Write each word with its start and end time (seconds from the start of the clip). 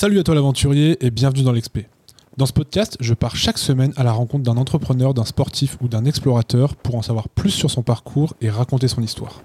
Salut 0.00 0.20
à 0.20 0.22
toi 0.22 0.36
l'aventurier 0.36 0.96
et 1.04 1.10
bienvenue 1.10 1.42
dans 1.42 1.50
l'Expé. 1.50 1.88
Dans 2.36 2.46
ce 2.46 2.52
podcast, 2.52 2.96
je 3.00 3.14
pars 3.14 3.34
chaque 3.34 3.58
semaine 3.58 3.92
à 3.96 4.04
la 4.04 4.12
rencontre 4.12 4.44
d'un 4.44 4.56
entrepreneur, 4.56 5.12
d'un 5.12 5.24
sportif 5.24 5.76
ou 5.80 5.88
d'un 5.88 6.04
explorateur 6.04 6.76
pour 6.76 6.94
en 6.94 7.02
savoir 7.02 7.28
plus 7.28 7.50
sur 7.50 7.68
son 7.68 7.82
parcours 7.82 8.32
et 8.40 8.48
raconter 8.48 8.86
son 8.86 9.02
histoire. 9.02 9.42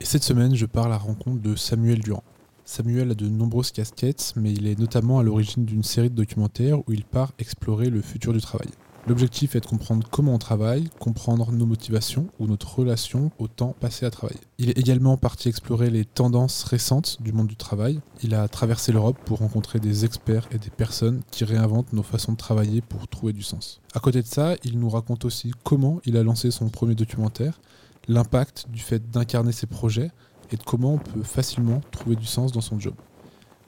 Et 0.00 0.04
cette 0.04 0.22
semaine, 0.22 0.54
je 0.54 0.64
pars 0.66 0.86
à 0.86 0.90
la 0.90 0.96
rencontre 0.96 1.42
de 1.42 1.56
Samuel 1.56 1.98
Durand. 1.98 2.22
Samuel 2.64 3.10
a 3.10 3.14
de 3.14 3.28
nombreuses 3.28 3.72
casquettes, 3.72 4.32
mais 4.36 4.52
il 4.52 4.68
est 4.68 4.78
notamment 4.78 5.18
à 5.18 5.24
l'origine 5.24 5.64
d'une 5.64 5.82
série 5.82 6.08
de 6.08 6.14
documentaires 6.14 6.78
où 6.78 6.92
il 6.92 7.02
part 7.02 7.32
explorer 7.40 7.90
le 7.90 8.00
futur 8.00 8.32
du 8.32 8.40
travail. 8.40 8.68
L'objectif 9.06 9.56
est 9.56 9.60
de 9.60 9.66
comprendre 9.66 10.06
comment 10.10 10.34
on 10.34 10.38
travaille, 10.38 10.88
comprendre 10.98 11.50
nos 11.52 11.64
motivations 11.64 12.28
ou 12.38 12.46
notre 12.46 12.78
relation 12.78 13.30
au 13.38 13.48
temps 13.48 13.74
passé 13.80 14.04
à 14.04 14.10
travailler. 14.10 14.40
Il 14.58 14.68
est 14.68 14.78
également 14.78 15.16
parti 15.16 15.48
explorer 15.48 15.90
les 15.90 16.04
tendances 16.04 16.64
récentes 16.64 17.20
du 17.22 17.32
monde 17.32 17.46
du 17.46 17.56
travail. 17.56 18.00
Il 18.22 18.34
a 18.34 18.46
traversé 18.46 18.92
l'Europe 18.92 19.16
pour 19.24 19.38
rencontrer 19.38 19.80
des 19.80 20.04
experts 20.04 20.48
et 20.52 20.58
des 20.58 20.70
personnes 20.70 21.22
qui 21.30 21.44
réinventent 21.44 21.92
nos 21.94 22.02
façons 22.02 22.32
de 22.32 22.36
travailler 22.36 22.82
pour 22.82 23.08
trouver 23.08 23.32
du 23.32 23.42
sens. 23.42 23.80
À 23.94 24.00
côté 24.00 24.20
de 24.20 24.26
ça, 24.26 24.54
il 24.64 24.78
nous 24.78 24.90
raconte 24.90 25.24
aussi 25.24 25.52
comment 25.64 26.00
il 26.04 26.16
a 26.18 26.22
lancé 26.22 26.50
son 26.50 26.68
premier 26.68 26.94
documentaire, 26.94 27.60
l'impact 28.06 28.66
du 28.68 28.80
fait 28.80 29.10
d'incarner 29.10 29.52
ses 29.52 29.66
projets 29.66 30.10
et 30.52 30.56
de 30.56 30.62
comment 30.62 30.94
on 30.94 30.98
peut 30.98 31.22
facilement 31.22 31.80
trouver 31.90 32.16
du 32.16 32.26
sens 32.26 32.52
dans 32.52 32.60
son 32.60 32.78
job. 32.78 32.94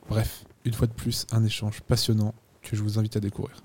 Bref, 0.08 0.44
une 0.66 0.74
fois 0.74 0.86
de 0.86 0.92
plus, 0.92 1.26
un 1.32 1.42
échange 1.42 1.80
passionnant 1.80 2.34
que 2.60 2.76
je 2.76 2.82
vous 2.82 2.98
invite 2.98 3.16
à 3.16 3.20
découvrir. 3.20 3.56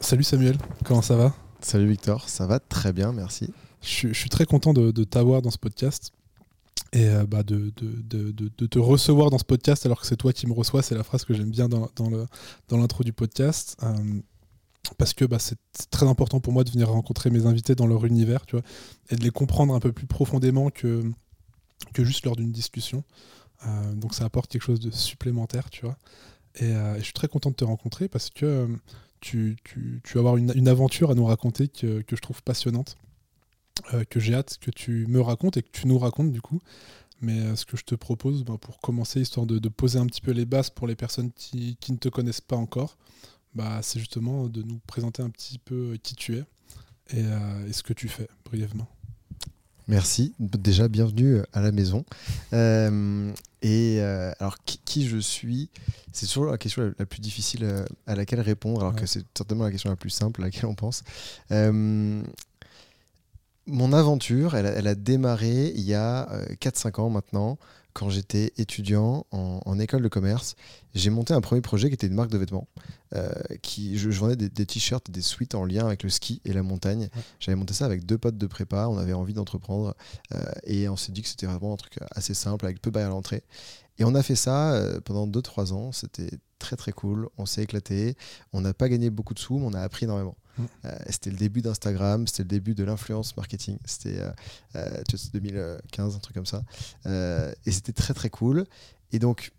Salut 0.00 0.24
Samuel, 0.24 0.56
comment 0.84 1.02
ça 1.02 1.14
va 1.14 1.34
Salut 1.60 1.86
Victor, 1.86 2.26
ça 2.28 2.46
va 2.46 2.58
très 2.58 2.90
bien, 2.92 3.12
merci. 3.12 3.52
Je, 3.82 4.12
suis 4.14 4.30
très 4.30 4.46
content 4.46 4.72
de, 4.72 5.04
t'avoir 5.04 5.42
dans 5.42 5.50
ce 5.50 5.58
podcast 5.58 6.12
et 6.94 7.06
euh, 7.06 7.26
bah, 7.26 7.42
de, 7.42 7.70
de, 7.76 8.66
te 8.66 8.78
recevoir 8.78 9.28
dans 9.28 9.36
ce 9.36 9.44
podcast 9.44 9.84
alors 9.84 10.00
que 10.00 10.06
c'est 10.06 10.16
toi 10.16 10.32
qui 10.32 10.46
me 10.46 10.54
reçois. 10.54 10.82
C'est 10.82 10.94
la 10.94 11.04
phrase 11.04 11.24
que 11.24 11.34
j'aime 11.34 11.50
bien 11.50 11.68
dans, 11.68 11.90
dans 11.96 12.76
l'intro 12.78 13.04
du 13.04 13.12
podcast. 13.12 13.76
Euh, 13.82 14.20
parce 14.96 15.12
que 15.12 15.26
bah, 15.26 15.38
c'est 15.38 15.58
très 15.90 16.06
important 16.06 16.40
pour 16.40 16.54
moi 16.54 16.64
de 16.64 16.70
venir 16.70 16.88
rencontrer 16.88 17.28
mes 17.28 17.44
invités 17.44 17.74
dans 17.74 17.86
leur 17.86 18.06
univers 18.06 18.46
tu 18.46 18.56
vois, 18.56 18.64
et 19.10 19.16
de 19.16 19.22
les 19.22 19.30
comprendre 19.30 19.74
un 19.74 19.80
peu 19.80 19.92
plus 19.92 20.06
profondément 20.06 20.70
que, 20.70 21.04
que 21.92 22.04
juste 22.04 22.24
lors 22.24 22.36
d'une 22.36 22.52
discussion. 22.52 23.04
Euh, 23.66 23.92
donc 23.92 24.14
ça 24.14 24.24
apporte 24.24 24.50
quelque 24.50 24.62
chose 24.62 24.80
de 24.80 24.90
supplémentaire, 24.90 25.68
tu 25.68 25.84
vois. 25.84 25.98
Et, 26.56 26.72
je 26.96 27.02
suis 27.02 27.12
très 27.12 27.28
content 27.28 27.50
de 27.50 27.54
te 27.54 27.64
rencontrer 27.64 28.08
parce 28.08 28.30
que 28.30 28.66
tu, 29.20 29.56
vas 30.14 30.20
avoir 30.20 30.36
une, 30.36 30.68
aventure 30.68 31.10
à 31.10 31.14
nous 31.14 31.24
raconter 31.24 31.68
que, 31.68 32.04
je 32.08 32.20
trouve 32.20 32.42
passionnante, 32.42 32.96
euh, 33.94 34.04
que 34.04 34.20
j'ai 34.20 34.34
hâte 34.34 34.58
que 34.60 34.70
tu 34.70 35.06
me 35.08 35.20
racontes 35.20 35.56
et 35.56 35.62
que 35.62 35.70
tu 35.72 35.86
nous 35.86 35.98
racontes 35.98 36.32
du 36.32 36.40
coup. 36.40 36.60
Mais 37.22 37.38
euh, 37.40 37.56
ce 37.56 37.66
que 37.66 37.76
je 37.76 37.84
te 37.84 37.94
propose 37.94 38.44
bah, 38.44 38.56
pour 38.58 38.80
commencer, 38.80 39.20
histoire 39.20 39.46
de, 39.46 39.68
poser 39.68 39.98
un 39.98 40.06
petit 40.06 40.22
peu 40.22 40.30
les 40.30 40.46
bases 40.46 40.70
pour 40.70 40.86
les 40.86 40.96
personnes 40.96 41.30
qui, 41.32 41.76
ne 41.90 41.96
te 41.96 42.08
connaissent 42.08 42.40
pas 42.40 42.56
encore, 42.56 42.96
bah, 43.54 43.80
c'est 43.82 43.98
justement 43.98 44.48
de 44.48 44.62
nous 44.62 44.80
présenter 44.86 45.22
un 45.22 45.30
petit 45.30 45.58
peu 45.58 45.98
qui 46.02 46.14
tu 46.14 46.36
es 46.36 46.44
et, 47.10 47.24
euh, 47.24 47.66
et 47.68 47.72
ce 47.72 47.82
que 47.82 47.92
tu 47.92 48.08
fais 48.08 48.28
brièvement. 48.44 48.88
Merci. 49.90 50.34
Déjà, 50.38 50.86
bienvenue 50.86 51.40
à 51.52 51.60
la 51.60 51.72
maison. 51.72 52.04
Euh, 52.52 53.32
et 53.60 53.96
euh, 53.98 54.30
alors, 54.38 54.56
qui, 54.64 55.08
je 55.08 55.18
suis? 55.18 55.68
C'est 56.12 56.26
toujours 56.26 56.44
la 56.46 56.58
question 56.58 56.94
la, 56.96 57.06
plus 57.06 57.18
difficile 57.18 57.64
euh, 57.64 57.84
à, 58.06 58.14
laquelle 58.14 58.40
répondre, 58.40 58.82
alors 58.82 58.94
que 58.94 59.04
c'est 59.04 59.24
certainement 59.36 59.64
la 59.64 59.72
question 59.72 59.90
la 59.90 59.96
plus 59.96 60.10
simple 60.10 60.42
à 60.42 60.44
laquelle 60.44 60.66
on 60.66 60.76
pense. 60.76 61.02
mon 61.50 62.22
aventure, 63.92 64.54
elle, 64.54 64.66
elle, 64.66 64.86
a 64.86 64.94
démarré 64.94 65.72
il 65.74 65.82
y 65.82 65.94
a 65.94 66.28
4-5 66.60 67.00
ans 67.00 67.10
maintenant 67.10 67.58
quand 67.92 68.10
j'étais 68.10 68.52
étudiant 68.56 69.26
en, 69.30 69.78
école 69.78 70.02
de 70.02 70.08
commerce, 70.08 70.56
j'ai 70.94 71.10
monté 71.10 71.32
un 71.34 71.40
premier 71.40 71.60
projet 71.60 71.88
qui 71.88 71.94
était 71.94 72.06
une 72.06 72.14
marque 72.14 72.30
de 72.30 72.38
vêtements. 72.38 72.68
Euh, 73.16 73.28
qui, 73.62 73.98
je, 73.98 74.08
vendais 74.10 74.36
des, 74.36 74.66
t-shirts 74.66 75.08
et 75.08 75.12
des 75.12 75.22
suites 75.22 75.56
en 75.56 75.64
lien 75.64 75.84
avec 75.84 76.04
le 76.04 76.10
ski 76.10 76.40
et 76.44 76.52
la 76.52 76.62
montagne. 76.62 77.08
J'avais 77.40 77.56
monté 77.56 77.74
ça 77.74 77.84
avec 77.84 78.06
deux 78.06 78.18
potes 78.18 78.38
de 78.38 78.46
prépa, 78.46 78.86
on 78.86 78.98
avait 78.98 79.14
envie 79.14 79.34
d'entreprendre 79.34 79.96
euh, 80.32 80.38
et 80.62 80.88
on 80.88 80.96
s'est 80.96 81.10
dit 81.10 81.22
que 81.22 81.28
c'était 81.28 81.46
vraiment 81.46 81.72
un 81.72 81.76
truc 81.76 81.98
assez 82.12 82.34
simple 82.34 82.66
avec 82.66 82.80
peu 82.80 82.90
de 82.90 82.94
barrières 82.94 83.10
à 83.10 83.14
l'entrée. 83.14 83.42
Et 83.98 84.04
on 84.04 84.14
a 84.14 84.22
fait 84.22 84.36
ça 84.36 84.72
euh, 84.74 85.00
pendant 85.00 85.26
2-3 85.26 85.72
ans, 85.72 85.92
c'était 85.92 86.30
très 86.58 86.76
très 86.76 86.92
cool, 86.92 87.28
on 87.36 87.46
s'est 87.46 87.64
éclaté, 87.64 88.16
on 88.52 88.60
n'a 88.60 88.74
pas 88.74 88.88
gagné 88.88 89.10
beaucoup 89.10 89.34
de 89.34 89.40
sous, 89.40 89.58
mais 89.58 89.66
on 89.66 89.74
a 89.74 89.80
appris 89.80 90.04
énormément. 90.04 90.36
Euh, 90.84 90.96
c'était 91.08 91.30
le 91.30 91.36
début 91.36 91.62
d'Instagram, 91.62 92.26
c'était 92.26 92.42
le 92.42 92.48
début 92.48 92.74
de 92.74 92.84
l'influence 92.84 93.36
marketing. 93.36 93.78
C'était 93.84 94.20
2015, 95.32 96.14
euh, 96.14 96.16
un 96.16 96.18
truc 96.18 96.34
comme 96.34 96.46
ça. 96.46 96.62
et 97.06 97.70
c'était 97.72 97.92
très 97.92 98.14
très 98.14 98.30
cool. 98.30 98.64
Et 99.12 99.18
donc, 99.18 99.52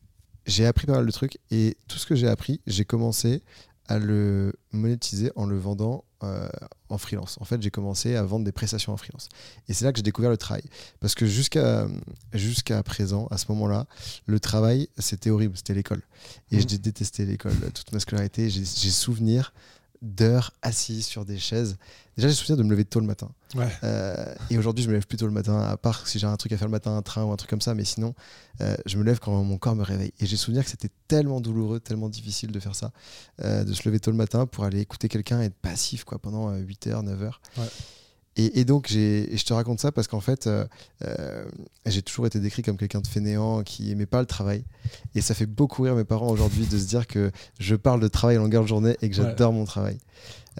j'ai 0.45 0.65
appris 0.65 0.87
pas 0.87 0.93
mal 0.93 1.05
de 1.05 1.11
trucs. 1.11 1.37
Et 1.51 1.77
tout 1.87 1.97
ce 1.97 2.05
que 2.05 2.15
j'ai 2.15 2.27
appris, 2.27 2.61
j'ai 2.67 2.85
commencé 2.85 3.43
à 3.87 3.99
le 3.99 4.53
monétiser 4.71 5.31
en 5.35 5.45
le 5.45 5.57
vendant 5.57 6.05
euh, 6.23 6.47
en 6.89 6.97
freelance. 6.97 7.37
En 7.41 7.45
fait, 7.45 7.61
j'ai 7.61 7.71
commencé 7.71 8.15
à 8.15 8.23
vendre 8.23 8.45
des 8.45 8.51
prestations 8.51 8.93
en 8.93 8.97
freelance. 8.97 9.27
Et 9.67 9.73
c'est 9.73 9.85
là 9.85 9.91
que 9.91 9.97
j'ai 9.97 10.03
découvert 10.03 10.29
le 10.29 10.37
travail. 10.37 10.63
Parce 10.99 11.15
que 11.15 11.25
jusqu'à 11.25 11.87
jusqu'à 12.33 12.81
présent, 12.83 13.27
à 13.31 13.37
ce 13.37 13.45
moment-là, 13.49 13.87
le 14.27 14.39
travail, 14.39 14.87
c'était 14.97 15.29
horrible, 15.29 15.57
c'était 15.57 15.73
l'école. 15.73 16.01
Et 16.51 16.57
mmh. 16.57 16.69
j'ai 16.69 16.77
détesté 16.77 17.25
l'école 17.25 17.55
toute 17.73 17.91
ma 17.91 17.99
scolarité. 17.99 18.49
J'ai 18.49 18.63
souvenir 18.63 19.53
d'heures 20.01 20.51
assis 20.61 21.03
sur 21.03 21.25
des 21.25 21.37
chaises. 21.37 21.77
Déjà, 22.17 22.27
j'ai 22.27 22.33
souvenir 22.33 22.57
de 22.57 22.63
me 22.63 22.71
lever 22.71 22.85
tôt 22.85 22.99
le 22.99 23.05
matin. 23.05 23.29
Euh, 23.83 24.35
et 24.49 24.57
aujourd'hui, 24.57 24.83
je 24.83 24.89
me 24.89 24.93
lève 24.93 25.05
plus 25.05 25.17
tôt 25.17 25.27
le 25.27 25.31
matin, 25.31 25.61
à 25.61 25.77
part 25.77 26.07
si 26.07 26.19
j'ai 26.19 26.27
un 26.27 26.35
truc 26.37 26.51
à 26.51 26.57
faire 26.57 26.67
le 26.67 26.71
matin, 26.71 26.95
un 26.95 27.01
train 27.01 27.23
ou 27.23 27.31
un 27.31 27.37
truc 27.37 27.49
comme 27.49 27.61
ça. 27.61 27.75
Mais 27.75 27.85
sinon, 27.85 28.13
euh, 28.61 28.75
je 28.85 28.97
me 28.97 29.03
lève 29.03 29.19
quand 29.19 29.43
mon 29.43 29.57
corps 29.57 29.75
me 29.75 29.83
réveille. 29.83 30.13
Et 30.19 30.25
j'ai 30.25 30.37
souvenir 30.37 30.63
que 30.63 30.69
c'était 30.69 30.89
tellement 31.07 31.39
douloureux, 31.39 31.79
tellement 31.79 32.09
difficile 32.09 32.51
de 32.51 32.59
faire 32.59 32.75
ça, 32.75 32.91
euh, 33.43 33.63
de 33.63 33.73
se 33.73 33.87
lever 33.87 33.99
tôt 33.99 34.11
le 34.11 34.17
matin 34.17 34.45
pour 34.45 34.63
aller 34.63 34.79
écouter 34.79 35.07
quelqu'un 35.07 35.41
et 35.41 35.45
être 35.45 35.55
passif 35.55 36.03
quoi, 36.03 36.19
pendant 36.19 36.53
8 36.53 36.87
heures, 36.87 37.03
9 37.03 37.23
heures. 37.23 37.41
Et, 38.37 38.63
donc, 38.63 38.87
je 38.89 39.43
te 39.43 39.53
raconte 39.53 39.81
ça 39.81 39.91
parce 39.91 40.07
qu'en 40.07 40.21
fait, 40.21 40.47
euh, 40.47 40.65
euh, 41.03 41.43
j'ai 41.85 42.01
toujours 42.01 42.27
été 42.27 42.39
décrit 42.39 42.61
comme 42.61 42.77
quelqu'un 42.77 43.01
de 43.01 43.07
fainéant 43.07 43.61
qui 43.61 43.91
aimait 43.91 44.05
pas 44.05 44.21
le 44.21 44.25
travail. 44.25 44.63
Et 45.15 45.21
ça 45.21 45.33
fait 45.33 45.45
beaucoup 45.45 45.83
rire 45.83 45.95
mes 45.95 46.05
parents 46.05 46.29
aujourd'hui 46.29 46.65
de 46.65 46.77
se 46.77 46.85
dire 46.85 47.07
que 47.07 47.29
je 47.59 47.75
parle 47.75 47.99
de 47.99 48.07
travail 48.07 48.37
en 48.37 48.43
longueur 48.43 48.63
de 48.63 48.69
journée 48.69 48.95
et 49.01 49.09
que 49.09 49.15
j'adore 49.15 49.51
mon 49.51 49.65
travail. 49.65 49.97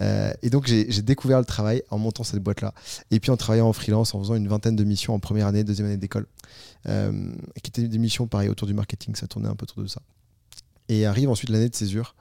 Euh, 0.00 0.32
et 0.42 0.50
donc, 0.50 0.66
j'ai 0.66 1.02
découvert 1.02 1.38
le 1.38 1.46
travail 1.46 1.82
en 1.88 1.96
montant 1.96 2.24
cette 2.24 2.42
boîte-là. 2.42 2.74
Et 3.10 3.20
puis 3.20 3.30
en 3.30 3.38
travaillant 3.38 3.68
en 3.68 3.72
freelance, 3.72 4.14
en 4.14 4.20
faisant 4.20 4.34
une 4.34 4.48
vingtaine 4.48 4.76
de 4.76 4.84
missions 4.84 5.14
en 5.14 5.18
première 5.18 5.46
année, 5.46 5.64
deuxième 5.64 5.86
année 5.86 5.96
d'école, 5.96 6.26
qui 6.84 7.68
étaient 7.68 7.88
des 7.88 7.98
missions 7.98 8.26
pareil 8.26 8.50
autour 8.50 8.68
du 8.68 8.74
marketing, 8.74 9.14
ça 9.14 9.26
tournait 9.26 9.48
un 9.48 9.54
peu 9.54 9.64
autour 9.64 9.82
de 9.82 9.88
ça. 9.88 10.02
Et 10.90 11.06
arrive 11.06 11.30
ensuite 11.30 11.48
l'année 11.48 11.70
de 11.70 11.74
césure 11.74 12.14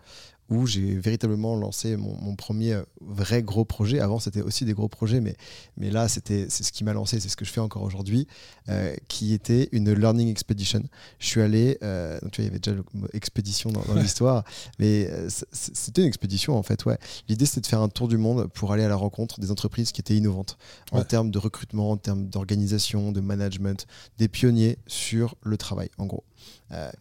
où 0.51 0.67
j'ai 0.67 0.95
véritablement 0.97 1.56
lancé 1.56 1.95
mon, 1.95 2.35
premier 2.35 2.73
euh, 2.73 2.84
vrai 3.00 3.41
gros 3.41 3.63
projet. 3.63 4.01
Avant, 4.01 4.19
c'était 4.19 4.41
aussi 4.41 4.66
des 4.66 4.73
gros 4.73 4.89
projets, 4.89 5.22
mais, 5.22 5.35
mais 5.78 5.89
là, 5.89 6.09
c'était, 6.09 6.47
c'est 6.50 6.63
ce 6.63 6.73
qui 6.73 6.84
m'a 6.84 6.91
lancé, 6.91 7.22
c'est 7.22 7.29
ce 7.29 7.38
que 7.38 7.45
je 7.45 7.51
fais 7.51 7.62
encore 7.62 7.84
aujourd'hui, 7.84 8.28
euh, 8.67 8.94
qui 9.07 9.34
était 9.34 9.69
une 9.72 9.94
Learning 9.94 10.29
Expedition. 10.29 10.84
Je 11.19 11.28
suis 11.28 11.41
allé, 11.41 11.78
euh, 11.84 12.19
tu 12.34 12.41
vois, 12.41 12.44
il 12.44 12.44
y 12.44 12.47
avait 12.47 12.59
déjà 12.59 12.78
expédition 13.13 13.72
dans, 13.72 13.81
l'histoire, 13.95 14.44
mais 14.78 15.09
c'était 15.29 16.01
une 16.01 16.07
expédition 16.07 16.57
en 16.57 16.63
fait, 16.63 16.84
ouais. 16.85 16.97
L'idée, 17.29 17.45
c'était 17.45 17.61
de 17.61 17.67
faire 17.67 17.81
un 17.81 17.90
tour 17.90 18.09
du 18.09 18.17
monde 18.17 18.47
pour 18.47 18.73
aller 18.73 18.84
à 18.84 18.90
la 18.90 18.95
rencontre 18.95 19.40
des 19.40 19.51
entreprises 19.51 19.94
qui 19.94 20.01
étaient 20.01 20.17
innovantes 20.17 20.57
en 20.91 21.03
termes 21.03 21.31
de 21.31 21.38
recrutement, 21.40 21.91
en 21.91 21.97
termes 21.97 22.28
d'organisation, 22.28 23.13
de 23.13 23.22
management, 23.22 23.88
des 24.17 24.28
pionniers 24.28 24.78
sur 24.88 25.35
le 25.44 25.56
travail, 25.56 25.90
en 25.97 26.06
gros. 26.06 26.25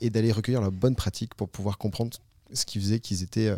et 0.00 0.10
d'aller 0.10 0.30
recueillir 0.30 0.60
la 0.60 0.70
bonne 0.70 0.94
pratique 0.94 1.34
pour 1.34 1.48
pouvoir 1.48 1.78
comprendre 1.78 2.16
ce 2.52 2.66
qui 2.66 2.78
faisait 2.80 3.00
qu'ils 3.00 3.22
étaient 3.22 3.48
euh, 3.48 3.56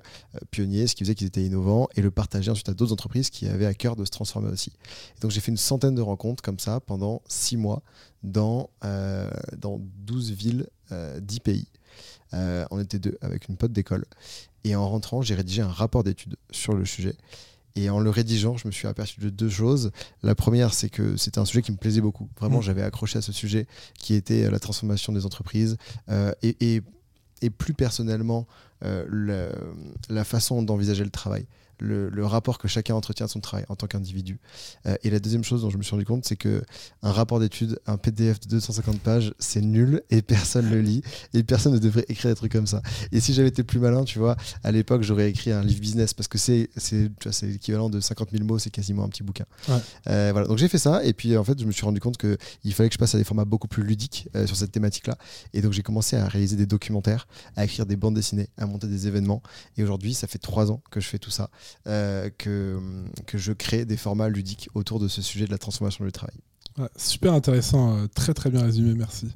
pionniers, 0.51 0.87
ce 0.87 0.95
qui 0.95 1.05
faisait 1.05 1.15
qu'ils 1.15 1.27
étaient 1.27 1.45
innovants, 1.45 1.89
et 1.97 2.03
le 2.03 2.11
partager 2.11 2.51
ensuite 2.51 2.69
à 2.69 2.75
d'autres 2.75 2.93
entreprises 2.93 3.31
qui 3.31 3.47
avaient 3.47 3.67
à 3.67 3.75
cœur 3.75 3.97
de 3.97 4.05
se 4.05 4.11
transformer 4.11 4.51
aussi. 4.51 4.73
donc 5.21 5.31
j'ai 5.31 5.41
fait 5.41 5.51
une 5.51 5.57
centaine 5.57 5.95
de 5.95 6.03
rencontres 6.03 6.43
comme 6.43 6.59
ça 6.59 6.81
pendant 6.81 7.23
six 7.29 7.57
mois 7.57 7.83
dans, 8.23 8.71
euh, 8.85 9.31
dans 9.57 9.81
12 10.07 10.33
villes, 10.33 10.67
euh, 10.93 11.21
10 11.21 11.41
pays. 11.41 11.67
Euh, 12.35 12.65
on 12.71 12.81
était 12.81 12.99
deux 12.99 13.19
avec 13.21 13.49
une 13.49 13.57
pote 13.57 13.73
d'école. 13.73 14.05
Et 14.65 14.77
en 14.77 14.89
rentrant, 14.89 15.23
j'ai 15.23 15.35
rédigé 15.35 15.63
un 15.63 15.69
rapport 15.69 16.05
d'études 16.05 16.37
sur 16.51 16.75
le 16.75 16.85
sujet. 16.85 17.17
Et 17.75 17.91
en 17.91 17.99
le 17.99 18.11
rédigeant, 18.11 18.57
je 18.57 18.67
me 18.67 18.73
suis 18.73 18.87
aperçu 18.87 19.21
de 19.21 19.31
deux 19.31 19.49
choses. 19.49 19.93
La 20.23 20.35
première, 20.35 20.75
c'est 20.75 20.91
que 20.91 21.17
c'était 21.17 21.39
un 21.39 21.45
sujet 21.45 21.63
qui 21.63 21.73
me 21.73 21.79
plaisait 21.79 22.01
beaucoup. 22.01 22.29
Vraiment, 22.39 22.59
mmh. 22.59 22.63
j'avais 22.63 22.83
accroché 22.83 23.19
à 23.19 23.23
ce 23.23 23.33
sujet 23.33 23.67
qui 23.99 24.15
était 24.15 24.51
la 24.51 24.59
transformation 24.59 25.13
des 25.13 25.25
entreprises. 25.25 25.77
et, 26.43 26.57
et, 26.61 26.83
et, 27.43 27.51
plus 27.51 27.75
personnellement, 27.75 28.47
euh, 28.85 29.53
la 30.09 30.25
façon 30.25 30.63
d'envisager 30.63 31.05
le 31.05 31.11
travail, 31.11 31.47
le, 31.83 32.27
rapport 32.27 32.59
que 32.59 32.69
chacun 32.69 32.95
entretient 32.95 33.27
à 33.27 33.29
son 33.29 33.41
travail 33.41 33.67
en 33.69 33.77
tant 33.77 33.87
qu'individu. 33.87 34.39
Euh, 34.87 34.97
et 35.03 35.11
la 35.11 35.19
deuxième 35.19 35.45
chose 35.45 35.63
dont 35.63 35.71
je 35.71 35.77
me 35.77 35.83
suis 35.83 35.91
rendu 35.91 36.05
compte, 36.05 36.25
c'est 36.25 36.37
que 36.37 36.63
un 37.03 37.11
rapport 37.11 37.41
d'études, 37.41 37.79
un 37.87 37.97
PDF 37.97 38.41
de 38.41 38.49
250 38.49 39.01
pages, 39.01 39.35
c'est 39.39 39.61
nul 39.61 40.03
et 40.11 40.23
personne 40.23 40.71
le 40.71 40.81
lit 40.81 41.03
et 41.35 41.43
personne 41.43 41.73
ne 41.73 41.79
devrait 41.79 42.05
écrire 42.09 42.31
des 42.31 42.37
trucs 42.37 42.53
comme 42.53 42.67
ça. 42.67 42.81
Et 43.11 43.21
si 43.21 43.35
j'avais 43.35 43.49
été 43.49 43.65
plus 43.65 43.81
malin, 43.81 44.05
tu 44.05 44.19
vois, 44.19 44.37
à 44.63 44.71
l'époque, 44.71 45.03
j'aurais 45.03 45.29
écrit 45.29 45.51
un 45.51 45.63
livre 45.63 45.81
business 45.81 46.15
parce 46.15 46.29
que 46.29 46.39
c'est 46.39 46.71
l'équivalent 47.43 47.91
de 47.91 48.01
50 48.01 48.31
000 48.31 48.45
mots, 48.45 48.59
c'est 48.59 48.71
quasiment 48.71 49.05
un 49.05 49.09
petit 49.09 49.23
bouquin. 49.23 49.45
Euh, 50.09 50.31
voilà, 50.33 50.47
donc 50.47 50.59
j'ai 50.59 50.69
fait 50.69 50.79
ça 50.79 51.05
et 51.05 51.13
puis 51.13 51.37
en 51.37 51.45
fait, 51.45 51.61
je 51.61 51.67
me 51.67 51.73
suis 51.73 51.85
rendu 51.85 52.01
compte 52.01 52.17
qu'il 52.17 52.75
fallait 52.75 52.89
que 52.89 52.95
je 52.95 52.99
passe 52.99 53.15
à 53.15 53.19
des 53.19 53.25
formats 53.25 53.45
beaucoup 53.45 53.69
plus 53.69 53.83
ludiques 53.83 54.29
euh, 54.37 54.47
sur 54.47 54.57
cette 54.57 54.73
thématique-là. 54.73 55.17
Et 55.53 55.61
donc 55.61 55.73
j'ai 55.73 55.83
commencé 55.83 56.17
à 56.17 56.27
réaliser 56.27 56.57
des 56.57 56.67
documentaires, 56.67 57.27
à 57.57 57.65
écrire 57.65 57.87
des 57.87 57.97
bandes 57.97 58.15
dessinées, 58.15 58.49
à 58.59 58.67
monter 58.67 58.87
des 58.87 59.07
événements. 59.07 59.43
Et 59.77 59.83
aujourd'hui, 59.83 60.15
ça 60.15 60.27
fait 60.27 60.39
trois 60.39 60.71
ans 60.71 60.83
que 60.91 61.01
je 61.01 61.09
fais 61.09 61.19
tout 61.19 61.31
ça, 61.31 61.51
euh, 61.87 62.31
que, 62.37 62.81
que 63.27 63.39
je 63.39 63.53
crée 63.53 63.85
des 63.85 63.97
formats 63.97 64.29
ludiques 64.29 64.69
autour 64.75 65.01
de 65.01 65.09
ce 65.09 65.23
sujet 65.23 65.47
de 65.47 65.51
la 65.51 65.59
transformation 65.59 66.05
du 66.05 66.13
travail. 66.13 66.37
super 66.97 67.33
intéressant, 67.33 67.97
euh, 67.97 68.07
très 68.15 68.35
très 68.35 68.51
bien 68.51 68.63
résumé, 68.63 68.95
merci. 68.95 69.29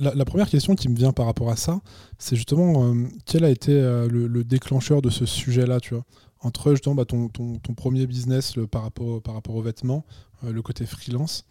la, 0.00 0.24
première 0.24 0.48
question 0.48 0.74
qui 0.74 0.88
me 0.88 0.96
vient 0.96 1.12
par 1.12 1.26
rapport 1.26 1.50
à 1.50 1.56
ça, 1.56 1.80
c'est 2.18 2.36
justement 2.36 2.94
quel 3.26 3.44
a 3.44 3.50
été 3.50 3.72
le, 3.72 4.44
déclencheur 4.44 5.02
de 5.02 5.10
ce 5.10 5.26
sujet-là, 5.26 5.80
tu 5.80 5.94
vois? 5.94 6.04
Entre 6.40 6.70
justement 6.70 6.94
bah, 6.94 7.04
ton, 7.04 7.28
ton, 7.28 7.58
ton, 7.58 7.74
premier 7.74 8.06
business 8.06 8.54
par, 8.70 8.82
rapport, 8.82 9.20
par 9.20 9.34
rapport 9.34 9.56
aux 9.56 9.62
vêtements, 9.62 10.04
le 10.42 10.62
côté 10.62 10.86
freelance, 10.86 11.44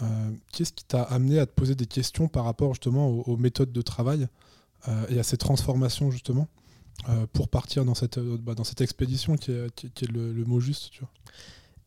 euh, 0.00 0.30
qu'est-ce 0.52 0.72
qui 0.72 0.84
t'a 0.84 1.02
amené 1.02 1.38
à 1.38 1.46
te 1.46 1.52
poser 1.52 1.74
des 1.74 1.86
questions 1.86 2.28
par 2.28 2.44
rapport 2.44 2.72
justement 2.72 3.08
aux, 3.08 3.36
méthodes 3.36 3.72
de 3.72 3.82
travail 3.82 4.26
euh, 4.88 5.06
et 5.10 5.18
à 5.18 5.22
ces 5.22 5.36
transformations 5.36 6.10
justement? 6.10 6.48
Euh, 7.08 7.26
pour 7.32 7.48
partir 7.48 7.84
dans 7.84 7.94
cette, 7.94 8.18
bah, 8.18 8.54
dans 8.54 8.64
cette 8.64 8.80
expédition 8.80 9.36
qui 9.36 9.50
est, 9.52 10.12
le, 10.12 10.44
mot 10.44 10.60
juste 10.60 10.90
tu 10.90 11.00
vois 11.00 11.10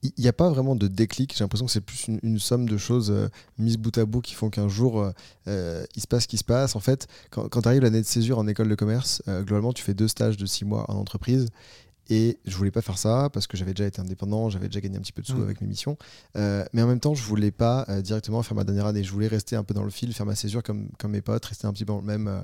il 0.03 0.21
n'y 0.21 0.27
a 0.27 0.33
pas 0.33 0.51
vraiment 0.51 0.75
de 0.75 0.87
déclic. 0.87 1.33
J'ai 1.35 1.43
l'impression 1.43 1.65
que 1.65 1.71
c'est 1.71 1.81
plus 1.81 2.07
une, 2.21 2.37
somme 2.37 2.69
de 2.69 2.77
choses 2.77 3.11
mises 3.57 3.77
bout 3.77 3.97
à 3.97 4.05
bout 4.05 4.21
qui 4.21 4.35
font 4.35 4.51
qu'un 4.51 4.67
jour, 4.67 5.03
il 5.47 6.01
se 6.01 6.05
passe 6.07 6.23
ce 6.23 6.27
qui 6.27 6.37
se 6.37 6.43
passe. 6.43 6.75
En 6.75 6.79
fait, 6.79 7.07
quand, 7.31 7.49
quand 7.49 7.63
tu 7.63 7.67
arrives 7.69 7.81
l'année 7.81 8.01
de 8.01 8.05
césure 8.05 8.37
en 8.37 8.45
école 8.45 8.69
de 8.69 8.75
commerce, 8.75 9.23
globalement, 9.27 9.73
tu 9.73 9.81
fais 9.81 9.95
deux 9.95 10.07
stages 10.07 10.37
de 10.37 10.45
six 10.45 10.63
mois 10.63 10.85
en 10.91 10.95
entreprise. 10.97 11.47
Et 12.09 12.37
je 12.45 12.55
voulais 12.55 12.71
pas 12.71 12.81
faire 12.81 12.97
ça 12.97 13.29
parce 13.33 13.47
que 13.47 13.57
j'avais 13.57 13.73
déjà 13.73 13.87
été 13.87 13.99
indépendant, 13.99 14.49
j'avais 14.49 14.67
déjà 14.67 14.79
gagné 14.79 14.97
un 14.97 15.01
petit 15.01 15.11
peu 15.11 15.21
de 15.21 15.27
sous 15.27 15.37
mm. 15.37 15.43
avec 15.43 15.61
mes 15.61 15.67
missions. 15.67 15.97
Euh, 16.37 16.63
mais 16.73 16.83
en 16.83 16.87
même 16.87 16.99
temps, 16.99 17.15
je 17.15 17.23
voulais 17.23 17.51
pas 17.51 17.85
euh, 17.89 18.01
directement 18.01 18.43
faire 18.43 18.55
ma 18.55 18.63
dernière 18.63 18.85
année. 18.85 19.03
Je 19.03 19.11
voulais 19.11 19.27
rester 19.27 19.55
un 19.55 19.63
peu 19.63 19.73
dans 19.73 19.83
le 19.83 19.89
fil, 19.89 20.13
faire 20.13 20.25
ma 20.25 20.35
césure 20.35 20.61
comme, 20.61 20.89
comme 20.99 21.11
mes 21.11 21.21
potes, 21.21 21.45
rester 21.45 21.65
un 21.65 21.73
petit 21.73 21.83
peu 21.83 21.93
dans 21.93 22.01
le 22.01 22.05
même, 22.05 22.43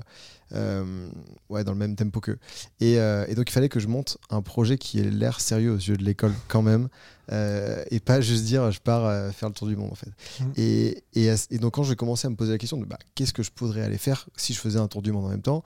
euh, 0.54 1.08
ouais, 1.48 1.62
dans 1.62 1.72
le 1.72 1.78
même 1.78 1.94
tempo 1.94 2.20
qu'eux. 2.20 2.38
Et, 2.80 2.94
et, 2.94 3.34
donc, 3.34 3.50
il 3.50 3.52
fallait 3.52 3.68
que 3.68 3.78
je 3.80 3.86
monte 3.86 4.18
un 4.30 4.42
projet 4.42 4.78
qui 4.78 4.98
ait 4.98 5.10
l'air 5.10 5.40
sérieux 5.40 5.72
aux 5.72 5.76
yeux 5.78 5.96
de 5.96 6.04
l'école 6.04 6.34
quand 6.48 6.62
même. 6.62 6.88
et 7.30 8.00
pas 8.00 8.20
juste 8.20 8.44
dire 8.44 8.70
je 8.72 8.80
pars 8.80 9.32
faire 9.32 9.48
le 9.48 9.54
tour 9.54 9.68
du 9.68 9.76
monde 9.76 9.92
en 9.92 9.94
fait. 9.94 10.10
Mm. 10.40 10.52
Et, 10.56 11.04
et, 11.14 11.34
et, 11.50 11.58
donc, 11.58 11.74
quand 11.74 11.84
j'ai 11.84 11.96
commencé 11.96 12.26
à 12.26 12.30
me 12.30 12.36
poser 12.36 12.50
la 12.50 12.58
question 12.58 12.78
de 12.78 12.84
bah, 12.84 12.98
qu'est-ce 13.14 13.32
que 13.32 13.44
je 13.44 13.52
pourrais 13.52 13.82
aller 13.82 13.98
faire 13.98 14.28
si 14.36 14.54
je 14.54 14.58
faisais 14.58 14.78
un 14.78 14.88
tour 14.88 15.02
du 15.02 15.12
monde 15.12 15.26
en 15.26 15.30
même 15.30 15.42
temps, 15.42 15.62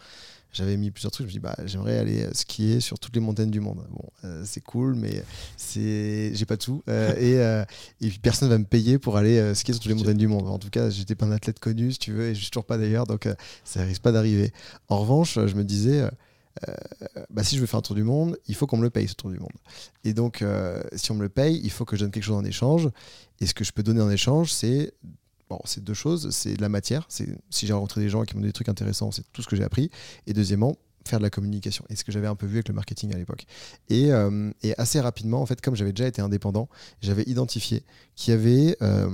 j'avais 0.56 0.76
mis 0.79 0.91
plusieurs 0.91 1.12
trucs. 1.12 1.29
Je 1.29 1.32
me 1.32 1.32
dit, 1.32 1.38
bah, 1.38 1.55
j'aimerais 1.67 1.99
aller 1.99 2.23
euh, 2.23 2.32
skier 2.32 2.81
sur 2.81 2.99
toutes 2.99 3.14
les 3.14 3.20
montagnes 3.20 3.50
du 3.50 3.61
monde. 3.61 3.87
Bon, 3.91 4.08
euh, 4.25 4.43
c'est 4.44 4.62
cool, 4.62 4.94
mais 4.94 5.23
j'ai 5.75 6.47
pas 6.47 6.56
sous. 6.58 6.82
Euh, 6.88 7.14
et, 7.19 8.06
et 8.06 8.08
puis 8.08 8.19
personne 8.19 8.49
va 8.49 8.56
me 8.56 8.64
payer 8.64 8.99
pour 8.99 9.19
aller 9.19 9.55
skier 9.55 9.75
sur 9.75 9.82
toutes 9.82 9.91
les 9.91 9.99
montagnes 9.99 10.17
du 10.17 10.29
monde. 10.29 10.49
En 10.49 10.58
tout 10.58 10.70
cas, 10.70 10.88
j'étais 10.88 11.14
pas 11.14 11.26
un 11.26 11.32
athlète 11.32 11.58
connu, 11.58 11.93
si 11.93 11.99
tu 11.99 12.12
veux, 12.12 12.29
et 12.29 12.35
je 12.35 12.41
suis 12.41 12.50
toujours 12.50 12.64
pas 12.64 12.79
d'ailleurs, 12.79 13.06
donc 13.06 13.29
ça 13.64 13.82
risque 13.82 14.03
pas 14.03 14.12
d'arriver. 14.12 14.53
En 14.88 14.99
revanche, 14.99 15.35
je 15.35 15.55
me 15.55 15.64
disais, 15.64 16.08
bah, 17.31 17.44
si 17.44 17.56
je 17.56 17.61
veux 17.61 17.67
faire 17.67 17.79
un 17.79 17.82
tour 17.82 17.94
du 17.94 18.05
monde, 18.05 18.38
il 18.49 18.55
faut 18.55 18.67
qu'on 18.67 18.79
me 18.79 18.82
le 18.82 18.91
paye 18.91 19.06
ce 19.08 19.14
tour 19.14 19.31
du 19.31 19.38
monde. 19.38 19.53
Et 20.05 20.14
donc, 20.14 20.43
si 20.94 21.11
on 21.11 21.14
me 21.14 21.23
le 21.23 21.29
paye, 21.29 21.61
il 21.62 21.70
faut 21.70 21.85
que 21.85 21.97
je 21.97 22.03
donne 22.03 22.11
quelque 22.11 22.25
chose 22.25 22.37
en 22.37 22.44
échange. 22.44 22.88
Et 23.41 23.47
ce 23.47 23.53
que 23.53 23.64
je 23.64 23.73
peux 23.73 23.82
donner 23.82 24.00
en 24.00 24.11
échange, 24.11 24.53
c'est 24.53 24.94
Bon, 25.48 25.60
c'est 25.64 25.82
deux 25.82 25.94
choses. 25.94 26.31
C'est 26.31 26.54
de 26.54 26.62
la 26.62 26.69
matière. 26.69 27.06
C'est 27.08 27.28
si 27.50 27.66
j'ai 27.66 27.72
rencontré 27.72 28.00
des 28.00 28.08
gens 28.08 28.25
qui 28.25 28.37
m'ont 28.37 28.43
des 28.43 28.52
trucs 28.52 28.69
intéressants, 28.69 29.10
c'est 29.10 29.25
tout 29.32 29.43
ce 29.43 29.46
que 29.46 29.56
j'ai 29.56 29.64
appris. 29.64 29.90
Et 30.26 30.32
deuxièmement, 30.32 30.76
faire 31.06 31.19
de 31.19 31.25
la 31.25 31.31
communication. 31.31 31.84
Et 31.88 31.96
ce 31.96 32.04
que 32.04 32.12
j'avais 32.12 32.26
un 32.26 32.34
peu 32.34 32.46
vu 32.46 32.56
avec 32.56 32.69
le 32.69 32.75
marketing 32.75 33.14
à 33.14 33.16
l'époque. 33.16 33.44
Et, 33.88 34.12
euh, 34.12 34.50
assez 34.76 35.00
rapidement, 35.00 35.40
en 35.40 35.46
fait, 35.46 35.60
comme 35.60 35.76
j'avais 35.76 35.93
déjà 35.93 36.08
été 36.08 36.20
indépendant, 36.20 36.69
j'avais 37.00 37.22
identifié 37.25 37.84
qu'il 38.14 38.32
y 38.32 38.34
avait 38.34 38.76
euh, 38.82 39.08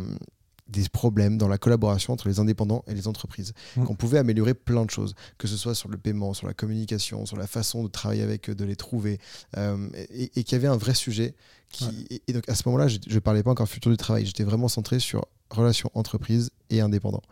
des 0.68 0.88
problèmes 0.88 1.36
dans 1.36 1.48
la 1.48 1.58
collaboration 1.58 2.12
entre 2.14 2.28
les 2.28 2.40
indépendants 2.40 2.82
et 2.86 2.94
les 2.94 3.06
entreprises. 3.08 3.52
Mmh. 3.76 3.84
Qu'on 3.84 3.94
pouvait 3.94 4.18
améliorer 4.18 4.54
plein 4.54 4.84
de 4.84 4.90
choses, 4.90 5.14
que 5.38 5.46
ce 5.46 5.56
soit 5.56 5.74
sur 5.74 5.88
le 5.88 5.98
paiement, 5.98 6.34
sur 6.34 6.46
la 6.46 6.54
communication, 6.54 7.26
sur 7.26 7.36
la 7.36 7.46
façon 7.46 7.84
de 7.84 7.88
travailler 7.88 8.22
avec 8.22 8.48
eux, 8.48 8.54
de 8.54 8.64
les 8.64 8.76
trouver, 8.76 9.18
euh, 9.56 9.88
et, 9.94 10.24
et 10.36 10.44
qu'il 10.44 10.52
y 10.52 10.54
avait 10.56 10.68
un 10.68 10.78
vrai 10.78 10.94
sujet. 10.94 11.34
Qui, 11.70 12.06
et, 12.26 12.32
donc 12.34 12.46
à 12.48 12.54
ce 12.54 12.64
moment-là, 12.66 12.88
je 12.88 12.98
ne 13.06 13.18
parlais 13.18 13.42
pas 13.42 13.50
encore 13.50 13.68
futur 13.68 13.90
du 13.90 13.96
travail, 13.96 14.26
j'étais 14.26 14.44
vraiment 14.44 14.68
centré 14.68 14.98
sur 14.98 15.26
relation 15.52 15.90
entreprise 15.94 16.50
et 16.70 16.80
indépendant. 16.80 17.22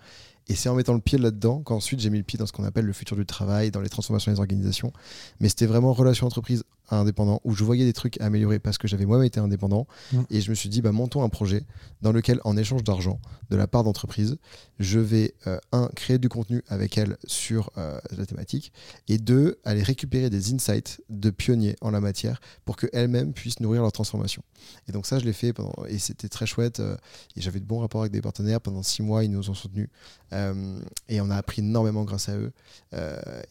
Et 0.49 0.57
c'est 0.57 0.69
en 0.69 0.75
mettant 0.75 0.95
le 0.95 1.01
pied 1.01 1.17
là-dedans 1.17 1.61
qu'ensuite 1.63 2.01
j'ai 2.01 2.11
mis 2.11 2.19
le 2.19 2.25
pied 2.25 2.37
dans 2.37 2.47
ce 2.47 2.53
qu'on 2.53 2.65
appelle 2.65 2.85
le 2.85 2.93
futur 2.93 3.17
du 3.17 3.25
travail, 3.25 3.71
dans 3.71 3.81
les 3.81 3.89
transformations 3.89 4.33
des 4.33 4.41
organisations. 4.41 4.93
Mais 5.39 5.49
c'était 5.49 5.67
vraiment 5.67 5.93
relation 5.93 6.27
entreprise 6.27 6.65
indépendant 6.97 7.41
où 7.45 7.55
je 7.55 7.65
voyais 7.65 7.85
des 7.85 7.93
trucs 7.93 8.21
à 8.21 8.27
améliorer 8.27 8.59
parce 8.59 8.79
que 8.79 8.89
j'avais 8.89 9.07
moi-même 9.07 9.27
été 9.27 9.41
indépendant. 9.41 9.87
Mm. 10.13 10.21
Et 10.31 10.41
je 10.41 10.51
me 10.51 10.55
suis 10.55 10.69
dit, 10.69 10.83
bah, 10.83 10.93
montons 10.93 11.23
un 11.23 11.29
projet 11.29 11.65
dans 12.03 12.13
lequel, 12.13 12.41
en 12.45 12.57
échange 12.57 12.85
d'argent 12.85 13.21
de 13.51 13.57
la 13.57 13.67
part 13.67 13.85
d'entreprise, 13.85 14.37
je 14.79 14.99
vais, 14.99 15.35
euh, 15.47 15.59
un, 15.73 15.89
créer 15.95 16.19
du 16.19 16.29
contenu 16.29 16.63
avec 16.69 16.97
elle 16.99 17.17
sur 17.27 17.71
euh, 17.79 18.01
la 18.17 18.27
thématique, 18.27 18.73
et 19.09 19.19
deux, 19.19 19.59
aller 19.65 19.83
récupérer 19.83 20.31
des 20.31 20.53
insights 20.53 21.01
de 21.09 21.31
pionniers 21.31 21.77
en 21.81 21.91
la 21.91 22.01
matière 22.01 22.41
pour 22.65 22.77
qu'elles-mêmes 22.77 23.33
puissent 23.33 23.61
nourrir 23.61 23.83
leur 23.83 23.93
transformation. 23.93 24.43
Et 24.89 24.93
donc 24.93 25.07
ça, 25.07 25.19
je 25.19 25.25
l'ai 25.25 25.33
fait 25.33 25.53
pendant, 25.53 25.75
et 25.89 25.99
c'était 25.99 26.29
très 26.29 26.47
chouette. 26.47 26.81
Euh, 26.81 26.97
et 27.37 27.41
j'avais 27.41 27.61
de 27.61 27.65
bons 27.65 27.81
rapports 27.81 28.03
avec 28.03 28.13
des 28.13 28.21
partenaires. 28.21 28.61
Pendant 28.61 28.83
six 28.83 29.03
mois, 29.03 29.25
ils 29.25 29.31
nous 29.31 29.51
ont 29.51 29.55
soutenus. 29.55 29.89
et 30.33 31.21
on 31.21 31.31
a 31.31 31.37
appris 31.37 31.61
énormément 31.61 32.05
grâce 32.05 32.29
à 32.29 32.37
eux. 32.37 32.53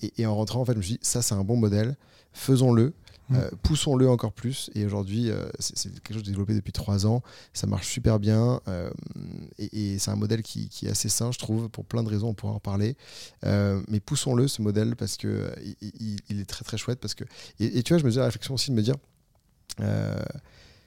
Et, 0.02 0.22
et, 0.22 0.26
en 0.26 0.36
rentrant, 0.36 0.62
en 0.62 0.66
fait, 0.66 0.74
je 0.74 0.78
me 0.78 0.84
suis 0.84 0.94
dit, 0.94 1.00
ça, 1.02 1.22
c'est 1.22 1.36
un 1.36 1.44
bon 1.44 1.58
modèle. 1.58 1.98
Faisons-le. 2.34 2.94
Mm. 3.30 3.36
Euh, 3.36 3.50
poussons-le 3.64 4.10
encore 4.10 4.34
plus. 4.34 4.70
Et 4.76 4.86
aujourd'hui, 4.86 5.30
euh, 5.30 5.48
c'est 5.60 5.92
quelque 5.92 6.14
chose 6.14 6.24
développé 6.24 6.54
depuis 6.54 6.72
trois 6.72 7.06
ans. 7.06 7.22
Ça 7.54 7.68
marche 7.68 7.88
super 7.88 8.20
bien. 8.20 8.60
Euh, 8.68 8.90
et, 9.58 9.98
c'est 10.00 10.12
un 10.12 10.16
modèle 10.16 10.42
qui, 10.42 10.70
est 10.84 10.90
assez 10.90 11.10
sain, 11.10 11.32
je 11.32 11.40
trouve, 11.40 11.70
pour 11.70 11.86
plein 11.86 12.04
de 12.04 12.10
raisons. 12.10 12.30
On 12.30 12.34
pourra 12.34 12.54
en 12.54 12.60
parler. 12.60 12.96
mais 13.44 14.00
poussons-le, 14.00 14.48
ce 14.48 14.62
modèle, 14.62 14.96
parce 14.96 15.18
que 15.18 15.52
il, 15.82 16.40
est 16.40 16.50
très 16.50 16.64
très 16.64 16.78
chouette. 16.78 17.00
Parce 17.00 17.14
que... 17.14 17.24
Et, 17.60 17.84
tu 17.84 17.94
vois, 17.94 18.00
je 18.00 18.04
me 18.04 18.10
faisais 18.10 18.20
la 18.20 18.26
réflexion 18.26 18.54
aussi 18.54 18.72
de 18.72 18.76
me 18.76 18.82
dire 18.82 18.96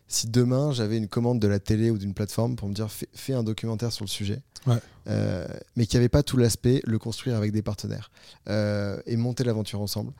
si 0.09 0.29
demain 0.29 0.73
j'avais 0.73 0.99
une 0.99 1.09
commande 1.09 1.41
de 1.41 1.49
la 1.49 1.59
télé 1.59 1.91
ou 1.91 1.97
d'une 1.97 2.13
plateforme 2.13 2.55
pour 2.55 2.69
me 2.69 2.75
dire 2.75 2.89
fais, 2.91 3.33
un 3.33 3.43
documentaire 3.43 3.93
sur 3.93 4.05
le 4.05 4.11
sujet, 4.11 4.43
mais 4.67 5.87
qui 5.87 5.97
n'y 5.97 6.01
avait 6.01 6.11
pas 6.11 6.23
tout 6.23 6.37
l'aspect, 6.37 6.83
le 6.85 6.99
construire 6.99 7.37
avec 7.37 7.53
des 7.53 7.63
partenaires 7.63 8.11
et 8.49 9.17
monter 9.17 9.45
l'aventure 9.45 9.81
ensemble, 9.81 10.13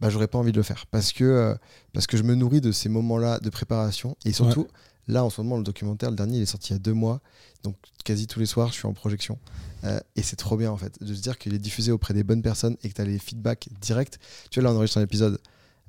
bah, 0.00 0.10
j'aurais 0.10 0.28
pas 0.28 0.38
envie 0.38 0.52
de 0.52 0.56
le 0.56 0.62
faire. 0.62 0.86
Parce 0.90 1.12
que, 1.12 1.24
euh, 1.24 1.54
parce 1.92 2.06
que 2.06 2.16
je 2.16 2.22
me 2.22 2.34
nourris 2.34 2.60
de 2.60 2.72
ces 2.72 2.88
moments-là 2.88 3.40
de 3.40 3.50
préparation. 3.50 4.16
Et 4.24 4.32
surtout, 4.32 4.66
là 5.06 5.24
en 5.24 5.30
ce 5.30 5.40
moment, 5.40 5.56
le 5.56 5.64
documentaire, 5.64 6.10
le 6.10 6.16
dernier, 6.16 6.38
il 6.38 6.42
est 6.42 6.46
sorti 6.46 6.72
il 6.72 6.72
y 6.74 6.76
a 6.76 6.78
deux 6.80 6.92
mois, 6.92 7.20
donc 7.62 7.76
quasi 8.04 8.26
tous 8.26 8.40
les 8.40 8.46
soirs, 8.46 8.68
je 8.68 8.74
suis 8.74 8.86
en 8.86 8.92
projection. 8.92 9.38
Euh, 9.84 10.00
et 10.16 10.22
c'est 10.22 10.36
trop 10.36 10.56
bien 10.56 10.70
en 10.72 10.76
fait 10.76 11.00
de 11.02 11.14
se 11.14 11.20
dire 11.20 11.38
qu'il 11.38 11.54
est 11.54 11.58
diffusé 11.58 11.92
auprès 11.92 12.12
des 12.12 12.24
bonnes 12.24 12.42
personnes 12.42 12.76
et 12.82 12.88
que 12.88 12.94
tu 12.94 13.00
as 13.00 13.04
les 13.04 13.18
feedbacks 13.18 13.68
directs. 13.80 14.18
Tu 14.50 14.60
vois, 14.60 14.68
là, 14.68 14.74
on 14.74 14.76
enregistre 14.76 14.98
un 14.98 15.02
épisode 15.02 15.38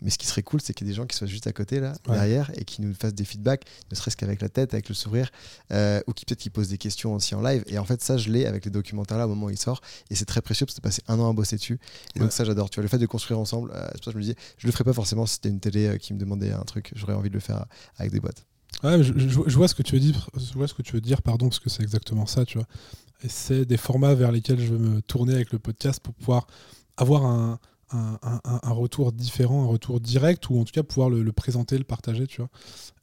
mais 0.02 0.10
ce 0.10 0.18
qui 0.18 0.28
serait 0.28 0.44
cool, 0.44 0.62
c'est 0.62 0.74
qu'il 0.74 0.88
y 0.88 0.90
ait 0.90 0.94
des 0.94 0.98
gens 0.98 1.06
qui 1.06 1.16
soient 1.16 1.28
juste 1.28 1.48
à 1.48 1.52
côté, 1.52 1.80
là, 1.80 1.94
derrière, 2.08 2.52
et 2.56 2.66
qui 2.66 2.82
nous 2.82 2.94
fassent 2.94 3.14
des 3.14 3.26
feedbacks, 3.26 3.66
ne 3.92 3.96
serait-ce 3.96 4.18
qu'avec 4.18 4.42
la 4.42 4.50
tête, 4.50 4.74
avec 4.74 4.90
le 4.90 4.96
sourire, 4.96 5.30
euh, 5.72 6.02
ou 6.08 6.14
qui 6.14 6.26
peut-être 6.26 6.40
qui 6.40 6.50
posent 6.50 6.70
des 6.70 6.78
questions 6.78 7.14
aussi 7.16 7.36
en 7.36 7.42
live. 7.42 7.64
Et 7.68 7.78
en 7.78 7.86
fait, 7.86 8.02
ça, 8.02 8.18
je 8.18 8.30
l'ai 8.30 8.46
avec 8.46 8.66
les 8.66 8.72
documentaires 8.72 9.18
là 9.18 9.26
au 9.26 9.30
moment 9.30 9.48
où 9.48 9.50
il 9.50 9.58
sort. 9.58 9.82
Et 10.10 10.16
c'est 10.16 10.26
très 10.26 10.42
précieux 10.42 10.66
parce 10.66 10.76
que 10.76 10.82
passé 10.82 11.02
un 11.08 11.20
an 11.20 11.30
à 11.30 11.34
bosser 11.34 11.58
dessus. 11.58 11.80
Et 12.16 12.20
donc, 12.20 12.32
ça, 12.32 12.46
j'adore. 12.46 12.70
Tu 12.70 12.76
vois, 12.76 12.84
le 12.84 12.90
fait 12.90 12.98
de 12.98 13.06
construire 13.06 13.40
ensemble, 13.40 13.72
euh, 13.72 13.88
c'est 13.94 13.98
pour 13.98 14.06
ça 14.06 14.12
que 14.12 14.14
je 14.14 14.18
me 14.18 14.22
disais, 14.22 14.36
je 14.58 14.68
le 14.68 14.72
ferais 14.72 14.84
pas 14.84 14.94
forcément 14.94 15.26
si 15.26 15.36
c'était 15.36 15.50
une 15.50 15.60
télé 15.60 15.88
euh, 15.88 15.98
qui 15.98 16.14
me 16.14 16.20
demandait 16.20 16.52
un 16.52 16.64
truc. 16.64 16.92
J'aurais 16.96 17.14
envie 17.14 17.30
de 17.30 17.36
le 17.36 17.40
faire 17.40 17.66
avec 17.98 18.12
des 18.12 18.20
boîtes. 18.20 18.46
Ouais, 18.84 19.04
je, 19.04 19.58
vois 19.58 19.68
ce 19.68 19.76
que 19.76 19.82
tu 19.82 19.96
veux 19.96 20.00
dire, 20.00 20.30
je 20.38 20.54
vois 20.54 20.68
ce 20.68 20.74
que 20.74 20.82
tu 20.82 20.94
veux 20.94 21.02
dire, 21.02 21.22
pardon, 21.22 21.50
parce 21.50 21.60
que 21.60 21.70
c'est 21.70 21.84
exactement 21.84 22.26
ça, 22.26 22.46
tu 22.46 22.58
vois. 22.58 22.68
Et 23.24 23.28
c'est 23.28 23.66
des 23.66 23.78
formats 23.78 24.14
vers 24.14 24.32
lesquels 24.32 24.60
je 24.60 24.68
veux 24.68 24.78
me 24.78 25.02
tourner 25.02 25.34
avec 25.34 25.52
le 25.52 25.60
podcast 25.60 26.00
pour 26.00 26.14
pouvoir 26.14 26.48
avoir 26.96 27.26
un, 27.26 27.60
un, 27.92 28.72
retour 28.72 29.12
différent, 29.12 29.64
un 29.64 29.68
retour 29.68 30.00
direct, 30.00 30.50
ou 30.50 30.60
en 30.60 30.64
tout 30.64 30.72
cas 30.72 30.84
pouvoir 30.84 31.10
le, 31.10 31.32
présenter, 31.32 31.78
le 31.78 31.84
partager, 31.84 32.28
tu 32.28 32.42
vois. 32.42 32.50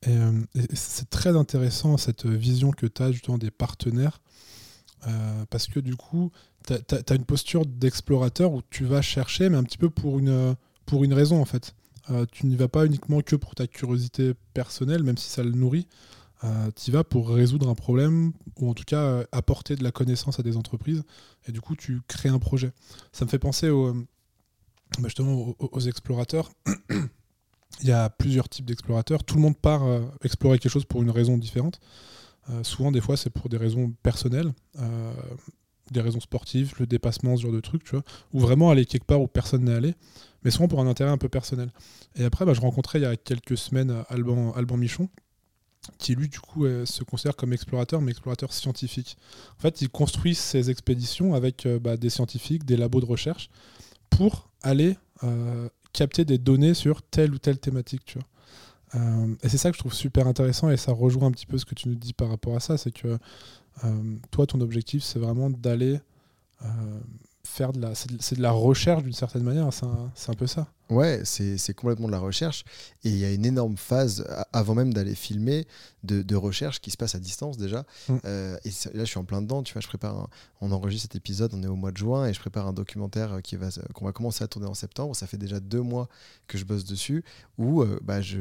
Euh, 0.09 0.43
c'est 0.75 1.11
très 1.11 1.37
intéressant 1.37 1.97
cette 1.97 2.27
vision 2.27 2.71
que 2.71 2.87
tu 2.87 3.03
as 3.03 3.13
justement 3.13 3.39
des 3.39 3.51
partenaires, 3.51 4.21
euh, 5.07 5.45
parce 5.51 5.67
que 5.67 5.81
du 5.81 5.97
coup, 5.97 6.31
tu 6.67 6.75
as, 6.75 7.15
une 7.15 7.25
posture 7.25 7.67
d'explorateur 7.67 8.53
où 8.53 8.63
tu 8.71 8.85
vas 8.85 9.03
chercher, 9.03 9.49
mais 9.49 9.57
un 9.57 9.65
petit 9.65 9.79
peu 9.79 9.91
pour 9.91 10.19
une, 10.19 10.57
pour 10.85 11.05
une 11.05 11.15
raison 11.15 11.41
en 11.41 11.45
fait. 11.47 11.75
Euh, 12.11 12.25
tu 12.31 12.47
n'y 12.47 12.55
vas 12.55 12.69
pas 12.69 12.87
uniquement 12.87 13.21
que 13.21 13.35
pour 13.35 13.57
ta 13.57 13.67
curiosité 13.67 14.35
personnelle, 14.55 15.03
même 15.03 15.19
si 15.19 15.29
ça 15.29 15.43
le 15.43 15.51
nourrit. 15.51 15.89
tu 16.77 16.91
y 16.91 16.93
vas 16.93 17.03
pour 17.03 17.31
résoudre 17.31 17.69
un 17.69 17.75
problème 17.75 18.33
ou 18.61 18.71
en 18.71 18.75
tout 18.75 18.85
cas 18.85 19.25
apporter 19.33 19.75
de 19.75 19.83
la 19.83 19.91
connaissance 19.91 20.39
à 20.39 20.45
des 20.45 20.57
entreprises 20.57 21.03
et 21.49 21.53
du 21.53 21.61
coup 21.61 21.75
tu 21.75 22.03
crées 22.07 22.29
un 22.29 22.39
projet. 22.39 22.73
Ça 23.11 23.25
me 23.25 23.31
fait 23.31 23.41
penser 23.41 23.71
au, 23.71 24.07
bah, 24.99 25.05
justement 25.09 25.55
aux, 25.59 25.81
explorateurs. 25.81 26.51
il 27.83 27.89
y 27.89 27.93
a 27.93 28.09
plusieurs 28.11 28.49
types 28.49 28.67
d'explorateurs. 28.67 29.25
Tout 29.25 29.37
le 29.37 29.43
monde 29.43 29.57
part 29.57 29.83
explorer 30.23 30.59
quelque 30.59 30.73
chose 30.73 30.85
pour 30.85 31.03
une 31.03 31.11
raison 31.11 31.37
différente. 31.37 31.79
souvent, 32.63 32.91
des 32.91 33.01
fois, 33.01 33.17
c'est 33.17 33.31
pour 33.31 33.49
des 33.49 33.59
raisons 33.59 33.93
personnelles 34.03 34.53
des 35.91 36.01
raisons 36.01 36.21
sportives, 36.21 36.75
le 36.79 36.87
dépassement, 36.87 37.37
ce 37.37 37.43
genre 37.43 37.53
de 37.53 37.61
trucs, 37.61 37.85
tu 37.85 37.93
vois, 37.93 38.03
ou 38.33 38.41
vraiment 38.41 38.71
aller 38.71 38.85
quelque 38.87 39.05
part 39.05 39.21
où 39.21 39.27
personne 39.27 39.65
n'est 39.65 39.75
allé, 39.75 39.95
mais 40.43 40.51
souvent 40.51 40.69
pour 40.69 40.81
un 40.81 40.87
intérêt 40.87 41.11
un 41.11 41.19
peu 41.19 41.29
personnel. 41.29 41.71
Et 42.17 42.25
après, 42.25 42.45
bah, 42.45 42.55
je 42.55 42.61
rencontrais 42.61 42.99
il 42.99 43.03
y 43.03 43.07
a 43.07 43.17
quelques 43.17 43.57
semaines 43.57 44.05
Alban, 44.09 44.53
Alban 44.53 44.77
Michon, 44.77 45.09
qui 45.99 46.17
lui, 46.17 46.29
du 46.29 46.41
coup, 46.41 46.67
se 46.67 47.05
considère 47.05 47.37
comme 47.37 47.53
explorateur, 47.53 48.01
mais 48.01 48.11
explorateur 48.11 48.53
scientifique. 48.53 49.17
En 49.59 49.61
fait, 49.61 49.83
il 49.83 49.89
construit 49.89 50.35
ses 50.35 50.71
expéditions 50.71 51.35
avec 51.35 51.65
euh, 51.65 51.79
bah, 51.79 51.97
des 51.97 52.11
scientifiques, 52.11 52.65
des 52.65 52.77
labos 52.77 53.01
de 53.01 53.07
recherche, 53.07 53.51
pour 54.11 54.49
aller 54.63 54.97
euh, 55.25 55.69
capter 55.93 56.25
des 56.25 56.39
données 56.39 56.75
sur 56.75 57.03
telle 57.03 57.33
ou 57.33 57.39
telle 57.39 57.59
thématique, 57.59 58.05
tu 58.05 58.19
vois. 58.19 58.27
Euh, 58.95 59.35
et 59.43 59.49
c'est 59.49 59.59
ça 59.59 59.71
que 59.71 59.77
je 59.77 59.81
trouve 59.81 59.93
super 59.93 60.27
intéressant 60.27 60.71
et 60.71 60.77
ça 60.77 60.93
rejoint 60.93 61.29
un 61.29 61.33
petit 61.33 61.47
peu 61.47 61.59
ce 61.59 61.65
que 61.65 61.75
tu 61.75 61.89
nous 61.89 61.97
dis 61.97 62.13
par 62.13 62.29
rapport 62.29 62.55
à 62.55 62.61
ça, 62.61 62.79
c'est 62.79 62.93
que 62.93 63.19
euh, 63.85 64.17
toi, 64.31 64.47
ton 64.47 64.61
objectif, 64.61 65.03
c'est 65.03 65.19
vraiment 65.19 65.51
d'aller 65.51 66.01
faire 67.45 67.73
de 67.73 67.81
la, 67.81 67.95
c'est 67.95 68.35
de, 68.35 68.43
la 68.43 68.51
recherche 68.51 69.03
d'une 69.03 69.13
certaine 69.13 69.43
manière. 69.43 69.69
C'est 69.73 70.31
un, 70.31 70.35
peu 70.35 70.47
ça. 70.47 70.69
Ouais, 70.89 71.23
c'est 71.25 71.75
complètement 71.75 72.07
de 72.07 72.13
la 72.13 72.19
recherche. 72.19 72.65
Et 73.05 73.11
il 73.11 73.17
y 73.17 73.25
a 73.25 73.33
une 73.33 73.45
énorme 73.45 73.77
phase, 73.77 74.25
avant 74.53 74.75
même 74.75 74.95
d'aller 74.95 75.15
filmer, 75.15 75.67
de, 76.05 76.37
recherche 76.37 76.81
qui 76.81 76.91
se 76.91 76.97
passe 76.97 77.15
à 77.15 77.19
distance 77.19 77.57
déjà. 77.57 77.85
Mm. 78.09 78.17
Euh, 78.25 78.57
et 78.65 78.71
là, 78.95 79.05
je 79.05 79.11
suis 79.11 79.19
en 79.19 79.25
plein 79.25 79.43
dedans. 79.43 79.63
Tu 79.63 79.73
vois, 79.73 79.83
je 79.83 79.89
prépare 79.89 80.29
on 80.61 80.73
enregistre 80.73 81.03
cet 81.03 81.17
épisode, 81.17 81.53
on 81.55 81.63
est 81.63 81.67
au 81.67 81.77
mois 81.77 81.93
de 81.93 81.97
juin, 81.97 82.27
et 82.27 82.33
je 82.33 82.41
prépare 82.41 82.67
un 82.67 82.73
documentaire 82.73 83.41
qui 83.43 83.57
va, 83.57 83.69
qu'on 83.95 84.07
va 84.07 84.13
commencer 84.13 84.43
à 84.43 84.49
tourner 84.49 84.67
en 84.67 84.75
septembre. 84.75 85.15
Ça 85.15 85.27
fait 85.27 85.37
déjà 85.37 85.61
deux 85.61 85.81
mois 85.81 86.09
que 86.47 86.57
je 86.57 86.65
bosse 86.65 86.85
dessus, 86.85 87.25
où 87.59 87.83
euh, 87.83 87.99
bah, 88.03 88.23
je, 88.23 88.39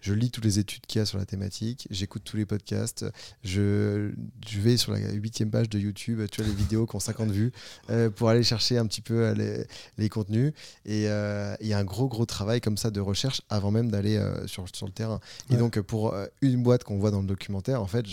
je 0.00 0.12
lis 0.12 0.30
toutes 0.30 0.44
les 0.44 0.58
études 0.58 0.84
qu'il 0.86 0.98
y 0.98 1.02
a 1.02 1.06
sur 1.06 1.18
la 1.18 1.24
thématique, 1.24 1.86
j'écoute 1.90 2.22
tous 2.24 2.36
les 2.36 2.44
podcasts, 2.44 3.06
je, 3.42 4.12
je 4.46 4.60
vais 4.60 4.76
sur 4.76 4.92
la 4.92 5.12
huitième 5.12 5.50
page 5.50 5.70
de 5.70 5.78
YouTube, 5.78 6.20
tu 6.30 6.42
vois, 6.42 6.50
les 6.50 6.56
vidéos 6.56 6.86
qui 6.86 6.96
ont 6.96 7.00
50 7.00 7.30
vues, 7.30 7.52
euh, 7.90 8.10
pour 8.10 8.28
aller 8.28 8.42
chercher 8.42 8.76
un 8.78 8.86
petit 8.86 9.00
peu 9.00 9.32
les, 9.32 9.66
les 9.96 10.08
contenus. 10.08 10.52
Et 10.84 11.04
il 11.04 11.67
y 11.68 11.74
a 11.74 11.78
un 11.78 11.84
gros, 11.84 12.08
gros 12.08 12.26
travail 12.26 12.60
comme 12.60 12.76
ça 12.76 12.90
de 12.90 13.00
recherche 13.00 13.42
avant 13.48 13.70
même 13.70 13.90
d'aller 13.90 14.16
euh, 14.16 14.46
sur, 14.46 14.64
sur 14.72 14.86
le 14.86 14.92
terrain. 14.92 15.20
Et 15.50 15.56
donc, 15.56 15.80
pour 15.80 16.14
euh, 16.14 16.26
une 16.40 16.62
boîte 16.62 16.84
qu'on 16.84 16.98
voit 16.98 17.10
dans 17.10 17.20
le 17.20 17.26
documentaire, 17.26 17.82
en 17.82 17.86
fait, 17.86 18.04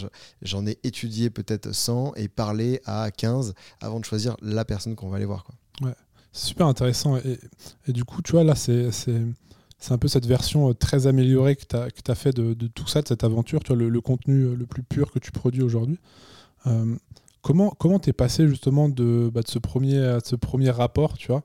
j'en 0.41 0.65
ai 0.65 0.77
étudié 0.83 1.29
peut-être 1.29 1.73
100 1.73 2.13
et 2.15 2.27
parlé 2.27 2.81
à 2.85 3.11
15 3.11 3.53
avant 3.81 3.99
de 3.99 4.05
choisir 4.05 4.35
la 4.41 4.65
personne 4.65 4.95
qu'on 4.95 5.09
va 5.09 5.17
aller 5.17 5.25
voir. 5.25 5.43
Quoi. 5.43 5.55
Ouais, 5.87 5.95
c'est 6.31 6.47
super 6.47 6.67
intéressant. 6.67 7.17
Et, 7.17 7.39
et, 7.87 7.93
du 7.93 8.03
coup, 8.03 8.21
tu 8.21 8.33
vois, 8.33 8.43
là, 8.43 8.55
c'est. 8.55 8.89
C'est 9.77 9.91
un 9.91 9.97
peu 9.99 10.07
cette 10.07 10.25
version 10.25 10.69
euh, 10.69 10.73
très 10.73 11.05
améliorée 11.05 11.55
que 11.55 11.65
tu 11.65 11.75
as, 11.75 11.89
as, 12.07 12.15
fait 12.15 12.31
de, 12.31 12.53
de, 12.53 12.65
tout 12.65 12.87
ça, 12.87 13.01
de 13.01 13.07
cette 13.07 13.23
aventure, 13.23 13.61
tu 13.63 13.75
vois, 13.75 13.85
le, 13.85 14.01
contenu 14.01 14.55
le 14.55 14.65
plus 14.65 14.81
pur 14.81 15.11
que 15.11 15.19
tu 15.19 15.31
produis 15.31 15.61
aujourd'hui. 15.61 15.99
comment 17.41 17.69
comment 17.77 17.99
t'es 17.99 18.13
passé 18.13 18.47
justement 18.47 18.89
de, 18.89 19.29
bah, 19.31 19.41
de 19.41 19.47
ce, 19.47 19.59
premier, 19.59 19.97
de 19.97 20.21
ce 20.23 20.37
premier 20.37 20.71
rapport, 20.71 21.17
tu 21.17 21.27
vois, 21.27 21.43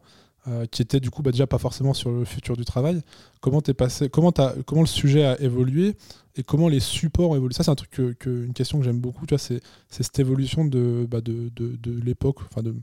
euh, 0.48 0.64
qui 0.66 0.80
était 0.80 1.00
du 1.00 1.10
coup 1.10 1.22
bah, 1.22 1.32
déjà 1.32 1.46
pas 1.46 1.58
forcément 1.58 1.92
sur 1.92 2.10
le 2.10 2.24
futur 2.24 2.56
du 2.56 2.64
travail. 2.64 3.02
Comment 3.40 3.60
t'es 3.60 3.74
passé 3.74 4.08
Comment 4.08 4.30
as, 4.38 4.54
comment 4.64 4.80
le 4.80 4.86
sujet 4.86 5.24
a 5.24 5.38
évolué 5.40 5.96
et 6.36 6.42
comment 6.42 6.68
les 6.68 6.80
supports 6.80 7.30
ont 7.30 7.36
évolué 7.36 7.52
Ça 7.52 7.62
c'est 7.62 7.70
un 7.70 7.74
truc 7.74 7.90
que, 7.90 8.44
une 8.44 8.54
question 8.54 8.78
que 8.78 8.84
j'aime 8.84 9.00
beaucoup. 9.00 9.26
Tu 9.26 9.34
vois, 9.34 9.38
c'est, 9.38 9.60
cette 9.90 10.18
évolution 10.18 10.64
de 10.64 11.06
bah, 11.10 11.20
de, 11.20 11.50
de, 11.54 11.76
de 11.76 12.00
l'époque, 12.00 12.38
enfin 12.50 12.62
de 12.62 12.74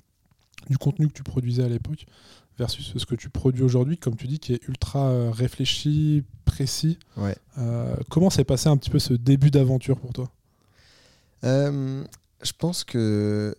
du 0.69 0.77
contenu 0.77 1.07
que 1.07 1.13
tu 1.13 1.23
produisais 1.23 1.63
à 1.63 1.69
l'époque 1.69 2.05
versus 2.59 2.93
ce 2.95 3.05
que 3.05 3.15
tu 3.15 3.29
produis 3.29 3.63
aujourd'hui, 3.63 3.97
comme 3.97 4.15
tu 4.15 4.27
dis, 4.27 4.39
qui 4.39 4.53
est 4.53 4.67
ultra 4.67 5.07
euh, 5.07 5.31
réfléchi, 5.31 6.23
précis. 6.45 6.97
Ouais. 7.15 7.35
Euh, 7.57 7.95
comment 8.09 8.29
s'est 8.29 8.43
passé 8.43 8.67
un 8.67 8.77
petit 8.77 8.89
peu 8.89 8.99
ce 8.99 9.13
début 9.13 9.51
d'aventure 9.51 9.97
pour 9.99 10.13
toi? 10.13 10.29
Je 11.43 12.51
pense 12.57 12.83
que 12.83 13.55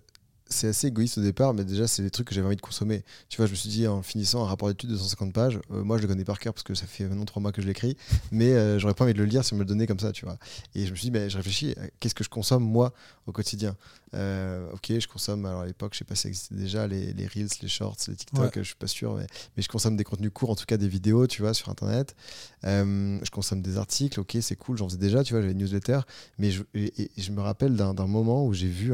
c'est 0.48 0.68
assez 0.68 0.86
égoïste 0.88 1.18
au 1.18 1.22
départ, 1.22 1.54
mais 1.54 1.64
déjà, 1.64 1.86
c'est 1.86 2.02
des 2.02 2.10
trucs 2.10 2.28
que 2.28 2.34
j'avais 2.34 2.46
envie 2.46 2.56
de 2.56 2.60
consommer. 2.60 3.02
Tu 3.28 3.36
vois, 3.36 3.46
je 3.46 3.52
me 3.52 3.56
suis 3.56 3.68
dit, 3.68 3.86
en 3.86 4.02
finissant 4.02 4.44
un 4.44 4.46
rapport 4.46 4.68
d'études 4.68 4.90
de 4.90 4.96
150 4.96 5.32
pages, 5.32 5.60
euh, 5.70 5.84
moi, 5.84 5.96
je 5.96 6.02
le 6.02 6.08
connais 6.08 6.24
par 6.24 6.38
cœur 6.38 6.54
parce 6.54 6.62
que 6.62 6.74
ça 6.74 6.86
fait 6.86 7.04
maintenant 7.04 7.24
trois 7.24 7.42
mois 7.42 7.52
que 7.52 7.62
je 7.62 7.66
l'écris, 7.66 7.96
mais 8.32 8.52
euh, 8.52 8.78
j'aurais 8.78 8.94
pas 8.94 9.04
envie 9.04 9.14
de 9.14 9.18
le 9.18 9.24
lire 9.24 9.44
si 9.44 9.52
on 9.52 9.56
me 9.56 9.62
le 9.62 9.66
donnait 9.66 9.86
comme 9.86 10.00
ça, 10.00 10.12
tu 10.12 10.24
vois. 10.24 10.38
Et 10.74 10.86
je 10.86 10.90
me 10.90 10.96
suis 10.96 11.06
dit, 11.06 11.10
mais 11.10 11.30
je 11.30 11.36
réfléchis, 11.36 11.74
qu'est-ce 12.00 12.14
que 12.14 12.24
je 12.24 12.30
consomme, 12.30 12.64
moi, 12.64 12.92
au 13.26 13.32
quotidien? 13.32 13.76
Euh, 14.14 14.70
Ok, 14.72 14.92
je 14.98 15.06
consomme, 15.06 15.44
alors 15.46 15.62
à 15.62 15.66
l'époque, 15.66 15.94
je 15.94 15.98
sais 15.98 16.04
pas 16.04 16.14
si 16.14 16.22
ça 16.22 16.28
existait 16.28 16.54
déjà, 16.54 16.86
les, 16.86 17.12
les 17.12 17.26
Reels, 17.26 17.48
les 17.62 17.68
Shorts, 17.68 17.96
les 18.08 18.16
TikTok, 18.16 18.52
je 18.56 18.62
suis 18.62 18.74
pas 18.74 18.86
sûr, 18.86 19.14
mais, 19.14 19.26
mais, 19.56 19.62
je 19.62 19.68
consomme 19.68 19.96
des 19.96 20.04
contenus 20.04 20.30
courts, 20.32 20.50
en 20.50 20.56
tout 20.56 20.66
cas 20.66 20.76
des 20.76 20.88
vidéos, 20.88 21.26
tu 21.26 21.42
vois, 21.42 21.54
sur 21.54 21.68
Internet. 21.68 22.14
je 22.62 23.30
consomme 23.30 23.62
des 23.62 23.78
articles, 23.78 24.18
ok, 24.20 24.38
c'est 24.40 24.56
cool, 24.56 24.78
j'en 24.78 24.88
faisais 24.88 24.98
déjà, 24.98 25.24
tu 25.24 25.32
vois, 25.32 25.40
j'avais 25.42 25.52
une 25.52 25.58
newsletter, 25.58 26.00
mais 26.38 26.50
je, 26.50 26.62
et, 26.74 27.10
je 27.16 27.30
me 27.32 27.40
rappelle 27.40 27.76
d'un 27.76 28.06
moment 28.06 28.46
où 28.46 28.54
j'ai 28.54 28.68
vu, 28.68 28.92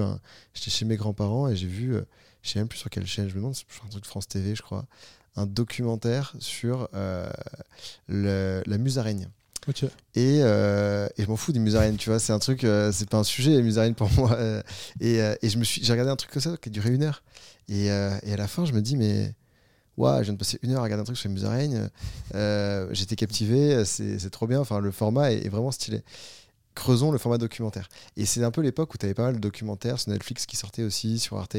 j'étais 0.54 0.70
chez 0.70 0.84
mes 0.84 0.96
grands-parents 0.96 1.48
et 1.48 1.56
j'ai 1.56 1.68
vu 1.68 1.96
je 2.44 2.50
sais 2.50 2.58
même 2.58 2.68
plus 2.68 2.78
sur 2.78 2.90
quelle 2.90 3.06
chaîne, 3.06 3.28
je 3.28 3.34
me 3.34 3.40
demande, 3.40 3.54
c'est 3.54 3.64
un 3.84 3.88
truc 3.88 4.04
France 4.04 4.28
TV, 4.28 4.54
je 4.54 4.62
crois, 4.62 4.86
un 5.34 5.46
documentaire 5.46 6.34
sur 6.38 6.88
euh, 6.94 7.30
la 8.08 8.78
musaraigne. 8.78 9.28
Et, 10.14 10.40
euh, 10.42 11.08
et, 11.16 11.22
je 11.24 11.28
m'en 11.28 11.36
fous 11.36 11.52
des 11.52 11.58
musaraignes, 11.58 11.96
tu 11.96 12.10
vois, 12.10 12.18
c'est 12.18 12.32
un 12.32 12.38
truc, 12.38 12.64
euh, 12.64 12.92
c'est 12.92 13.08
pas 13.08 13.18
un 13.18 13.24
sujet, 13.24 13.50
les 13.50 13.62
musaraignes 13.62 13.94
pour 13.94 14.10
moi. 14.12 14.38
et, 15.00 15.18
et 15.18 15.48
je 15.48 15.58
me 15.58 15.64
suis, 15.64 15.82
j'ai 15.82 15.92
regardé 15.92 16.10
un 16.10 16.16
truc 16.16 16.30
comme 16.30 16.42
ça 16.42 16.56
qui 16.56 16.68
a 16.68 16.72
duré 16.72 16.90
une 16.90 17.02
heure. 17.02 17.22
Et, 17.68 17.86
et, 17.86 17.90
à 17.90 18.36
la 18.36 18.48
fin, 18.48 18.64
je 18.64 18.72
me 18.72 18.80
dis, 18.80 18.96
mais. 18.96 19.34
Ouais, 19.96 20.18
je 20.18 20.22
viens 20.24 20.32
de 20.32 20.38
passer 20.38 20.58
une 20.62 20.72
heure 20.72 20.80
à 20.80 20.82
regarder 20.82 21.02
un 21.02 21.04
truc 21.04 21.16
sur 21.16 21.28
les 21.28 21.34
musaraignes. 21.34 21.88
J'étais 22.92 23.14
captivé, 23.14 23.84
c'est 23.84 24.30
trop 24.30 24.48
bien. 24.48 24.60
Enfin, 24.60 24.80
le 24.80 24.90
format 24.90 25.30
est 25.30 25.48
vraiment 25.48 25.70
stylé 25.70 26.02
creusons 26.74 27.10
le 27.12 27.18
format 27.18 27.38
documentaire. 27.38 27.88
Et 28.16 28.26
c'est 28.26 28.42
un 28.42 28.50
peu 28.50 28.60
l'époque 28.60 28.92
où 28.94 28.98
tu 28.98 29.06
avais 29.06 29.14
pas 29.14 29.24
mal 29.24 29.34
de 29.34 29.38
documentaires 29.38 29.98
sur 29.98 30.10
Netflix 30.10 30.46
qui 30.46 30.56
sortaient 30.56 30.82
aussi, 30.82 31.18
sur 31.18 31.38
Arte, 31.38 31.56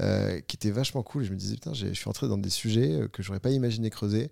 euh, 0.00 0.40
qui 0.46 0.56
étaient 0.56 0.70
vachement 0.70 1.02
cool. 1.02 1.22
Et 1.22 1.26
je 1.26 1.32
me 1.32 1.36
disais, 1.36 1.54
putain, 1.54 1.74
je 1.74 1.92
suis 1.92 2.08
entré 2.08 2.28
dans 2.28 2.38
des 2.38 2.50
sujets 2.50 2.92
euh, 2.92 3.08
que 3.08 3.22
j'aurais 3.22 3.40
pas 3.40 3.50
imaginé 3.50 3.90
creuser. 3.90 4.30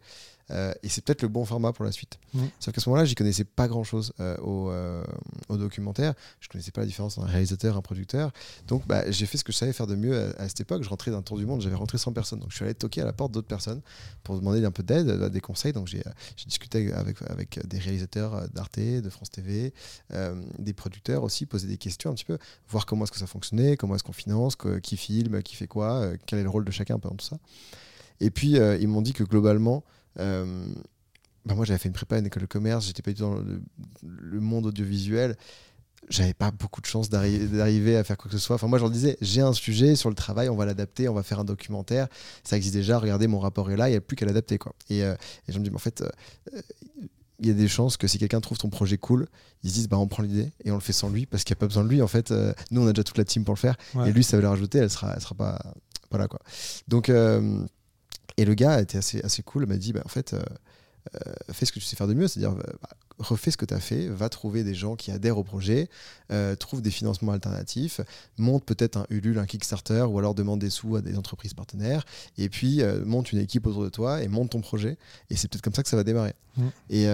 Euh, 0.51 0.73
et 0.83 0.89
c'est 0.89 1.05
peut-être 1.05 1.23
le 1.23 1.29
bon 1.29 1.45
format 1.45 1.73
pour 1.73 1.85
la 1.85 1.93
suite. 1.93 2.19
Mmh. 2.35 2.45
Sauf 2.59 2.75
qu'à 2.75 2.81
ce 2.81 2.89
moment-là, 2.89 3.05
j'y 3.05 3.15
connaissais 3.15 3.45
pas 3.45 3.69
grand-chose 3.69 4.13
euh, 4.21 4.37
au, 4.39 4.71
euh, 4.71 5.05
au, 5.49 5.57
documentaire. 5.57 6.15
Je 6.41 6.49
connaissais 6.49 6.73
pas 6.73 6.81
la 6.81 6.87
différence 6.87 7.19
entre 7.19 7.29
un 7.29 7.31
réalisateur 7.31 7.75
et 7.75 7.79
un 7.79 7.83
producteur. 7.83 8.33
Donc, 8.67 8.87
bah, 8.87 9.09
j'ai 9.11 9.27
fait 9.27 9.39
ce 9.39 9.45
que 9.45 9.53
je 9.53 9.59
savais 9.59 9.73
faire 9.73 9.87
de 9.87 9.95
mieux 9.95 10.35
à, 10.39 10.49
cette 10.49 10.61
époque. 10.61 10.83
Je 10.83 10.89
rentrais 10.89 11.11
d'un 11.11 11.23
tour 11.23 11.39
du 11.39 11.47
monde, 11.47 11.61
j'avais 11.61 11.77
rentré 11.77 11.99
100 11.99 12.13
personnes. 12.13 12.41
Donc, 12.41 12.51
je 12.51 12.57
suis 12.57 12.65
allé 12.65 12.75
toquer 12.75 13.03
à 13.03 13.05
la 13.05 13.13
porte 13.13 13.33
d'autres 13.33 13.49
personnes 13.49 13.81
pour 14.23 14.37
demander 14.37 14.65
un 14.65 14.71
peu 14.71 14.83
d'aide, 14.83 15.11
des 15.27 15.41
conseils. 15.41 15.73
Donc, 15.73 15.87
j'ai 15.87 16.03
discuté 16.47 16.93
avec, 16.93 17.19
avec 17.23 17.67
des 17.67 17.79
réalisateurs 17.79 18.49
d'Arte, 18.51 18.81
de 18.81 19.11
France 19.11 19.31
TV, 19.31 19.73
des 20.59 20.73
producteurs 20.73 21.23
aussi, 21.23 21.47
poser 21.47 21.69
des 21.69 21.77
questions 21.77 22.11
un 22.11 22.15
petit 22.15 22.25
peu, 22.25 22.39
voir 22.69 22.87
comment 22.87 23.05
est-ce 23.05 23.13
que 23.13 23.19
ça 23.19 23.27
fonctionnait, 23.27 23.77
comment 23.77 23.95
est-ce 23.95 24.05
qu'on 24.05 24.13
finance, 24.13 24.57
qui 24.83 24.97
filme, 24.97 25.43
qui 25.43 25.55
fait 25.55 25.67
quoi, 25.67 26.11
quel 26.27 26.39
est 26.39 26.43
le 26.43 26.51
rôle 26.51 26.65
de 26.65 26.71
chacun, 26.71 26.99
peu 26.99 27.09
tout 27.11 27.27
ça. 27.27 27.39
Et 28.21 28.31
puis, 28.31 28.57
ils 28.81 28.89
m'ont 28.89 29.03
dit 29.03 29.13
que 29.13 29.25
globalement, 29.25 29.85
euh, 30.19 30.67
bah 31.47 31.55
moi, 31.55 31.65
j'avais 31.65 31.79
fait 31.79 31.89
une 31.89 31.95
prépa 31.95 32.17
à 32.17 32.19
une 32.19 32.27
école 32.27 32.43
de 32.43 32.49
commerce, 32.49 32.87
j'étais 32.87 33.03
pas 33.03 33.11
du 33.11 33.17
tout 33.17 33.23
dans 33.23 33.43
le, 34.03 34.41
monde 34.41 34.67
audiovisuel. 34.67 35.37
J'avais 36.09 36.35
pas 36.35 36.51
beaucoup 36.51 36.81
de 36.81 36.87
chance 36.87 37.09
d'arriver 37.09 37.97
à 37.97 38.05
faire 38.05 38.17
quoi 38.17 38.31
que 38.31 38.37
ce 38.37 38.43
soit. 38.43 38.57
Enfin, 38.57 38.67
moi, 38.67 38.79
je 38.79 38.85
leur 38.85 38.91
disais, 38.91 39.17
j'ai 39.21 39.41
un 39.41 39.53
sujet 39.53 39.97
sur 39.97 40.09
le 40.09 40.15
travail, 40.15 40.49
on 40.49 40.57
va 40.57 40.67
l'adapter, 40.67 41.09
on 41.09 41.15
va 41.15 41.23
faire 41.23 41.41
un 41.41 41.45
documentaire. 41.45 42.09
Ça 42.43 42.57
existe 42.57 42.75
déjà, 42.75 42.99
regardez, 42.99 43.27
mon 43.27 43.39
rapport 43.39 43.71
est 43.71 43.77
là, 43.77 43.89
il 43.89 43.93
n'y 43.93 43.97
a 43.97 44.01
plus 44.01 44.17
qu'à 44.17 44.27
l'adapter. 44.27 44.59
Quoi. 44.59 44.75
Et, 44.89 45.05
euh, 45.05 45.15
et, 45.47 45.53
je 45.53 45.59
me 45.59 45.65
dis, 45.65 45.71
mais 45.71 45.77
en 45.77 45.81
fait, 45.81 46.03
euh, 46.03 46.61
il 47.39 47.47
y 47.47 47.51
a 47.51 47.55
des 47.55 47.69
chances 47.69 47.97
que 47.97 48.07
si 48.07 48.19
quelqu'un 48.19 48.41
trouve 48.41 48.59
ton 48.59 48.69
projet 48.69 48.99
cool, 48.99 49.27
ils 49.63 49.71
se 49.71 49.75
disent 49.75 49.89
bah 49.89 49.99
on 49.99 50.09
prend 50.09 50.23
l'idée 50.23 50.51
et 50.65 50.71
on 50.73 50.75
le 50.75 50.81
fait 50.81 50.93
sans 50.93 51.09
lui 51.09 51.25
parce 51.25 51.45
qu'il 51.45 51.55
n'y 51.55 51.59
a 51.59 51.61
pas 51.61 51.69
besoin 51.69 51.85
de 51.85 51.89
lui 51.89 52.03
en 52.03 52.07
fait. 52.07 52.35
nous 52.71 52.83
on 52.83 52.87
a 52.87 52.93
déjà 52.93 53.03
toute 53.03 53.17
la 53.17 53.25
team 53.25 53.45
pour 53.45 53.55
le 53.55 53.59
faire 53.59 53.77
et 54.05 54.13
lui 54.13 54.23
ça 54.23 54.37
veut 54.37 54.43
la 54.43 54.51
rajouter, 54.51 54.77
elle 54.77 54.91
sera, 54.91 55.15
elle 55.15 55.23
sera 55.23 55.35
pas, 55.35 55.59
voilà 56.11 56.29
quoi. 56.29 56.41
Donc 56.87 57.11
et 58.37 58.45
le 58.45 58.55
gars 58.55 58.81
était 58.81 58.99
assez, 58.99 59.21
assez 59.23 59.43
cool, 59.43 59.67
m'a 59.67 59.77
dit 59.77 59.93
bah, 59.93 60.03
en 60.05 60.09
fait, 60.09 60.35
euh, 60.35 60.43
euh, 61.15 61.33
fais 61.53 61.67
ce 61.67 61.73
que 61.73 61.79
tu 61.79 61.85
sais 61.85 61.97
faire 61.97 62.09
de 62.09 62.15
mieux, 62.15 62.29
c'est-à-dire 62.29 62.55
bah, 62.55 62.91
refais 63.21 63.51
ce 63.51 63.57
que 63.57 63.65
tu 63.65 63.75
as 63.75 63.81
fait, 63.81 64.09
va 64.09 64.29
trouver 64.29 64.65
des 64.65 64.75
gens 64.75 64.97
qui 64.97 65.11
adhèrent 65.11 65.39
au 65.39 65.45
projet, 65.45 65.89
euh, 66.33 66.57
trouve 66.57 66.83
des 66.83 66.91
financements 66.91 67.33
alternatifs, 67.33 68.01
monte 68.39 68.65
peut-être 68.65 68.97
un 68.97 69.07
Ulule, 69.11 69.39
un 69.39 69.47
Kickstarter, 69.47 70.03
ou 70.03 70.19
alors 70.19 70.35
demande 70.35 70.61
des 70.61 70.71
sous 70.71 70.97
à 70.97 71.03
des 71.03 71.17
entreprises 71.17 71.55
partenaires, 71.55 72.05
et 72.39 72.49
puis 72.49 72.83
monte 73.05 73.33
une 73.33 73.39
équipe 73.39 73.67
autour 73.67 73.85
de 73.85 73.89
toi 73.89 74.23
et 74.23 74.29
monte 74.29 74.51
ton 74.51 74.61
projet. 74.61 74.99
Et 75.31 75.37
c'est 75.37 75.49
peut-être 75.49 75.63
comme 75.63 75.75
ça 75.75 75.83
que 75.83 75.89
ça 75.89 75.97
va 75.97 76.05
démarrer. 76.05 76.35
Mmh. 76.57 76.67
Et, 76.91 77.05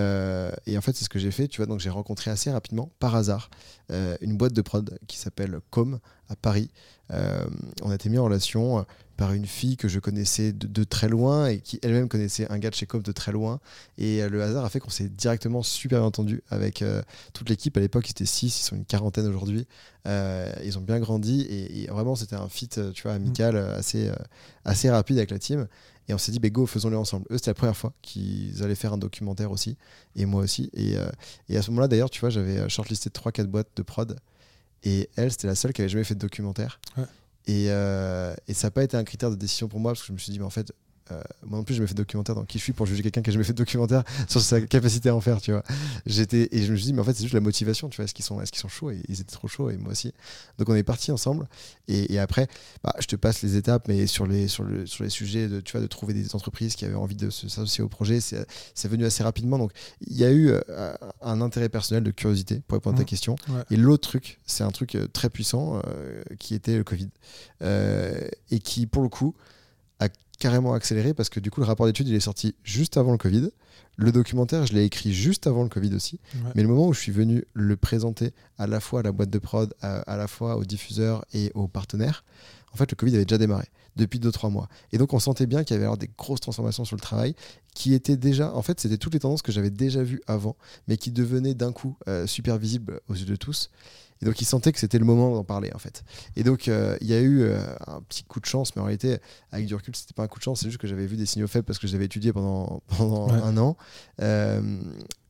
et, 0.67 0.79
en 0.79 0.81
fait, 0.81 0.97
c'est 0.97 1.05
ce 1.05 1.09
que 1.09 1.19
j'ai 1.19 1.31
fait, 1.31 1.49
tu 1.49 1.59
vois, 1.59 1.67
donc 1.67 1.81
j'ai 1.81 1.91
rencontré 1.91 2.31
assez 2.31 2.51
rapidement, 2.51 2.91
par 2.99 3.15
hasard, 3.15 3.51
une 3.91 4.37
boîte 4.37 4.53
de 4.53 4.63
prod 4.63 4.99
qui 5.07 5.19
s'appelle 5.19 5.61
Com 5.71 5.99
à 6.29 6.37
Paris. 6.37 6.71
on 7.11 7.91
a 7.91 7.95
été 7.95 8.09
mis 8.09 8.19
en 8.19 8.25
relation 8.25 8.85
par 9.17 9.33
une 9.33 9.47
fille 9.47 9.77
que 9.77 9.89
je 9.89 9.99
connaissais 9.99 10.53
de, 10.53 10.85
très 10.85 11.09
loin 11.09 11.49
et 11.49 11.61
qui 11.61 11.79
elle-même 11.83 12.09
connaissait 12.09 12.51
un 12.51 12.59
gars 12.59 12.71
de 12.71 12.75
chez 12.75 12.87
Com 12.87 13.03
de 13.03 13.13
très 13.13 13.33
loin. 13.33 13.61
Et 13.99 14.23
euh, 14.23 14.29
le 14.29 14.43
hasard 14.43 14.65
a 14.65 14.69
fait 14.69 14.81
qu'on 14.81 14.91
s'est 14.91 15.09
directement 15.09 15.63
super 15.63 15.96
bien 15.99 16.07
entendu 16.07 16.43
avec 16.49 16.83
euh, 16.83 17.03
toute 17.33 17.49
l'équipe. 17.49 17.77
À 17.77 17.81
l'époque, 17.81 18.09
ils 18.09 18.13
étaient 18.13 18.27
six, 18.27 18.47
ils 18.47 18.65
sont 18.65 18.77
une 18.77 18.85
quarantaine 18.85 19.27
aujourd'hui. 19.27 19.67
Euh, 20.07 20.53
ils 20.65 20.79
ont 20.79 20.83
bien 20.83 21.01
grandi 21.01 21.43
et, 21.43 21.87
vraiment, 21.89 22.15
c'était 22.15 22.37
un 22.37 22.49
fit 22.49 22.69
tu 22.69 23.03
vois, 23.03 23.13
amical 23.13 23.57
assez, 23.57 24.11
assez 24.65 24.91
rapide 24.91 25.19
avec 25.19 25.31
la 25.31 25.39
team. 25.39 25.67
Et 26.09 26.15
on 26.15 26.19
s'est 26.19 26.33
dit, 26.33 26.39
bah, 26.39 26.51
go, 26.51 26.67
faisons-le 26.67 26.97
ensemble. 26.97 27.27
Eux, 27.31 27.37
c'était 27.37 27.51
la 27.51 27.55
première 27.55 27.77
fois 27.77 27.93
qu'ils 28.03 28.63
allaient 28.63 28.77
faire 28.77 28.93
un 28.93 28.99
documentaire 28.99 29.51
aussi, 29.51 29.77
et 30.15 30.25
moi 30.25 30.43
aussi. 30.43 30.71
Et, 30.73 30.97
euh, 30.97 31.09
et 31.49 31.57
à 31.57 31.63
ce 31.63 31.71
moment-là, 31.71 31.89
d'ailleurs, 31.89 32.11
tu 32.11 32.21
vois, 32.21 32.31
j'avais 32.31 32.69
shortlisté 32.69 33.11
3-4 33.11 33.47
boîtes 33.47 33.71
de 33.77 33.83
prod, 33.83 34.17
et 34.85 35.11
elle, 35.17 35.33
c'était 35.33 35.49
la 35.49 35.57
seule 35.57 35.73
qui 35.73 35.83
avait 35.83 35.89
jamais 35.89 36.05
fait 36.05 36.15
de 36.15 36.21
documentaire. 36.21 36.81
Ouais. 36.97 37.05
Et, 37.49 37.67
euh, 37.71 38.35
et 38.47 38.55
ça 38.55 38.69
n'a 38.69 38.71
pas 38.71 38.85
été 38.85 38.97
un 38.97 39.05
critère 39.05 39.31
de 39.31 39.37
décision 39.37 39.69
pour 39.69 39.81
moi, 39.81 39.93
parce 39.93 40.03
que 40.03 40.09
je 40.09 40.13
me 40.13 40.19
suis 40.19 40.33
dit, 40.33 40.39
mais 40.39 40.45
en 40.45 40.51
fait, 40.51 40.73
euh, 41.13 41.23
moi 41.45 41.59
non 41.59 41.65
plus, 41.65 41.75
je 41.75 41.83
me 41.83 41.87
fais 41.87 41.95
de 41.95 41.99
documentaire 41.99 42.35
dans 42.35 42.45
qui 42.45 42.59
je 42.59 42.65
suis 42.65 42.73
pour 42.73 42.87
juger 42.87 43.03
quelqu'un 43.03 43.23
qui 43.23 43.31
a 43.31 43.33
jamais 43.33 43.45
fait 43.45 43.53
de 43.53 43.59
documentaire 43.59 44.03
sur 44.29 44.41
sa 44.41 44.61
capacité 44.61 45.09
à 45.09 45.15
en 45.15 45.21
faire, 45.21 45.41
tu 45.41 45.53
vois. 45.53 45.63
J'étais 46.07 46.49
et 46.53 46.63
je 46.63 46.73
me 46.73 46.77
suis 46.77 46.87
dit, 46.87 46.93
mais 46.93 47.01
en 47.01 47.05
fait, 47.05 47.15
c'est 47.15 47.23
juste 47.23 47.35
la 47.35 47.41
motivation, 47.41 47.89
tu 47.89 47.97
vois. 47.97 48.05
Est-ce 48.05 48.15
qu'ils 48.15 48.25
sont, 48.25 48.41
est-ce 48.41 48.51
qu'ils 48.53 48.61
sont 48.61 48.69
chauds? 48.69 48.91
Et 48.91 49.01
ils 49.09 49.21
étaient 49.21 49.33
trop 49.33 49.49
chauds 49.49 49.71
et 49.71 49.77
moi 49.77 49.93
aussi. 49.93 50.13
Donc 50.59 50.69
on 50.69 50.75
est 50.75 50.83
partis 50.83 51.13
ensemble 51.13 51.49
et, 51.89 52.13
et 52.15 52.19
après, 52.19 52.49
bah, 52.83 52.95
je 52.99 53.07
te 53.07 53.17
passe 53.17 53.43
les 53.43 53.57
étapes, 53.57 53.89
mais 53.89 54.07
sur 54.07 54.27
les 54.27 54.49
sur 54.49 54.65
le 54.65 54.87
sur 54.87 55.05
les 55.05 55.11
sujets 55.11 55.49
de 55.49 55.61
tu 55.61 55.73
vois 55.73 55.81
de 55.81 55.87
trouver 55.87 56.15
des 56.15 56.35
entreprises 56.35 56.75
qui 56.75 56.85
avaient 56.85 56.95
envie 56.95 57.17
de 57.17 57.31
s'associer 57.31 57.85
au 57.85 57.89
projet, 57.89 58.21
c'est 58.21 58.47
c'est 58.75 58.89
venu 58.89 59.05
assez 59.05 59.23
rapidement. 59.23 59.59
Donc 59.59 59.73
il 60.07 60.17
y 60.17 60.25
a 60.25 60.31
eu 60.31 60.51
euh, 60.51 60.95
un 61.23 61.41
intérêt 61.41 61.69
personnel 61.69 62.03
de 62.03 62.11
curiosité 62.11 62.61
pour 62.67 62.77
répondre 62.77 62.97
à 62.97 62.99
ta 62.99 63.03
Mmh. 63.03 63.07
question. 63.07 63.37
Ouais. 63.49 63.63
Et 63.71 63.77
l'autre 63.77 64.09
truc, 64.09 64.41
c'est 64.47 64.65
un 64.65 64.71
truc 64.71 64.95
euh, 64.97 65.07
très 65.07 65.31
puissant 65.31 65.81
euh, 65.87 66.23
qui 66.39 66.55
était 66.55 66.77
le 66.77 66.85
Covid 66.85 67.09
et 68.51 68.59
qui 68.59 68.87
pour 68.87 69.03
le 69.03 69.09
coup 69.09 69.35
carrément 70.39 70.75
accéléré 70.75 71.15
parce 71.15 71.29
que 71.29 71.41
du 71.41 71.51
coup 71.51 71.61
le 71.61 71.67
rapport 71.67 71.87
d'étude 71.87 72.09
il 72.09 72.15
est 72.15 72.21
sorti 72.21 72.55
juste 72.63 72.97
avant 72.97 73.13
le 73.13 73.19
Covid. 73.19 73.51
Le 73.97 74.13
documentaire 74.13 74.67
je 74.67 74.75
l'ai 74.75 74.85
écrit 74.85 75.13
juste 75.13 75.47
avant 75.47 75.63
le 75.63 75.69
Covid 75.69 75.95
aussi. 75.95 76.21
Ouais. 76.35 76.53
Mais 76.55 76.63
le 76.63 76.69
moment 76.69 76.89
où 76.89 76.93
je 76.93 77.01
suis 77.01 77.13
venu 77.13 77.45
le 77.55 77.77
présenter 77.77 78.33
à 78.59 78.67
la 78.67 78.81
fois 78.81 79.01
à 79.01 79.03
la 79.03 79.13
boîte 79.13 79.31
de 79.31 79.39
prod, 79.39 79.75
à, 79.81 79.99
à 80.01 80.17
la 80.17 80.27
fois 80.27 80.57
aux 80.57 80.65
diffuseurs 80.65 81.25
et 81.33 81.51
aux 81.55 81.69
partenaires, 81.69 82.25
en 82.73 82.77
fait 82.77 82.91
le 82.91 82.97
Covid 82.97 83.15
avait 83.15 83.25
déjà 83.25 83.39
démarré 83.39 83.67
depuis 83.97 84.19
2-3 84.19 84.51
mois. 84.51 84.69
Et 84.93 84.99
donc 84.99 85.15
on 85.15 85.19
sentait 85.19 85.47
bien 85.47 85.65
qu'il 85.65 85.75
y 85.75 85.77
avait 85.77 85.87
alors 85.87 85.97
des 85.97 86.11
grosses 86.19 86.41
transformations 86.41 86.85
sur 86.85 86.97
le 86.97 87.01
travail 87.01 87.35
qui 87.75 87.95
étaient 87.95 88.17
déjà, 88.17 88.55
en 88.55 88.63
fait 88.63 88.79
c'était 88.81 88.99
toutes 88.99 89.15
les 89.15 89.21
tendances 89.21 89.43
que 89.43 89.53
j'avais 89.53 89.71
déjà 89.71 90.03
vues 90.03 90.21
avant, 90.27 90.57
mais 90.87 90.97
qui 90.97 91.11
devenaient 91.11 91.55
d'un 91.55 91.73
coup 91.73 91.97
euh, 92.09 92.27
super 92.27 92.59
visibles 92.59 93.01
aux 93.09 93.15
yeux 93.15 93.25
de 93.25 93.37
tous. 93.37 93.71
Et 94.23 94.25
donc 94.25 94.41
ils 94.41 94.45
sentaient 94.47 94.73
que 94.73 94.79
c'était 94.79 94.99
le 94.99 95.05
moment 95.05 95.31
d'en 95.35 95.45
parler 95.45 95.71
en 95.75 95.79
fait. 95.79 96.05
Et 96.37 96.43
donc 96.43 96.69
euh, 96.69 96.97
il 97.01 97.07
y 97.07 97.15
a 97.15 97.21
eu 97.21 97.43
euh, 97.43 97.59
un 97.87 98.01
petit 98.03 98.25
coup 98.25 98.41
de 98.41 98.47
chance, 98.47 98.75
mais 98.75 98.83
en 98.83 98.87
réalité 98.87 99.19
avec 99.53 99.67
du 99.67 99.75
recul 99.75 99.95
c'était 99.95 100.15
pas 100.15 100.23
un 100.25 100.29
coup 100.29 100.39
de 100.39 100.45
chance, 100.45 100.61
c'est 100.61 100.69
juste 100.69 100.81
que 100.81 100.87
j'avais 100.87 101.07
vu 101.07 101.17
des 101.17 101.27
signaux 101.27 101.47
faibles 101.49 101.65
parce 101.67 101.79
que 101.79 101.87
je 101.87 101.93
l'avais 101.93 102.07
étudié 102.07 102.33
pendant, 102.33 102.83
pendant 102.97 103.27
Ouais. 103.29 103.41
un 103.43 103.57
an. 103.59 103.77
Euh, 104.23 104.61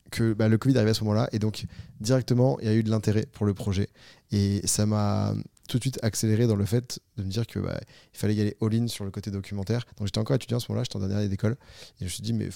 que 0.09 0.31
bah, 0.31 0.47
le 0.47 0.57
Covid 0.57 0.73
arrivait 0.77 0.91
à 0.91 0.93
ce 0.93 1.03
moment-là 1.03 1.27
et 1.33 1.39
donc 1.39 1.65
directement 1.99 2.57
il 2.61 2.67
y 2.67 2.69
a 2.71 2.73
eu 2.73 2.81
de 2.81 2.89
l'intérêt 2.89 3.25
pour 3.33 3.45
le 3.45 3.53
projet 3.53 3.89
et 4.31 4.61
ça 4.65 4.85
m'a 4.85 5.33
tout 5.67 5.77
de 5.77 5.83
suite 5.83 5.99
accéléré 6.01 6.47
dans 6.47 6.55
le 6.55 6.65
fait 6.65 6.99
de 7.17 7.23
me 7.23 7.29
dire 7.29 7.45
que 7.45 7.59
bah, 7.59 7.79
il 8.13 8.17
fallait 8.17 8.35
y 8.35 8.41
aller 8.41 8.55
all-in 8.61 8.87
sur 8.87 9.05
le 9.05 9.11
côté 9.11 9.29
documentaire 9.31 9.85
donc 9.97 10.07
j'étais 10.07 10.19
encore 10.19 10.35
étudiant 10.35 10.57
à 10.57 10.59
ce 10.59 10.65
moment-là 10.69 10.83
j'étais 10.83 10.95
en 10.95 10.99
dernière 10.99 11.17
année 11.19 11.29
d'école 11.29 11.53
et 11.53 11.99
je 12.01 12.03
me 12.05 12.09
suis 12.09 12.23
dit 12.23 12.33
mais 12.33 12.49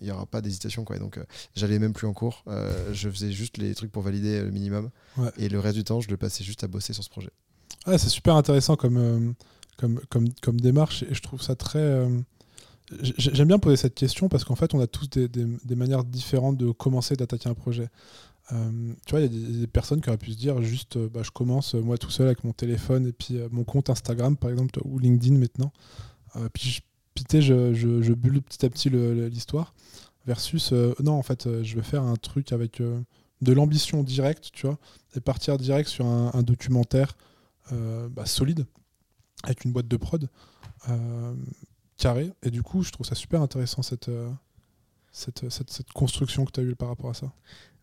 il 0.00 0.06
n'y 0.06 0.10
aura 0.10 0.26
pas 0.26 0.40
d'hésitation 0.40 0.84
quoi 0.84 0.96
Et 0.96 0.98
donc 0.98 1.18
euh, 1.18 1.24
j'allais 1.54 1.78
même 1.78 1.92
plus 1.92 2.06
en 2.06 2.12
cours 2.12 2.42
Euh, 2.48 2.90
je 2.92 3.08
faisais 3.10 3.30
juste 3.32 3.58
les 3.58 3.74
trucs 3.74 3.92
pour 3.92 4.02
valider 4.02 4.38
euh, 4.38 4.44
le 4.44 4.50
minimum 4.50 4.90
Ouais. 5.16 5.30
et 5.38 5.48
le 5.48 5.60
reste 5.60 5.76
du 5.76 5.84
temps 5.84 6.00
je 6.00 6.08
le 6.08 6.16
passais 6.16 6.42
juste 6.42 6.64
à 6.64 6.68
bosser 6.68 6.92
sur 6.92 7.04
ce 7.04 7.10
projet 7.10 7.30
Ouais, 7.86 7.98
c'est 7.98 8.08
super 8.08 8.34
intéressant 8.36 8.76
comme, 8.76 8.96
euh, 8.96 9.32
comme, 9.76 10.00
comme, 10.08 10.28
comme 10.42 10.60
démarche 10.60 11.02
et 11.04 11.14
je 11.14 11.20
trouve 11.22 11.42
ça 11.42 11.54
très. 11.54 12.08
j'ai- 13.00 13.34
J'aime 13.34 13.48
bien 13.48 13.58
poser 13.58 13.76
cette 13.76 13.94
question 13.94 14.28
parce 14.28 14.44
qu'en 14.44 14.54
fait, 14.56 14.74
on 14.74 14.80
a 14.80 14.86
tous 14.86 15.08
des, 15.10 15.28
des- 15.28 15.46
des 15.64 15.74
manières 15.74 16.04
différentes 16.04 16.56
de 16.56 16.70
commencer, 16.70 17.16
d'attaquer 17.16 17.48
un 17.48 17.54
projet. 17.54 17.88
Euh, 18.52 18.92
tu 19.06 19.12
vois, 19.12 19.20
il 19.20 19.52
y 19.52 19.56
a 19.56 19.60
des, 19.60 19.66
personnes 19.66 20.00
qui 20.00 20.08
auraient 20.08 20.18
pu 20.18 20.32
se 20.32 20.36
dire 20.36 20.60
juste, 20.62 20.96
euh, 20.96 21.08
bah, 21.08 21.22
je 21.22 21.30
commence 21.30 21.74
euh, 21.74 21.80
moi 21.80 21.96
tout 21.96 22.10
seul 22.10 22.26
avec 22.26 22.44
mon 22.44 22.52
téléphone 22.52 23.06
et 23.06 23.12
puis 23.12 23.38
mon 23.50 23.64
compte 23.64 23.90
Instagram, 23.90 24.36
par 24.36 24.50
exemple, 24.50 24.78
ou 24.84 24.98
LinkedIn 24.98 25.38
maintenant. 25.38 25.72
Puis, 26.52 26.82
je, 27.32 27.74
je, 27.74 28.12
bulle 28.12 28.42
petit 28.42 28.66
à 28.66 28.70
petit 28.70 28.90
l'histoire. 28.90 29.74
Versus, 30.26 30.72
non, 30.72 31.12
en 31.12 31.22
fait, 31.22 31.62
je 31.62 31.76
veux 31.76 31.82
faire 31.82 32.02
un 32.02 32.16
truc 32.16 32.52
avec 32.52 32.82
de 33.40 33.52
l'ambition 33.52 34.02
directe, 34.02 34.50
tu 34.52 34.66
vois, 34.66 34.78
et 35.14 35.20
partir 35.20 35.58
direct 35.58 35.88
sur 35.88 36.06
un, 36.06 36.42
documentaire 36.42 37.16
bah, 37.70 38.26
solide, 38.26 38.66
avec 39.44 39.64
une 39.64 39.72
boîte 39.72 39.86
de 39.86 39.96
prod 39.96 40.28
carrée. 41.98 42.32
Et 42.42 42.50
du 42.50 42.62
coup, 42.64 42.82
je 42.82 42.90
trouve 42.90 43.06
ça 43.06 43.14
super 43.14 43.42
intéressant, 43.42 43.82
cette, 43.82 44.10
cette, 45.12 45.48
cette 45.48 45.92
construction 45.92 46.44
que 46.44 46.50
tu 46.50 46.60
as 46.60 46.62
eue 46.64 46.74
par 46.74 46.88
rapport 46.88 47.10
à 47.10 47.14
ça. 47.14 47.32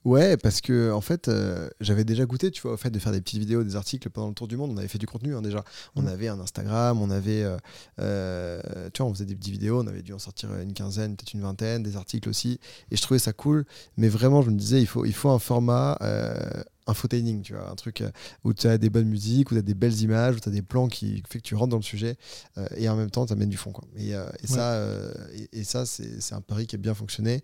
Ouais, 0.03 0.35
parce 0.35 0.61
que 0.61 0.91
en 0.91 1.01
fait, 1.01 1.27
euh, 1.27 1.69
j'avais 1.79 2.03
déjà 2.03 2.25
goûté, 2.25 2.49
tu 2.49 2.61
vois, 2.63 2.73
au 2.73 2.77
fait 2.77 2.89
de 2.89 2.97
faire 2.97 3.11
des 3.11 3.21
petites 3.21 3.37
vidéos, 3.39 3.63
des 3.63 3.75
articles 3.75 4.09
pendant 4.09 4.29
le 4.29 4.33
tour 4.33 4.47
du 4.47 4.57
monde. 4.57 4.71
On 4.71 4.77
avait 4.77 4.87
fait 4.87 4.97
du 4.97 5.05
contenu 5.05 5.35
hein, 5.35 5.43
déjà. 5.43 5.63
On 5.95 6.01
Mm. 6.01 6.07
avait 6.07 6.27
un 6.27 6.39
Instagram, 6.39 6.99
on 6.99 7.11
avait, 7.11 7.43
euh, 7.43 7.57
euh, 7.99 8.89
tu 8.93 9.03
vois, 9.03 9.11
on 9.11 9.13
faisait 9.13 9.25
des 9.25 9.35
petites 9.35 9.53
vidéos. 9.53 9.81
On 9.83 9.87
avait 9.87 10.01
dû 10.01 10.11
en 10.13 10.17
sortir 10.19 10.53
une 10.59 10.73
quinzaine, 10.73 11.15
peut-être 11.15 11.33
une 11.33 11.41
vingtaine, 11.41 11.83
des 11.83 11.97
articles 11.97 12.27
aussi. 12.29 12.59
Et 12.89 12.95
je 12.95 13.01
trouvais 13.03 13.19
ça 13.19 13.31
cool. 13.31 13.63
Mais 13.97 14.09
vraiment, 14.09 14.41
je 14.41 14.49
me 14.49 14.57
disais, 14.57 14.81
il 14.81 14.87
faut, 14.87 15.05
il 15.05 15.13
faut 15.13 15.29
un 15.29 15.37
format 15.37 15.99
euh, 16.01 16.63
infotaining, 16.87 17.43
tu 17.43 17.53
vois, 17.53 17.69
un 17.69 17.75
truc 17.75 18.01
euh, 18.01 18.09
où 18.43 18.53
tu 18.55 18.65
as 18.65 18.79
des 18.79 18.89
bonnes 18.89 19.07
musiques, 19.07 19.51
où 19.51 19.53
tu 19.53 19.59
as 19.59 19.61
des 19.61 19.75
belles 19.75 20.01
images, 20.01 20.35
où 20.35 20.39
tu 20.39 20.49
as 20.49 20.51
des 20.51 20.63
plans 20.63 20.87
qui 20.87 21.21
fait 21.29 21.37
que 21.37 21.43
tu 21.43 21.53
rentres 21.53 21.69
dans 21.69 21.77
le 21.77 21.83
sujet 21.83 22.17
euh, 22.57 22.67
et 22.75 22.89
en 22.89 22.95
même 22.95 23.11
temps, 23.11 23.27
tu 23.27 23.33
amènes 23.33 23.49
du 23.49 23.57
fond. 23.57 23.71
Quoi. 23.71 23.85
Et, 23.97 24.15
euh, 24.15 24.25
et 24.43 24.49
Ouais. 24.49 24.55
ça, 24.57 24.73
euh, 24.73 25.13
et, 25.35 25.59
et 25.59 25.63
ça, 25.63 25.85
c'est 25.85 26.33
un 26.33 26.41
pari 26.41 26.65
qui 26.65 26.73
a 26.75 26.79
bien 26.79 26.95
fonctionné, 26.95 27.43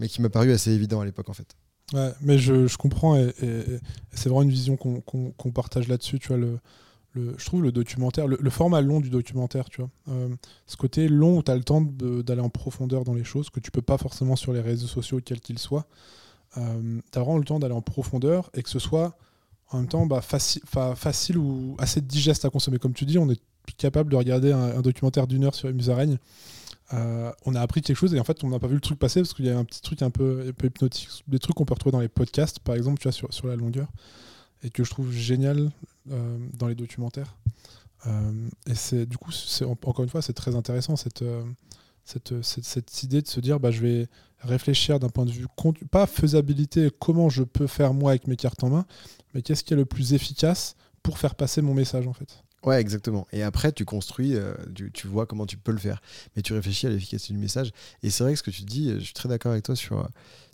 mais 0.00 0.08
qui 0.08 0.20
m'a 0.20 0.28
paru 0.28 0.52
assez 0.52 0.70
évident 0.70 1.00
à 1.00 1.06
l'époque 1.06 1.30
en 1.30 1.34
fait. 1.34 1.54
Ouais, 1.92 2.12
mais 2.22 2.38
je, 2.38 2.74
comprends 2.76 3.16
et, 3.16 3.32
c'est 4.12 4.28
vraiment 4.28 4.42
une 4.42 4.50
vision 4.50 4.76
qu'on 4.76 5.50
partage 5.52 5.86
là-dessus. 5.88 6.18
Tu 6.18 6.28
vois, 6.28 6.38
le, 6.38 6.58
je 7.14 7.44
trouve 7.44 7.62
le 7.62 7.72
documentaire, 7.72 8.26
le, 8.26 8.50
format 8.50 8.80
long 8.80 9.00
du 9.00 9.10
documentaire, 9.10 9.68
tu 9.68 9.80
vois, 9.80 9.90
euh, 10.08 10.28
ce 10.66 10.76
côté 10.76 11.08
long 11.08 11.38
où 11.38 11.42
tu 11.42 11.50
as 11.50 11.56
le 11.56 11.62
temps 11.62 11.80
d'aller 11.80 12.40
en 12.40 12.48
profondeur 12.48 13.04
dans 13.04 13.14
les 13.14 13.24
choses 13.24 13.50
que 13.50 13.60
tu 13.60 13.70
peux 13.70 13.82
pas 13.82 13.98
forcément 13.98 14.36
sur 14.36 14.52
les 14.52 14.60
réseaux 14.60 14.86
sociaux, 14.86 15.20
quels 15.24 15.40
qu'ils 15.40 15.58
soient. 15.58 15.86
Euh, 16.56 17.00
tu 17.12 17.18
as 17.18 17.22
vraiment 17.22 17.38
le 17.38 17.44
temps 17.44 17.58
d'aller 17.58 17.74
en 17.74 17.82
profondeur 17.82 18.50
et 18.54 18.62
que 18.62 18.70
ce 18.70 18.78
soit 18.78 19.16
en 19.70 19.78
même 19.78 19.88
temps 19.88 20.06
bah, 20.06 20.20
faci- 20.20 20.60
fa- 20.64 20.94
facile 20.94 21.38
ou 21.38 21.76
assez 21.78 22.00
digeste 22.00 22.44
à 22.44 22.50
consommer. 22.50 22.78
Comme 22.78 22.94
tu 22.94 23.04
dis, 23.04 23.18
on 23.18 23.30
est 23.30 23.40
capable 23.76 24.10
de 24.10 24.16
regarder 24.16 24.52
un, 24.52 24.76
un 24.78 24.80
documentaire 24.80 25.26
d'une 25.26 25.44
heure 25.44 25.54
sur 25.54 25.68
les 25.68 25.74
musaraignes. 25.74 26.18
Euh, 26.92 27.32
on 27.46 27.54
a 27.54 27.60
appris 27.60 27.80
quelque 27.80 27.96
chose 27.96 28.14
et 28.14 28.20
en 28.20 28.24
fait 28.24 28.44
on 28.44 28.50
n'a 28.50 28.58
pas 28.58 28.66
vu 28.66 28.74
le 28.74 28.80
truc 28.80 28.98
passer 28.98 29.20
parce 29.20 29.32
qu'il 29.32 29.46
y 29.46 29.50
a 29.50 29.58
un 29.58 29.64
petit 29.64 29.80
truc 29.80 30.02
un 30.02 30.10
peu, 30.10 30.52
hypnotique, 30.62 31.08
des 31.26 31.38
trucs 31.38 31.56
qu'on 31.56 31.64
peut 31.64 31.72
retrouver 31.72 31.92
dans 31.92 32.00
les 32.00 32.08
podcasts 32.08 32.58
par 32.58 32.74
exemple, 32.74 32.98
tu 32.98 33.04
vois, 33.04 33.12
sur, 33.12 33.32
sur 33.32 33.46
la 33.46 33.56
longueur 33.56 33.88
et 34.62 34.70
que 34.70 34.84
je 34.84 34.90
trouve 34.90 35.10
génial 35.10 35.70
euh, 36.10 36.38
dans 36.58 36.68
les 36.68 36.74
documentaires. 36.74 37.36
Euh, 38.06 38.48
et 38.66 38.74
c'est 38.74 39.06
du 39.06 39.16
coup, 39.16 39.30
encore 39.62 40.04
une 40.04 40.10
fois, 40.10 40.20
c'est 40.20 40.34
très 40.34 40.56
intéressant 40.56 40.96
cette, 40.96 41.24
cette, 42.04 42.42
cette, 42.42 42.64
cette 42.64 43.02
idée 43.02 43.22
de 43.22 43.28
se 43.28 43.40
dire 43.40 43.60
bah, 43.60 43.70
je 43.70 43.80
vais 43.80 44.08
réfléchir 44.40 45.00
d'un 45.00 45.08
point 45.08 45.24
de 45.24 45.30
vue 45.30 45.46
pas 45.90 46.06
faisabilité, 46.06 46.90
comment 46.98 47.30
je 47.30 47.42
peux 47.42 47.66
faire 47.66 47.94
moi 47.94 48.10
avec 48.10 48.26
mes 48.26 48.36
cartes 48.36 48.62
en 48.62 48.70
main, 48.70 48.86
mais 49.32 49.42
qu'est-ce 49.42 49.64
qui 49.64 49.72
est 49.72 49.76
le 49.76 49.86
plus 49.86 50.12
efficace 50.12 50.76
pour 51.02 51.18
faire 51.18 51.34
passer 51.34 51.62
mon 51.62 51.74
message 51.74 52.06
en 52.06 52.12
fait. 52.12 52.43
Ouais, 52.64 52.80
exactement. 52.80 53.26
Et 53.32 53.42
après, 53.42 53.72
tu 53.72 53.84
construis, 53.84 54.36
euh, 54.36 54.54
tu, 54.94 55.06
vois 55.06 55.26
comment 55.26 55.46
tu 55.46 55.56
peux 55.56 55.72
le 55.72 55.78
faire. 55.78 56.00
Mais 56.34 56.42
tu 56.42 56.54
réfléchis 56.54 56.86
à 56.86 56.90
l'efficacité 56.90 57.34
du 57.34 57.40
message. 57.40 57.72
Et 58.02 58.10
c'est 58.10 58.24
vrai 58.24 58.32
que 58.32 58.38
ce 58.38 58.42
que 58.42 58.50
tu 58.50 58.62
dis, 58.62 58.90
euh, 58.90 58.98
je 58.98 59.04
suis 59.04 59.12
très 59.14 59.28
d'accord 59.28 59.52
avec 59.52 59.64
toi 59.64 59.76
sur 59.76 60.00
euh, 60.00 60.06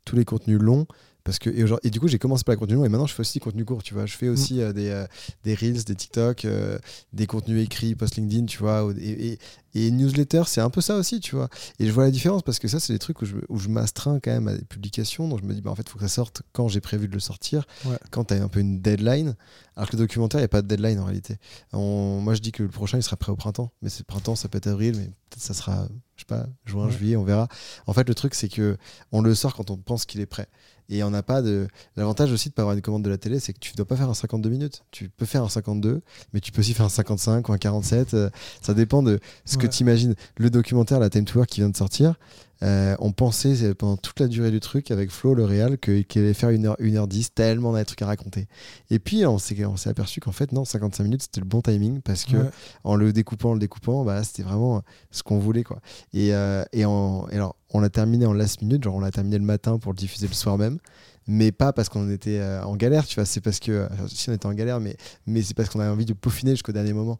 tous 0.05 0.17
les 0.17 0.25
contenus 0.25 0.59
longs. 0.59 0.87
Parce 1.31 1.39
que, 1.39 1.49
et, 1.85 1.91
du 1.91 2.01
coup, 2.01 2.09
j'ai 2.09 2.19
commencé 2.19 2.43
par 2.43 2.55
les 2.55 2.59
contenus 2.59 2.77
longs 2.79 2.85
et 2.85 2.89
maintenant 2.89 3.07
je 3.07 3.15
fais 3.15 3.21
aussi 3.21 3.35
des 3.35 3.41
contenus 3.41 3.65
courts, 3.65 3.85
tu 3.85 3.95
vois. 3.95 4.05
Je 4.05 4.17
fais 4.17 4.27
aussi 4.29 4.61
euh, 4.61 4.73
des, 4.73 4.89
euh, 4.89 5.07
des 5.45 5.55
Reels, 5.55 5.85
des 5.85 5.95
TikTok, 5.95 6.45
euh, 6.45 6.77
des 7.13 7.29
contenus 7.29 7.63
écrits, 7.65 7.95
post 7.95 8.17
LinkedIn, 8.17 8.47
tu 8.47 8.59
vois. 8.59 8.93
Et, 8.99 9.35
et, 9.35 9.39
et 9.87 9.91
newsletter, 9.93 10.43
c'est 10.49 10.61
un 10.61 10.71
peu 10.71 10.81
ça 10.81 10.97
aussi, 10.97 11.21
tu 11.21 11.37
vois. 11.37 11.49
Et 11.79 11.87
je 11.87 11.93
vois 11.93 12.03
la 12.03 12.11
différence 12.11 12.43
parce 12.43 12.59
que 12.59 12.67
ça, 12.67 12.81
c'est 12.81 12.93
des 12.93 12.99
trucs 12.99 13.23
où 13.23 13.27
je, 13.27 13.37
où 13.49 13.59
je 13.61 13.69
m'astreins 13.69 14.19
quand 14.19 14.33
même 14.33 14.49
à 14.49 14.55
des 14.57 14.65
publications. 14.65 15.29
Donc 15.29 15.39
je 15.41 15.45
me 15.45 15.55
dis, 15.55 15.61
bah, 15.61 15.71
en 15.71 15.77
fait, 15.77 15.85
il 15.87 15.89
faut 15.89 15.99
que 16.01 16.05
ça 16.05 16.13
sorte 16.13 16.43
quand 16.53 16.67
j'ai 16.67 16.81
prévu 16.81 17.07
de 17.07 17.13
le 17.15 17.21
sortir, 17.21 17.65
Ouais. 17.85 17.97
quand 18.11 18.25
tu 18.25 18.35
as 18.35 18.43
un 18.43 18.49
peu 18.49 18.59
une 18.59 18.81
deadline. 18.81 19.37
Alors 19.77 19.89
que 19.89 19.97
le 19.97 20.03
documentaire, 20.03 20.41
il 20.41 20.43
n'y 20.43 20.47
a 20.47 20.49
pas 20.49 20.63
de 20.63 20.67
deadline 20.67 20.99
en 20.99 21.05
réalité. 21.05 21.37
On- 21.73 22.21
moi, 22.21 22.35
je 22.35 22.41
dis 22.41 22.51
que 22.51 22.65
le 22.65 22.69
prochain, 22.71 22.99
il 22.99 23.05
sera 23.05 23.17
prêt 23.17 23.31
au 23.31 23.37
printemps. 23.37 23.71
Mais 23.83 23.89
c'est 23.89 24.05
printemps, 24.05 24.35
ça 24.35 24.49
peut 24.49 24.59
être 24.59 24.67
avril, 24.67 24.97
mais 24.97 25.05
peut-être 25.05 25.43
ça 25.43 25.55
sera, 25.55 25.87
je 26.17 26.23
sais 26.23 26.27
pas, 26.27 26.47
juin, 26.67 26.87
Ouais. 26.87 26.91
juillet, 26.93 27.15
on 27.15 27.23
verra. 27.23 27.47
En 27.87 27.93
fait, 27.93 28.09
le 28.09 28.15
truc, 28.17 28.35
c'est 28.35 28.49
que 28.49 28.77
on 29.13 29.21
le 29.23 29.37
sort 29.37 29.55
quand 29.55 29.71
on 29.71 29.77
pense 29.77 30.05
qu'il 30.05 30.21
est 30.21 30.27
prêt. 30.27 30.49
Et 30.91 31.05
on 31.05 31.11
n'a 31.11 31.23
pas 31.23 31.41
de. 31.41 31.69
L'avantage 31.97 32.33
aussi 32.33 32.49
de 32.49 32.55
pas 32.55 32.63
avoir 32.63 32.75
une 32.77 32.83
commande 32.83 33.05
de 33.05 33.11
la 33.11 33.17
télé, 33.17 33.39
c'est 33.39 33.53
que 33.53 33.61
tu 33.61 33.73
ne 33.73 33.77
dois 33.77 33.87
pas 33.87 33.97
faire 33.97 34.11
un 34.11 34.15
52 34.15 34.51
minutes. 34.51 34.83
Tu 34.91 35.09
peux 35.09 35.25
faire 35.25 35.45
un 35.45 35.49
52, 35.49 36.03
mais 36.33 36.41
tu 36.41 36.51
peux 36.51 36.61
aussi 36.61 36.75
faire 36.75 36.87
un 36.87 36.91
55 36.91 37.49
ou 37.49 37.53
un 37.53 37.59
47. 37.59 38.15
euh, 38.15 38.31
ça 38.61 38.75
dépend 38.75 39.03
de 39.03 39.21
ce 39.45 39.57
que 39.57 39.67
tu 39.67 39.83
imagines. 39.83 40.15
Le 40.37 40.51
documentaire, 40.51 40.99
la 40.99 41.09
Time 41.09 41.25
to 41.25 41.39
Work 41.39 41.49
qui 41.49 41.61
vient 41.61 41.69
de 41.69 41.77
sortir, 41.77 42.15
euh, 42.63 42.95
on 42.99 43.13
pensait 43.13 43.75
pendant 43.75 43.97
toute 43.97 44.21
la 44.21 44.29
durée 44.29 44.51
du 44.51 44.61
truc 44.61 44.91
avec 44.91 45.11
Flo, 45.11 45.35
le 45.35 45.45
réal, 45.45 45.79
que- 45.79 46.03
qu'il 46.03 46.23
allait 46.23 46.35
faire 46.35 46.51
1h, 46.51 46.77
1h10, 46.79 47.31
tellement 47.35 47.71
on 47.71 47.75
avait 47.75 47.85
de 47.85 47.87
trucs 47.87 48.03
à 48.03 48.07
raconter. 48.07 48.49
Et 48.91 48.99
puis 48.99 49.25
on 49.27 49.39
s'est, 49.39 49.57
aperçu 49.89 50.21
qu'en 50.21 50.33
fait, 50.33 50.53
non, 50.53 50.65
55 50.65 51.05
minutes, 51.05 51.23
c'était 51.23 51.41
le 51.41 51.47
bon 51.47 51.63
timing 51.63 52.01
parce 52.03 52.25
que 52.25 52.37
Ouais. 52.37 52.51
en 52.85 52.97
le 52.97 53.13
découpant, 53.13 53.51
en 53.51 53.55
le 53.55 53.61
découpant, 53.61 54.05
bah, 54.05 54.23
c'était 54.25 54.43
vraiment 54.43 54.83
ce 55.11 55.23
qu'on 55.23 55.39
voulait. 55.39 55.63
Quoi. 55.63 55.81
Et, 56.13 56.35
euh, 56.35 56.63
et, 56.73 56.85
en, 56.85 57.27
et 57.31 57.37
alors, 57.37 57.57
on 57.73 57.81
l'a 57.81 57.89
terminé 57.89 58.27
en 58.27 58.33
last 58.33 58.61
minute, 58.63 58.85
genre 58.85 58.97
on 58.97 59.01
l'a 59.01 59.11
terminé 59.11 59.39
le 59.39 59.45
matin 59.45 59.79
pour 59.79 59.93
le 59.93 59.97
diffuser 59.97 60.27
le 60.29 60.35
soir 60.35 60.59
même. 60.59 60.79
mais 61.27 61.53
pas 61.53 61.73
parce 61.73 61.89
qu'on 61.89 62.11
était 62.11 62.41
euh, 62.41 62.63
en 62.65 62.75
galère, 62.77 63.07
tu 63.07 63.15
vois. 63.15 63.25
C'est 63.25 63.41
parce 63.41 63.61
que, 63.61 63.89
si 64.09 64.29
on 64.31 64.33
était 64.33 64.47
en 64.47 64.53
galère, 64.55 64.81
mais, 64.81 64.97
mais 65.27 65.43
c'est 65.43 65.55
parce 65.55 65.69
qu'on 65.69 65.79
avait 65.79 65.91
envie 65.91 66.05
de 66.07 66.13
peaufiner 66.15 66.53
jusqu'au 66.53 66.73
dernier 66.73 66.93
moment. 66.93 67.19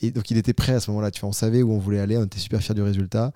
et 0.00 0.10
donc, 0.10 0.30
il 0.30 0.38
était 0.38 0.54
prêt 0.54 0.72
à 0.74 0.80
ce 0.80 0.90
moment-là, 0.90 1.10
tu 1.10 1.20
vois. 1.20 1.28
On 1.28 1.32
savait 1.32 1.62
où 1.62 1.72
on 1.72 1.78
voulait 1.78 2.00
aller, 2.00 2.16
on 2.16 2.24
était 2.24 2.38
super 2.38 2.62
fiers 2.62 2.74
du 2.74 2.82
résultat. 2.82 3.32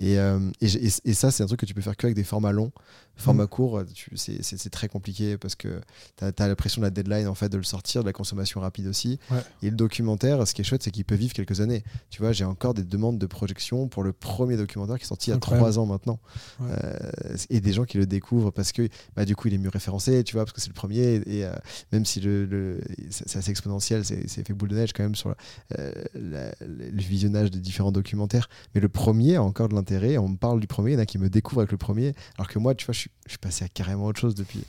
Et, 0.00 0.14
et, 0.14 0.66
et, 1.04 1.14
ça, 1.14 1.30
c'est 1.30 1.42
un 1.42 1.46
truc 1.46 1.60
que 1.60 1.66
tu 1.66 1.74
peux 1.74 1.82
faire 1.82 1.96
que 1.96 2.06
avec 2.06 2.16
des 2.16 2.24
formats 2.24 2.52
longs. 2.52 2.72
Format 3.16 3.44
mm. 3.44 3.48
court, 3.48 3.82
c'est 4.14 4.70
très 4.70 4.88
compliqué 4.88 5.36
parce 5.36 5.54
que 5.54 5.80
tu 6.16 6.24
as, 6.24 6.48
la 6.48 6.56
pression 6.56 6.80
de 6.80 6.86
la 6.86 6.90
deadline 6.90 7.26
en 7.26 7.34
fait 7.34 7.48
de 7.48 7.56
le 7.56 7.62
sortir, 7.62 8.02
de 8.02 8.06
la 8.06 8.12
consommation 8.12 8.60
rapide 8.60 8.86
aussi. 8.86 9.18
Et 9.62 9.70
le 9.70 9.76
documentaire, 9.76 10.46
ce 10.46 10.54
qui 10.54 10.62
est 10.62 10.64
chouette, 10.64 10.82
c'est 10.82 10.90
qu'il 10.90 11.04
peut 11.04 11.14
vivre 11.14 11.32
quelques 11.32 11.60
années. 11.60 11.82
Tu 12.10 12.22
vois, 12.22 12.32
j'ai 12.32 12.44
encore 12.44 12.74
des 12.74 12.84
demandes 12.84 13.18
de 13.18 13.26
projection 13.26 13.88
pour 13.88 14.02
le 14.02 14.12
premier 14.12 14.56
documentaire 14.56 14.98
qui 14.98 15.04
est 15.04 15.08
sorti 15.08 15.30
il 15.30 15.34
y 15.34 15.36
a 15.36 15.38
trois 15.38 15.78
ans 15.78 15.86
maintenant. 15.86 16.18
Euh, 16.62 17.10
et 17.50 17.60
des 17.60 17.72
gens 17.72 17.84
qui 17.84 17.98
le 17.98 18.06
découvrent 18.06 18.50
parce 18.50 18.72
que 18.72 18.88
bah, 19.16 19.24
du 19.24 19.36
coup 19.36 19.48
il 19.48 19.54
est 19.54 19.58
mieux 19.58 19.70
référencé, 19.70 20.24
tu 20.24 20.34
vois, 20.34 20.44
parce 20.44 20.52
que 20.52 20.60
c'est 20.60 20.68
le 20.68 20.74
premier. 20.74 21.22
Et, 21.26 21.44
euh, 21.44 21.52
même 21.92 22.04
si 22.04 22.20
le, 22.20 22.80
c'est 23.10 23.36
assez 23.36 23.50
exponentiel, 23.50 24.04
c'est 24.04 24.46
fait 24.46 24.52
boule 24.52 24.68
de 24.68 24.76
neige 24.76 24.92
quand 24.92 25.02
même 25.02 25.14
sur 25.14 25.34
euh, 25.78 25.92
le 26.14 27.00
visionnage 27.00 27.50
des 27.50 27.60
différents 27.60 27.92
documentaires. 27.92 28.48
Mais 28.74 28.80
le 28.80 28.88
premier 28.88 29.36
a 29.36 29.42
encore 29.42 29.68
de 29.68 29.74
l'intérêt. 29.74 30.18
On 30.18 30.28
me 30.28 30.36
parle 30.36 30.60
du 30.60 30.66
premier, 30.66 30.92
il 30.92 30.94
y 30.94 30.96
en 30.96 31.00
a 31.00 31.06
qui 31.06 31.18
me 31.18 31.28
découvrent 31.28 31.60
avec 31.60 31.72
le 31.72 31.78
premier. 31.78 32.14
Alors 32.36 32.48
que 32.48 32.58
moi, 32.58 32.74
tu 32.74 32.86
vois, 32.86 32.92
je 32.92 32.99
je 33.26 33.30
suis 33.30 33.38
passé 33.38 33.64
à 33.64 33.68
carrément 33.68 34.06
autre 34.06 34.20
chose 34.20 34.34
depuis. 34.34 34.64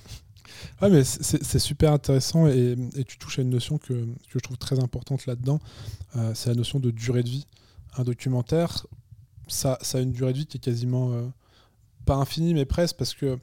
Ouais, 0.81 0.89
mais 0.89 1.03
c'est 1.03 1.59
super 1.59 1.93
intéressant 1.93 2.47
et, 2.47 2.75
tu 3.07 3.17
touches 3.17 3.39
à 3.39 3.41
une 3.41 3.49
notion 3.49 3.77
que, 3.77 3.93
que 3.93 4.33
je 4.33 4.39
trouve 4.39 4.57
très 4.57 4.79
importante 4.79 5.25
là-dedans. 5.25 5.59
Euh, 6.15 6.33
c'est 6.35 6.49
la 6.49 6.55
notion 6.55 6.79
de 6.79 6.91
durée 6.91 7.23
de 7.23 7.29
vie. 7.29 7.47
Un 7.97 8.03
documentaire, 8.03 8.85
ça, 9.47 9.77
a 9.93 9.99
une 9.99 10.11
durée 10.11 10.33
de 10.33 10.39
vie 10.39 10.45
qui 10.45 10.57
est 10.57 10.61
quasiment 10.61 11.11
euh, 11.11 11.27
pas 12.05 12.15
infinie, 12.15 12.53
mais 12.53 12.65
presque, 12.65 12.95
parce 12.97 13.13
que 13.13 13.37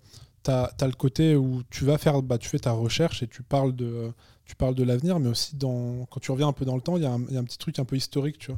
tu 0.44 0.50
as, 0.50 0.72
le 0.80 0.92
côté 0.92 1.36
où 1.36 1.62
tu 1.70 1.84
vas 1.84 1.98
faire, 1.98 2.22
bah, 2.22 2.38
tu 2.38 2.48
fais 2.48 2.58
ta 2.58 2.72
recherche 2.72 3.22
et 3.22 3.26
tu 3.26 3.42
parles 3.42 3.74
de, 3.74 4.12
tu 4.44 4.56
parles 4.56 4.74
de 4.74 4.84
l'avenir, 4.84 5.20
mais 5.20 5.28
aussi 5.28 5.56
dans, 5.56 6.06
quand 6.06 6.20
tu 6.20 6.30
reviens 6.30 6.48
un 6.48 6.52
peu 6.52 6.64
dans 6.64 6.76
le 6.76 6.82
temps, 6.82 6.96
il 6.96 7.02
y, 7.02 7.06
a 7.06 7.12
un 7.12 7.44
petit 7.44 7.58
truc 7.58 7.78
un 7.78 7.84
peu 7.84 7.96
historique. 7.96 8.48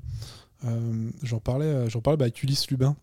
Euh, 0.65 1.11
j'en 1.23 1.41
parlais, 1.41 1.89
parlais 2.03 2.17
bah, 2.17 2.25
avec 2.25 2.43
Ulysse 2.43 2.71
Lubin, 2.71 2.97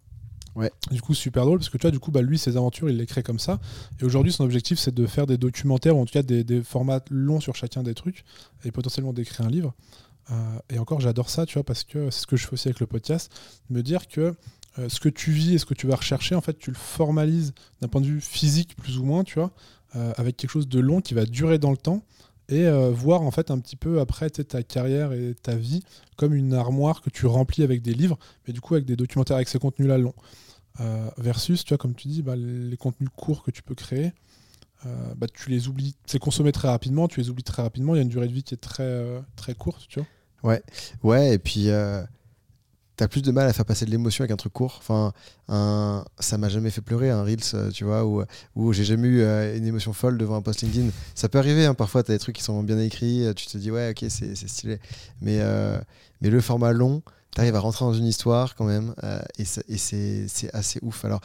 du 0.92 1.02
coup, 1.02 1.14
super 1.14 1.46
drôle 1.46 1.60
parce 1.60 1.70
que 1.70 1.78
tu 1.78 1.84
vois, 1.84 1.92
du 1.92 2.00
coup, 2.00 2.12
bah, 2.12 2.22
lui, 2.22 2.38
ses 2.38 2.58
aventures, 2.58 2.90
il 2.90 2.98
les 2.98 3.06
crée 3.06 3.24
comme 3.24 3.40
ça. 3.40 3.60
Et 4.00 4.04
aujourd'hui, 4.04 4.32
son 4.32 4.44
objectif, 4.44 4.80
c'est 4.80 4.94
de 4.94 5.06
faire 5.06 5.28
des 5.28 5.38
documentaires 5.38 5.96
ou 5.96 6.02
en 6.02 6.06
tout 6.06 6.14
cas 6.14 6.24
des, 6.24 6.64
formats 6.64 7.02
longs 7.10 7.40
sur 7.40 7.56
chacun 7.56 7.84
des 7.84 7.94
trucs 7.94 8.24
et 8.66 8.72
potentiellement 8.72 9.14
d'écrire 9.14 9.46
un 9.46 9.50
livre. 9.50 9.74
Euh, 10.32 10.60
et 10.70 10.80
encore, 10.80 11.00
j'adore 11.00 11.30
ça, 11.30 11.46
tu 11.46 11.56
vois, 11.56 11.64
parce 11.64 11.84
que 11.84 12.10
c'est 12.10 12.22
ce 12.22 12.28
que 12.28 12.36
je 12.36 12.48
fais 12.48 12.54
aussi 12.54 12.68
avec 12.68 12.80
le 12.80 12.88
podcast, 12.88 13.32
me 13.70 13.82
dire 13.82 14.08
que 14.08 14.34
euh, 14.80 14.90
ce 14.90 15.00
que 15.00 15.10
tu 15.10 15.32
vis 15.32 15.54
et 15.54 15.58
ce 15.58 15.66
que 15.66 15.74
tu 15.74 15.88
vas 15.88 15.96
rechercher, 15.96 16.36
en 16.36 16.42
fait, 16.42 16.58
tu 16.58 16.72
le 16.72 16.76
formalises 16.76 17.54
d'un 17.82 17.88
point 17.88 18.02
de 18.02 18.08
vue 18.08 18.22
physique, 18.22 18.76
plus 18.76 18.98
ou 18.98 19.04
moins, 19.04 19.24
tu 19.24 19.36
vois, 19.36 19.52
euh, 19.96 20.12
avec 20.18 20.38
quelque 20.38 20.52
chose 20.52 20.68
de 20.68 20.80
long 20.80 21.02
qui 21.02 21.14
va 21.14 21.26
durer 21.26 21.60
dans 21.60 21.72
le 21.72 21.78
temps 21.78 22.04
et 22.50 22.66
voir 22.94 23.24
en 23.24 23.32
fait 23.32 23.52
un 23.52 23.60
petit 23.60 23.76
peu 23.76 24.00
après 24.00 24.30
ta 24.30 24.64
carrière 24.64 25.12
et 25.12 25.36
ta 25.36 25.54
vie 25.54 25.84
comme 26.16 26.34
une 26.34 26.54
armoire 26.54 27.02
que 27.02 27.10
tu 27.10 27.26
remplis 27.26 27.62
avec 27.62 27.82
des 27.82 27.94
livres, 27.94 28.18
mais 28.48 28.54
du 28.54 28.62
coup 28.62 28.76
avec 28.76 28.86
des 28.86 28.96
documentaires 28.96 29.36
avec 29.36 29.50
ces 29.50 29.60
contenus-là 29.60 29.98
longs. 29.98 30.14
Euh, 30.80 31.10
versus, 31.18 31.64
tu 31.64 31.70
vois, 31.70 31.78
comme 31.78 31.96
tu 31.96 32.08
dis, 32.08 32.22
bah, 32.22 32.36
les 32.36 32.78
contenus 32.78 33.10
courts 33.16 33.44
que 33.44 33.52
tu 33.52 33.64
peux 33.64 33.76
créer, 33.76 34.14
euh, 34.86 35.14
bah, 35.16 35.28
tu 35.32 35.50
les 35.50 35.68
oublies. 35.68 35.96
C'est 36.06 36.20
consommé 36.20 36.52
très 36.52 36.68
rapidement, 36.68 37.08
tu 37.08 37.20
les 37.20 37.30
oublies 37.30 37.44
très 37.44 37.64
rapidement. 37.64 37.96
Il 37.96 37.98
y 37.98 38.00
a 38.00 38.04
une 38.04 38.10
durée 38.10 38.28
de 38.28 38.34
vie 38.34 38.44
qui 38.44 38.54
est 38.54 38.58
très, 38.58 38.84
euh, 38.84 39.20
très 39.36 39.56
courte, 39.56 39.88
tu 39.90 40.00
vois. 40.00 40.08
Ouais, 40.52 40.64
ouais, 41.04 41.34
et 41.34 41.40
puis 41.40 41.70
t'as 42.96 43.08
plus 43.08 43.22
de 43.22 43.32
mal 43.32 43.48
à 43.48 43.54
faire 43.54 43.66
passer 43.66 43.86
de 43.86 43.92
l'émotion 43.92 44.24
avec 44.24 44.32
un 44.32 44.38
truc 44.38 44.54
court. 44.54 44.76
Enfin, 44.80 45.14
un, 45.48 46.06
ça 46.20 46.38
m'a 46.38 46.50
jamais 46.50 46.70
fait 46.70 46.82
pleurer 46.82 47.10
un 47.10 47.24
Reels, 47.24 47.72
tu 47.74 47.84
vois, 47.84 48.06
où, 48.06 48.24
où 48.56 48.74
j'ai 48.74 48.84
jamais 48.84 49.08
eu 49.08 49.24
une 49.24 49.66
émotion 49.66 49.94
folle 49.94 50.18
devant 50.18 50.36
un 50.36 50.42
post 50.42 50.62
LinkedIn. 50.62 50.90
Ça 51.16 51.28
peut 51.28 51.40
arriver, 51.40 51.66
hein, 51.66 51.74
parfois, 51.74 52.04
t'as 52.04 52.14
des 52.14 52.20
trucs 52.20 52.36
qui 52.36 52.44
sont 52.44 52.62
bien 52.64 52.80
écrits, 52.80 53.26
tu 53.36 53.48
te 53.48 53.58
dis, 53.58 53.72
ouais, 53.72 53.92
ok, 53.92 54.06
c'est 54.10 54.36
stylé. 54.36 54.80
Mais, 55.22 55.40
mais 56.22 56.30
le 56.30 56.40
format 56.40 56.72
long, 56.72 57.02
tu 57.38 57.42
arrives 57.42 57.56
à 57.56 57.60
rentrer 57.60 57.86
dans 57.86 57.94
une 57.94 58.08
histoire 58.08 58.56
quand 58.56 58.66
même, 58.66 58.96
euh, 59.04 59.20
et 59.38 59.46
c'est 59.46 60.56
assez 60.56 60.80
ouf. 60.82 61.06
Alors, 61.06 61.22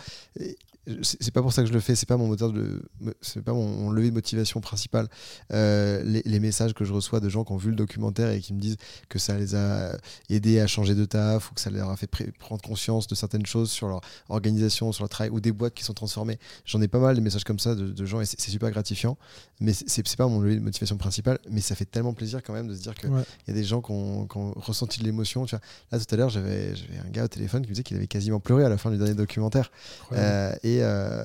c'est 1.03 1.31
pas 1.31 1.42
pour 1.42 1.53
ça 1.53 1.62
que 1.62 1.68
je 1.68 1.73
le 1.73 1.79
fais, 1.79 1.95
c'est 1.95 2.09
pas 2.09 2.16
mon 2.16 2.27
moteur 2.27 2.53
de, 2.53 2.83
c'est 3.21 3.42
pas 3.42 3.53
mon, 3.53 3.92
levier 3.92 4.11
de 4.11 4.14
motivation 4.14 4.61
principal. 4.61 5.09
Euh, 5.53 6.03
les, 6.03 6.40
messages 6.40 6.75
que 6.75 6.85
je 6.85 6.92
reçois 6.92 7.21
de 7.21 7.29
gens 7.29 7.45
qui 7.45 7.53
ont 7.53 7.57
vu 7.57 7.71
le 7.71 7.77
documentaire 7.77 8.31
et 8.31 8.40
qui 8.40 8.53
me 8.53 8.59
disent 8.59 8.77
que 9.09 9.21
ça 9.21 9.38
les 9.38 9.55
a 9.55 9.97
aidés 10.29 10.59
à 10.59 10.66
changer 10.66 10.97
de 10.97 11.05
taf 11.05 11.51
ou 11.51 11.55
que 11.55 11.61
ça 11.61 11.71
leur 11.71 11.88
a 11.88 11.97
fait 11.97 12.09
prendre 12.38 12.61
conscience 12.62 13.07
de 13.07 13.14
certaines 13.14 13.47
choses 13.47 13.71
sur 13.71 13.87
leur 13.87 14.01
organisation, 14.29 14.90
sur 14.90 15.05
leur 15.05 15.09
travail 15.09 15.31
ou 15.31 15.40
des 15.40 15.53
boîtes 15.53 15.75
qui 15.75 15.85
sont 15.85 15.95
transformées. 15.95 16.40
J'en 16.64 16.83
ai 16.83 16.88
pas 16.88 16.99
mal 16.99 17.14
des 17.14 17.21
messages 17.21 17.45
comme 17.45 17.61
ça 17.61 17.77
de, 17.77 18.05
gens 18.05 18.21
et 18.21 18.27
c'est 18.27 18.40
super 18.40 18.71
gratifiant. 18.73 19.16
Mais 19.61 19.73
c'est 19.73 20.16
pas 20.16 20.27
mon 20.27 20.40
levier 20.40 20.59
de 20.59 20.64
motivation 20.64 20.97
principal, 20.97 21.38
mais 21.49 21.61
ça 21.61 21.77
fait 21.77 21.85
tellement 21.85 22.12
plaisir 22.12 22.42
quand 22.42 22.53
même 22.53 22.66
de 22.66 22.75
se 22.75 22.81
dire 22.81 22.95
qu'il 22.97 23.11
y 23.11 23.51
a 23.51 23.55
des 23.55 23.64
gens 23.64 23.81
qui 23.81 23.92
ont, 23.92 24.27
ressenti 24.57 24.99
de 24.99 25.05
l'émotion. 25.05 25.47
Là 25.92 26.01
tout 26.01 26.12
à 26.12 26.16
l'heure 26.16 26.29
j'avais 26.31 26.75
un 27.07 27.11
gars 27.11 27.25
au 27.25 27.29
téléphone 27.29 27.62
qui 27.62 27.68
me 27.68 27.75
disait 27.75 27.85
qu'il 27.85 27.97
avait 27.97 28.09
quasiment 28.09 28.40
pleuré 28.40 28.64
à 28.64 28.68
la 28.68 28.79
fin 28.79 28.90
du 28.90 28.99
dernier 28.99 29.14
documentaire. 29.14 29.71
Euh, 30.12 30.53
euh, 30.81 31.25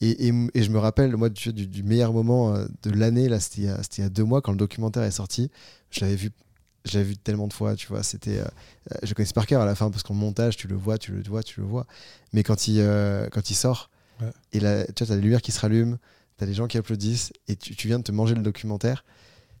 et, 0.00 0.28
et, 0.28 0.62
je 0.62 0.70
me 0.70 0.78
rappelle, 0.78 1.16
moi, 1.16 1.28
du, 1.28 1.52
du, 1.52 1.82
meilleur 1.82 2.12
moment 2.12 2.54
euh, 2.54 2.66
de 2.82 2.90
l'année, 2.90 3.28
là, 3.28 3.40
c'était 3.40 3.62
il, 3.62 4.02
y 4.02 4.06
a 4.06 4.08
deux 4.08 4.24
mois, 4.24 4.42
quand 4.42 4.52
le 4.52 4.58
documentaire 4.58 5.02
est 5.02 5.10
sorti. 5.10 5.50
Je 5.90 6.00
l'avais 6.00 6.16
vu 6.16 6.30
vu 6.92 7.16
tellement 7.16 7.48
de 7.48 7.54
fois, 7.54 7.76
tu 7.76 7.86
vois, 7.86 8.02
c'était 8.02 8.40
euh, 8.40 8.44
je 9.02 9.14
connaissais 9.14 9.32
par 9.32 9.46
cœur 9.46 9.62
à 9.62 9.64
la 9.64 9.74
fin 9.74 9.90
parce 9.90 10.02
qu'en 10.02 10.12
montage, 10.12 10.58
tu 10.58 10.68
le 10.68 10.76
vois, 10.76 10.98
tu 10.98 11.12
le 11.12 11.22
vois, 11.22 11.42
tu 11.42 11.60
le 11.60 11.66
vois. 11.66 11.86
Mais 12.34 12.42
quand 12.42 12.68
il 12.68 12.76
quand 13.32 13.48
il 13.48 13.54
sort 13.54 13.88
et 14.52 14.60
là, 14.60 14.84
tu 14.92 15.02
vois, 15.02 15.14
as 15.14 15.16
les 15.16 15.22
lumières 15.22 15.40
qui 15.40 15.50
se 15.50 15.60
rallument, 15.60 15.96
tu 16.36 16.44
as 16.44 16.46
les 16.46 16.52
gens 16.52 16.66
qui 16.66 16.76
applaudissent 16.76 17.32
et 17.48 17.56
tu, 17.56 17.74
tu, 17.74 17.88
viens 17.88 17.98
de 17.98 18.04
te 18.04 18.12
manger 18.12 18.34
le 18.34 18.42
documentaire 18.42 19.02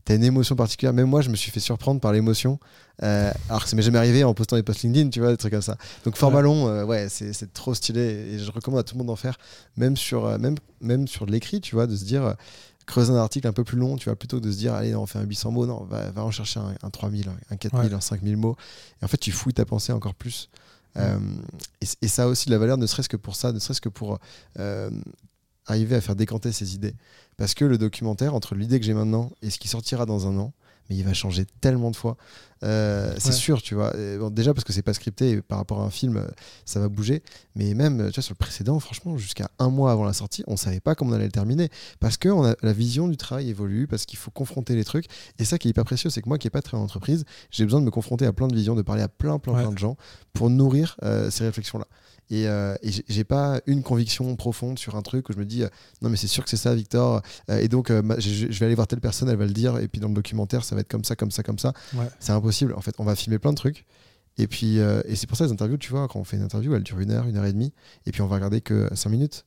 t'as 0.04 0.14
une 0.14 0.24
émotion 0.24 0.56
particulière. 0.56 0.92
Même 0.92 1.08
moi, 1.08 1.22
je 1.22 1.30
me 1.30 1.36
suis 1.36 1.50
fait 1.50 1.60
surprendre 1.60 2.00
par 2.00 2.12
l'émotion. 2.12 2.58
Euh, 3.02 3.32
alors 3.48 3.64
que 3.64 3.70
ça 3.70 3.76
m'est 3.76 3.82
jamais 3.82 3.98
arrivé 3.98 4.22
en 4.22 4.34
postant 4.34 4.56
des 4.56 4.62
posts 4.62 4.82
LinkedIn, 4.82 5.10
tu 5.10 5.20
vois, 5.20 5.30
des 5.30 5.36
trucs 5.36 5.52
comme 5.52 5.62
ça. 5.62 5.76
Donc, 6.04 6.16
format 6.16 6.42
long, 6.42 6.68
euh, 6.68 6.84
ouais, 6.84 7.08
c'est 7.08 7.52
trop 7.52 7.74
stylé 7.74 8.00
et 8.00 8.38
je 8.38 8.50
recommande 8.50 8.80
à 8.80 8.82
tout 8.84 8.94
le 8.94 8.98
monde 8.98 9.08
d'en 9.08 9.16
faire, 9.16 9.36
même 9.76 9.96
sur, 9.96 10.26
euh, 10.26 10.38
même, 10.38 10.56
même 10.80 11.08
sur 11.08 11.26
de 11.26 11.32
l'écrit, 11.32 11.60
tu 11.60 11.74
vois, 11.74 11.86
de 11.86 11.96
se 11.96 12.04
dire, 12.04 12.34
creuser 12.86 13.12
un 13.12 13.16
article 13.16 13.48
un 13.48 13.52
peu 13.52 13.64
plus 13.64 13.78
long, 13.78 13.96
tu 13.96 14.04
vois, 14.04 14.16
plutôt 14.16 14.38
que 14.38 14.44
de 14.44 14.52
se 14.52 14.58
dire, 14.58 14.74
allez, 14.74 14.94
on 14.94 15.06
fait 15.06 15.18
un 15.18 15.24
800 15.24 15.50
mots, 15.50 15.66
non, 15.66 15.84
va, 15.84 16.10
va 16.10 16.24
en 16.24 16.30
chercher 16.30 16.60
un, 16.60 16.90
3000, 16.90 17.30
un 17.50 17.56
4000, 17.56 17.94
un 17.94 18.00
5000 18.00 18.36
mots. 18.36 18.56
Et 19.00 19.04
en 19.04 19.08
fait, 19.08 19.16
tu 19.16 19.32
fouilles 19.32 19.54
ta 19.54 19.64
pensée 19.64 19.92
encore 19.92 20.14
plus. 20.14 20.50
et, 20.96 21.86
et, 22.02 22.08
ça 22.08 22.24
a 22.24 22.26
aussi 22.26 22.46
de 22.46 22.52
la 22.52 22.58
valeur, 22.58 22.76
ne 22.76 22.86
serait-ce 22.86 23.08
que 23.08 23.16
pour 23.16 23.34
ça, 23.34 23.52
ne 23.52 23.58
serait-ce 23.58 23.80
que 23.80 23.88
pour 23.88 24.20
arriver 25.66 25.96
à 25.96 26.00
faire 26.00 26.16
décanter 26.16 26.52
ses 26.52 26.74
idées. 26.74 26.94
Parce 27.36 27.54
que 27.54 27.64
le 27.64 27.78
documentaire, 27.78 28.34
entre 28.34 28.54
l'idée 28.54 28.78
que 28.78 28.86
j'ai 28.86 28.94
maintenant 28.94 29.30
et 29.42 29.50
ce 29.50 29.58
qui 29.58 29.68
sortira 29.68 30.06
dans 30.06 30.26
un 30.26 30.38
an, 30.38 30.52
mais 30.88 30.96
il 30.96 31.04
va 31.04 31.14
changer 31.14 31.46
tellement 31.60 31.90
de 31.90 31.96
fois. 31.96 32.16
Euh, 32.62 33.14
c'est 33.18 33.32
sûr, 33.32 33.60
tu 33.62 33.74
vois. 33.74 33.92
déjà 34.30 34.54
parce 34.54 34.64
que 34.64 34.72
c'est 34.72 34.82
pas 34.82 34.94
scripté 34.94 35.30
et 35.30 35.42
par 35.42 35.58
rapport 35.58 35.80
à 35.80 35.84
un 35.84 35.90
film, 35.90 36.16
euh, 36.16 36.26
ça 36.64 36.80
va 36.80 36.88
bouger. 36.88 37.22
Mais 37.56 37.74
même, 37.74 38.08
tu 38.08 38.14
vois, 38.14 38.22
sur 38.22 38.32
le 38.32 38.38
précédent, 38.38 38.78
franchement, 38.80 39.16
jusqu'à 39.16 39.50
un 39.58 39.68
mois 39.68 39.92
avant 39.92 40.04
la 40.04 40.12
sortie, 40.12 40.44
on 40.46 40.56
savait 40.56 40.80
pas 40.80 40.94
comment 40.94 41.12
on 41.12 41.14
allait 41.14 41.26
le 41.26 41.30
terminer. 41.30 41.68
Parce 42.00 42.16
que 42.16 42.28
on 42.28 42.44
a, 42.44 42.54
la 42.62 42.72
vision 42.72 43.08
du 43.08 43.16
travail 43.16 43.50
évolue, 43.50 43.86
parce 43.86 44.06
qu'il 44.06 44.18
faut 44.18 44.30
confronter 44.30 44.74
les 44.74 44.84
trucs. 44.84 45.06
Et 45.38 45.44
ça 45.44 45.58
qui 45.58 45.68
est 45.68 45.70
hyper 45.70 45.84
précieux, 45.84 46.10
c'est 46.10 46.22
que 46.22 46.28
moi 46.28 46.38
qui 46.38 46.46
n'ai 46.46 46.50
pas 46.50 46.62
très 46.62 46.76
en 46.76 46.82
entreprise, 46.82 47.24
j'ai 47.50 47.64
besoin 47.64 47.80
de 47.80 47.86
me 47.86 47.90
confronter 47.90 48.26
à 48.26 48.32
plein 48.32 48.48
de 48.48 48.54
visions, 48.54 48.74
de 48.74 48.82
parler 48.82 49.02
à 49.02 49.08
plein, 49.08 49.38
plein, 49.38 49.54
plein 49.54 49.72
de 49.72 49.78
gens 49.78 49.96
pour 50.32 50.50
nourrir 50.50 50.96
euh, 51.02 51.30
ces 51.30 51.44
réflexions-là. 51.44 51.86
Et, 52.30 52.48
euh, 52.48 52.74
j'ai 52.82 53.24
pas 53.24 53.60
une 53.66 53.82
conviction 53.82 54.34
profonde 54.36 54.78
sur 54.78 54.96
un 54.96 55.02
truc 55.02 55.28
où 55.28 55.32
je 55.32 55.38
me 55.38 55.44
dis 55.44 55.62
euh, 55.62 55.68
non 56.02 56.08
mais 56.08 56.16
c'est 56.16 56.26
sûr 56.26 56.42
que 56.44 56.50
c'est 56.50 56.56
ça 56.56 56.74
Victor. 56.74 57.22
Euh, 57.50 57.58
et 57.58 57.68
donc 57.68 57.90
je, 57.90 58.46
vais 58.46 58.66
aller 58.66 58.74
voir 58.74 58.86
telle 58.86 59.00
personne 59.00 59.28
elle 59.28 59.36
va 59.36 59.46
le 59.46 59.52
dire. 59.52 59.78
Et 59.78 59.88
puis 59.88 60.00
dans 60.00 60.08
le 60.08 60.14
documentaire 60.14 60.64
ça 60.64 60.74
va 60.74 60.80
être 60.80 60.88
comme 60.88 61.04
ça 61.04 61.16
comme 61.16 61.30
ça 61.30 61.42
comme 61.42 61.58
ça. 61.58 61.72
C'est 62.18 62.32
impossible. 62.32 62.74
En 62.74 62.80
fait 62.80 62.94
on 62.98 63.04
va 63.04 63.14
filmer 63.14 63.38
plein 63.38 63.52
de 63.52 63.56
trucs. 63.58 63.84
Et 64.36 64.48
puis 64.48 64.78
et 64.78 65.16
c'est 65.16 65.26
pour 65.26 65.36
ça 65.36 65.44
les 65.44 65.52
interviews 65.52 65.76
tu 65.76 65.90
vois 65.90 66.08
quand 66.08 66.18
on 66.18 66.24
fait 66.24 66.36
une 66.36 66.42
interview 66.42 66.74
elle 66.74 66.82
dure 66.82 66.98
une 66.98 67.10
heure 67.10 67.26
une 67.26 67.36
heure 67.36 67.44
et 67.44 67.52
demie. 67.52 67.72
Et 68.06 68.10
puis 68.10 68.22
on 68.22 68.26
va 68.26 68.36
regarder 68.36 68.60
que 68.60 68.88
cinq 68.94 69.10
minutes. 69.10 69.44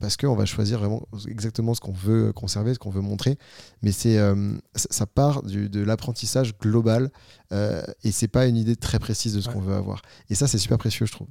Parce 0.00 0.16
qu'on 0.16 0.34
va 0.34 0.46
choisir 0.46 0.78
vraiment 0.78 1.06
exactement 1.28 1.74
ce 1.74 1.80
qu'on 1.80 1.92
veut 1.92 2.32
conserver 2.32 2.72
ce 2.72 2.78
qu'on 2.78 2.90
veut 2.90 3.02
montrer. 3.02 3.36
Mais 3.82 3.92
c'est 3.92 4.18
ça, 4.74 5.06
part 5.06 5.42
du, 5.42 5.68
de 5.68 5.80
l'apprentissage 5.80 6.56
global. 6.58 7.10
Et 7.52 8.10
c'est 8.10 8.28
pas 8.28 8.46
une 8.46 8.56
idée 8.56 8.76
très 8.76 8.98
précise 8.98 9.34
de 9.34 9.40
ce 9.42 9.50
qu'on 9.50 9.60
veut 9.60 9.74
avoir. 9.74 10.00
Et 10.30 10.34
ça 10.34 10.48
c'est 10.48 10.58
super 10.58 10.78
précieux 10.78 11.04
je 11.04 11.12
trouve 11.12 11.28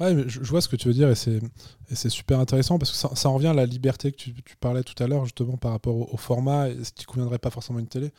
Ouais, 0.00 0.28
je, 0.28 0.40
vois 0.40 0.60
ce 0.60 0.68
que 0.68 0.76
tu 0.76 0.86
veux 0.86 0.94
dire 0.94 1.10
et 1.10 1.16
c'est 1.16 2.08
super 2.08 2.38
intéressant 2.38 2.78
parce 2.78 2.92
que 2.92 2.96
ça, 2.96 3.10
ça, 3.16 3.28
en 3.28 3.34
revient 3.34 3.48
à 3.48 3.54
la 3.54 3.66
liberté 3.66 4.12
que 4.12 4.16
tu, 4.16 4.32
parlais 4.60 4.84
tout 4.84 5.00
à 5.02 5.08
l'heure 5.08 5.24
justement 5.24 5.56
par 5.56 5.72
rapport 5.72 6.12
au, 6.12 6.16
format 6.16 6.68
et 6.68 6.84
ce 6.84 6.92
qui 6.92 7.04
conviendrait 7.04 7.40
pas 7.40 7.50
forcément 7.50 7.78
à 7.78 7.80
une 7.80 7.88
télé. 7.88 8.12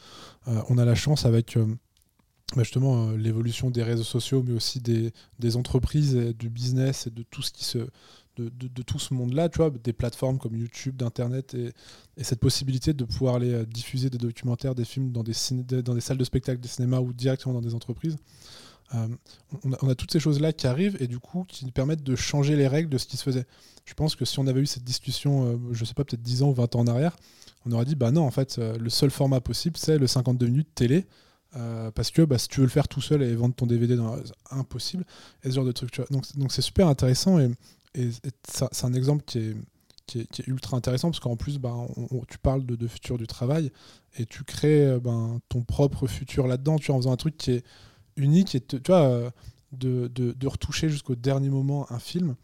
Euh, 0.50 0.62
on 0.68 0.78
a 0.78 0.84
la 0.84 0.96
chance 0.96 1.26
avec 1.26 1.56
euh, 1.56 1.66
bah, 2.54 2.64
justement 2.64 3.08
euh, 3.08 3.18
l'évolution 3.18 3.70
des 3.70 3.82
réseaux 3.82 4.04
sociaux 4.04 4.44
mais 4.46 4.54
aussi 4.54 4.82
des, 4.82 5.56
entreprises, 5.56 6.16
et 6.16 6.34
du 6.34 6.50
business 6.50 7.08
et 7.08 7.12
de 7.12 7.24
tout 7.24 7.42
ce 9.00 9.14
monde-là, 9.14 9.48
tu 9.48 9.60
vois, 9.60 9.70
des 9.70 9.94
plateformes 9.94 10.38
comme 10.38 10.58
YouTube, 10.58 10.98
d'Internet 10.98 11.54
et, 11.54 11.72
et, 12.18 12.24
cette 12.26 12.42
possibilité 12.42 12.92
de 12.92 13.06
pouvoir 13.06 13.36
aller 13.36 13.66
diffuser 13.66 14.10
des 14.10 14.18
documentaires, 14.18 14.76
des 14.76 14.86
films 14.86 15.14
dans 15.14 15.24
des 15.24 15.34
salles 15.34 16.18
de 16.18 16.24
spectacle, 16.26 16.60
des 16.60 16.68
cinémas 16.68 17.00
ou 17.00 17.14
directement 17.14 17.54
dans 17.54 17.62
des 17.62 17.74
entreprises. 17.74 18.18
Euh, 18.96 19.08
on, 19.64 19.90
a, 19.90 19.96
toutes 19.96 20.12
ces 20.12 20.20
choses-là 20.20 20.52
qui 20.52 20.66
arrivent 20.66 20.98
et 21.00 21.08
du 21.08 21.20
coup 21.20 21.46
qui 21.48 21.70
permettent 21.72 22.04
de 22.04 22.16
changer 22.16 22.56
les 22.56 22.68
règles 22.68 22.90
de 22.90 22.98
ce 22.98 23.06
qui 23.06 23.18
se 23.18 23.24
faisait. 23.24 23.46
Je 23.86 23.94
pense 23.94 24.16
que 24.16 24.26
si 24.26 24.40
on 24.40 24.48
avait 24.48 24.62
eu 24.62 24.66
cette 24.66 24.84
discussion, 24.84 25.46
euh, 25.46 25.58
je 25.72 25.86
sais 25.86 25.94
pas, 25.94 26.04
peut-être 26.04 26.22
10 26.22 26.44
ans 26.44 26.50
ou 26.50 26.54
20 26.54 26.76
ans 26.76 26.80
en 26.80 26.88
arrière, 26.88 27.16
on 27.66 27.72
aurait 27.72 27.86
dit 27.86 27.96
bah 27.96 28.12
non, 28.12 28.24
en 28.24 28.32
fait, 28.32 28.58
euh, 28.58 28.78
le 28.78 28.90
seul 28.90 29.12
format 29.12 29.42
possible, 29.42 29.78
c'est 29.78 29.98
le 29.98 30.08
52 30.08 30.48
minutes 30.48 30.74
télé. 30.74 31.06
parce 31.96 32.12
que 32.12 32.24
bah, 32.24 32.38
si 32.38 32.48
tu 32.48 32.60
veux 32.62 32.66
le 32.66 32.72
faire 32.72 32.88
tout 32.88 33.02
seul 33.02 33.22
et 33.22 33.36
vendre 33.36 33.56
ton 33.56 33.68
DVD, 33.68 33.96
dans, 33.96 34.16
impossible, 34.52 35.06
et 35.44 35.50
ce 35.50 35.56
genre 35.56 35.66
de 35.66 35.72
trucs. 35.72 36.02
Donc, 36.12 36.26
donc 36.38 36.52
c'est 36.52 36.62
super 36.62 36.88
intéressant 36.88 37.40
et, 37.40 37.50
c'est 38.48 38.86
un 38.86 38.94
exemple 38.94 39.24
qui 39.26 39.40
est, 39.40 40.48
ultra 40.48 40.78
intéressant 40.78 41.10
parce 41.10 41.20
qu'en 41.20 41.36
plus, 41.36 41.58
bah, 41.60 41.76
tu 42.28 42.38
parles 42.38 42.66
de, 42.66 42.76
de, 42.76 42.88
futur 42.88 43.18
du 43.18 43.28
travail 43.28 43.72
et 44.18 44.26
tu 44.26 44.44
crées 44.44 45.00
ben, 45.00 45.40
ton 45.50 45.62
propre 45.64 46.08
futur 46.08 46.48
là-dedans, 46.48 46.78
tu 46.78 46.92
en 46.92 46.98
faisant 46.98 47.12
un 47.12 47.18
truc 47.18 47.36
qui 47.38 47.52
est 47.52 47.64
unique 48.20 48.56
et 48.56 48.62
tu 48.62 48.78
vois, 48.88 49.04
euh, 49.04 49.30
de, 49.72 50.08
de, 50.08 50.48
retoucher 50.48 50.90
jusqu'au 50.90 51.16
dernier 51.16 51.50
moment 51.50 51.92
un 51.92 52.00
film, 52.00 52.36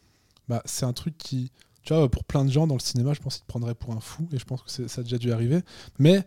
bah, 0.48 0.62
c'est 0.66 0.86
un 0.86 0.94
truc 0.94 1.18
qui, 1.18 1.52
tu 1.84 1.94
vois, 1.94 2.10
pour 2.10 2.24
plein 2.24 2.46
de 2.46 2.52
gens 2.52 2.68
dans 2.68 2.76
le 2.76 2.82
cinéma, 2.82 3.14
je 3.14 3.20
pense 3.20 3.36
qu'ils 3.36 3.44
te 3.44 3.48
prendraient 3.48 3.76
pour 3.76 3.94
un 3.94 4.00
fou 4.00 4.28
et 4.32 4.38
je 4.38 4.46
pense 4.46 4.62
que 4.62 4.88
ça 4.88 5.02
a 5.02 5.04
déjà 5.04 5.18
dû 5.18 5.32
arriver. 5.32 5.62
Mais 6.00 6.24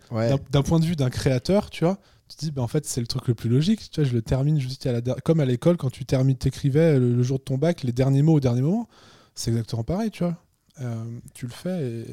d'un 0.50 0.62
point 0.62 0.80
de 0.80 0.84
vue 0.84 0.96
d'un 0.96 1.10
créateur, 1.10 1.70
tu 1.70 1.84
vois, 1.84 1.98
tu 2.28 2.36
te 2.36 2.44
dis, 2.44 2.50
bah, 2.50 2.62
en 2.62 2.68
fait, 2.68 2.84
c'est 2.84 3.00
le 3.00 3.06
truc 3.06 3.26
le 3.28 3.34
plus 3.34 3.48
logique. 3.48 3.90
Tu 3.90 4.00
vois, 4.00 4.08
je 4.08 4.14
le 4.14 4.22
termine 4.22 4.60
juste 4.60 4.86
à 4.86 4.92
la 4.92 5.00
comme 5.00 5.40
à 5.40 5.44
l'école, 5.44 5.76
quand 5.76 5.90
tu 5.90 6.04
termines, 6.04 6.36
t'écrivais 6.36 6.98
le, 6.98 7.14
le 7.14 7.22
jour 7.22 7.38
de 7.38 7.44
ton 7.44 7.56
bac, 7.58 7.82
les 7.82 7.92
derniers 7.92 8.22
mots 8.22 8.34
au 8.34 8.40
dernier 8.40 8.60
moment. 8.60 8.88
C'est 9.34 9.50
exactement 9.50 9.84
pareil, 9.84 10.10
tu 10.10 10.24
vois. 10.24 10.36
Euh, 10.80 11.04
tu 11.34 11.46
le 11.46 11.52
fais 11.52 11.82
et, 11.82 12.04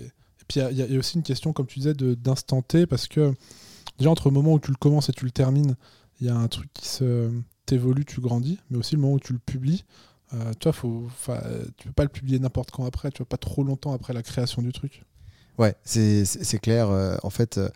puis 0.47 0.59
il 0.59 0.77
y, 0.77 0.91
y, 0.91 0.95
a 0.95 0.99
aussi 0.99 1.17
une 1.17 1.23
question, 1.23 1.53
comme 1.53 1.65
tu 1.65 1.79
disais, 1.79 1.93
d'instant 1.93 2.61
T 2.61 2.85
parce 2.85 3.07
que 3.07 3.33
déjà 3.97 4.09
entre 4.09 4.29
le 4.29 4.33
moment 4.33 4.53
où 4.53 4.59
tu 4.59 4.71
le 4.71 4.77
commences 4.77 5.09
et 5.09 5.11
tu 5.11 5.25
le 5.25 5.31
termines, 5.31 5.75
il 6.19 6.27
y 6.27 6.29
a 6.29 6.35
un 6.35 6.47
truc 6.47 6.69
qui 6.73 6.87
se 6.87 7.31
t'évolue, 7.65 8.05
tu 8.05 8.21
grandis, 8.21 8.59
mais 8.69 8.77
aussi 8.77 8.95
le 8.95 9.01
moment 9.01 9.13
où 9.13 9.19
tu 9.19 9.33
le 9.33 9.39
publies. 9.39 9.85
Euh, 10.33 10.53
toi, 10.59 10.71
faut, 10.71 11.07
tu 11.77 11.87
peux 11.87 11.93
pas 11.93 12.03
le 12.03 12.09
publier 12.09 12.39
n'importe 12.39 12.71
quand 12.71 12.85
après, 12.85 13.11
tu 13.11 13.19
vois, 13.19 13.27
pas 13.27 13.37
trop 13.37 13.63
longtemps 13.63 13.93
après 13.93 14.13
la 14.13 14.23
création 14.23 14.61
du 14.61 14.71
truc. 14.71 15.03
Ouais, 15.57 15.75
c'est 15.83 16.59
clair. 16.61 16.89
Euh, 16.89 17.17
en 17.23 17.29
fait, 17.29 17.57
euh, 17.57 17.69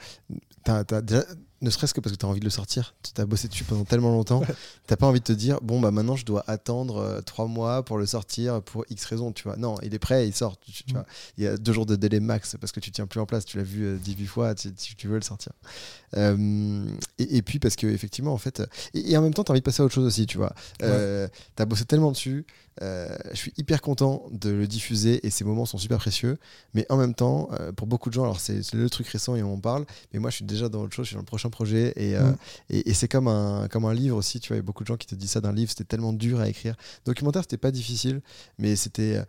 as, 0.65 0.83
as 0.91 1.01
déjà, 1.01 1.23
ne 1.61 1.69
serait-ce 1.69 1.93
que 1.93 1.99
parce 1.99 2.13
que 2.15 2.19
tu 2.19 2.25
as 2.25 2.29
envie 2.29 2.39
de 2.39 2.45
le 2.45 2.51
sortir. 2.51 2.93
Tu 3.03 3.19
as 3.19 3.25
bossé 3.25 3.47
dessus 3.47 3.63
pendant 3.63 3.83
tellement 3.83 4.11
longtemps. 4.11 4.41
tu 4.41 4.53
T'as 4.87 4.95
pas 4.95 5.07
envie 5.07 5.19
de 5.19 5.25
te 5.25 5.33
dire, 5.33 5.59
bon, 5.61 5.79
bah 5.79 5.91
maintenant 5.91 6.15
je 6.15 6.25
dois 6.25 6.43
attendre 6.47 6.97
euh, 6.97 7.21
trois 7.21 7.47
mois 7.47 7.83
pour 7.83 7.97
le 7.97 8.05
sortir 8.05 8.61
pour 8.61 8.85
X 8.89 9.05
raisons, 9.05 9.31
tu 9.31 9.43
vois. 9.43 9.57
Non, 9.57 9.75
il 9.83 9.93
est 9.93 9.99
prêt, 9.99 10.27
il 10.27 10.33
sort. 10.33 10.57
Tu, 10.59 10.83
mm. 10.87 10.93
vois. 10.93 11.05
Il 11.37 11.43
y 11.43 11.47
a 11.47 11.57
deux 11.57 11.73
jours 11.73 11.85
de 11.85 11.95
délai 11.95 12.19
max 12.19 12.55
parce 12.59 12.71
que 12.71 12.79
tu 12.79 12.91
tiens 12.91 13.07
plus 13.07 13.19
en 13.19 13.25
place. 13.25 13.45
Tu 13.45 13.57
l'as 13.57 13.63
vu 13.63 13.97
18 13.97 14.25
fois, 14.25 14.55
tu, 14.55 14.73
tu, 14.73 15.07
veux 15.07 15.15
le 15.15 15.21
sortir. 15.21 15.51
Euh, 16.17 16.85
et, 17.17 17.41
puis 17.41 17.59
parce 17.59 17.75
que, 17.75 17.87
effectivement, 17.87 18.33
en 18.33 18.37
fait, 18.37 18.63
et, 18.93 19.17
en 19.17 19.21
même 19.21 19.33
temps, 19.33 19.43
tu 19.43 19.51
as 19.51 19.53
envie 19.53 19.61
de 19.61 19.65
passer 19.65 19.81
à 19.81 19.85
autre 19.85 19.93
chose 19.93 20.05
aussi, 20.05 20.25
tu 20.25 20.37
vois. 20.37 20.53
Euh, 20.81 21.27
tu 21.55 21.61
as 21.61 21.65
bossé 21.65 21.85
tellement 21.85 22.11
dessus. 22.11 22.45
Euh, 22.81 23.15
je 23.31 23.35
suis 23.35 23.53
hyper 23.57 23.81
content 23.81 24.23
de 24.31 24.49
le 24.49 24.67
diffuser 24.67 25.25
et 25.25 25.29
ces 25.29 25.43
moments 25.43 25.65
sont 25.65 25.77
super 25.77 25.97
précieux. 25.97 26.37
Mais 26.73 26.85
en 26.89 26.97
même 26.97 27.13
temps, 27.13 27.49
euh, 27.59 27.71
pour 27.71 27.87
beaucoup 27.87 28.09
de 28.09 28.13
gens, 28.13 28.23
alors 28.23 28.39
c'est 28.39 28.73
le 28.73 28.89
truc 28.89 29.07
récent 29.07 29.35
et 29.35 29.43
on 29.43 29.53
en 29.53 29.59
parle, 29.59 29.85
mais 30.13 30.19
moi 30.19 30.29
je 30.29 30.37
suis 30.37 30.45
déjà 30.45 30.69
dans 30.69 30.83
autre 30.83 30.93
chose, 30.93 31.05
je 31.05 31.09
suis 31.09 31.15
dans 31.15 31.21
le 31.21 31.25
prochain 31.25 31.49
projet 31.49 31.93
et, 31.95 32.15
euh, 32.15 32.31
mm. 32.31 32.35
et, 32.69 32.93
c'est 32.93 33.07
comme 33.07 33.27
un, 33.27 33.67
comme 33.69 33.85
un 33.85 33.93
livre 33.93 34.17
aussi. 34.17 34.39
Tu 34.39 34.49
vois, 34.49 34.57
il 34.57 34.59
y 34.59 34.63
a 34.63 34.63
beaucoup 34.63 34.83
de 34.83 34.87
gens 34.87 34.97
qui 34.97 35.07
te 35.07 35.15
disent 35.15 35.31
ça 35.31 35.41
d'un 35.41 35.53
livre, 35.53 35.69
c'était 35.69 35.83
tellement 35.83 36.13
dur 36.13 36.39
à 36.39 36.47
écrire. 36.47 36.75
Documentaire, 37.05 37.43
c'était 37.43 37.57
pas 37.57 37.71
difficile, 37.71 38.21
mais 38.57 38.75
c'était 38.75 39.21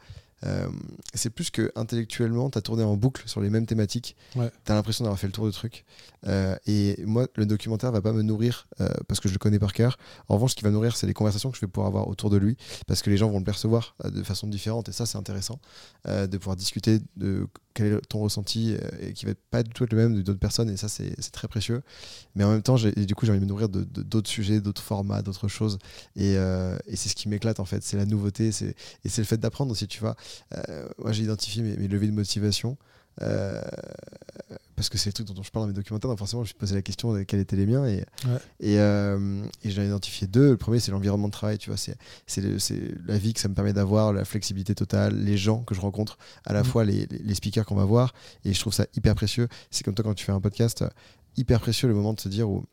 euh, 0.44 0.68
c'est 1.14 1.30
plus 1.30 1.50
que 1.50 1.70
intellectuellement, 1.74 2.50
tu 2.50 2.58
as 2.58 2.62
tourné 2.62 2.82
en 2.82 2.96
boucle 2.96 3.22
sur 3.26 3.40
les 3.40 3.50
mêmes 3.50 3.66
thématiques. 3.66 4.16
Tu 4.32 4.40
as 4.40 4.74
l'impression 4.74 5.04
d'avoir 5.04 5.18
fait 5.18 5.26
le 5.26 5.32
tour 5.32 5.46
de 5.46 5.50
truc. 5.50 5.84
Euh, 6.26 6.56
et 6.66 6.96
moi, 7.04 7.26
le 7.36 7.46
documentaire 7.46 7.92
va 7.92 8.00
pas 8.00 8.12
me 8.12 8.22
nourrir 8.22 8.68
euh, 8.80 8.88
parce 9.08 9.20
que 9.20 9.28
je 9.28 9.34
le 9.34 9.38
connais 9.38 9.58
par 9.58 9.72
cœur. 9.72 9.98
En 10.28 10.34
revanche, 10.34 10.52
ce 10.52 10.56
qui 10.56 10.64
va 10.64 10.70
nourrir, 10.70 10.96
c'est 10.96 11.06
les 11.06 11.14
conversations 11.14 11.50
que 11.50 11.56
je 11.56 11.60
vais 11.62 11.70
pouvoir 11.70 11.88
avoir 11.88 12.08
autour 12.08 12.30
de 12.30 12.36
lui 12.36 12.56
parce 12.86 13.02
que 13.02 13.10
les 13.10 13.16
gens 13.16 13.28
vont 13.30 13.38
le 13.38 13.44
percevoir 13.44 13.94
de 14.04 14.22
façon 14.22 14.46
différente. 14.46 14.88
Et 14.88 14.92
ça, 14.92 15.06
c'est 15.06 15.18
intéressant 15.18 15.60
de 16.06 16.36
pouvoir 16.36 16.56
discuter 16.56 17.00
de 17.16 17.46
quel 17.74 17.92
est 17.92 18.00
ton 18.08 18.20
ressenti 18.20 18.76
et 19.00 19.12
qui 19.12 19.26
va 19.26 19.32
pas 19.50 19.62
du 19.62 19.70
tout 19.70 19.84
être 19.84 19.92
le 19.92 19.98
même 19.98 20.14
de 20.14 20.22
d'autres 20.22 20.40
personnes. 20.40 20.70
Et 20.70 20.76
ça, 20.76 20.88
c'est 20.88 21.14
très 21.32 21.48
précieux. 21.48 21.82
Mais 22.34 22.44
en 22.44 22.50
même 22.50 22.62
temps, 22.62 22.76
du 22.76 23.14
coup, 23.14 23.26
j'ai 23.26 23.32
envie 23.32 23.40
de 23.40 23.44
me 23.44 23.48
nourrir 23.48 23.68
d'autres 23.68 23.90
de, 23.92 24.02
d'autres 24.02 24.28
sujets, 24.30 24.60
d'autres 24.60 24.82
formats, 24.82 25.22
d'autres 25.22 25.48
choses. 25.48 25.78
Et, 26.16 26.34
et 26.34 26.96
c'est 26.96 27.08
ce 27.08 27.14
qui 27.14 27.28
m'éclate 27.28 27.60
en 27.60 27.64
fait. 27.64 27.82
C'est 27.82 27.96
la 27.96 28.06
nouveauté. 28.06 28.48
Et 28.48 29.08
c'est 29.08 29.18
le 29.18 29.24
fait 29.24 29.38
d'apprendre 29.38 29.72
aussi, 29.72 29.86
tu 29.86 30.00
vois. 30.00 30.16
Euh, 30.68 30.88
moi, 30.98 31.12
j'ai 31.12 31.24
identifié 31.24 31.62
mes, 31.62 31.76
mes, 31.76 31.88
leviers 31.88 32.08
de 32.08 32.14
motivation. 32.14 32.76
Euh, 33.22 33.60
parce 34.76 34.88
que 34.88 34.96
c'est 34.96 35.10
le 35.10 35.12
truc 35.12 35.26
dont 35.26 35.42
je 35.42 35.50
parle 35.50 35.64
dans 35.64 35.68
mes 35.68 35.74
documentaires, 35.74 36.08
donc 36.08 36.18
forcément 36.18 36.42
je 36.42 36.44
me 36.44 36.48
suis 36.48 36.58
posé 36.58 36.74
la 36.74 36.80
question 36.80 37.12
de 37.12 37.22
quels 37.22 37.40
étaient 37.40 37.56
les 37.56 37.66
miens 37.66 37.86
et, 37.86 38.06
et, 38.60 38.78
euh, 38.78 39.44
et 39.62 39.70
j'en 39.70 39.82
ai 39.82 39.86
identifié 39.86 40.26
deux. 40.26 40.52
Le 40.52 40.56
premier 40.56 40.80
c'est 40.80 40.90
l'environnement 40.90 41.28
de 41.28 41.32
travail, 41.32 41.58
tu 41.58 41.68
vois, 41.68 41.76
c'est, 41.76 41.98
la 43.06 43.18
vie 43.18 43.34
que 43.34 43.40
ça 43.40 43.48
me 43.48 43.54
permet 43.54 43.74
d'avoir, 43.74 44.14
la 44.14 44.24
flexibilité 44.24 44.74
totale, 44.74 45.14
les 45.22 45.36
gens 45.36 45.62
que 45.64 45.74
je 45.74 45.82
rencontre, 45.82 46.16
à 46.46 46.54
la 46.54 46.62
mm. 46.62 46.64
fois 46.64 46.84
les, 46.84 47.06
les, 47.10 47.34
speakers 47.34 47.66
qu'on 47.66 47.74
va 47.74 47.84
voir, 47.84 48.14
et 48.46 48.54
je 48.54 48.60
trouve 48.60 48.72
ça 48.72 48.86
hyper 48.96 49.14
précieux. 49.14 49.48
C'est 49.70 49.84
comme 49.84 49.94
toi 49.94 50.02
quand 50.02 50.14
tu 50.14 50.24
fais 50.24 50.32
un 50.32 50.40
podcast, 50.40 50.82
hyper 51.36 51.60
précieux 51.60 51.86
le 51.86 51.94
moment 51.94 52.14
de 52.14 52.20
se 52.20 52.30
dire 52.30 52.48
où 52.48 52.64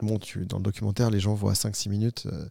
Bon, 0.00 0.18
tu, 0.18 0.46
dans 0.46 0.58
le 0.58 0.62
documentaire, 0.62 1.10
les 1.10 1.20
gens 1.20 1.34
voient 1.34 1.54
5-6 1.54 1.88
minutes, 1.88 2.26
euh, 2.26 2.44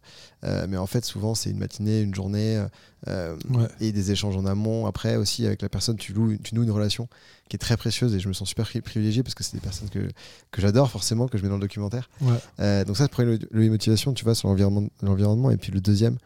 euh, 0.44 0.66
mais 0.68 0.76
en 0.76 0.86
fait, 0.86 1.04
souvent, 1.04 1.34
c'est 1.34 1.50
une 1.50 1.58
matinée, 1.58 2.02
une 2.02 2.14
journée, 2.14 2.62
euh, 3.06 3.36
et 3.80 3.92
des 3.92 4.10
échanges 4.12 4.36
en 4.36 4.44
amont. 4.44 4.86
Après, 4.86 5.16
aussi, 5.16 5.46
avec 5.46 5.62
la 5.62 5.68
personne, 5.68 5.96
tu, 5.96 6.12
loues, 6.12 6.36
tu 6.42 6.54
noues 6.54 6.64
une 6.64 6.70
relation 6.70 7.08
qui 7.48 7.56
est 7.56 7.58
très 7.58 7.76
précieuse, 7.76 8.14
et 8.14 8.20
je 8.20 8.28
me 8.28 8.34
sens 8.34 8.48
super 8.48 8.68
privilégié 8.82 9.22
parce 9.22 9.34
que 9.34 9.42
c'est 9.42 9.54
des 9.54 9.62
personnes 9.62 9.88
que, 9.88 10.10
que 10.50 10.60
j'adore, 10.60 10.90
forcément, 10.90 11.26
que 11.26 11.38
je 11.38 11.42
mets 11.42 11.48
dans 11.48 11.56
le 11.56 11.62
documentaire. 11.62 12.10
donc, 12.58 12.96
ça, 12.96 13.04
c'est 13.04 13.10
pour 13.10 13.24
le, 13.24 13.68
motivation, 13.70 14.12
tu 14.12 14.24
vois, 14.24 14.34
sur 14.34 14.48
l'environnement, 14.48 15.50
et 15.50 15.56
puis 15.56 15.72
le 15.72 15.80
deuxième, 15.80 16.18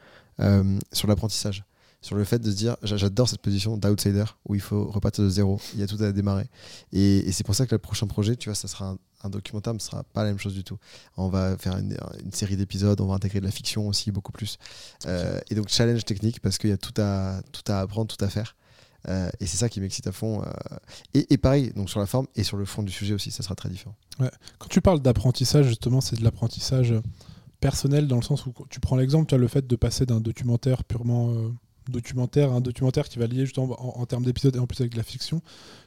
sur 0.93 1.07
l'apprentissage 1.09 1.65
sur 2.03 2.17
le 2.17 2.25
fait 2.25 2.41
de 2.41 2.51
se 2.51 2.57
dire 2.57 2.77
j'adore 2.83 3.29
cette 3.29 3.41
position 3.41 3.77
d'outsider 3.77 4.25
où 4.47 4.57
il 4.57 4.61
faut 4.61 4.91
repartir 4.91 5.25
de 5.25 5.31
zéro, 5.31 5.61
il 5.73 5.81
y 5.81 5.83
a 5.83 5.87
tout 5.87 6.03
à 6.03 6.11
démarrer. 6.13 6.49
Et, 6.93 7.31
c'est 7.31 7.45
pour 7.45 7.55
ça 7.55 7.67
que 7.67 7.75
le 7.75 7.79
prochain 7.79 8.07
projet, 8.09 8.37
tu 8.37 8.49
vois, 8.49 8.57
ça 8.57 8.69
sera 8.69 8.97
un, 9.23 9.31
documentaire, 9.31 9.73
mais 9.73 9.79
ce 9.79 9.87
sera 9.87 10.03
pas 10.03 10.25
la 10.25 10.31
même 10.31 10.39
chose 10.39 10.53
du 10.53 10.65
tout. 10.65 10.79
On 11.17 11.29
va 11.29 11.57
faire 11.57 11.79
une, 11.79 11.97
série 12.33 12.57
d'épisodes, 12.57 13.01
on 13.01 13.07
va 13.07 13.15
intégrer 13.15 13.39
de 13.39 13.45
la 13.45 13.53
fiction 13.53 13.87
aussi 13.87 14.11
beaucoup 14.11 14.33
plus. 14.33 14.59
Euh, 15.07 15.39
et 15.49 15.55
donc 15.55 15.69
challenge 15.69 16.05
technique 16.05 16.41
parce 16.41 16.59
qu'il 16.59 16.71
y 16.71 16.73
a 16.73 16.77
tout 16.77 17.01
à, 17.01 17.41
tout 17.53 17.63
à 17.71 17.81
apprendre, 17.81 18.15
tout 18.15 18.23
à 18.23 18.29
faire. 18.29 18.57
Euh, 19.09 19.31
et 19.39 19.47
c'est 19.47 19.57
ça 19.57 19.69
qui 19.69 19.81
m'excite 19.81 20.09
à 20.09 20.13
fond. 20.13 20.43
Euh. 20.43 20.51
Et, 21.15 21.39
pareil, 21.39 21.73
donc 21.77 21.89
sur 21.89 22.01
la 22.01 22.07
forme 22.07 22.27
et 22.35 22.43
sur 22.43 22.57
le 22.57 22.65
fond 22.65 22.83
du 22.83 22.91
sujet 22.91 23.15
aussi, 23.15 23.31
ça 23.31 23.45
sera 23.45 23.55
très 23.55 23.69
différent. 23.69 23.95
Quand 24.19 24.69
tu 24.69 24.81
parles 24.81 25.01
d'apprentissage, 25.01 25.67
justement, 25.67 26.01
c'est 26.01 26.17
de 26.17 26.25
l'apprentissage 26.25 26.95
personnel 27.61 28.09
dans 28.09 28.17
le 28.17 28.23
sens 28.23 28.45
où 28.47 28.53
tu 28.71 28.81
prends 28.81 28.97
l'exemple, 28.97 29.27
tu 29.27 29.37
as 29.37 29.39
le 29.39 29.47
fait 29.47 29.69
de 29.69 29.77
passer 29.77 30.05
d'un 30.05 30.21
documentaire 30.21 30.83
purement 30.83 31.33
documentaire, 31.89 32.53
un 32.53 32.61
documentaire 32.61 33.09
qui 33.09 33.19
va 33.19 33.27
lier 33.27 33.45
justement 33.45 33.99
en, 33.99 34.07
termes 34.07 34.25
d'épisodes 34.25 34.55
et 34.55 34.59
en 34.59 34.67
plus 34.67 34.81
avec 34.81 34.93
de 34.93 34.97
la 34.97 35.03
fiction. 35.03 35.43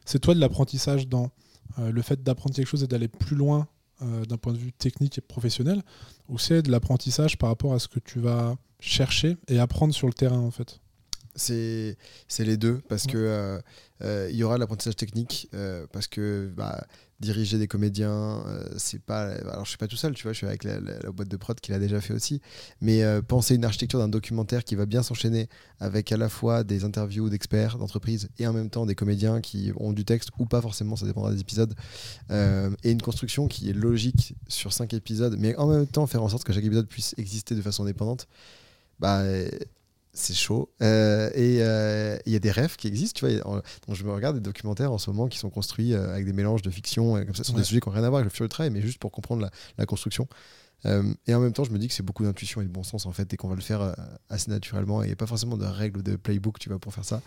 C'est 0.06 0.20
toi 0.20 0.34
de 0.34 0.40
l'apprentissage 0.40 1.08
dans 1.08 1.32
euh, 1.80 1.92
le 1.92 2.02
fait 2.02 2.24
d'apprendre 2.24 2.56
quelque 2.56 2.68
chose 2.68 2.84
et 2.84 2.88
d'aller 2.88 3.08
plus 3.08 3.36
loin 3.36 3.68
euh, 4.02 4.26
d'un 4.26 4.38
point 4.38 4.54
de 4.54 4.58
vue 4.58 4.74
technique 4.74 5.18
et 5.18 5.22
professionnel, 5.22 5.82
ou 6.28 6.38
c'est 6.38 6.62
de 6.62 6.72
l'apprentissage 6.72 7.38
par 7.38 7.50
rapport 7.50 7.74
à 7.74 7.80
ce 7.80 7.88
que 7.88 8.00
tu 8.00 8.20
vas 8.20 8.56
chercher 8.80 9.38
et 9.48 9.58
apprendre 9.60 9.94
sur 9.94 10.08
le 10.08 10.14
terrain 10.14 10.40
en 10.40 10.52
fait? 10.52 10.80
C'est 11.36 11.98
les 12.40 12.58
deux 12.58 12.82
parce 12.88 13.08
que 13.08 13.60
euh, 14.04 14.30
il 14.30 14.36
y 14.36 14.44
aura 14.44 14.58
l'apprentissage 14.58 14.96
technique 14.96 15.50
parce 15.92 16.08
que 16.08 16.52
bah, 16.56 16.86
diriger 17.20 17.58
des 17.58 17.68
comédiens, 17.68 18.44
euh, 18.46 18.64
c'est 18.78 19.02
pas. 19.02 19.32
Alors, 19.32 19.64
je 19.64 19.70
suis 19.70 19.78
pas 19.78 19.88
tout 19.88 19.96
seul, 19.96 20.14
tu 20.14 20.24
vois, 20.24 20.34
je 20.34 20.38
suis 20.38 20.48
avec 20.48 20.64
la, 20.64 20.80
boîte 21.12 21.30
de 21.30 21.38
prod 21.38 21.60
qui 21.60 21.72
l'a 21.72 21.80
déjà 21.80 22.02
fait 22.02 22.14
aussi. 22.14 22.42
Mais 22.82 23.04
euh, 23.04 23.22
penser 23.22 23.56
une 23.56 23.64
architecture 23.64 24.00
d'un 24.00 24.10
documentaire 24.10 24.64
qui 24.64 24.76
va 24.76 24.86
bien 24.86 25.02
s'enchaîner 25.02 25.48
avec 25.80 26.12
à 26.12 26.18
la 26.18 26.30
fois 26.30 26.64
des 26.64 26.84
interviews 26.84 27.30
d'experts 27.30 27.78
d'entreprises 27.78 28.30
et 28.38 28.48
en 28.48 28.54
même 28.54 28.70
temps 28.70 28.86
des 28.86 28.96
comédiens 28.96 29.42
qui 29.42 29.72
ont 29.78 29.94
du 29.94 30.04
texte 30.04 30.30
ou 30.40 30.46
pas 30.46 30.62
forcément, 30.62 30.96
ça 30.96 31.06
dépendra 31.06 31.32
des 31.32 31.40
épisodes. 31.40 31.74
Euh, 32.32 32.70
et 32.84 32.92
une 32.92 33.02
construction 33.02 33.48
qui 33.48 33.70
est 33.70 33.74
logique 33.74 34.36
sur 34.48 34.74
cinq 34.74 34.94
épisodes, 34.94 35.36
mais 35.40 35.56
en 35.56 35.68
même 35.68 35.88
temps 35.88 36.08
faire 36.08 36.24
en 36.24 36.30
sorte 36.30 36.44
que 36.44 36.54
chaque 36.54 36.66
épisode 36.66 36.88
puisse 36.88 37.16
exister 37.18 37.56
de 37.56 37.62
façon 37.62 37.84
indépendante. 37.84 38.28
Bah, 39.00 39.24
c'est 40.16 40.34
chaud. 40.34 40.70
Euh, 40.82 41.30
et 41.34 41.58
euh, 41.60 42.18
il 42.26 42.34
y 42.34 42.36
a 42.36 42.40
des 42.40 42.52
rêves 42.52 42.76
qui 42.78 42.88
existent, 42.88 43.20
tu 43.20 43.28
vois. 43.28 43.62
je 43.92 44.04
me 44.04 44.12
regarde 44.12 44.36
des 44.36 44.42
documentaires 44.42 44.92
en 44.92 44.98
ce 44.98 45.10
moment 45.12 45.28
qui 45.28 45.38
sont 45.38 45.50
construits 45.50 45.94
euh, 45.94 46.14
avec 46.14 46.26
des 46.26 46.34
mélanges 46.34 46.62
de 46.62 46.70
fiction, 46.70 47.14
comme 47.14 47.36
ça, 47.36 47.44
sur 47.44 47.54
des 47.54 47.64
sujets 47.64 47.82
qui 47.82 47.90
n'ont 47.90 47.96
rien 47.96 48.04
à 48.04 48.10
voir 48.10 48.20
avec 48.20 48.26
le 48.26 48.30
futur 48.30 48.46
du 48.46 48.50
travail, 48.50 48.72
mais 48.72 48.82
juste 48.82 48.98
pour 48.98 49.12
comprendre 49.12 49.50
la, 49.78 49.86
construction. 49.86 50.28
et 50.86 51.34
en 51.34 51.40
même 51.40 51.54
temps, 51.54 51.64
je 51.64 51.72
me 51.72 51.78
dis 51.78 51.88
que 51.88 51.94
c'est 51.94 52.04
beaucoup 52.04 52.24
d'intuition 52.24 52.62
et 52.62 52.66
de 52.66 52.70
bon 52.70 52.84
sens, 52.84 53.06
en 53.06 53.12
fait, 53.12 53.32
et 53.34 53.38
qu'on 53.38 53.50
va 53.50 53.56
le 53.56 53.62
faire 53.62 53.96
assez 54.30 54.50
naturellement. 54.50 55.04
Et 55.04 55.08
il 55.08 55.10
n'y 55.10 55.14
a 55.14 55.18
pas 55.18 55.28
forcément 55.28 55.58
de 55.58 55.66
règles 55.66 56.00
ou 56.00 56.04
de 56.04 56.16
playbook, 56.16 56.60
tu 56.60 56.70
vois, 56.70 56.80
pour 56.80 56.94
faire 56.94 57.06
ça. 57.06 57.22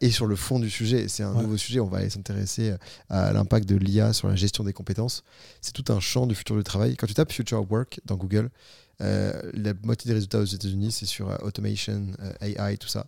et 0.00 0.10
sur 0.10 0.26
le 0.26 0.36
fond 0.36 0.58
du 0.58 0.70
sujet, 0.70 1.08
c'est 1.08 1.22
un 1.22 1.34
nouveau 1.34 1.56
sujet, 1.56 1.80
on 1.80 1.88
va 1.88 1.98
aller 1.98 2.10
s'intéresser 2.10 2.74
à 3.10 3.32
l'impact 3.32 3.68
de 3.68 3.76
l'IA 3.76 4.12
sur 4.12 4.28
la 4.28 4.36
gestion 4.36 4.64
des 4.64 4.72
compétences. 4.72 5.24
C'est 5.60 5.72
tout 5.72 5.92
un 5.92 6.00
champ 6.00 6.26
du 6.26 6.34
futur 6.34 6.56
du 6.56 6.64
travail. 6.64 6.96
Quand 6.96 7.06
tu 7.06 7.14
tapes 7.14 7.32
Future 7.32 7.70
Work 7.70 8.00
dans 8.06 8.16
Google, 8.16 8.48
euh, 8.48 8.89
la 9.00 9.72
moitié 9.82 10.08
des 10.08 10.14
résultats 10.14 10.38
aux 10.38 10.44
États-Unis, 10.44 10.92
c'est 10.92 11.06
sur 11.06 11.30
euh, 11.30 11.36
automation, 11.42 12.06
euh, 12.20 12.70
AI, 12.70 12.76
tout 12.76 12.88
ça. 12.88 13.06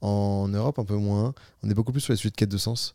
En 0.00 0.48
Europe, 0.48 0.78
un 0.78 0.84
peu 0.84 0.96
moins. 0.96 1.34
On 1.62 1.70
est 1.70 1.74
beaucoup 1.74 1.92
plus 1.92 2.00
sur 2.00 2.12
les 2.12 2.16
sujets 2.16 2.30
de 2.30 2.36
quête 2.36 2.50
de 2.50 2.58
sens. 2.58 2.94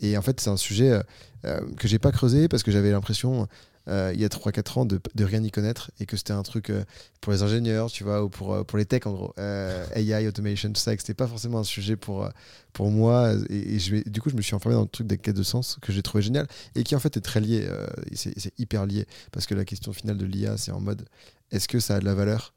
et 0.00 0.16
en 0.16 0.22
fait, 0.22 0.40
c'est 0.40 0.50
un 0.50 0.56
sujet 0.56 1.00
que 1.42 1.88
j'ai 1.88 1.98
pas 1.98 2.12
creusé 2.12 2.46
parce 2.48 2.62
que 2.62 2.70
j'avais 2.70 2.92
l'impression 2.92 3.48
euh, 3.88 4.12
il 4.14 4.20
y 4.20 4.24
a 4.24 4.28
3-4 4.28 4.78
ans 4.80 4.84
de, 4.84 5.00
de 5.14 5.24
rien 5.24 5.42
y 5.42 5.50
connaître 5.50 5.90
et 6.00 6.06
que 6.06 6.16
c'était 6.16 6.32
un 6.32 6.42
truc 6.42 6.70
euh, 6.70 6.84
pour 7.20 7.32
les 7.32 7.42
ingénieurs, 7.42 7.90
tu 7.90 8.04
vois, 8.04 8.22
ou 8.22 8.28
pour, 8.28 8.54
euh, 8.54 8.64
pour 8.64 8.78
les 8.78 8.84
techs 8.84 9.06
en 9.06 9.12
gros, 9.12 9.34
AI, 9.38 10.26
automation, 10.26 10.72
tout 10.72 10.80
ça, 10.80 10.94
que 10.94 11.02
c'était 11.02 11.14
pas 11.14 11.26
forcément 11.26 11.58
un 11.58 11.64
sujet 11.64 11.96
pour, 11.96 12.28
pour 12.72 12.90
moi. 12.90 13.32
Et, 13.48 13.78
je, 13.78 14.08
du 14.08 14.20
coup, 14.20 14.30
je 14.30 14.36
me 14.36 14.42
suis 14.42 14.54
enfermé 14.54 14.74
dans 14.74 14.82
le 14.82 14.88
truc 14.88 15.06
des 15.06 15.18
quêtes 15.18 15.36
de 15.36 15.42
sens 15.42 15.78
que 15.80 15.92
j'ai 15.92 16.02
trouvé 16.02 16.22
génial 16.22 16.46
et 16.74 16.84
qui 16.84 16.94
en 16.94 17.00
fait 17.00 17.16
est 17.16 17.22
très 17.22 17.40
lié. 17.40 17.68
c'est 18.14 18.52
hyper 18.58 18.86
lié 18.86 19.06
parce 19.32 19.46
que 19.46 19.54
la 19.54 19.64
question 19.64 19.92
finale 19.92 20.18
de 20.18 20.26
l'IA, 20.26 20.56
c'est 20.56 20.72
en 20.72 20.80
mode 20.80 21.06
est-ce 21.50 21.68
que 21.68 21.80
ça 21.80 21.96
a 21.96 22.00
de 22.00 22.04
la 22.04 22.14
valeur? 22.14 22.52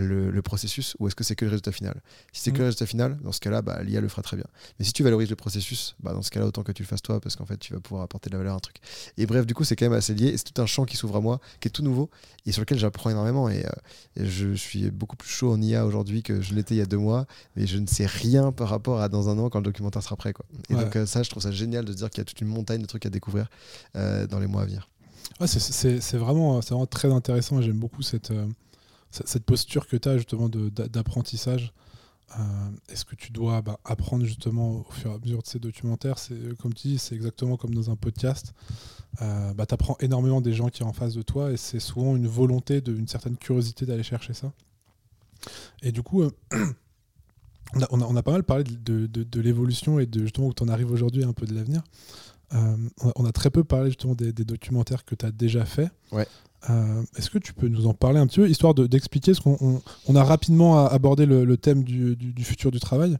Le, 0.00 0.30
le 0.30 0.42
processus 0.42 0.96
ou 0.98 1.06
est-ce 1.06 1.14
que 1.14 1.24
c'est 1.24 1.34
que 1.36 1.44
le 1.44 1.50
résultat 1.50 1.72
final? 1.72 2.00
Si 2.32 2.42
c'est 2.42 2.50
que 2.50 2.56
Mm. 2.56 2.60
le 2.60 2.64
résultat 2.66 2.86
final, 2.86 3.18
dans 3.22 3.32
ce 3.32 3.40
cas-là, 3.40 3.62
bah, 3.62 3.82
l'IA 3.82 4.00
le 4.00 4.08
fera 4.08 4.22
très 4.22 4.36
bien. 4.36 4.46
Mais 4.78 4.84
si 4.84 4.92
tu 4.92 5.02
valorises 5.02 5.30
le 5.30 5.36
processus, 5.36 5.94
bah, 6.00 6.12
dans 6.12 6.22
ce 6.22 6.30
cas-là, 6.30 6.46
autant 6.46 6.62
que 6.62 6.72
tu 6.72 6.82
le 6.82 6.88
fasses 6.88 7.02
toi 7.02 7.20
parce 7.20 7.36
qu'en 7.36 7.44
fait, 7.46 7.58
tu 7.58 7.72
vas 7.74 7.80
pouvoir 7.80 8.02
apporter 8.02 8.30
de 8.30 8.34
la 8.34 8.38
valeur 8.38 8.54
à 8.54 8.56
un 8.56 8.60
truc. 8.60 8.76
Et 9.18 9.26
bref, 9.26 9.46
du 9.46 9.54
coup, 9.54 9.64
c'est 9.64 9.76
quand 9.76 9.84
même 9.86 9.92
assez 9.98 10.14
lié 10.14 10.36
c'est 10.36 10.52
tout 10.52 10.60
un 10.62 10.66
champ 10.66 10.84
qui 10.84 10.96
s'ouvre 10.96 11.16
à 11.16 11.20
moi, 11.20 11.40
qui 11.60 11.68
est 11.68 11.70
tout 11.70 11.82
nouveau 11.82 12.10
et 12.46 12.52
sur 12.52 12.60
lequel 12.62 12.78
j'apprends 12.78 13.10
énormément. 13.10 13.48
Et, 13.48 13.64
euh, 13.64 13.70
et 14.16 14.26
je 14.26 14.54
suis 14.54 14.90
beaucoup 14.90 15.16
plus 15.16 15.28
chaud 15.30 15.52
en 15.52 15.60
IA 15.60 15.84
aujourd'hui 15.86 16.22
que 16.22 16.40
je 16.40 16.54
l'étais 16.54 16.74
il 16.74 16.78
y 16.78 16.82
a 16.82 16.86
deux 16.86 16.98
mois, 16.98 17.26
mais 17.56 17.66
je 17.66 17.78
ne 17.78 17.86
sais 17.86 18.06
rien 18.06 18.52
par 18.52 18.68
rapport 18.68 19.00
à 19.00 19.08
dans 19.08 19.28
un 19.28 19.38
an 19.38 19.50
quand 19.50 19.58
le 19.58 19.64
documentaire 19.64 20.02
sera 20.02 20.16
prêt. 20.16 20.32
Quoi. 20.32 20.46
Et 20.68 20.74
Ouais. 20.74 20.84
donc, 20.84 20.96
euh, 20.96 21.06
ça, 21.06 21.22
je 21.22 21.30
trouve 21.30 21.42
ça 21.42 21.50
génial 21.50 21.84
de 21.84 21.92
se 21.92 21.96
dire 21.98 22.10
qu'il 22.10 22.18
y 22.18 22.22
a 22.22 22.24
toute 22.24 22.40
une 22.40 22.48
montagne 22.48 22.80
de 22.80 22.86
trucs 22.86 23.06
à 23.06 23.10
découvrir 23.10 23.48
euh, 23.96 24.26
dans 24.26 24.38
les 24.38 24.46
mois 24.46 24.62
à 24.62 24.64
venir. 24.66 24.88
Ouais, 25.40 25.46
c'est- 25.46 26.16
vraiment, 26.16 26.60
très 26.90 27.10
intéressant 27.12 27.60
et 27.60 27.62
j'aime 27.62 27.78
beaucoup 27.78 28.02
cette, 28.02 28.30
cette 29.10 29.44
posture 29.44 29.86
que 29.86 29.96
tu 29.96 30.08
as 30.08 30.16
justement 30.16 30.48
d'apprentissage. 30.48 31.72
Euh, 32.38 32.42
Est-ce 32.88 33.04
que 33.04 33.16
tu 33.16 33.32
dois 33.32 33.60
bah, 33.60 33.80
apprendre 33.84 34.24
justement 34.24 34.70
au 34.88 34.92
fur 34.92 35.10
et 35.10 35.14
à 35.14 35.18
mesure 35.18 35.42
de 35.42 35.46
ces 35.48 35.58
documentaires? 35.58 36.18
C'est 36.18 36.56
Comme 36.58 36.72
tu 36.74 36.86
dis, 36.88 36.98
c'est 36.98 37.16
exactement 37.16 37.56
comme 37.56 37.74
dans 37.74 37.90
un 37.90 37.96
podcast. 37.96 38.54
Euh, 39.20 39.52
bah, 39.54 39.66
tu 39.66 39.74
apprends 39.74 39.96
énormément 39.98 40.40
des 40.40 40.52
gens 40.52 40.68
qui 40.68 40.78
sont 40.78 40.84
en 40.84 40.92
face 40.92 41.14
de 41.14 41.22
toi 41.22 41.50
et 41.50 41.56
c'est 41.56 41.80
souvent 41.80 42.14
une 42.14 42.28
volonté, 42.28 42.80
une 42.86 43.08
certaine 43.08 43.36
curiosité 43.36 43.84
d'aller 43.84 44.04
chercher 44.04 44.32
ça. 44.32 44.52
Et 45.82 45.90
du 45.90 46.02
coup, 46.02 46.22
euh, 46.22 46.30
on, 47.74 47.82
a, 47.82 47.86
on 47.90 48.00
a- 48.00 48.04
on 48.06 48.14
a 48.16 48.22
pas 48.22 48.32
mal 48.32 48.44
parlé 48.44 48.62
de, 48.62 49.06
de- 49.06 49.24
de 49.24 49.40
l'évolution 49.40 49.98
et 49.98 50.06
de 50.06 50.20
justement 50.20 50.46
où 50.48 50.54
tu 50.54 50.62
en 50.62 50.68
arrives 50.68 50.92
aujourd'hui 50.92 51.22
et 51.22 51.24
un 51.26 51.32
peu 51.32 51.46
de 51.46 51.54
l'avenir. 51.54 51.82
Euh, 52.54 52.76
on, 53.16 53.24
a, 53.24 53.32
très 53.32 53.50
peu 53.50 53.62
parlé 53.64 53.90
justement 53.90 54.14
des, 54.14 54.32
des 54.32 54.44
documentaires 54.44 55.04
que 55.04 55.14
tu 55.14 55.24
as 55.24 55.30
déjà 55.30 55.64
fait. 55.64 55.88
Ouais. 56.12 56.26
Euh, 56.68 57.02
Est-ce 57.16 57.30
que 57.30 57.38
tu 57.38 57.52
peux 57.54 57.68
nous 57.68 57.86
en 57.86 57.94
parler 57.94 58.18
un 58.18 58.26
petit 58.26 58.40
peu, 58.40 58.48
histoire 58.48 58.74
de- 58.74 58.86
d'expliquer 58.86 59.34
ce 59.34 59.40
qu'on 59.40 59.56
on, 59.60 59.80
on 60.08 60.16
a 60.16 60.24
rapidement 60.24 60.84
abordé 60.86 61.26
le, 61.26 61.44
le 61.44 61.56
thème 61.56 61.84
du, 61.84 62.16
du- 62.16 62.32
du 62.32 62.44
futur 62.44 62.70
du 62.70 62.80
travail, 62.80 63.16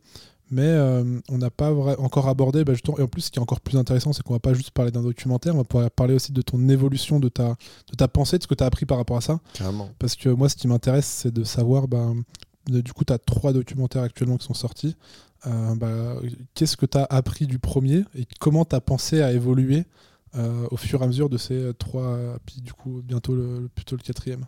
mais 0.51 0.67
euh, 0.67 1.21
on 1.31 1.39
n'a 1.39 1.49
pas 1.51 1.73
encore 1.99 2.29
abordé, 2.29 2.65
bah, 2.65 2.73
justement, 2.75 2.99
et 2.99 3.03
en 3.03 3.07
plus 3.07 3.23
ce 3.23 3.31
qui 3.31 3.39
est 3.39 3.43
encore 3.43 3.61
plus 3.61 3.79
intéressant, 3.79 4.13
c'est 4.13 4.23
qu'on 4.25 4.33
va 4.35 4.41
pas 4.41 4.53
juste 4.53 4.73
parler 4.73 4.91
d'un 4.91 5.03
documentaire, 5.03 5.55
on 5.55 5.59
va 5.59 5.65
pouvoir 5.65 5.91
parler 5.93 6.15
aussi 6.15 6.33
de 6.33 6.43
ton 6.43 6.69
évolution, 6.69 7.21
de 7.21 7.29
ta, 7.29 7.51
de 7.91 7.97
ta 7.97 8.09
pensée, 8.09 8.37
de 8.37 8.43
ce 8.43 8.49
que 8.49 8.55
tu 8.55 8.65
as 8.65 8.67
appris 8.67 8.85
par 8.85 8.99
rapport 8.99 9.17
à 9.17 9.21
ça. 9.21 9.39
Carrément. 9.55 9.89
Parce 10.01 10.17
que 10.17 10.29
moi, 10.29 10.49
ce 10.49 10.57
qui 10.57 10.67
m'intéresse, 10.67 11.07
c'est 11.07 11.33
de 11.33 11.45
savoir, 11.45 11.87
bah, 11.89 12.13
de- 12.69 12.81
du 12.81 12.93
coup, 12.93 13.05
tu 13.05 13.13
as 13.13 13.19
trois 13.19 13.53
documentaires 13.53 14.03
actuellement 14.03 14.37
qui 14.37 14.45
sont 14.47 14.55
sortis. 14.55 14.97
Euh, 15.47 15.75
bah, 15.75 16.17
Qu'est-ce 16.55 16.77
que 16.77 16.87
tu 16.87 16.99
as 16.99 17.05
appris 17.05 17.47
du 17.47 17.59
premier 17.59 18.05
et 18.15 18.27
comment 18.41 18.65
tu 18.65 18.77
as 18.77 18.81
pensé 18.81 19.23
à 19.23 19.33
évoluer 19.33 19.85
euh, 20.37 20.67
au 20.71 20.77
fur 20.77 21.01
et 21.01 21.05
à 21.05 21.07
mesure 21.07 21.29
de 21.29 21.39
ces 21.39 21.55
euh, 21.55 21.73
trois, 21.73 22.19
puis 22.47 22.61
du 22.61 22.73
coup, 22.73 23.03
bientôt 23.03 23.35
le, 23.35 23.69
plutôt 23.75 23.97
le 23.97 24.03
quatrième? 24.03 24.45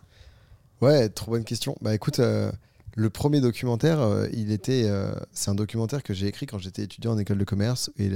Ouais, 0.81 1.09
trop 1.09 1.31
bonne 1.31 1.43
question. 1.43 1.75
Bah 1.81 1.93
écoute, 1.93 2.19
euh, 2.19 2.51
le 2.95 3.09
premier 3.09 3.41
documentaire, 3.41 4.27
il 4.33 4.51
était, 4.51 4.87
c'est 5.31 5.49
un 5.49 5.55
documentaire 5.55 6.03
que 6.03 6.13
j'ai 6.13 6.27
écrit 6.27 6.45
quand 6.45 6.59
j'étais 6.59 6.83
étudiant 6.83 7.13
en 7.13 7.17
école 7.17 7.39
de 7.39 7.43
commerce 7.43 7.89
et 7.97 8.11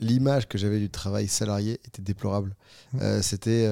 l'image 0.00 0.48
que 0.48 0.58
j'avais 0.58 0.78
du 0.78 0.90
travail 0.90 1.28
salarié 1.28 1.80
était 1.86 2.02
déplorable. 2.02 2.54
Mm. 2.92 2.98
Euh, 3.00 3.22
C'était 3.22 3.70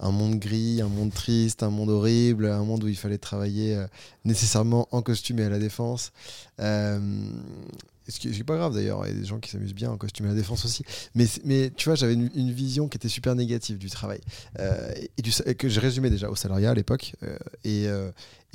un 0.00 0.10
monde 0.10 0.38
gris, 0.38 0.80
un 0.80 0.88
monde 0.88 1.12
triste, 1.12 1.62
un 1.62 1.70
monde 1.70 1.90
horrible, 1.90 2.46
un 2.46 2.64
monde 2.64 2.84
où 2.84 2.88
il 2.88 2.96
fallait 2.96 3.18
travailler 3.18 3.76
euh, 3.76 3.86
nécessairement 4.24 4.88
en 4.92 5.02
costume 5.02 5.40
et 5.40 5.44
à 5.44 5.48
la 5.48 5.58
défense. 5.58 6.12
Euh, 6.60 6.98
ce 8.08 8.20
qui 8.20 8.28
n'est 8.28 8.44
pas 8.44 8.56
grave 8.56 8.74
d'ailleurs, 8.74 9.06
il 9.06 9.12
y 9.12 9.16
a 9.16 9.20
des 9.20 9.26
gens 9.26 9.38
qui 9.38 9.50
s'amusent 9.50 9.74
bien 9.74 9.90
en 9.90 9.98
costume 9.98 10.26
et 10.26 10.28
à 10.30 10.32
la 10.32 10.38
défense 10.38 10.64
aussi. 10.64 10.82
Mais, 11.14 11.70
tu 11.76 11.88
vois, 11.88 11.94
j'avais 11.94 12.14
une, 12.14 12.52
vision 12.52 12.88
qui 12.88 12.96
était 12.96 13.08
super 13.08 13.34
négative 13.34 13.76
du 13.76 13.90
travail. 13.90 14.20
Euh, 14.58 14.90
et, 15.18 15.54
que 15.54 15.68
j'ai 15.68 15.80
résumé 15.80 16.08
déjà 16.08 16.30
au 16.30 16.34
salariat 16.34 16.70
à 16.70 16.74
l'époque, 16.74 17.12
et, 17.64 17.86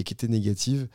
qui 0.04 0.14
était 0.14 0.28
négative. 0.28 0.88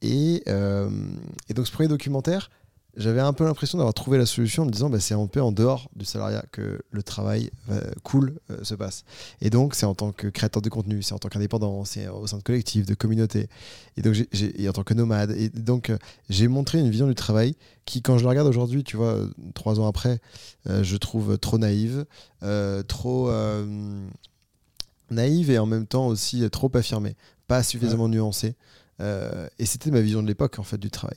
Et, 0.00 0.42
et 0.46 1.54
donc 1.54 1.66
ce 1.66 1.72
premier 1.72 1.88
documentaire, 1.88 2.48
j'avais 2.96 3.20
un 3.20 3.32
peu 3.32 3.44
l'impression 3.44 3.78
d'avoir 3.78 3.94
trouvé 3.94 4.18
la 4.18 4.26
solution 4.26 4.62
en 4.62 4.66
me 4.66 4.70
disant 4.70 4.88
bah, 4.88 5.00
c'est 5.00 5.14
un 5.14 5.26
peu 5.26 5.40
en 5.40 5.52
dehors 5.52 5.88
du 5.96 6.04
salariat 6.04 6.44
que 6.52 6.80
le 6.90 7.02
travail 7.02 7.50
euh, 7.70 7.80
cool 8.02 8.38
euh, 8.50 8.62
se 8.62 8.74
passe. 8.74 9.04
Et 9.40 9.50
donc 9.50 9.74
c'est 9.74 9.86
en 9.86 9.94
tant 9.94 10.12
que 10.12 10.28
créateur 10.28 10.62
de 10.62 10.68
contenu, 10.68 11.02
c'est 11.02 11.12
en 11.12 11.18
tant 11.18 11.28
qu'indépendant, 11.28 11.84
c'est 11.84 12.08
au 12.08 12.26
sein 12.26 12.38
de 12.38 12.42
collectifs, 12.42 12.86
de 12.86 12.94
communautés, 12.94 13.48
et 13.96 14.02
donc 14.02 14.16
et 14.32 14.68
en 14.68 14.72
tant 14.72 14.84
que 14.84 14.94
nomade. 14.94 15.32
Et 15.32 15.48
donc 15.48 15.90
euh, 15.90 15.98
j'ai 16.28 16.48
montré 16.48 16.78
une 16.78 16.90
vision 16.90 17.06
du 17.06 17.14
travail 17.14 17.56
qui, 17.84 18.00
quand 18.00 18.16
je 18.18 18.24
la 18.24 18.30
regarde 18.30 18.48
aujourd'hui, 18.48 18.84
tu 18.84 18.96
vois, 18.96 19.18
trois 19.54 19.78
ans 19.78 19.86
après, 19.86 20.18
je 20.66 20.96
trouve 20.96 21.36
trop 21.36 21.58
naïve, 21.58 22.06
trop 22.88 23.30
naïve 25.10 25.50
et 25.50 25.58
en 25.58 25.66
même 25.66 25.86
temps 25.86 26.06
aussi 26.06 26.48
trop 26.48 26.70
affirmée, 26.74 27.14
pas 27.46 27.62
suffisamment 27.62 28.08
nuancée. 28.08 28.54
Euh, 29.00 29.48
et 29.58 29.66
c'était 29.66 29.90
ma 29.90 30.00
vision 30.00 30.22
de 30.22 30.28
l'époque 30.28 30.58
en 30.58 30.62
fait 30.62 30.78
du 30.78 30.90
travail. 30.90 31.16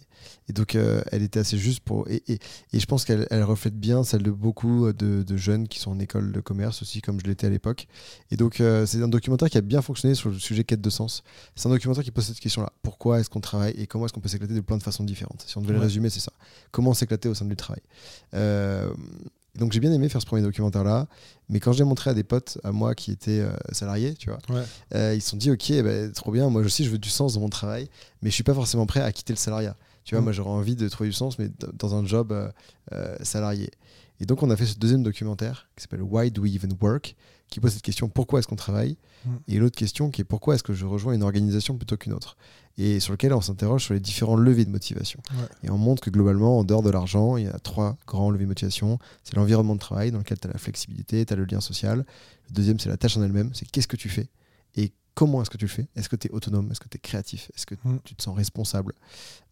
Et 0.50 0.54
donc 0.54 0.74
euh, 0.74 1.02
elle 1.12 1.22
était 1.22 1.40
assez 1.40 1.58
juste 1.58 1.82
pour 1.82 2.10
et, 2.10 2.24
et, 2.28 2.40
et 2.74 2.80
je 2.80 2.86
pense 2.88 3.06
qu'elle 3.06 3.28
elle 3.30 3.44
reflète 3.44 3.80
bien 3.80 4.04
celle 4.04 4.24
de 4.24 4.32
beaucoup 4.32 4.92
de, 4.92 5.22
de 5.22 5.38
jeunes 5.38 5.68
qui 5.68 5.80
sont 5.80 5.92
en 5.92 6.00
école 6.00 6.32
de 6.32 6.40
commerce 6.40 6.82
aussi 6.82 7.02
comme 7.02 7.20
je 7.20 7.26
l'étais 7.26 7.46
à 7.46 7.52
l'époque. 7.52 7.88
Et 8.32 8.36
donc 8.36 8.62
euh, 8.62 8.86
c'est 8.88 9.02
un 9.02 9.08
documentaire 9.08 9.50
qui 9.50 9.60
a 9.60 9.62
bien 9.62 9.82
fonctionné 9.84 10.16
sur 10.16 10.30
le 10.30 10.40
sujet 10.40 10.64
quête 10.64 10.82
de 10.82 10.90
sens. 10.90 11.24
C'est 11.56 11.68
un 11.68 11.72
documentaire 11.72 12.04
qui 12.04 12.12
pose 12.12 12.26
cette 12.26 12.40
question-là 12.40 12.74
pourquoi 12.82 13.20
est-ce 13.20 13.30
qu'on 13.30 13.42
travaille 13.42 13.74
et 13.78 13.86
comment 13.86 14.06
est-ce 14.06 14.14
qu'on 14.14 14.22
peut 14.22 14.30
s'éclater 14.30 14.56
de 14.56 14.62
plein 14.62 14.78
de 14.78 14.84
façons 14.84 15.04
différentes? 15.04 15.44
Si 15.48 15.58
on 15.58 15.62
devait 15.62 15.74
le 15.74 15.80
résumer, 15.80 16.10
c'est 16.10 16.20
ça. 16.20 16.34
Comment 16.72 16.96
s'éclater 16.96 17.30
au 17.30 17.36
sein 17.36 17.46
du 17.46 17.56
travail? 17.56 17.82
Donc 19.58 19.72
j'ai 19.74 19.80
bien 19.80 19.92
aimé 19.92 20.08
faire 20.10 20.22
ce 20.22 20.26
premier 20.26 20.42
documentaire 20.42 20.84
là, 20.84 21.08
mais 21.50 21.60
quand 21.60 21.74
j'ai 21.74 21.84
montré 21.84 22.10
à 22.10 22.14
des 22.14 22.24
potes 22.24 22.58
à 22.64 22.72
moi 22.72 22.96
qui 22.96 23.12
étaient 23.12 23.40
euh, 23.42 23.52
salariés, 23.72 24.14
tu 24.14 24.30
vois, 24.30 24.40
Ouais. 24.50 24.64
euh, 24.96 25.14
ils 25.16 25.22
se 25.22 25.32
sont 25.32 25.38
dit 25.38 25.52
ok 25.52 25.72
bah, 25.84 26.10
trop 26.14 26.32
bien 26.32 26.50
moi 26.50 26.62
aussi 26.62 26.86
je 26.86 26.90
veux 26.92 26.98
du 27.00 27.10
sens 27.10 27.34
dans 27.34 27.40
mon 27.42 27.50
travail 27.50 27.90
mais 28.22 28.30
je 28.30 28.36
suis 28.36 28.44
pas 28.44 28.54
forcément 28.54 28.86
prêt 28.86 29.02
à 29.02 29.12
quitter 29.12 29.34
le 29.34 29.38
salariat 29.38 29.76
tu 30.04 30.14
vois 30.16 30.22
Mm. 30.22 30.24
moi 30.26 30.32
j'aurais 30.34 30.52
envie 30.52 30.76
de 30.76 30.88
trouver 30.90 31.10
du 31.10 31.16
sens 31.16 31.38
mais 31.40 31.50
dans 31.74 31.96
un 31.96 32.06
job 32.06 32.32
euh, 32.94 33.16
salarié 33.24 33.70
et 34.20 34.26
donc 34.26 34.42
on 34.44 34.50
a 34.50 34.56
fait 34.56 34.66
ce 34.66 34.78
deuxième 34.78 35.04
documentaire 35.04 35.70
qui 35.76 35.84
s'appelle 35.84 36.02
Why 36.02 36.32
Do 36.32 36.42
We 36.44 36.56
Even 36.56 36.74
Work 36.82 37.16
qui 37.50 37.60
pose 37.60 37.74
cette 37.74 37.82
question 37.84 38.10
pourquoi 38.10 38.40
est-ce 38.40 38.48
qu'on 38.48 38.56
travaille 38.56 38.98
Mm. 39.26 39.30
et 39.48 39.58
l'autre 39.58 39.76
question 39.76 40.12
qui 40.12 40.22
est 40.22 40.24
pourquoi 40.24 40.54
est-ce 40.54 40.64
que 40.64 40.74
je 40.74 40.86
rejoins 40.86 41.14
une 41.14 41.24
organisation 41.24 41.76
plutôt 41.76 41.98
qu'une 41.98 42.14
autre 42.14 42.38
et 42.78 43.00
sur 43.00 43.12
lequel 43.14 43.34
on 43.34 43.42
s'interroge 43.42 43.84
sur 43.84 43.96
les 43.96 44.00
différents 44.00 44.36
leviers 44.36 44.64
de 44.64 44.70
motivation. 44.70 45.20
Ouais. 45.32 45.48
et 45.64 45.72
on 45.72 45.78
montre 45.80 46.04
que 46.04 46.12
globalement 46.12 46.60
en 46.60 46.64
dehors 46.64 46.84
de 46.84 46.92
l'argent 46.92 47.36
il 47.36 47.46
y 47.46 47.48
a 47.48 47.58
trois 47.58 47.98
grands 48.06 48.30
leviers 48.30 48.46
de 48.46 48.50
motivation. 48.50 49.00
C'est 49.24 49.36
l'environnement 49.36 49.74
de 49.74 49.80
travail 49.80 50.12
dans 50.12 50.20
lequel 50.20 50.40
tu 50.40 50.48
as 50.48 50.52
la 50.52 50.60
flexibilité 50.60 51.26
tu 51.26 51.34
as 51.34 51.36
le 51.36 51.46
lien 51.46 51.62
social. 51.62 52.06
Le 52.50 52.54
deuxième 52.54 52.80
c'est 52.80 52.90
la 52.90 52.98
tâche 52.98 53.18
en 53.18 53.24
elle-même 53.24 53.50
c'est 53.56 53.68
qu'est-ce 53.70 53.88
que 53.88 53.98
tu 53.98 54.08
fais 54.10 54.30
et 54.76 54.94
comment 55.16 55.42
est-ce 55.42 55.50
que 55.50 55.58
tu 55.58 55.66
le 55.66 55.72
fais. 55.72 55.88
Est-ce 55.96 56.10
que 56.10 56.16
tu 56.16 56.28
es 56.28 56.32
autonome? 56.32 56.70
Est-ce 56.70 56.80
que 56.80 56.88
tu 56.88 56.98
es 56.98 57.02
créatif? 57.02 57.50
Est-ce 57.56 57.66
que 57.66 57.74
Mm. 57.84 58.00
tu 58.04 58.14
te 58.14 58.22
sens 58.22 58.36
responsable? 58.38 58.94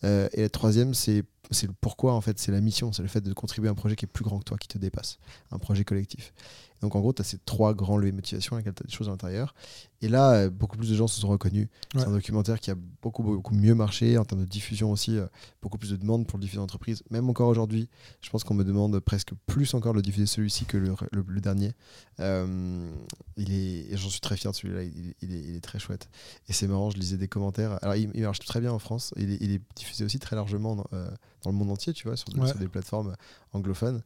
Euh, 0.03 0.29
Et 0.33 0.43
la 0.43 0.49
troisième, 0.49 0.93
c'est 0.93 1.23
c'est 1.51 1.67
le 1.67 1.73
pourquoi, 1.79 2.13
en 2.13 2.21
fait, 2.21 2.39
c'est 2.39 2.51
la 2.51 2.61
mission, 2.61 2.91
c'est 2.91 3.01
le 3.01 3.07
fait 3.07 3.21
de 3.21 3.33
contribuer 3.33 3.69
à 3.69 3.71
un 3.71 3.75
projet 3.75 3.95
qui 3.95 4.05
est 4.05 4.07
plus 4.07 4.23
grand 4.23 4.39
que 4.39 4.43
toi, 4.45 4.57
qui 4.57 4.67
te 4.67 4.77
dépasse, 4.77 5.17
un 5.51 5.59
projet 5.59 5.83
collectif. 5.83 6.33
Donc 6.81 6.95
en 6.95 6.99
gros, 6.99 7.13
tu 7.13 7.21
as 7.21 7.25
ces 7.25 7.37
trois 7.39 7.73
grands 7.73 7.97
leviers 7.97 8.11
de 8.11 8.17
motivation 8.17 8.55
avec 8.55 8.65
lesquels 8.65 8.75
tu 8.75 8.83
as 8.83 8.87
des 8.87 8.93
choses 8.93 9.07
à 9.07 9.11
l'intérieur. 9.11 9.55
Et 10.01 10.09
là, 10.09 10.33
euh, 10.33 10.49
beaucoup 10.49 10.77
plus 10.77 10.89
de 10.89 10.95
gens 10.95 11.07
se 11.07 11.19
sont 11.19 11.29
reconnus. 11.29 11.67
Ouais. 11.95 12.01
C'est 12.01 12.07
un 12.07 12.11
documentaire 12.11 12.59
qui 12.59 12.69
a 12.69 12.75
beaucoup, 13.01 13.23
beaucoup 13.23 13.55
mieux 13.55 13.73
marché 13.73 14.17
en 14.17 14.25
termes 14.25 14.41
de 14.41 14.45
diffusion 14.45 14.91
aussi, 14.91 15.17
euh, 15.17 15.25
beaucoup 15.61 15.77
plus 15.77 15.91
de 15.91 15.95
demandes 15.95 16.27
pour 16.27 16.37
le 16.37 16.43
diffuser 16.43 16.59
en 16.59 16.63
entreprise. 16.63 17.01
Même 17.09 17.29
encore 17.29 17.47
aujourd'hui, 17.47 17.87
je 18.21 18.29
pense 18.29 18.43
qu'on 18.43 18.53
me 18.53 18.65
demande 18.65 18.99
presque 18.99 19.31
plus 19.45 19.73
encore 19.73 19.93
de 19.93 20.01
diffuser 20.01 20.25
celui-ci 20.25 20.65
que 20.65 20.77
le, 20.77 20.93
le- 21.11 21.25
le 21.25 21.41
dernier. 21.41 21.71
Euh, 22.19 22.91
il 23.37 23.53
est, 23.53 23.91
et 23.93 23.97
j'en 23.97 24.09
suis 24.09 24.19
très 24.19 24.35
fier 24.35 24.51
de 24.51 24.55
celui-là, 24.57 24.83
il, 24.83 25.15
il 25.21 25.33
est, 25.33 25.39
il 25.39 25.55
est 25.55 25.61
très 25.61 25.79
chouette. 25.79 26.09
Et 26.49 26.53
c'est 26.53 26.67
marrant, 26.67 26.91
je 26.91 26.97
lisais 26.97 27.17
des 27.17 27.29
commentaires. 27.29 27.79
Alors, 27.81 27.95
il, 27.95 28.11
il 28.13 28.21
marche 28.23 28.39
très 28.39 28.59
bien 28.59 28.73
en 28.73 28.79
France. 28.79 29.13
Il 29.17 29.31
est, 29.31 29.37
il 29.39 29.51
est 29.51 29.61
diffusé 29.77 30.03
aussi 30.03 30.19
très 30.19 30.35
largement 30.35 30.75
dans, 30.75 30.87
euh, 30.93 31.09
dans 31.43 31.51
le 31.51 31.57
monde 31.57 31.71
entier, 31.71 31.93
tu 31.93 32.07
vois, 32.07 32.17
sur, 32.17 32.27
Ouais. 32.37 32.47
sur 32.47 32.57
des 32.57 32.67
plateformes 32.67 33.15
anglophones. 33.53 34.01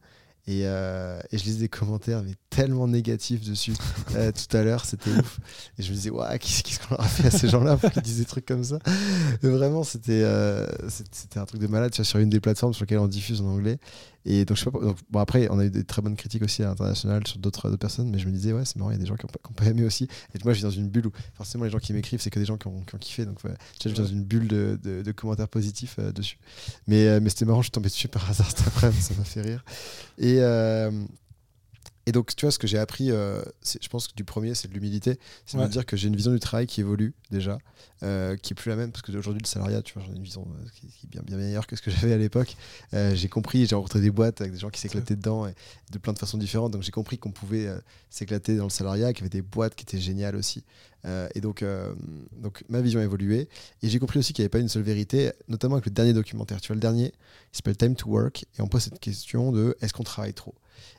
Et, 0.50 0.62
euh, 0.64 1.20
et 1.30 1.38
je 1.38 1.44
lisais 1.44 1.60
des 1.60 1.68
commentaires, 1.68 2.24
mais 2.24 2.34
tellement 2.50 2.88
négatifs 2.88 3.48
dessus. 3.48 3.74
Euh, 4.16 4.32
tout 4.32 4.56
à 4.56 4.64
l'heure, 4.64 4.84
c'était 4.86 5.10
ouf. 5.10 5.38
Et 5.78 5.82
je 5.84 5.90
me 5.90 5.94
disais, 5.94 6.10
Ouah, 6.10 6.36
qu'est-ce 6.38 6.80
qu'on 6.80 6.96
leur 6.96 7.04
a 7.04 7.08
fait 7.08 7.28
à 7.28 7.30
ces 7.30 7.48
gens-là 7.48 7.76
pour 7.76 7.92
qu'ils 7.92 8.02
disent 8.02 8.18
des 8.18 8.24
trucs 8.24 8.44
comme 8.44 8.64
ça? 8.64 8.80
Vraiment, 9.40 9.84
c'était 9.84 10.22
euh, 10.24 10.66
c'était 11.12 11.38
un 11.38 11.44
truc 11.44 11.60
de 11.60 11.68
malade 11.68 11.92
tu 11.92 11.98
vois, 11.98 12.04
sur 12.04 12.18
une 12.18 12.28
des 12.28 12.40
plateformes 12.40 12.74
sur 12.74 12.82
lesquelles 12.82 12.98
on 12.98 13.06
diffuse 13.06 13.40
en 13.40 13.46
anglais. 13.46 13.78
Et 14.26 14.44
donc, 14.44 14.56
je 14.56 14.64
sais 14.64 14.70
pas. 14.70 14.80
donc, 14.80 14.98
bon, 15.10 15.20
après, 15.20 15.48
on 15.50 15.58
a 15.60 15.64
eu 15.64 15.70
des 15.70 15.84
très 15.84 16.02
bonnes 16.02 16.16
critiques 16.16 16.42
aussi 16.42 16.62
à 16.62 16.66
l'international 16.66 17.26
sur 17.26 17.38
d'autres 17.38 17.70
personnes, 17.76 18.10
mais 18.10 18.18
je 18.18 18.26
me 18.26 18.32
disais, 18.32 18.52
ouais, 18.52 18.64
c'est 18.64 18.76
marrant, 18.76 18.90
il 18.90 18.94
y 18.94 18.96
a 18.96 19.00
des 19.00 19.06
gens 19.06 19.16
qui 19.16 19.24
n'ont 19.24 19.54
pas, 19.54 19.64
aimé 19.64 19.84
aussi. 19.84 20.08
Et 20.34 20.38
moi, 20.44 20.52
je 20.52 20.58
vis 20.58 20.64
dans 20.64 20.70
une 20.70 20.88
bulle 20.88 21.06
où 21.06 21.12
forcément 21.34 21.64
les 21.64 21.70
gens 21.70 21.78
qui 21.78 21.92
m'écrivent, 21.92 22.20
c'est 22.20 22.30
que 22.30 22.38
des 22.40 22.44
gens 22.44 22.58
qui 22.58 22.66
ont, 22.66 22.80
qui 22.80 22.94
ont 22.94 22.98
kiffé. 22.98 23.24
Donc, 23.24 23.42
ouais, 23.44 23.54
je 23.82 23.88
vis 23.88 23.94
dans 23.94 24.06
une 24.06 24.24
bulle 24.24 24.48
de, 24.48 24.78
de- 24.82 25.02
de 25.02 25.12
commentaires 25.12 25.48
positifs 25.48 25.98
dessus. 26.14 26.38
Mais, 26.86 27.20
mais 27.20 27.30
c'était 27.30 27.46
marrant, 27.46 27.62
je 27.62 27.66
suis 27.66 27.70
tombé 27.70 27.88
dessus 27.88 28.08
par 28.08 28.28
hasard 28.28 28.50
cet 28.50 28.66
après, 28.66 28.92
ça 28.92 29.14
m'a 29.16 29.24
fait 29.24 29.42
rire. 29.42 29.64
Et, 30.18 30.39
euh, 30.40 30.90
et 32.06 32.12
donc, 32.12 32.34
tu 32.34 32.44
vois, 32.44 32.50
ce 32.50 32.58
que 32.58 32.66
j'ai 32.66 32.78
appris, 32.78 33.10
euh, 33.10 33.42
je 33.62 33.88
pense 33.88 34.08
que 34.08 34.14
du 34.14 34.24
premier, 34.24 34.54
c'est 34.54 34.68
de 34.68 34.74
l'humilité. 34.74 35.18
C'est 35.46 35.58
de 35.58 35.66
dire 35.66 35.86
que 35.86 35.96
j'ai 35.96 36.08
une 36.08 36.16
vision 36.16 36.32
du 36.32 36.40
travail 36.40 36.66
qui 36.66 36.80
évolue 36.80 37.14
déjà, 37.30 37.58
euh, 38.02 38.36
qui 38.36 38.52
est 38.52 38.56
plus 38.56 38.70
la 38.70 38.76
même, 38.76 38.90
parce 38.90 39.02
qu'aujourd'hui, 39.02 39.42
le 39.42 39.46
salariat, 39.46 39.82
tu 39.82 39.94
vois, 39.94 40.02
j'ai 40.06 40.12
une 40.12 40.22
vision 40.22 40.46
qui, 40.74 40.86
est 40.86 41.08
bien, 41.08 41.22
bien 41.22 41.36
meilleure 41.36 41.66
que 41.66 41.76
ce 41.76 41.82
que 41.82 41.90
j'avais 41.90 42.12
à 42.12 42.18
l'époque. 42.18 42.56
j'ai 42.92 43.28
compris, 43.28 43.66
j'ai 43.66 43.74
rencontré 43.74 44.00
des 44.00 44.10
boîtes 44.10 44.40
avec 44.40 44.52
des 44.52 44.58
gens 44.58 44.70
qui 44.70 44.80
s'éclataient 44.80 45.16
dedans, 45.16 45.46
et 45.46 45.54
de 45.92 45.98
plein 45.98 46.12
de 46.12 46.18
façons 46.18 46.38
différentes. 46.38 46.72
Donc, 46.72 46.82
j'ai 46.82 46.92
compris 46.92 47.18
qu'on 47.18 47.32
pouvait 47.32 47.68
s'éclater 48.08 48.56
dans 48.56 48.64
le 48.64 48.70
salariat, 48.70 49.12
qu'il 49.12 49.20
y 49.20 49.22
avait 49.24 49.30
des 49.30 49.42
boîtes 49.42 49.74
qui 49.74 49.82
étaient 49.82 50.00
géniales 50.00 50.36
aussi. 50.36 50.64
Et 51.04 51.40
donc, 51.40 51.64
donc, 52.38 52.62
ma 52.68 52.80
vision 52.80 53.00
a 53.00 53.04
évolué. 53.04 53.48
Et 53.82 53.88
j'ai 53.88 53.98
compris 53.98 54.18
aussi 54.18 54.32
qu'il 54.32 54.42
n'y 54.42 54.46
avait 54.46 54.50
pas 54.50 54.58
une 54.58 54.68
seule 54.68 54.82
vérité, 54.82 55.32
notamment 55.48 55.74
avec 55.74 55.86
le 55.86 55.92
dernier 55.92 56.12
documentaire. 56.12 56.60
Tu 56.60 56.68
vois, 56.68 56.74
le 56.74 56.80
dernier, 56.80 57.12
il 57.52 57.56
s'appelle 57.56 57.76
Time 57.76 57.94
to 57.94 58.08
Work, 58.08 58.44
et 58.58 58.62
on 58.62 58.68
pose 58.68 58.82
cette 58.82 59.00
question 59.00 59.52
de 59.52 59.76
est-ce 59.80 59.92
qu'on 59.92 60.04
travaille 60.04 60.34
trop? 60.34 60.54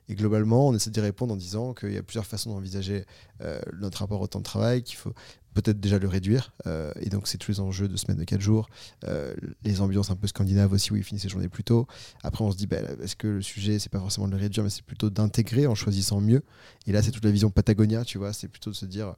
Et 0.09 0.15
globalement, 0.15 0.67
on 0.67 0.75
essaie 0.75 0.89
d'y 0.89 0.99
répondre 0.99 1.33
en 1.33 1.37
disant 1.37 1.73
qu'il 1.73 1.93
y 1.93 1.97
a 1.97 2.03
plusieurs 2.03 2.25
façons 2.25 2.51
d'envisager 2.51 3.05
euh, 3.41 3.61
notre 3.79 3.99
rapport 3.99 4.21
au 4.21 4.27
temps 4.27 4.39
de 4.39 4.43
travail, 4.43 4.83
qu'il 4.83 4.97
faut 4.97 5.13
peut-être 5.53 5.79
déjà 5.79 5.99
le 5.99 6.07
réduire. 6.07 6.53
Euh, 6.67 6.91
et 6.99 7.09
donc, 7.09 7.27
c'est 7.27 7.37
tous 7.37 7.51
les 7.51 7.59
enjeux 7.59 7.87
de 7.87 7.97
semaine 7.97 8.17
de 8.17 8.23
4 8.23 8.39
jours, 8.39 8.69
euh, 9.05 9.33
les 9.63 9.81
ambiances 9.81 10.09
un 10.09 10.15
peu 10.15 10.27
scandinaves 10.27 10.71
aussi 10.71 10.91
où 10.91 10.95
ils 10.95 11.03
finissent 11.03 11.23
les 11.23 11.29
journées 11.29 11.49
plus 11.49 11.63
tôt. 11.63 11.87
Après, 12.23 12.43
on 12.43 12.51
se 12.51 12.57
dit, 12.57 12.67
bah, 12.67 12.77
est-ce 13.01 13.15
que 13.15 13.27
le 13.27 13.41
sujet, 13.41 13.79
c'est 13.79 13.91
pas 13.91 13.99
forcément 13.99 14.27
de 14.27 14.33
le 14.33 14.41
réduire, 14.41 14.63
mais 14.63 14.69
c'est 14.69 14.85
plutôt 14.85 15.09
d'intégrer 15.09 15.67
en 15.67 15.75
choisissant 15.75 16.21
mieux? 16.21 16.43
Et 16.87 16.91
là, 16.91 17.01
c'est 17.01 17.11
toute 17.11 17.25
la 17.25 17.31
vision 17.31 17.49
Patagonia, 17.49 18.03
tu 18.05 18.17
vois, 18.17 18.33
c'est 18.33 18.47
plutôt 18.47 18.71
de 18.71 18.75
se 18.75 18.85
dire, 18.85 19.15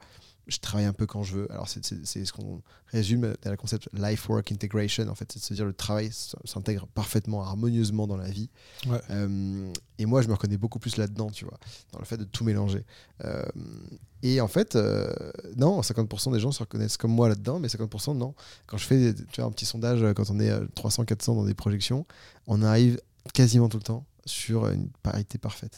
je 0.48 0.58
travaille 0.58 0.86
un 0.86 0.94
peu 0.94 1.06
quand 1.06 1.24
je 1.24 1.36
veux. 1.36 1.52
Alors, 1.52 1.68
c'est 1.70 1.84
ce 1.84 2.34
qu'on 2.34 2.62
résume 2.88 3.34
dans 3.42 3.52
le 3.52 3.58
concept 3.58 3.88
life 3.94 4.28
work 4.28 4.52
integration. 4.52 5.08
En 5.08 5.16
fait, 5.16 5.32
c'est 5.32 5.40
de 5.40 5.44
se 5.46 5.54
dire 5.54 5.66
le 5.66 5.74
travail 5.74 6.10
s'intègre 6.12 6.88
parfaitement, 6.88 7.44
harmonieusement 7.44 8.08
dans 8.08 8.18
la 8.18 8.30
vie. 8.30 8.50
Euh, 9.10 9.72
et 10.00 10.06
moi, 10.06 10.22
je 10.22 10.28
me 10.28 10.34
reconnais 10.34 10.58
beaucoup 10.58 10.80
plus 10.80 10.98
là-dedans, 10.98 11.30
tu 11.30 11.46
vois, 11.46 11.58
dans 11.94 12.00
le 12.00 12.06
fait 12.06 12.18
de 12.18 12.26
tout 12.26 12.44
mélanger. 12.44 12.84
Euh, 13.24 13.44
et 14.22 14.42
en 14.42 14.48
fait, 14.48 14.76
euh, 14.76 15.14
non, 15.56 15.82
50% 15.82 16.34
des 16.34 16.40
gens 16.40 16.52
se 16.52 16.60
reconnaissent 16.60 16.98
comme 16.98 17.12
moi 17.12 17.30
là-dedans, 17.30 17.60
mais 17.60 17.68
50% 17.68 18.18
non. 18.18 18.36
Quand 18.68 18.78
je 18.78 18.86
fais 18.86 19.14
tu 19.14 19.42
vois, 19.42 19.46
un 19.46 19.52
petit 19.52 19.66
sondage, 19.66 20.04
quand 20.14 20.30
on 20.30 20.40
est 20.40 20.52
300, 20.76 21.06
400 21.06 21.36
dans 21.36 21.46
des 21.46 21.54
projections, 21.54 22.06
on 22.48 22.62
arrive 22.62 23.00
quasiment 23.34 23.70
tout 23.70 23.78
le 23.78 23.84
temps 23.84 24.06
sur 24.26 24.68
une 24.70 24.90
parité 25.02 25.38
parfaite. 25.38 25.78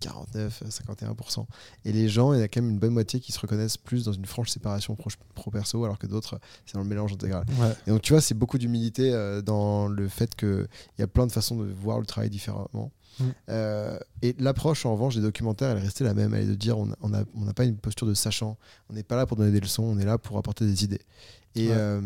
49, 0.00 0.62
51%. 0.68 1.46
Et 1.84 1.92
les 1.92 2.08
gens, 2.08 2.32
il 2.32 2.40
y 2.40 2.42
a 2.42 2.48
quand 2.48 2.60
même 2.60 2.70
une 2.70 2.78
bonne 2.78 2.92
moitié 2.92 3.20
qui 3.20 3.32
se 3.32 3.38
reconnaissent 3.38 3.76
plus 3.76 4.04
dans 4.04 4.12
une 4.12 4.24
franche 4.24 4.50
séparation 4.50 4.96
pro-perso, 5.34 5.84
alors 5.84 5.98
que 5.98 6.06
d'autres, 6.06 6.40
c'est 6.64 6.74
dans 6.74 6.82
le 6.82 6.88
mélange 6.88 7.12
intégral. 7.12 7.44
Et 7.86 7.90
donc, 7.90 8.02
tu 8.02 8.12
vois, 8.12 8.20
c'est 8.20 8.34
beaucoup 8.34 8.58
d'humilité 8.58 9.12
euh, 9.12 9.42
dans 9.42 9.86
le 9.86 10.08
fait 10.08 10.34
qu'il 10.34 10.66
y 10.98 11.02
a 11.02 11.06
plein 11.06 11.26
de 11.26 11.32
façons 11.32 11.56
de 11.56 11.64
voir 11.72 12.00
le 12.00 12.06
travail 12.06 12.30
différemment. 12.30 12.90
Mm. 13.18 13.24
Euh, 13.48 13.98
et 14.22 14.34
l'approche, 14.38 14.84
en 14.84 14.92
revanche, 14.92 15.14
des 15.14 15.22
documentaires, 15.22 15.70
elle 15.70 15.78
est 15.78 15.86
restée 15.86 16.04
la 16.04 16.14
même. 16.14 16.34
Elle 16.34 16.44
est 16.44 16.50
de 16.50 16.54
dire 16.54 16.78
on 16.78 16.86
n'a 16.86 17.24
on 17.34 17.52
pas 17.52 17.64
une 17.64 17.76
posture 17.76 18.06
de 18.06 18.14
sachant. 18.14 18.58
On 18.90 18.94
n'est 18.94 19.02
pas 19.02 19.16
là 19.16 19.26
pour 19.26 19.36
donner 19.36 19.52
des 19.52 19.60
leçons, 19.60 19.84
on 19.84 19.98
est 19.98 20.04
là 20.04 20.18
pour 20.18 20.36
apporter 20.38 20.66
des 20.66 20.84
idées. 20.84 21.02
Et, 21.54 21.68
euh, 21.70 22.02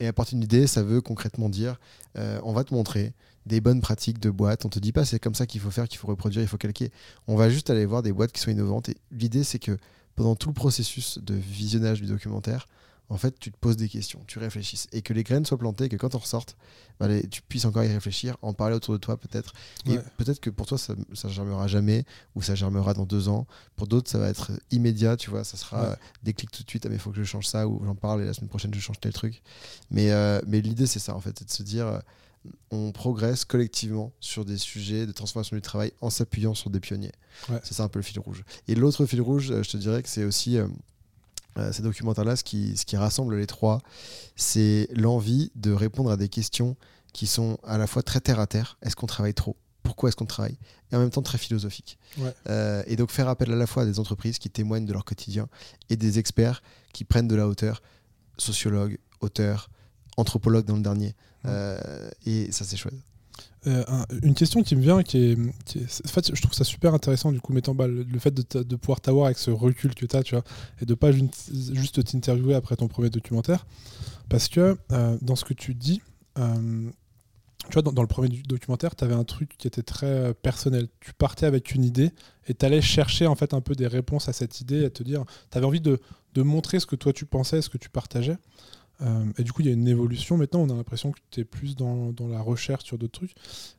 et 0.00 0.06
apporter 0.06 0.34
une 0.34 0.42
idée, 0.42 0.66
ça 0.66 0.82
veut 0.82 1.02
concrètement 1.02 1.50
dire 1.50 1.78
on 2.42 2.52
va 2.52 2.64
te 2.64 2.74
montrer 2.74 3.12
des 3.48 3.60
bonnes 3.60 3.80
pratiques 3.80 4.20
de 4.20 4.30
boîte. 4.30 4.64
On 4.64 4.68
te 4.68 4.78
dit 4.78 4.92
pas 4.92 5.04
c'est 5.04 5.18
comme 5.18 5.34
ça 5.34 5.46
qu'il 5.46 5.60
faut 5.60 5.70
faire, 5.70 5.88
qu'il 5.88 5.98
faut 5.98 6.06
reproduire, 6.06 6.42
il 6.42 6.48
faut 6.48 6.58
calquer. 6.58 6.92
On 7.26 7.36
va 7.36 7.50
juste 7.50 7.70
aller 7.70 7.86
voir 7.86 8.02
des 8.02 8.12
boîtes 8.12 8.32
qui 8.32 8.40
sont 8.40 8.50
innovantes. 8.50 8.88
Et 8.88 8.96
l'idée, 9.10 9.42
c'est 9.42 9.58
que 9.58 9.76
pendant 10.14 10.36
tout 10.36 10.48
le 10.48 10.54
processus 10.54 11.18
de 11.18 11.34
visionnage 11.34 12.00
du 12.00 12.06
documentaire, 12.06 12.66
en 13.10 13.16
fait, 13.16 13.38
tu 13.38 13.50
te 13.50 13.56
poses 13.56 13.76
des 13.76 13.88
questions, 13.88 14.20
tu 14.26 14.38
réfléchisses. 14.38 14.86
Et 14.92 15.00
que 15.00 15.14
les 15.14 15.22
graines 15.22 15.46
soient 15.46 15.56
plantées, 15.56 15.88
que 15.88 15.96
quand 15.96 16.14
on 16.14 16.18
ressorte, 16.18 16.56
bah, 17.00 17.08
tu 17.30 17.40
puisses 17.40 17.64
encore 17.64 17.82
y 17.82 17.88
réfléchir, 17.88 18.36
en 18.42 18.52
parler 18.52 18.76
autour 18.76 18.92
de 18.92 18.98
toi 18.98 19.16
peut-être. 19.16 19.54
Et 19.86 19.96
peut-être 20.18 20.40
que 20.40 20.50
pour 20.50 20.66
toi, 20.66 20.76
ça, 20.76 20.94
ça 21.14 21.28
germera 21.28 21.66
jamais, 21.68 22.04
ou 22.34 22.42
ça 22.42 22.54
germera 22.54 22.92
dans 22.92 23.06
deux 23.06 23.28
ans. 23.28 23.46
Pour 23.76 23.86
d'autres, 23.86 24.10
ça 24.10 24.18
va 24.18 24.28
être 24.28 24.52
immédiat, 24.70 25.16
tu 25.16 25.30
vois, 25.30 25.42
ça 25.44 25.56
sera 25.56 25.96
des 26.22 26.34
clics 26.34 26.50
tout 26.50 26.64
de 26.64 26.68
suite, 26.68 26.84
ah, 26.84 26.90
mais 26.90 26.96
il 26.96 27.00
faut 27.00 27.10
que 27.10 27.16
je 27.16 27.24
change 27.24 27.46
ça, 27.46 27.66
ou 27.66 27.82
j'en 27.84 27.94
parle, 27.94 28.20
et 28.22 28.26
la 28.26 28.34
semaine 28.34 28.50
prochaine, 28.50 28.74
je 28.74 28.80
change 28.80 29.00
tel 29.00 29.12
truc. 29.14 29.42
Mais, 29.90 30.12
euh, 30.12 30.42
mais 30.46 30.60
l'idée, 30.60 30.86
c'est 30.86 30.98
ça, 30.98 31.14
en 31.14 31.20
fait, 31.20 31.38
c'est 31.38 31.46
de 31.46 31.50
se 31.50 31.62
dire 31.62 32.02
on 32.70 32.92
progresse 32.92 33.44
collectivement 33.44 34.12
sur 34.20 34.44
des 34.44 34.58
sujets 34.58 35.06
de 35.06 35.12
transformation 35.12 35.56
du 35.56 35.62
travail 35.62 35.92
en 36.00 36.10
s'appuyant 36.10 36.54
sur 36.54 36.70
des 36.70 36.80
pionniers. 36.80 37.12
C'est 37.62 37.74
ça 37.74 37.84
un 37.84 37.88
peu 37.88 37.98
le 37.98 38.04
fil 38.04 38.18
rouge. 38.20 38.44
Et 38.66 38.74
l'autre 38.74 39.06
fil 39.06 39.20
rouge, 39.20 39.50
euh, 39.50 39.62
je 39.62 39.70
te 39.70 39.76
dirais 39.76 40.02
que 40.02 40.08
c'est 40.08 40.24
aussi 40.24 40.58
euh, 40.58 40.66
euh, 41.58 41.72
ces 41.72 41.82
documentaires-là, 41.82 42.36
ce 42.36 42.44
qui, 42.44 42.76
ce 42.76 42.84
qui 42.84 42.96
rassemble 42.96 43.36
les 43.36 43.46
trois, 43.46 43.80
c'est 44.36 44.88
l'envie 44.92 45.50
de 45.54 45.72
répondre 45.72 46.10
à 46.10 46.16
des 46.16 46.28
questions 46.28 46.76
qui 47.12 47.26
sont 47.26 47.58
à 47.64 47.78
la 47.78 47.86
fois 47.86 48.02
très 48.02 48.20
terre 48.20 48.40
à 48.40 48.46
terre. 48.46 48.78
Est-ce 48.82 48.96
qu'on 48.96 49.06
travaille 49.06 49.34
trop? 49.34 49.56
Pourquoi 49.82 50.08
est-ce 50.08 50.16
qu'on 50.16 50.26
travaille? 50.26 50.58
Et 50.92 50.96
en 50.96 50.98
même 50.98 51.10
temps 51.10 51.22
très 51.22 51.38
philosophique. 51.38 51.98
et 52.86 52.96
donc 52.96 53.10
faire 53.10 53.28
appel 53.28 53.50
à 53.50 53.56
la 53.56 53.66
fois 53.66 53.84
à 53.84 53.86
des 53.86 53.98
entreprises 53.98 54.38
qui 54.38 54.50
témoignent 54.50 54.84
de 54.84 54.92
leur 54.92 55.04
quotidien 55.04 55.48
et 55.88 55.96
des 55.96 56.18
experts 56.18 56.62
qui 56.92 57.04
prennent 57.04 57.28
de 57.28 57.34
la 57.34 57.48
hauteur, 57.48 57.82
sociologues, 58.36 58.98
auteurs, 59.20 59.70
anthropologues 60.18 60.66
dans 60.66 60.76
le 60.76 60.82
dernier, 60.82 61.14
euh, 61.46 62.10
et 62.26 62.50
ça, 62.52 62.64
c'est 62.64 62.76
chouette. 62.76 62.94
Euh, 63.66 63.84
une 64.22 64.34
question 64.34 64.62
qui 64.62 64.76
me 64.76 64.80
vient, 64.80 65.02
qui 65.02 65.18
est, 65.18 65.38
en 65.38 66.08
fait, 66.08 66.34
je 66.34 66.40
trouve 66.40 66.54
ça 66.54 66.64
super 66.64 66.94
intéressant 66.94 67.32
du 67.32 67.40
coup, 67.40 67.52
mettant 67.52 67.74
le, 67.74 68.02
le 68.04 68.18
fait 68.18 68.32
de, 68.32 68.76
pouvoir 68.76 69.00
t'avoir 69.00 69.26
avec 69.26 69.38
ce 69.38 69.50
recul 69.50 69.94
que 69.94 70.06
tu 70.06 70.16
as, 70.16 70.22
tu 70.22 70.34
vois, 70.34 70.44
et 70.80 70.86
de 70.86 70.94
pas 70.94 71.10
juste 71.12 72.04
t'interviewer 72.04 72.54
après 72.54 72.76
ton 72.76 72.88
premier 72.88 73.10
documentaire, 73.10 73.66
parce 74.28 74.48
que 74.48 74.78
euh, 74.92 75.18
dans 75.22 75.36
ce 75.36 75.44
que 75.44 75.54
tu 75.54 75.74
dis, 75.74 76.00
tu 76.36 77.72
vois, 77.72 77.82
dans, 77.82 78.02
le 78.02 78.08
premier 78.08 78.28
documentaire, 78.28 78.94
tu 78.94 79.02
avais 79.02 79.14
un 79.14 79.24
truc 79.24 79.56
qui 79.58 79.66
était 79.66 79.82
très 79.82 80.32
personnel. 80.34 80.86
Tu 81.00 81.12
partais 81.12 81.44
avec 81.44 81.74
une 81.74 81.84
idée 81.84 82.12
et 82.46 82.54
tu 82.54 82.64
allais 82.64 82.80
chercher 82.80 83.26
en 83.26 83.34
fait 83.34 83.52
un 83.52 83.60
peu 83.60 83.74
des 83.74 83.88
réponses 83.88 84.28
à 84.28 84.32
cette 84.32 84.60
idée, 84.60 84.84
à 84.84 84.90
te 84.90 85.02
dire, 85.02 85.24
tu 85.50 85.58
avais 85.58 85.66
envie 85.66 85.80
de, 85.80 85.98
de, 86.34 86.42
montrer 86.42 86.78
ce 86.78 86.86
que 86.86 86.94
toi 86.94 87.12
tu 87.12 87.26
pensais, 87.26 87.60
ce 87.60 87.68
que 87.68 87.76
tu 87.76 87.90
partageais. 87.90 88.38
Euh, 89.00 89.24
et 89.38 89.44
du 89.44 89.52
coup, 89.52 89.62
il 89.62 89.66
y 89.66 89.70
a 89.70 89.74
une 89.74 89.88
évolution. 89.88 90.36
Maintenant, 90.36 90.60
on 90.60 90.70
a 90.70 90.74
l'impression 90.74 91.12
que 91.12 91.18
tu 91.30 91.40
es 91.40 91.44
plus 91.44 91.76
dans, 91.76 92.12
dans, 92.12 92.28
la 92.28 92.40
recherche 92.40 92.84
sur 92.84 92.98
d'autres 92.98 93.12
trucs. 93.12 93.34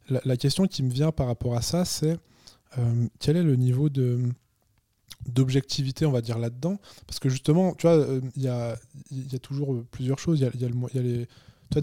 La, 0.09 0.37
question 0.37 0.65
qui 0.67 0.83
me 0.83 0.89
vient 0.89 1.11
par 1.11 1.27
rapport 1.27 1.55
à 1.55 1.61
ça, 1.61 1.85
c'est 1.85 2.17
euh, 2.77 3.07
quel 3.19 3.37
est 3.37 3.43
le 3.43 3.55
niveau 3.55 3.89
de 3.89 4.19
d'objectivité, 5.25 6.05
on 6.05 6.11
va 6.11 6.21
dire, 6.21 6.39
là-dedans? 6.39 6.79
Parce 7.05 7.19
que 7.19 7.27
justement, 7.27 7.73
tu 7.73 7.87
vois, 7.87 7.97
euh, 7.97 8.21
il 8.37 8.43
y, 8.43 8.47
a, 8.47 8.77
y, 9.11 9.35
a, 9.35 9.39
toujours 9.39 9.83
plusieurs 9.91 10.17
choses. 10.17 10.39
Il 10.39 10.43
y 10.43 10.45
a, 10.45 10.51
y 10.53 10.97
a 10.97 11.01
les, 11.01 11.27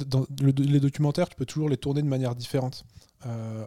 dans 0.07 0.27
les 0.41 0.81
documentaires, 0.81 1.29
tu 1.29 1.37
peux 1.37 1.45
toujours 1.45 1.69
les 1.69 1.77
tourner 1.77 2.01
de 2.01 2.09
manière 2.09 2.35
différente. 2.35 2.87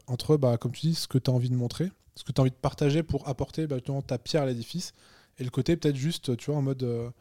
entre, 0.07 0.37
bah, 0.37 0.57
comme 0.57 0.71
tu 0.71 0.87
dis, 0.87 0.95
ce 0.95 1.07
que 1.07 1.19
tu 1.19 1.29
as 1.29 1.33
envie 1.33 1.51
de 1.51 1.55
montrer, 1.55 1.91
ce 2.15 2.23
que 2.23 2.31
tu 2.31 2.41
as 2.41 2.41
envie 2.41 2.51
de 2.51 2.55
partager 2.55 3.03
pour 3.03 3.27
apporter 3.27 3.67
bah, 3.67 3.77
ta 4.07 4.17
pierre 4.17 4.43
à 4.43 4.45
l'édifice, 4.47 4.93
et 5.37 5.43
le 5.43 5.51
côté 5.51 5.77
peut-être 5.77 5.95
juste, 5.95 6.35
tu 6.35 6.49
vois, 6.49 6.59
en 6.59 6.63
mode 6.63 7.13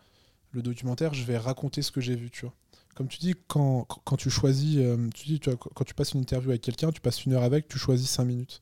le 0.52 0.62
documentaire, 0.62 1.14
je 1.14 1.24
vais 1.24 1.38
raconter 1.38 1.82
ce 1.82 1.90
que 1.90 2.00
j'ai 2.00 2.16
vu, 2.16 2.30
tu 2.30 2.42
vois. 2.42 2.54
Comme 2.94 3.06
tu 3.06 3.18
dis, 3.18 3.34
quand, 3.46 3.84
quand 3.84 4.16
tu 4.16 4.28
choisis, 4.28 4.78
euh, 4.78 5.08
tu 5.14 5.28
dis, 5.28 5.38
tu 5.38 5.50
vois, 5.50 5.56
quand 5.56 5.84
tu 5.84 5.94
passes 5.94 6.14
une 6.14 6.20
interview 6.20 6.50
avec 6.50 6.62
quelqu'un, 6.62 6.90
tu 6.90 7.00
passes 7.00 7.24
une 7.24 7.32
heure 7.32 7.44
avec, 7.44 7.68
tu 7.68 7.78
choisis 7.78 8.10
cinq 8.10 8.24
minutes. 8.24 8.60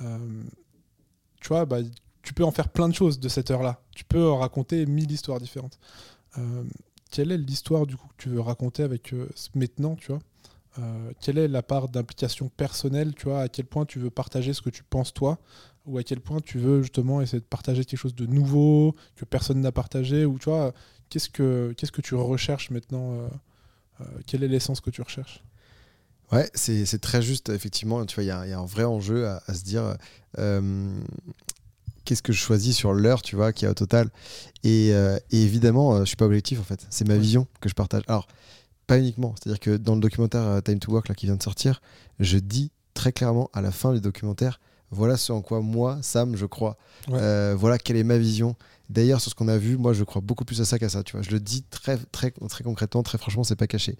Euh, 0.00 0.42
tu 1.42 1.48
vois, 1.48 1.66
bah, 1.66 1.80
tu 2.22 2.32
peux 2.32 2.44
en 2.44 2.52
faire 2.52 2.70
plein 2.70 2.88
de 2.88 2.94
choses 2.94 3.20
de 3.20 3.28
cette 3.28 3.50
heure-là. 3.50 3.82
Tu 3.94 4.04
peux 4.04 4.26
en 4.30 4.38
raconter 4.38 4.86
mille 4.86 5.10
histoires 5.10 5.40
différentes. 5.40 5.78
Euh, 6.38 6.64
quelle 7.10 7.30
est 7.30 7.36
l'histoire 7.36 7.86
du 7.86 7.96
coup 7.96 8.08
que 8.08 8.22
tu 8.22 8.28
veux 8.30 8.40
raconter 8.40 8.82
avec 8.82 9.14
maintenant, 9.54 9.94
tu 9.94 10.08
vois? 10.08 10.20
Quelle 11.20 11.38
est 11.38 11.48
la 11.48 11.62
part 11.62 11.88
d'implication 11.88 12.50
personnelle, 12.50 13.14
tu 13.14 13.26
vois? 13.26 13.42
À 13.42 13.48
quel 13.48 13.64
point 13.64 13.86
tu 13.86 13.98
veux 13.98 14.10
partager 14.10 14.52
ce 14.52 14.60
que 14.60 14.68
tu 14.68 14.82
penses 14.82 15.14
toi? 15.14 15.38
Ou 15.86 15.98
à 15.98 16.02
quel 16.02 16.20
point 16.20 16.40
tu 16.40 16.58
veux 16.58 16.82
justement 16.82 17.22
essayer 17.22 17.40
de 17.40 17.44
partager 17.44 17.84
quelque 17.84 17.98
chose 17.98 18.14
de 18.14 18.26
nouveau 18.26 18.94
que 19.14 19.24
personne 19.24 19.60
n'a 19.60 19.72
partagé 19.72 20.26
ou 20.26 20.38
tu 20.38 20.50
vois 20.50 20.74
qu'est-ce 21.10 21.28
que 21.28 21.74
qu'est-ce 21.76 21.92
que 21.92 22.00
tu 22.00 22.14
recherches 22.14 22.70
maintenant 22.70 23.14
euh, 23.14 23.28
euh, 24.00 24.04
quelle 24.26 24.42
est 24.42 24.48
l'essence 24.48 24.80
que 24.80 24.90
tu 24.90 25.02
recherches? 25.02 25.42
Ouais 26.32 26.50
c'est 26.54 27.00
très 27.00 27.22
juste 27.22 27.50
effectivement. 27.50 28.04
Tu 28.04 28.16
vois 28.16 28.24
il 28.24 28.26
y, 28.26 28.52
a 28.52 28.58
un 28.58 28.66
vrai 28.66 28.84
enjeu 28.84 29.28
à, 29.28 29.54
se 29.54 29.62
dire 29.62 29.96
euh, 30.38 31.00
qu'est-ce 32.04 32.22
que 32.22 32.32
je 32.32 32.38
choisis 32.38 32.76
sur 32.76 32.92
l'heure 32.92 33.22
tu 33.22 33.36
vois 33.36 33.52
qui 33.52 33.64
a 33.64 33.70
au 33.70 33.74
total. 33.74 34.10
Et, 34.64 34.92
évidemment 35.30 36.00
je 36.00 36.04
suis 36.06 36.16
pas 36.16 36.26
objectif 36.26 36.58
en 36.58 36.64
fait. 36.64 36.86
C'est 36.90 37.06
ma 37.06 37.16
vision 37.16 37.46
que 37.60 37.68
je 37.68 37.74
partage. 37.74 38.02
Alors 38.08 38.26
pas 38.88 38.98
uniquement. 38.98 39.34
C'est 39.38 39.50
à 39.50 39.52
dire 39.52 39.60
que 39.60 39.76
dans 39.76 39.94
le 39.94 40.00
documentaire 40.00 40.62
Time 40.64 40.80
to 40.80 40.90
Work 40.90 41.08
là 41.08 41.14
qui 41.14 41.26
vient 41.26 41.36
de 41.36 41.42
sortir 41.42 41.80
je 42.18 42.38
dis 42.38 42.72
très 42.94 43.12
clairement 43.12 43.50
à 43.52 43.60
la 43.60 43.70
fin 43.70 43.92
du 43.92 44.00
documentaire 44.00 44.58
voilà 44.90 45.16
ce 45.16 45.32
en 45.32 45.42
quoi 45.42 45.60
moi, 45.60 45.98
Sam, 46.02 46.36
je 46.36 46.46
crois. 46.46 46.76
Euh, 47.10 47.54
voilà 47.56 47.78
quelle 47.78 47.96
est 47.96 48.04
ma 48.04 48.18
vision. 48.18 48.56
D'ailleurs, 48.88 49.20
sur 49.20 49.30
ce 49.30 49.34
qu'on 49.34 49.48
a 49.48 49.58
vu, 49.58 49.76
moi, 49.76 49.92
je 49.92 50.04
crois 50.04 50.22
beaucoup 50.22 50.44
plus 50.44 50.60
à 50.60 50.64
ça 50.64 50.78
qu'à 50.78 50.88
ça. 50.88 51.02
Tu 51.02 51.12
vois, 51.12 51.22
je 51.22 51.30
le 51.30 51.40
dis 51.40 51.62
très, 51.64 51.96
très, 52.12 52.30
très 52.30 52.62
concrètement, 52.62 53.02
très 53.02 53.18
franchement, 53.18 53.44
c'est 53.44 53.56
pas 53.56 53.66
caché. 53.66 53.96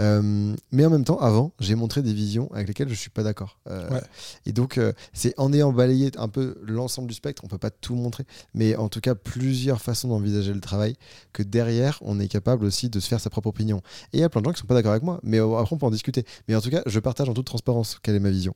Euh, 0.00 0.54
mais 0.72 0.84
en 0.84 0.90
même 0.90 1.04
temps, 1.04 1.18
avant, 1.18 1.52
j'ai 1.60 1.74
montré 1.74 2.02
des 2.02 2.12
visions 2.12 2.50
avec 2.52 2.68
lesquelles 2.68 2.88
je 2.88 2.94
suis 2.94 3.10
pas 3.10 3.22
d'accord. 3.22 3.58
Euh, 3.68 4.00
et 4.44 4.52
donc, 4.52 4.78
euh, 4.78 4.92
c'est 5.12 5.34
en 5.38 5.52
ayant 5.52 5.72
balayé 5.72 6.10
un 6.18 6.28
peu 6.28 6.58
l'ensemble 6.62 7.08
du 7.08 7.14
spectre, 7.14 7.42
on 7.44 7.48
peut 7.48 7.58
pas 7.58 7.70
tout 7.70 7.94
montrer, 7.94 8.24
mais 8.54 8.76
en 8.76 8.88
tout 8.88 9.00
cas 9.00 9.14
plusieurs 9.14 9.80
façons 9.80 10.08
d'envisager 10.08 10.52
le 10.52 10.60
travail, 10.60 10.96
que 11.32 11.42
derrière, 11.42 11.98
on 12.02 12.18
est 12.20 12.28
capable 12.28 12.64
aussi 12.64 12.88
de 12.88 13.00
se 13.00 13.08
faire 13.08 13.20
sa 13.20 13.30
propre 13.30 13.48
opinion. 13.48 13.78
Et 14.12 14.18
il 14.18 14.20
y 14.20 14.24
a 14.24 14.28
plein 14.28 14.40
de 14.40 14.46
gens 14.46 14.52
qui 14.52 14.60
sont 14.60 14.66
pas 14.66 14.74
d'accord 14.74 14.92
avec 14.92 15.02
moi, 15.02 15.20
mais 15.22 15.38
après, 15.38 15.74
on 15.74 15.78
peut 15.78 15.86
en 15.86 15.90
discuter. 15.90 16.24
Mais 16.48 16.54
en 16.54 16.60
tout 16.60 16.70
cas, 16.70 16.82
je 16.86 17.00
partage 17.00 17.28
en 17.28 17.34
toute 17.34 17.46
transparence 17.46 17.98
quelle 18.02 18.16
est 18.16 18.20
ma 18.20 18.30
vision. 18.30 18.54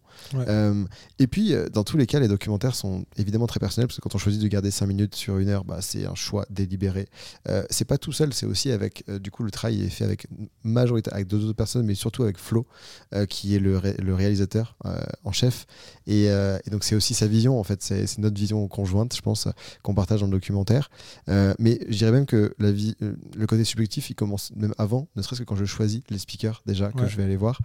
et 1.18 1.26
puis, 1.26 1.54
dans 1.72 1.84
tous 1.84 1.96
les 1.96 2.06
cas, 2.06 2.20
les 2.20 2.28
documentaires 2.28 2.74
sont 2.74 3.04
évidemment 3.16 3.46
très 3.46 3.60
personnels, 3.60 3.86
parce 3.86 3.96
que 3.96 4.02
quand 4.02 4.14
on 4.14 4.18
choisit 4.18 4.42
de 4.42 4.48
garder 4.48 4.70
5 4.70 4.86
minutes 4.86 5.14
sur 5.14 5.38
une 5.38 5.48
heure, 5.48 5.59
bah, 5.64 5.78
c'est 5.80 6.06
un 6.06 6.14
choix 6.14 6.46
délibéré. 6.50 7.08
c'est 7.70 7.84
pas 7.84 7.98
tout 7.98 8.12
seul, 8.12 8.32
c'est 8.32 8.46
aussi 8.46 8.70
avec, 8.70 9.04
du 9.10 9.30
coup, 9.30 9.42
le 9.42 9.50
travail 9.50 9.82
est 9.82 9.90
fait 9.90 10.04
avec 10.04 10.26
majorité, 10.64 11.10
avec 11.12 11.26
deux 11.26 11.44
autres 11.44 11.56
personnes, 11.56 11.86
mais 11.86 11.94
surtout 11.94 12.22
avec 12.22 12.38
Flo, 12.38 12.66
euh, 13.14 13.26
qui 13.26 13.54
est 13.54 13.58
le, 13.58 13.78
réalisateur 14.14 14.76
euh, 14.84 14.98
en 15.24 15.32
chef. 15.32 15.66
Euh, 16.08 16.58
et, 16.66 16.70
donc 16.70 16.84
c'est 16.84 16.94
aussi 16.94 17.14
sa 17.14 17.26
vision, 17.26 17.58
en 17.58 17.64
fait, 17.64 17.82
c'est 17.82 18.18
notre 18.18 18.36
vision 18.36 18.66
conjointe, 18.68 19.14
je 19.14 19.20
pense, 19.20 19.48
qu'on 19.82 19.94
partage 19.94 20.20
dans 20.20 20.26
le 20.26 20.32
documentaire. 20.32 20.90
mais 21.28 21.80
je 21.88 21.96
dirais 21.96 22.12
même 22.12 22.26
que 22.26 22.54
la 22.58 22.72
vie, 22.72 22.96
le 23.00 23.46
côté 23.46 23.64
subjectif, 23.64 24.10
il 24.10 24.14
commence 24.14 24.52
même 24.56 24.74
avant, 24.78 25.08
ne 25.16 25.22
serait-ce 25.22 25.42
que 25.42 25.46
quand 25.46 25.56
je 25.56 25.64
choisis 25.64 26.02
les 26.10 26.18
speakers 26.18 26.62
déjà 26.66 26.92
que 26.92 27.06
je 27.06 27.16
vais 27.16 27.24
aller 27.24 27.36
voir. 27.36 27.58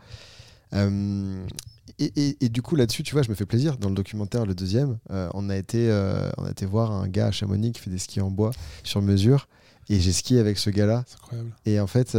Et, 1.99 2.49
du 2.49 2.61
coup 2.61 2.75
là-dessus, 2.75 3.03
tu 3.03 3.13
vois, 3.13 3.21
je 3.21 3.29
me 3.29 3.35
fais 3.35 3.45
plaisir. 3.45 3.77
Dans 3.77 3.89
le 3.89 3.95
documentaire, 3.95 4.45
le 4.45 4.55
deuxième, 4.55 4.97
on, 5.09 5.49
a 5.49 5.55
été, 5.55 5.89
on 6.37 6.45
a 6.45 6.49
été 6.51 6.65
voir 6.65 6.91
un 6.91 7.07
gars 7.07 7.27
à 7.27 7.31
Chamonix 7.31 7.71
qui 7.73 7.81
fait 7.81 7.91
des 7.91 7.99
skis 7.99 8.21
en 8.21 8.31
bois 8.31 8.51
sur 8.83 9.01
mesure. 9.01 9.47
Et 9.89 9.99
j'ai 9.99 10.11
skié 10.11 10.39
avec 10.39 10.57
ce 10.57 10.71
gars-là. 10.71 11.05
Et 11.65 11.79
en 11.79 11.87
fait, 11.87 12.17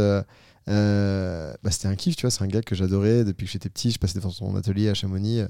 euh, 0.69 1.53
bah, 1.63 1.71
c'était 1.71 1.87
un 1.87 1.95
kiff, 1.95 2.15
tu 2.15 2.21
vois. 2.21 2.31
C'est 2.31 2.43
un 2.43 2.47
gars 2.47 2.61
que 2.61 2.75
j'adorais 2.75 3.23
depuis 3.23 3.45
que 3.45 3.51
j'étais 3.51 3.69
petit. 3.69 3.91
Je 3.91 3.99
passais 3.99 4.19
devant 4.19 4.29
son 4.29 4.55
atelier 4.55 4.89
à 4.89 4.93
Chamonix 4.93 5.39
euh, 5.39 5.47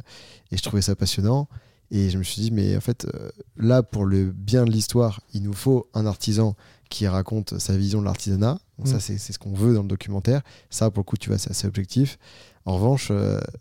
et 0.52 0.58
je 0.58 0.64
trouvais 0.64 0.82
ça 0.82 0.96
passionnant. 0.96 1.48
Et 1.90 2.10
je 2.10 2.18
me 2.18 2.24
suis 2.24 2.42
dit, 2.42 2.52
mais 2.52 2.76
en 2.76 2.82
fait, 2.82 3.06
euh, 3.06 3.30
là, 3.56 3.82
pour 3.82 4.06
le 4.06 4.32
bien 4.32 4.66
de 4.66 4.72
l'histoire, 4.72 5.22
il 5.34 5.44
nous 5.44 5.54
faut 5.54 5.90
un 5.94 6.06
artisan 6.06 6.56
qui 6.90 7.08
raconte 7.08 7.58
sa 7.60 7.78
vision 7.78 8.02
de 8.02 8.06
l'artisanat. 8.06 8.60
Ça, 8.84 8.98
mm. 8.98 9.00
c'est 9.00 9.18
ce 9.18 9.40
qu'on 9.40 9.54
veut 9.54 9.74
dans 9.74 9.82
le 9.82 9.88
documentaire. 9.88 10.42
Ça, 10.70 10.92
pour 10.92 11.02
le 11.02 11.06
coup, 11.06 11.18
tu 11.18 11.30
vois, 11.30 11.38
c'est 11.38 11.50
assez 11.50 11.68
objectif. 11.68 12.20
En 12.68 12.76
revanche, 12.76 13.12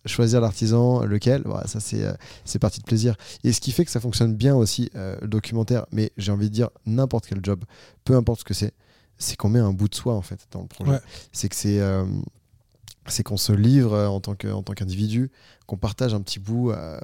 choisir 0.05 0.41
l'artisan, 0.41 1.05
lequel, 1.05 1.43
bah, 1.43 1.63
ça, 1.67 1.79
c'est 1.81 2.59
parti 2.59 2.81
de 2.81 2.85
plaisir. 2.85 3.15
Et 3.45 3.53
ce 3.53 3.61
qui 3.61 3.71
fait 3.71 3.85
que 3.85 3.91
ça 3.91 4.01
fonctionne 4.01 4.35
bien 4.35 4.55
aussi, 4.57 4.91
le 4.95 5.27
documentaire, 5.29 5.87
mais 5.93 6.11
j'ai 6.17 6.33
envie 6.33 6.49
de 6.51 6.55
dire 6.55 6.71
n'importe 6.87 7.27
quel 7.27 7.39
job, 7.43 7.65
peu 8.05 8.17
importe 8.17 8.41
ce 8.41 8.45
que 8.45 8.55
c'est, 8.55 8.75
c'est 9.19 9.37
qu'on 9.37 9.49
met 9.49 9.61
un 9.61 9.73
bout 9.73 9.89
de 9.89 9.95
soi 9.95 10.15
en 10.15 10.23
fait 10.23 10.47
dans 10.51 10.61
le 10.61 10.67
projet. 10.67 10.99
C'est 11.33 11.49
que 11.49 11.57
c'est 11.57 11.81
euh, 11.81 12.05
c'est 13.09 13.23
qu'on 13.23 13.37
se 13.37 13.53
livre 13.53 13.95
euh, 13.95 14.07
en 14.07 14.21
tant 14.21 14.35
qu'individu, 14.35 15.31
qu'on 15.67 15.77
partage 15.77 16.15
un 16.15 16.21
petit 16.21 16.39
bout, 16.39 16.71
euh, 16.71 16.99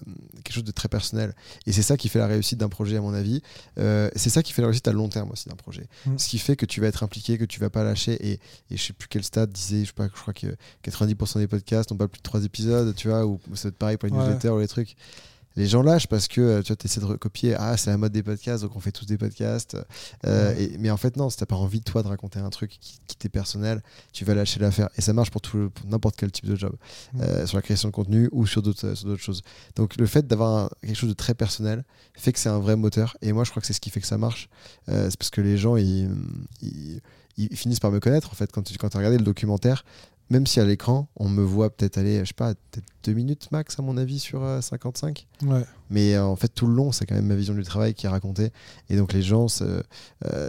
quelque 0.44 0.54
chose 0.54 0.64
de 0.64 0.72
très 0.72 0.88
personnel. 0.88 1.34
Et 1.66 1.72
c'est 1.72 1.82
ça 1.82 1.96
qui 1.96 2.08
fait 2.08 2.18
la 2.18 2.26
réussite 2.26 2.58
d'un 2.58 2.68
projet, 2.68 2.96
à 2.96 3.00
mon 3.00 3.14
avis. 3.14 3.42
c'est 3.76 4.30
ça 4.30 4.42
qui 4.42 4.52
fait 4.52 4.62
la 4.62 4.68
réussite 4.68 4.88
à 4.88 4.92
long 4.92 5.08
terme 5.08 5.30
aussi 5.30 5.48
d'un 5.48 5.56
projet. 5.56 5.86
Mm. 6.06 6.18
Ce 6.18 6.28
qui 6.28 6.38
fait 6.38 6.56
que 6.56 6.66
tu 6.66 6.80
vas 6.80 6.86
être 6.86 7.02
impliqué, 7.02 7.38
que 7.38 7.44
tu 7.44 7.60
vas 7.60 7.70
pas 7.70 7.84
lâcher. 7.84 8.14
Et, 8.26 8.32
et 8.70 8.76
je 8.76 8.82
sais 8.82 8.92
plus 8.92 9.08
quel 9.08 9.24
stade 9.24 9.50
disait, 9.50 9.80
je 9.80 9.86
sais 9.86 9.92
pas, 9.92 10.06
je 10.06 10.20
crois 10.20 10.34
que 10.34 10.56
90% 10.84 11.38
des 11.38 11.46
podcasts 11.46 11.90
n'ont 11.90 11.96
pas 11.96 12.08
plus 12.08 12.18
de 12.18 12.22
3 12.22 12.44
épisodes, 12.44 12.94
tu 12.94 13.08
vois, 13.08 13.26
ou 13.26 13.40
c'est 13.54 13.74
pareil 13.74 13.96
pour 13.96 14.08
les 14.08 14.14
newsletters 14.14 14.50
ou 14.50 14.58
les 14.58 14.68
trucs 14.68 14.96
les 15.56 15.66
gens 15.66 15.82
lâchent 15.82 16.06
parce 16.06 16.28
que 16.28 16.40
euh, 16.40 16.62
tu 16.62 16.74
essaies 16.84 17.00
de 17.00 17.04
recopier 17.04 17.54
ah 17.54 17.76
c'est 17.76 17.90
la 17.90 17.96
mode 17.96 18.12
des 18.12 18.22
podcasts 18.22 18.62
donc 18.62 18.76
on 18.76 18.80
fait 18.80 18.92
tous 18.92 19.06
des 19.06 19.18
podcasts. 19.18 19.76
Euh, 20.26 20.54
et, 20.56 20.76
mais 20.78 20.90
en 20.90 20.96
fait 20.96 21.16
non 21.16 21.30
si 21.30 21.36
t'as 21.36 21.46
pas 21.46 21.56
envie 21.56 21.80
de 21.80 21.84
toi 21.84 22.02
de 22.02 22.08
raconter 22.08 22.38
un 22.38 22.50
truc 22.50 22.78
qui, 22.80 23.00
qui 23.06 23.16
t'est 23.16 23.28
personnel 23.28 23.82
tu 24.12 24.24
vas 24.24 24.34
lâcher 24.34 24.60
l'affaire. 24.60 24.88
Et 24.96 25.00
ça 25.00 25.12
marche 25.12 25.30
pour 25.30 25.40
tout 25.40 25.70
n'importe 25.86 26.16
quel 26.16 26.30
type 26.30 26.46
de 26.46 26.56
job 26.56 26.74
euh, 27.20 27.46
sur 27.46 27.56
la 27.56 27.62
création 27.62 27.88
de 27.88 27.94
contenu 27.94 28.28
ou 28.32 28.46
sur 28.46 28.62
d'autres 28.62 28.94
sur 28.94 29.08
d'autres 29.08 29.22
choses. 29.22 29.42
Donc 29.76 29.96
le 29.96 30.06
fait 30.06 30.26
d'avoir 30.26 30.70
quelque 30.82 30.96
chose 30.96 31.10
de 31.10 31.14
très 31.14 31.34
personnel 31.34 31.84
fait 32.14 32.32
que 32.32 32.38
c'est 32.38 32.48
un 32.48 32.58
vrai 32.58 32.76
moteur. 32.76 33.16
Et 33.22 33.32
moi 33.32 33.44
je 33.44 33.50
crois 33.50 33.60
que 33.60 33.66
c'est 33.66 33.72
ce 33.72 33.80
qui 33.80 33.90
fait 33.90 34.00
que 34.00 34.06
ça 34.06 34.18
marche 34.18 34.48
c'est 34.86 35.16
parce 35.16 35.30
que 35.30 35.40
les 35.40 35.56
gens 35.56 35.76
ils, 35.76 36.10
ils 37.36 37.56
finissent 37.56 37.80
par 37.80 37.90
me 37.90 38.00
connaître 38.00 38.30
en 38.30 38.34
fait. 38.34 38.50
Quand 38.52 38.62
tu 38.62 38.76
quand 38.78 38.94
as 38.94 38.98
regardé 38.98 39.18
le 39.18 39.24
documentaire 39.24 39.84
même 40.32 40.46
si 40.46 40.60
à 40.60 40.64
l'écran, 40.64 41.08
on 41.16 41.28
me 41.28 41.42
voit 41.42 41.70
peut-être 41.70 41.98
aller, 41.98 42.20
je 42.20 42.26
sais 42.26 42.34
pas, 42.34 42.54
peut-être 42.54 42.86
deux 43.02 43.12
minutes 43.12 43.50
max, 43.52 43.78
à 43.78 43.82
mon 43.82 43.96
avis, 43.96 44.18
sur 44.18 44.42
55. 44.60 45.26
Euh, 45.42 45.46
ouais. 45.46 45.64
Mais 45.90 46.14
euh, 46.14 46.24
en 46.24 46.36
fait, 46.36 46.48
tout 46.48 46.66
le 46.66 46.74
long, 46.74 46.92
c'est 46.92 47.04
quand 47.06 47.14
même 47.14 47.26
ma 47.26 47.34
vision 47.34 47.54
du 47.54 47.62
travail 47.62 47.94
qui 47.94 48.06
est 48.06 48.08
racontée. 48.08 48.50
Et 48.88 48.96
donc, 48.96 49.12
les 49.12 49.22
gens, 49.22 49.46
euh, 49.60 49.82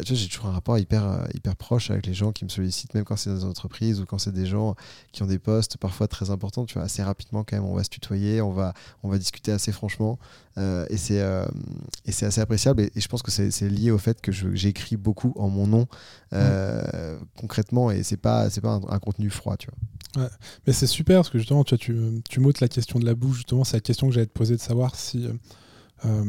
tu 0.04 0.14
vois, 0.14 0.22
j'ai 0.22 0.28
toujours 0.28 0.48
un 0.48 0.52
rapport 0.52 0.78
hyper, 0.78 1.28
hyper 1.34 1.56
proche 1.56 1.92
avec 1.92 2.06
les 2.06 2.14
gens 2.14 2.32
qui 2.32 2.46
me 2.46 2.50
sollicitent, 2.50 2.94
même 2.94 3.04
quand 3.04 3.16
c'est 3.16 3.30
dans 3.30 3.38
des 3.38 3.46
entreprises 3.46 4.00
ou 4.00 4.06
quand 4.06 4.18
c'est 4.18 4.32
des 4.32 4.46
gens 4.46 4.76
qui 5.12 5.24
ont 5.24 5.28
des 5.28 5.40
postes 5.40 5.78
parfois 5.78 6.08
très 6.08 6.30
importants. 6.30 6.66
Tu 6.66 6.76
vois, 6.76 6.84
assez 6.84 7.04
rapidement, 7.04 7.44
quand 7.44 7.56
même, 7.58 7.66
on 7.66 7.76
va 7.76 7.84
se 7.84 7.90
tutoyer, 7.90 8.42
on 8.42 8.52
va, 8.52 8.74
on 9.04 9.10
va 9.10 9.18
discuter 9.18 9.52
assez 9.52 9.72
franchement. 9.72 10.18
et 10.58 10.98
c'est 10.98 11.22
assez 12.26 12.42
appréciable. 12.42 12.82
Et, 12.82 12.92
je 12.96 13.08
pense 13.08 13.22
que 13.22 13.32
c'est 13.32 13.70
lié 13.70 13.92
au 13.92 13.98
fait 13.98 14.22
que 14.22 14.32
j'écris 14.32 14.98
beaucoup 14.98 15.34
en 15.36 15.50
mon 15.50 15.68
nom, 15.68 15.88
concrètement. 17.38 17.92
Et 17.92 18.04
c'est 18.04 18.18
pas, 18.18 18.50
pas 18.50 18.70
un, 18.70 18.82
un 18.88 19.00
contenu 19.00 19.30
froid, 19.30 19.58
tu 19.58 19.68
vois. 19.68 19.78
Ouais. 20.16 20.30
Mais 20.68 20.74
c'est 20.74 20.88
super 20.88 21.20
parce 21.20 21.30
que 21.30 21.40
justement, 21.40 21.64
tu, 21.64 21.78
tu, 21.78 21.96
tu 22.30 22.40
m'ôtes 22.44 22.60
la 22.60 22.68
question 22.68 23.00
de 23.00 23.06
la 23.06 23.16
bouche. 23.16 23.38
Justement, 23.38 23.64
c'est 23.64 23.78
la 23.78 23.82
question 23.82 24.08
que 24.08 24.14
j'allais 24.14 24.28
te 24.28 24.32
poser 24.32 24.56
de 24.56 24.62
savoir 24.62 24.96
si. 24.96 25.26
Euh, 25.26 25.34
euh, 26.06 26.26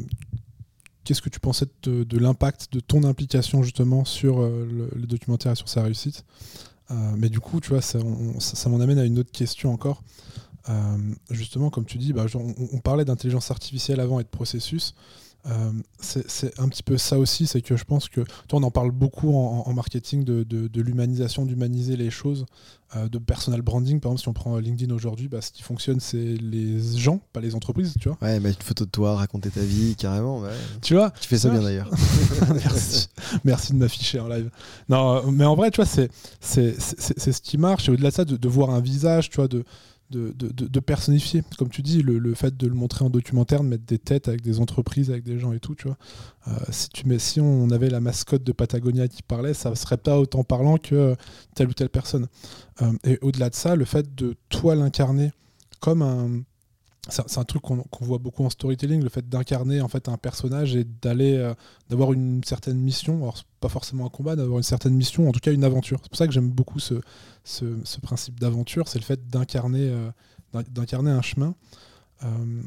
qu'est-ce 1.04 1.20
que 1.20 1.28
tu 1.28 1.40
pensais 1.40 1.66
de, 1.82 2.18
l'impact 2.18 2.72
de 2.72 2.80
ton 2.80 3.04
implication 3.04 3.62
justement 3.62 4.06
sur 4.06 4.40
euh, 4.40 4.88
le, 4.94 5.06
documentaire 5.06 5.52
et 5.52 5.56
sur 5.56 5.68
sa 5.68 5.82
réussite 5.82 6.24
Mais 7.16 7.28
du 7.28 7.40
coup, 7.40 7.60
tu 7.60 7.70
vois, 7.70 7.82
ça, 7.82 7.98
ça, 8.38 8.68
m'en 8.70 8.80
amène 8.80 8.98
à 8.98 9.04
une 9.04 9.18
autre 9.18 9.32
question 9.32 9.70
encore. 9.70 10.02
justement, 11.28 11.68
comme 11.68 11.84
tu 11.84 11.98
dis, 11.98 12.14
bah, 12.14 12.24
on, 12.34 12.78
parlait 12.78 13.04
d'intelligence 13.04 13.50
artificielle 13.50 14.00
avant 14.00 14.18
et 14.18 14.22
de 14.22 14.28
processus. 14.28 14.94
Euh, 15.46 15.72
c'est 16.00 16.58
un 16.58 16.68
petit 16.68 16.82
peu 16.82 16.96
ça 16.96 17.18
aussi, 17.18 17.46
c'est 17.46 17.60
que 17.60 17.76
je 17.76 17.84
pense 17.84 18.08
que, 18.08 18.22
toi, 18.48 18.58
on 18.58 18.62
en 18.62 18.70
parle 18.70 18.90
beaucoup 18.90 19.34
en, 19.34 19.72
marketing 19.74 20.24
de, 20.24 20.42
de, 20.42 20.80
l'humanisation, 20.80 21.44
d'humaniser 21.44 21.96
les 21.96 22.10
choses, 22.10 22.46
euh, 22.96 23.08
de 23.08 23.18
personal 23.18 23.60
branding. 23.60 24.00
Par 24.00 24.12
exemple, 24.12 24.22
si 24.22 24.28
on 24.28 24.32
prend 24.32 24.58
LinkedIn 24.58 24.94
aujourd'hui, 24.94 25.28
bah, 25.28 25.40
ce 25.42 25.50
qui 25.50 25.62
fonctionne, 25.62 26.00
c'est 26.00 26.16
les 26.16 26.80
gens, 26.96 27.20
pas 27.32 27.40
les 27.40 27.54
entreprises, 27.54 27.94
tu 28.00 28.08
vois. 28.08 28.18
Ouais, 28.22 28.40
mettre 28.40 28.58
une 28.60 28.66
photo 28.66 28.84
de 28.86 28.90
toi, 28.90 29.16
raconter 29.16 29.50
ta 29.50 29.60
vie, 29.60 29.96
carrément. 29.96 30.42
Tu 30.80 30.94
vois 30.94 31.10
Tu 31.20 31.28
fais 31.28 31.38
ça 31.38 31.50
bien 31.50 31.62
d'ailleurs. 31.62 31.90
Merci. 32.54 33.08
Merci 33.44 33.72
de 33.72 33.78
m'afficher 33.78 34.20
en 34.20 34.28
live. 34.28 34.50
Non, 34.88 35.30
mais 35.30 35.44
en 35.44 35.56
vrai, 35.56 35.70
tu 35.70 35.82
vois, 35.82 35.90
c'est 36.40 36.80
ce 36.80 37.40
qui 37.42 37.58
marche. 37.58 37.88
Et 37.88 37.92
au-delà 37.92 38.10
de 38.10 38.14
ça, 38.14 38.24
de, 38.24 38.36
de, 38.36 38.48
voir 38.48 38.70
un 38.70 38.80
visage, 38.80 39.28
tu 39.28 39.36
vois, 39.36 39.48
de 39.48 39.64
de, 40.10 40.80
personnifier. 40.80 41.42
Comme 41.58 41.68
tu 41.68 41.82
dis, 41.82 42.02
le, 42.02 42.34
fait 42.34 42.56
de 42.56 42.66
le 42.66 42.74
montrer 42.74 43.04
en 43.04 43.10
documentaire, 43.10 43.62
de 43.62 43.68
mettre 43.68 43.84
des 43.84 43.98
têtes 43.98 44.28
avec 44.28 44.42
des 44.42 44.60
entreprises, 44.60 45.10
avec 45.10 45.24
des 45.24 45.38
gens 45.38 45.52
et 45.52 45.60
tout, 45.60 45.74
tu 45.74 45.86
vois. 45.86 45.96
Euh, 46.48 46.52
si, 46.70 46.88
tu 46.90 47.06
mets, 47.06 47.18
si 47.18 47.40
on 47.40 47.70
avait 47.70 47.90
la 47.90 48.00
mascotte 48.00 48.44
de 48.44 48.52
Patagonia 48.52 49.08
qui 49.08 49.22
parlait, 49.22 49.54
ça 49.54 49.74
serait 49.74 49.96
pas 49.96 50.18
autant 50.18 50.44
parlant 50.44 50.78
que 50.78 51.16
telle 51.54 51.68
ou 51.68 51.72
telle 51.72 51.88
personne. 51.88 52.26
Euh, 52.82 52.92
et 53.04 53.18
au-delà 53.22 53.50
de 53.50 53.54
ça, 53.54 53.76
le 53.76 53.84
fait 53.84 54.14
de 54.14 54.36
toi 54.48 54.74
l'incarner 54.74 55.32
comme 55.80 56.02
un. 56.02 56.42
C'est 57.08 57.38
un 57.38 57.44
truc 57.44 57.60
qu'on 57.62 57.84
voit 58.00 58.18
beaucoup 58.18 58.44
en 58.44 58.50
storytelling, 58.50 59.02
le 59.02 59.10
fait 59.10 59.28
d'incarner 59.28 59.82
en 59.82 59.88
fait 59.88 60.08
un 60.08 60.16
personnage 60.16 60.74
et 60.74 60.84
d'aller 60.84 61.36
euh, 61.36 61.52
d'avoir 61.90 62.14
une 62.14 62.42
certaine 62.44 62.78
mission. 62.78 63.22
Alors 63.22 63.42
pas 63.60 63.68
forcément 63.68 64.06
un 64.06 64.08
combat, 64.08 64.36
d'avoir 64.36 64.58
une 64.58 64.64
certaine 64.64 64.94
mission, 64.94 65.28
en 65.28 65.32
tout 65.32 65.40
cas 65.40 65.52
une 65.52 65.64
aventure. 65.64 65.98
C'est 66.02 66.08
pour 66.08 66.16
ça 66.16 66.26
que 66.26 66.32
j'aime 66.32 66.48
beaucoup 66.48 66.78
ce, 66.78 66.94
principe 68.00 68.40
d'aventure, 68.40 68.88
c'est 68.88 68.98
le 68.98 69.04
fait 69.04 69.28
d'incarner 69.28 69.90
euh, 69.90 70.10
d'incarner 70.70 71.10
un 71.10 71.22
chemin. 71.22 71.54
Euh, 72.22 72.62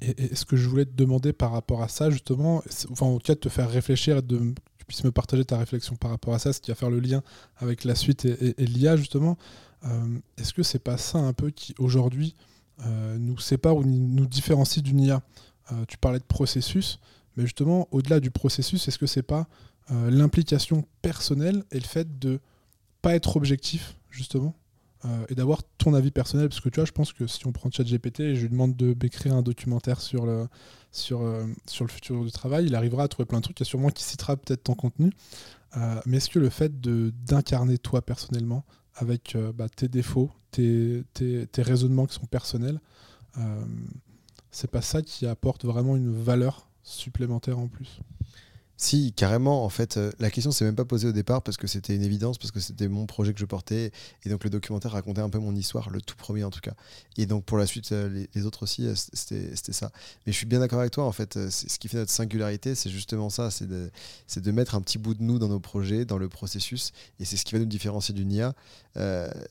et, 0.00 0.34
ce 0.34 0.44
que 0.44 0.56
je 0.56 0.68
voulais 0.68 0.84
te 0.84 0.94
demander 0.94 1.32
par 1.32 1.52
rapport 1.52 1.82
à 1.82 1.88
ça, 1.88 2.10
justement, 2.10 2.62
en 3.00 3.14
tout 3.14 3.24
cas, 3.24 3.34
de 3.34 3.40
te 3.40 3.48
faire 3.48 3.68
réfléchir 3.68 4.18
et 4.18 4.22
de 4.22 4.38
que 4.38 4.52
tu 4.78 4.84
puisses 4.86 5.04
me 5.04 5.12
partager 5.12 5.44
ta 5.44 5.58
réflexion 5.58 5.96
par 5.96 6.10
rapport 6.10 6.34
à 6.34 6.38
ça, 6.38 6.52
ce 6.52 6.60
qui 6.60 6.70
va 6.70 6.74
faire 6.74 6.90
le 6.90 7.00
lien 7.00 7.22
avec 7.56 7.84
la 7.84 7.94
suite 7.94 8.24
et, 8.24 8.54
l'IA, 8.58 8.96
justement. 8.96 9.36
Euh, 9.84 10.18
est-ce 10.38 10.54
que 10.54 10.62
c'est 10.62 10.78
pas 10.78 10.96
ça 10.96 11.18
un 11.18 11.32
peu 11.32 11.50
qui, 11.50 11.74
aujourd'hui, 11.78 12.34
nous 13.18 13.38
sépare 13.38 13.76
ou 13.76 13.84
nous 13.84 14.26
différencie 14.26 14.82
d'une 14.82 15.00
IA 15.00 15.22
Tu 15.88 15.96
parlais 15.98 16.18
de 16.18 16.24
processus, 16.24 16.98
mais 17.36 17.44
justement, 17.44 17.88
au-delà 17.90 18.20
du 18.20 18.30
processus, 18.30 18.86
est-ce 18.88 18.98
que 18.98 19.06
c'est 19.06 19.22
pas 19.22 19.46
l'implication 19.90 20.84
personnelle 21.02 21.64
et 21.70 21.78
le 21.78 21.84
fait 21.84 22.18
de 22.18 22.40
pas 23.04 23.14
être 23.14 23.36
objectif, 23.36 23.96
justement, 24.10 24.54
euh, 25.04 25.26
et 25.28 25.34
d'avoir 25.34 25.62
ton 25.76 25.92
avis 25.92 26.10
personnel? 26.10 26.48
Parce 26.48 26.60
que 26.60 26.70
tu 26.70 26.76
vois, 26.76 26.86
je 26.86 26.92
pense 26.92 27.12
que 27.12 27.26
si 27.26 27.46
on 27.46 27.52
prend 27.52 27.70
ChatGPT 27.70 28.20
et 28.20 28.34
je 28.34 28.42
lui 28.42 28.48
demande 28.48 28.74
de 28.74 28.96
m'écrire 29.02 29.34
un 29.34 29.42
documentaire 29.42 30.00
sur 30.00 30.24
le, 30.24 30.48
sur, 30.90 31.20
euh, 31.20 31.44
sur 31.66 31.84
le 31.84 31.90
futur 31.90 32.24
du 32.24 32.32
travail, 32.32 32.64
il 32.64 32.74
arrivera 32.74 33.02
à 33.02 33.08
trouver 33.08 33.26
plein 33.26 33.38
de 33.38 33.42
trucs. 33.42 33.60
Il 33.60 33.64
y 33.64 33.66
a 33.66 33.68
sûrement 33.68 33.90
qui 33.90 34.02
citera 34.02 34.38
peut-être 34.38 34.64
ton 34.64 34.74
contenu. 34.74 35.12
Euh, 35.76 36.00
mais 36.06 36.16
est-ce 36.16 36.30
que 36.30 36.38
le 36.38 36.48
fait 36.48 36.80
d'incarner 36.80 37.76
toi 37.76 38.00
personnellement, 38.00 38.64
avec 38.96 39.36
bah, 39.54 39.68
tes 39.68 39.88
défauts, 39.88 40.30
tes, 40.50 41.04
tes, 41.14 41.46
tes, 41.46 41.62
raisonnements 41.62 42.06
qui 42.06 42.14
sont 42.14 42.26
personnels, 42.26 42.80
c'est 44.50 44.70
pas 44.70 44.82
ça 44.82 45.02
qui 45.02 45.26
apporte 45.26 45.64
vraiment 45.64 45.96
une 45.96 46.12
valeur 46.12 46.68
supplémentaire 46.82 47.58
en 47.58 47.66
plus 47.66 48.00
Si, 48.76 49.12
carrément. 49.12 49.64
En 49.64 49.68
fait, 49.68 49.96
euh, 49.96 50.10
la 50.18 50.30
question 50.30 50.50
s'est 50.50 50.64
même 50.64 50.74
pas 50.74 50.84
posée 50.84 51.06
au 51.06 51.12
départ 51.12 51.42
parce 51.42 51.56
que 51.56 51.66
c'était 51.66 51.94
une 51.94 52.02
évidence, 52.02 52.38
parce 52.38 52.50
que 52.50 52.58
c'était 52.58 52.88
mon 52.88 53.06
projet 53.06 53.32
que 53.32 53.38
je 53.38 53.44
portais. 53.44 53.92
Et 54.24 54.28
donc, 54.28 54.42
le 54.42 54.50
documentaire 54.50 54.92
racontait 54.92 55.20
un 55.20 55.30
peu 55.30 55.38
mon 55.38 55.54
histoire, 55.54 55.90
le 55.90 56.00
tout 56.00 56.16
premier 56.16 56.42
en 56.42 56.50
tout 56.50 56.60
cas. 56.60 56.74
Et 57.16 57.26
donc, 57.26 57.44
pour 57.44 57.56
la 57.56 57.66
suite, 57.66 57.92
euh, 57.92 58.26
les, 58.34 58.46
autres 58.46 58.64
aussi, 58.64 58.86
euh, 58.86 58.94
c'était 58.94 59.72
ça. 59.72 59.92
Mais 60.26 60.32
je 60.32 60.36
suis 60.36 60.46
bien 60.46 60.58
d'accord 60.58 60.80
avec 60.80 60.90
toi. 60.90 61.04
En 61.04 61.12
fait, 61.12 61.38
ce 61.50 61.78
qui 61.78 61.86
fait 61.88 61.98
notre 61.98 62.10
singularité, 62.10 62.74
c'est 62.74 62.90
justement 62.90 63.30
ça 63.30 63.50
c'est 63.50 63.68
de, 63.68 63.90
de, 64.36 64.50
mettre 64.50 64.74
un 64.74 64.80
petit 64.80 64.98
bout 64.98 65.14
de 65.14 65.22
nous 65.22 65.38
dans 65.38 65.48
nos 65.48 65.60
projets, 65.60 66.04
dans 66.04 66.18
le 66.18 66.28
processus. 66.28 66.92
Et 67.20 67.24
c'est 67.24 67.36
ce 67.36 67.44
qui 67.44 67.54
va 67.54 67.60
nous 67.60 67.66
différencier 67.66 68.14
d'une 68.14 68.32
IA. 68.32 68.54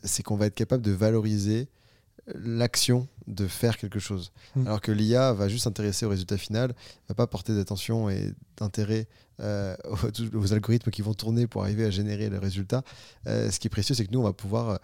c'est 0.04 0.24
qu'on 0.24 0.36
va 0.36 0.48
être 0.48 0.56
capable 0.56 0.84
de 0.84 0.92
valoriser 0.92 1.68
l'action 2.28 3.08
de 3.28 3.48
faire 3.48 3.78
quelque 3.78 4.00
chose. 4.00 4.32
Hmm. 4.56 4.68
Alors 4.68 4.82
que 4.82 4.92
l'IA 4.92 5.34
va 5.34 5.48
juste 5.48 5.64
s'intéresser 5.66 6.06
au 6.06 6.10
résultat 6.10 6.38
final, 6.38 6.74
va 7.10 7.16
pas 7.16 7.28
porter 7.28 7.56
d'attention 7.56 8.10
et 8.10 8.34
d'intérêt 8.58 9.08
euh, 9.40 9.76
aux, 10.34 10.54
algorithmes 10.54 10.92
qui 10.92 11.02
vont 11.02 11.16
tourner 11.16 11.48
pour 11.48 11.64
arriver 11.64 11.86
à 11.86 11.90
générer 11.90 12.30
le 12.30 12.38
résultat. 12.38 12.84
Euh, 13.28 13.50
ce 13.50 13.60
qui 13.60 13.68
est 13.68 13.70
précieux, 13.70 13.96
c'est 13.96 14.06
que 14.06 14.12
nous, 14.12 14.20
on 14.20 14.24
va 14.24 14.34
pouvoir 14.34 14.70
euh, 14.70 14.78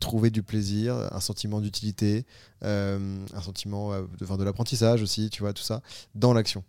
trouver 0.00 0.30
du 0.30 0.42
plaisir, 0.42 0.96
un 1.12 1.20
sentiment 1.20 1.60
d'utilité, 1.60 2.24
un 2.62 3.42
sentiment 3.42 3.92
de, 3.92 4.36
de 4.36 4.44
l'apprentissage 4.44 5.02
aussi, 5.02 5.30
tu 5.30 5.42
vois, 5.42 5.52
tout 5.52 5.62
ça, 5.62 5.82
dans 6.14 6.32
l'action. 6.32 6.64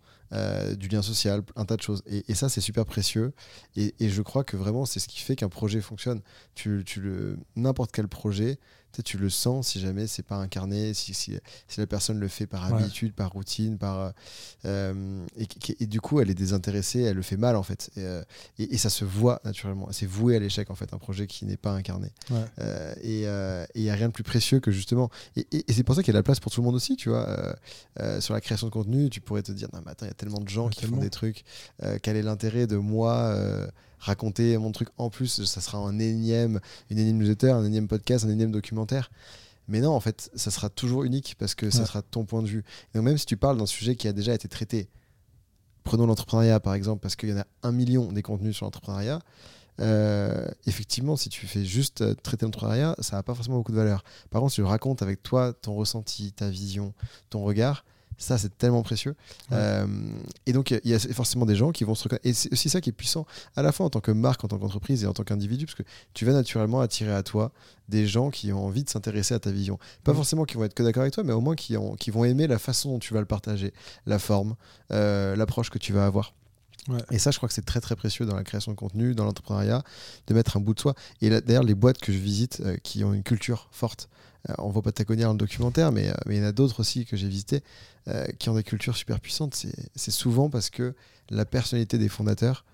du 0.77 0.87
lien 0.87 1.01
social, 1.01 1.41
un 1.55 1.65
tas 1.65 1.77
de 1.77 1.81
choses. 1.81 2.03
Et, 2.05 2.35
ça, 2.35 2.49
c'est 2.49 2.61
super 2.61 2.85
précieux. 2.85 3.33
Et, 3.75 3.93
je 3.99 4.21
crois 4.21 4.43
que 4.43 4.55
vraiment, 4.55 4.85
c'est 4.85 4.99
ce 4.99 5.07
qui 5.07 5.19
fait 5.19 5.35
qu'un 5.35 5.49
projet 5.49 5.81
fonctionne. 5.81 6.21
Tu, 6.53 6.83
tu 6.85 7.01
le, 7.01 7.39
n'importe 7.55 7.91
quel 7.91 8.07
projet, 8.07 8.59
tu 9.01 9.17
le 9.17 9.29
sens 9.29 9.69
si 9.69 9.79
jamais 9.79 10.07
c'est 10.07 10.23
pas 10.23 10.35
incarné, 10.35 10.93
si, 10.93 11.13
si, 11.13 11.37
la 11.77 11.87
personne 11.87 12.19
le 12.19 12.27
fait 12.27 12.45
par 12.45 12.73
habitude, 12.73 13.13
par 13.13 13.31
routine, 13.31 13.77
par 13.77 14.13
euh, 14.65 15.25
et, 15.79 15.85
du 15.85 15.99
coup 16.01 16.21
elle 16.21 16.29
est 16.29 16.35
désintéressée, 16.35 17.01
elle 17.01 17.15
le 17.15 17.21
fait 17.21 17.37
mal 17.37 17.55
en 17.55 17.63
fait, 17.63 17.89
et, 17.97 18.01
euh, 18.01 18.23
et 18.59 18.77
ça 18.77 18.89
se 18.89 19.05
voit 19.05 19.41
naturellement. 19.43 19.87
C'est 19.91 20.05
voué 20.05 20.35
à 20.35 20.39
l'échec 20.39 20.69
en 20.69 20.75
fait, 20.75 20.93
un 20.93 20.97
projet 20.97 21.27
qui 21.27 21.45
n'est 21.45 21.57
pas 21.57 21.71
incarné. 21.71 22.09
Euh, 22.59 22.93
et 23.01 23.21
il 23.75 23.83
n'y 23.83 23.89
a 23.89 23.95
rien 23.95 24.07
de 24.07 24.13
plus 24.13 24.23
précieux 24.23 24.59
que 24.59 24.71
justement. 24.71 25.09
Et, 25.35 25.47
c'est 25.69 25.83
pour 25.83 25.95
ça 25.95 26.03
qu'il 26.03 26.09
y 26.09 26.11
a 26.11 26.19
de 26.19 26.19
la 26.19 26.23
place 26.23 26.39
pour 26.39 26.51
tout 26.51 26.61
le 26.61 26.65
monde 26.65 26.75
aussi, 26.75 26.95
tu 26.95 27.09
vois. 27.09 27.55
sur 28.19 28.33
la 28.33 28.41
création 28.41 28.67
de 28.67 28.71
contenu, 28.71 29.09
tu 29.09 29.21
pourrais 29.21 29.43
te 29.43 29.51
dire 29.51 29.69
non 29.73 29.79
mais 29.85 29.91
attends, 29.91 30.05
il 30.05 30.09
y 30.09 30.11
a 30.11 30.15
tellement 30.15 30.39
de 30.39 30.49
gens 30.49 30.69
qui 30.69 30.85
font 30.85 30.97
des 30.97 31.09
trucs. 31.09 31.43
quel 32.01 32.15
est 32.15 32.23
l'intérêt 32.23 32.67
de 32.67 32.77
moi 32.77 33.35
raconter 34.03 34.57
mon 34.57 34.71
truc 34.71 34.89
en 34.97 35.09
plus, 35.09 35.43
ça 35.43 35.61
sera 35.61 35.77
un 35.77 35.97
énième, 35.99 36.59
une 36.89 36.99
énième 36.99 37.17
newsletter, 37.17 37.51
un 37.51 37.65
énième 37.65 37.87
podcast, 37.87 38.25
un 38.25 38.29
énième 38.29 38.51
documentaire. 38.51 39.09
Mais 39.67 39.79
non, 39.79 39.91
en 39.91 39.99
fait, 39.99 40.29
ça 40.35 40.51
sera 40.51 40.69
toujours 40.69 41.03
unique 41.03 41.35
parce 41.39 41.55
que 41.55 41.69
ça 41.69 41.85
sera 41.85 42.01
ton 42.01 42.25
point 42.25 42.41
de 42.41 42.47
vue. 42.47 42.65
donc 42.93 43.03
même 43.03 43.17
si 43.17 43.25
tu 43.25 43.37
parles 43.37 43.57
d'un 43.57 43.65
sujet 43.65 43.95
qui 43.95 44.09
a 44.09 44.13
déjà 44.13 44.33
été 44.33 44.49
traité, 44.49 44.89
prenons 45.85 46.05
l'entrepreneuriat 46.05 46.59
par 46.59 46.73
exemple, 46.73 47.01
parce 47.01 47.15
qu'il 47.15 47.29
y 47.29 47.33
en 47.33 47.39
a 47.39 47.47
un 47.63 47.71
million 47.71 48.11
des 48.11 48.21
contenus 48.21 48.57
sur 48.57 48.65
l'entrepreneuriat, 48.65 49.21
euh, 49.79 50.45
effectivement, 50.67 51.15
si 51.15 51.29
tu 51.29 51.47
fais 51.47 51.63
juste 51.63 52.01
euh, 52.01 52.13
traiter 52.13 52.45
l'entrepreneuriat, 52.45 52.95
ça 52.99 53.15
n'a 53.15 53.23
pas 53.23 53.33
forcément 53.33 53.57
beaucoup 53.57 53.71
de 53.71 53.77
valeur. 53.77 54.03
Par 54.29 54.41
contre, 54.41 54.51
si 54.51 54.57
tu 54.57 54.63
racontes 54.63 55.01
avec 55.01 55.23
toi 55.23 55.53
ton 55.53 55.75
ressenti, 55.75 56.33
ta 56.33 56.49
vision, 56.49 56.93
ton 57.29 57.43
regard, 57.43 57.85
ça, 58.17 58.37
c'est 58.37 58.57
tellement 58.57 58.83
précieux. 58.83 59.15
Euh, 59.51 59.87
et 60.45 60.53
donc, 60.53 60.71
il 60.71 60.89
y 60.89 60.93
a 60.93 60.99
forcément 60.99 61.45
des 61.45 61.55
gens 61.55 61.71
qui 61.71 61.83
vont 61.83 61.95
se 61.95 62.03
reconnaître. 62.03 62.25
Et 62.25 62.33
c'est 62.33 62.51
aussi 62.51 62.69
ça 62.69 62.81
qui 62.81 62.89
est 62.89 62.93
puissant, 62.93 63.25
à 63.55 63.61
la 63.61 63.71
fois 63.71 63.85
en 63.85 63.89
tant 63.89 63.99
que 64.01 64.11
marque, 64.11 64.43
en 64.43 64.47
tant 64.47 64.57
qu'entreprise 64.57 65.03
et 65.03 65.07
en 65.07 65.13
tant 65.13 65.23
qu'individu, 65.23 65.65
parce 65.65 65.75
que 65.75 65.83
tu 66.13 66.25
vas 66.25 66.33
naturellement 66.33 66.81
attirer 66.81 67.13
à 67.13 67.23
toi 67.23 67.51
des 67.89 68.07
gens 68.07 68.29
qui 68.29 68.51
ont 68.53 68.65
envie 68.65 68.83
de 68.83 68.89
s'intéresser 68.89 69.33
à 69.33 69.39
ta 69.39 69.51
vision. 69.51 69.77
Pas 70.03 70.13
forcément 70.13 70.45
qui 70.45 70.55
vont 70.55 70.63
être 70.63 70.73
que 70.73 70.83
d'accord 70.83 71.01
avec 71.01 71.13
toi, 71.13 71.23
mais 71.23 71.33
au 71.33 71.41
moins 71.41 71.55
qui, 71.55 71.77
ont, 71.77 71.95
qui 71.95 72.11
vont 72.11 72.23
aimer 72.25 72.47
la 72.47 72.59
façon 72.59 72.93
dont 72.93 72.99
tu 72.99 73.13
vas 73.13 73.19
le 73.19 73.25
partager, 73.25 73.73
la 74.05 74.19
forme, 74.19 74.55
euh, 74.91 75.35
l'approche 75.35 75.69
que 75.69 75.79
tu 75.79 75.93
vas 75.93 76.05
avoir. 76.05 76.33
Et 77.11 77.19
ça, 77.19 77.31
je 77.31 77.37
crois 77.37 77.47
que 77.47 77.55
c'est 77.55 77.65
très 77.65 77.79
très 77.79 77.95
précieux 77.95 78.25
dans 78.25 78.35
la 78.35 78.43
création 78.43 78.71
de 78.71 78.77
contenu, 78.77 79.15
dans 79.15 79.23
l'entrepreneuriat, 79.23 79.83
de 80.27 80.33
mettre 80.33 80.57
un 80.57 80.59
bout 80.59 80.73
de 80.73 80.79
soi. 80.79 80.95
Et 81.21 81.29
d'ailleurs, 81.29 81.63
les 81.63 81.75
boîtes 81.75 81.99
que 81.99 82.11
je 82.11 82.17
visite 82.17 82.61
euh, 82.65 82.77
qui 82.83 83.03
ont 83.03 83.13
une 83.13 83.23
culture 83.23 83.69
forte, 83.71 84.09
on 84.57 84.69
voit 84.69 84.81
Patagonia 84.81 85.25
dans 85.25 85.33
le 85.33 85.37
documentaire, 85.37 85.91
mais, 85.91 86.09
euh, 86.09 86.13
mais 86.25 86.35
il 86.35 86.41
y 86.41 86.45
en 86.45 86.47
a 86.47 86.51
d'autres 86.51 86.79
aussi 86.79 87.05
que 87.05 87.17
j'ai 87.17 87.27
visités 87.27 87.63
qui 88.37 88.49
ont 88.49 88.55
des 88.55 88.63
cultures 88.63 88.97
super 88.97 89.21
puissantes. 89.21 89.55
C'est 89.95 90.11
souvent 90.11 90.49
parce 90.49 90.69
que 90.69 90.93
la 91.29 91.45
personnalité 91.45 91.97
des 91.97 92.09
fondateurs 92.09 92.65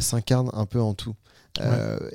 s'incarne 0.00 0.48
un 0.54 0.64
peu 0.64 0.80
en 0.80 0.94
tout. 0.94 1.14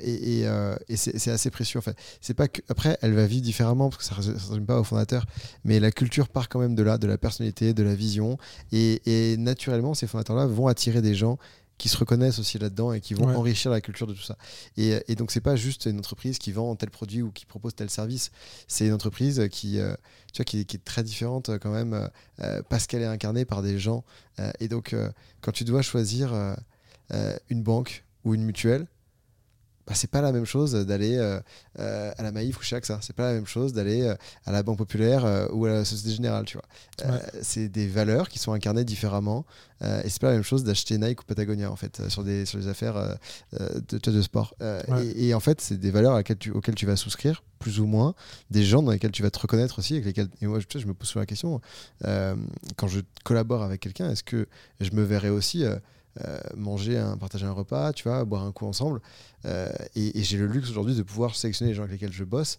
et, 0.02 0.40
et, 0.88 0.96
c'est 0.96 1.30
assez 1.30 1.50
précieux 1.50 1.78
en 1.78 1.82
fait. 1.82 1.96
C'est 2.20 2.34
pas 2.34 2.48
que 2.48 2.60
après 2.68 2.98
elle 3.00 3.12
va 3.12 3.26
vivre 3.26 3.44
différemment 3.44 3.90
parce 3.90 4.08
que 4.08 4.12
ça 4.12 4.32
ne 4.32 4.36
résume 4.36 4.66
pas 4.66 4.80
au 4.80 4.82
fondateur, 4.82 5.24
mais 5.62 5.78
la 5.78 5.92
culture 5.92 6.28
part 6.28 6.48
quand 6.48 6.58
même 6.58 6.74
de 6.74 6.82
là, 6.82 6.98
de 6.98 7.06
la 7.06 7.16
personnalité, 7.16 7.74
de 7.74 7.84
la 7.84 7.94
vision, 7.94 8.38
et, 8.72 9.36
naturellement 9.38 9.94
ces 9.94 10.08
fondateurs-là 10.08 10.46
vont 10.46 10.66
attirer 10.66 11.00
des 11.00 11.14
gens 11.14 11.38
qui 11.78 11.88
se 11.88 11.96
reconnaissent 11.96 12.38
aussi 12.38 12.58
là-dedans 12.58 12.92
et 12.92 13.00
qui 13.00 13.14
vont 13.14 13.28
enrichir 13.34 13.70
la 13.70 13.80
culture 13.80 14.06
de 14.06 14.14
tout 14.14 14.22
ça. 14.22 14.36
Et, 14.76 15.02
et 15.08 15.14
donc, 15.14 15.30
c'est 15.30 15.40
pas 15.40 15.56
juste 15.56 15.86
une 15.86 15.98
entreprise 15.98 16.38
qui 16.38 16.52
vend 16.52 16.74
tel 16.76 16.90
produit 16.90 17.22
ou 17.22 17.30
qui 17.30 17.46
propose 17.46 17.74
tel 17.74 17.90
service. 17.90 18.30
C'est 18.68 18.86
une 18.86 18.92
entreprise 18.92 19.48
qui, 19.50 19.78
euh, 19.78 19.94
tu 20.32 20.38
vois, 20.38 20.44
qui, 20.44 20.60
est 20.60 20.84
très 20.84 21.02
différente 21.02 21.50
quand 21.58 21.72
même 21.72 22.08
euh, 22.40 22.62
parce 22.68 22.86
qu'elle 22.86 23.02
est 23.02 23.06
incarnée 23.06 23.44
par 23.44 23.62
des 23.62 23.78
gens. 23.78 24.04
Euh, 24.38 24.50
et 24.60 24.68
donc, 24.68 24.94
quand 25.40 25.52
tu 25.52 25.64
dois 25.64 25.82
choisir 25.82 26.32
une 27.48 27.62
banque 27.62 28.04
ou 28.24 28.34
une 28.34 28.44
mutuelle, 28.44 28.86
bah, 29.86 29.94
c'est 29.94 30.10
pas 30.10 30.22
la 30.22 30.32
même 30.32 30.46
chose 30.46 30.72
d'aller 30.72 31.16
euh, 31.16 31.38
euh, 31.78 32.10
à 32.16 32.22
la 32.22 32.32
Maïf 32.32 32.58
ou 32.58 32.62
chez 32.62 32.76
AXA. 32.76 32.98
C'est 33.02 33.14
pas 33.14 33.28
la 33.28 33.34
même 33.34 33.46
chose 33.46 33.72
d'aller 33.72 34.02
euh, 34.02 34.14
à 34.46 34.52
la 34.52 34.62
Banque 34.62 34.78
Populaire 34.78 35.48
ou 35.52 35.66
à 35.66 35.70
la 35.70 35.84
Société 35.84 36.14
Générale, 36.14 36.44
tu 36.46 36.56
vois. 36.56 37.18
c'est 37.42 37.68
des 37.68 37.86
valeurs 37.86 38.28
qui 38.28 38.38
sont 38.38 38.52
incarnées 38.52 38.84
différemment. 38.84 39.44
et 39.82 40.08
c'est 40.08 40.20
pas 40.20 40.28
la 40.28 40.34
même 40.34 40.42
chose 40.42 40.64
d'acheter 40.64 40.96
Nike 40.96 41.20
ou 41.22 41.24
Patagonia, 41.24 41.70
en 41.70 41.76
fait, 41.76 42.08
sur 42.08 42.24
des, 42.24 42.46
sur 42.46 42.58
des 42.58 42.68
affaires 42.68 43.18
de, 43.52 43.98
de 43.98 44.22
sport. 44.22 44.54
Et, 45.16 45.34
en 45.34 45.40
fait, 45.40 45.60
c'est 45.60 45.76
des 45.76 45.90
valeurs 45.90 46.22
tu, 46.38 46.50
auxquelles 46.50 46.74
tu 46.74 46.86
vas 46.86 46.96
souscrire, 46.96 47.42
plus 47.58 47.80
ou 47.80 47.86
moins, 47.86 48.14
des 48.50 48.64
gens 48.64 48.82
dans 48.82 48.92
lesquels 48.92 49.12
tu 49.12 49.22
vas 49.22 49.30
te 49.30 49.38
reconnaître 49.38 49.78
aussi. 49.78 49.94
Avec 49.94 50.06
lesquels, 50.06 50.28
et 50.40 50.46
moi, 50.46 50.60
je, 50.60 50.78
je 50.78 50.86
me 50.86 50.94
pose 50.94 51.08
souvent 51.08 51.20
la 51.20 51.26
question, 51.26 51.60
quand 52.02 52.88
je 52.88 53.00
collabore 53.24 53.62
avec 53.62 53.80
quelqu'un, 53.80 54.10
est-ce 54.10 54.24
que 54.24 54.46
je 54.80 54.90
me 54.92 55.02
verrais 55.02 55.28
aussi 55.28 55.64
euh, 56.22 56.38
manger, 56.56 56.96
un, 56.96 57.16
partager 57.16 57.44
un 57.44 57.52
repas, 57.52 57.92
tu 57.92 58.04
vois, 58.04 58.24
boire 58.24 58.44
un 58.44 58.52
coup 58.52 58.66
ensemble. 58.66 59.00
Euh, 59.46 59.68
et, 59.96 60.22
j'ai 60.22 60.38
le 60.38 60.46
luxe 60.46 60.70
aujourd'hui 60.70 60.94
de 60.94 61.02
pouvoir 61.02 61.34
sélectionner 61.34 61.72
les 61.72 61.74
gens 61.74 61.82
avec 61.82 62.00
lesquels 62.00 62.12
je 62.12 62.24
bosse 62.24 62.58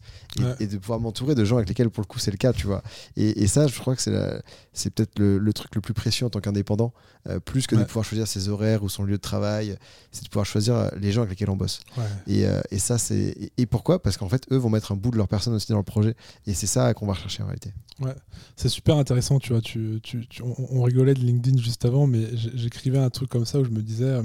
et, 0.59 0.67
de 0.67 0.77
pouvoir 0.77 0.99
m'entourer 0.99 1.35
de 1.35 1.45
gens 1.45 1.55
avec 1.55 1.69
lesquels, 1.69 1.89
pour 1.89 2.01
le 2.01 2.07
coup, 2.07 2.19
c'est 2.19 2.31
le 2.31 2.37
cas, 2.37 2.51
tu 2.51 2.67
vois. 2.67 2.83
Et, 3.15 3.47
ça, 3.47 3.67
je 3.67 3.79
crois 3.79 3.95
que 3.95 4.01
c'est, 4.01 4.89
peut-être 4.89 5.17
le, 5.19 5.53
truc 5.53 5.73
le 5.75 5.81
plus 5.81 5.93
précieux 5.93 6.25
en 6.25 6.29
tant 6.29 6.41
qu'indépendant, 6.41 6.93
euh, 7.27 7.39
plus 7.39 7.65
que 7.65 7.75
de 7.75 7.83
pouvoir 7.85 8.05
choisir 8.05 8.27
ses 8.27 8.49
horaires 8.49 8.83
ou 8.83 8.89
son 8.89 9.03
lieu 9.03 9.15
de 9.15 9.21
travail, 9.21 9.77
c'est 10.11 10.25
de 10.25 10.29
pouvoir 10.29 10.45
choisir 10.45 10.91
les 10.97 11.11
gens 11.11 11.21
avec 11.21 11.31
lesquels 11.31 11.49
on 11.49 11.55
bosse. 11.55 11.79
Et, 12.27 12.45
ça, 12.77 12.97
c'est. 12.97 13.51
Et, 13.57 13.65
pourquoi? 13.65 14.01
Parce 14.01 14.17
qu'en 14.17 14.29
fait, 14.29 14.45
eux 14.51 14.57
vont 14.57 14.69
mettre 14.69 14.91
un 14.91 14.95
bout 14.95 15.11
de 15.11 15.17
leur 15.17 15.29
personne 15.29 15.53
aussi 15.53 15.71
dans 15.71 15.77
le 15.77 15.83
projet. 15.83 16.15
Et 16.45 16.53
c'est 16.53 16.67
ça 16.67 16.93
qu'on 16.93 17.07
va 17.07 17.13
rechercher 17.13 17.41
en 17.41 17.45
réalité. 17.47 17.73
Ouais, 18.01 18.15
c'est 18.57 18.67
super 18.67 18.97
intéressant, 18.97 19.39
tu 19.39 19.53
vois. 19.53 19.61
Tu, 19.61 20.01
tu, 20.03 20.27
on, 20.43 20.83
rigolait 20.83 21.13
de 21.13 21.21
LinkedIn 21.21 21.57
juste 21.61 21.85
avant, 21.85 22.07
mais 22.07 22.27
j'écrivais 22.35 22.97
un 22.97 23.09
truc 23.09 23.29
comme 23.29 23.44
ça 23.45 23.59
où 23.59 23.65
je 23.65 23.71
me 23.71 23.81
disais. 23.81 24.05
Euh, 24.05 24.23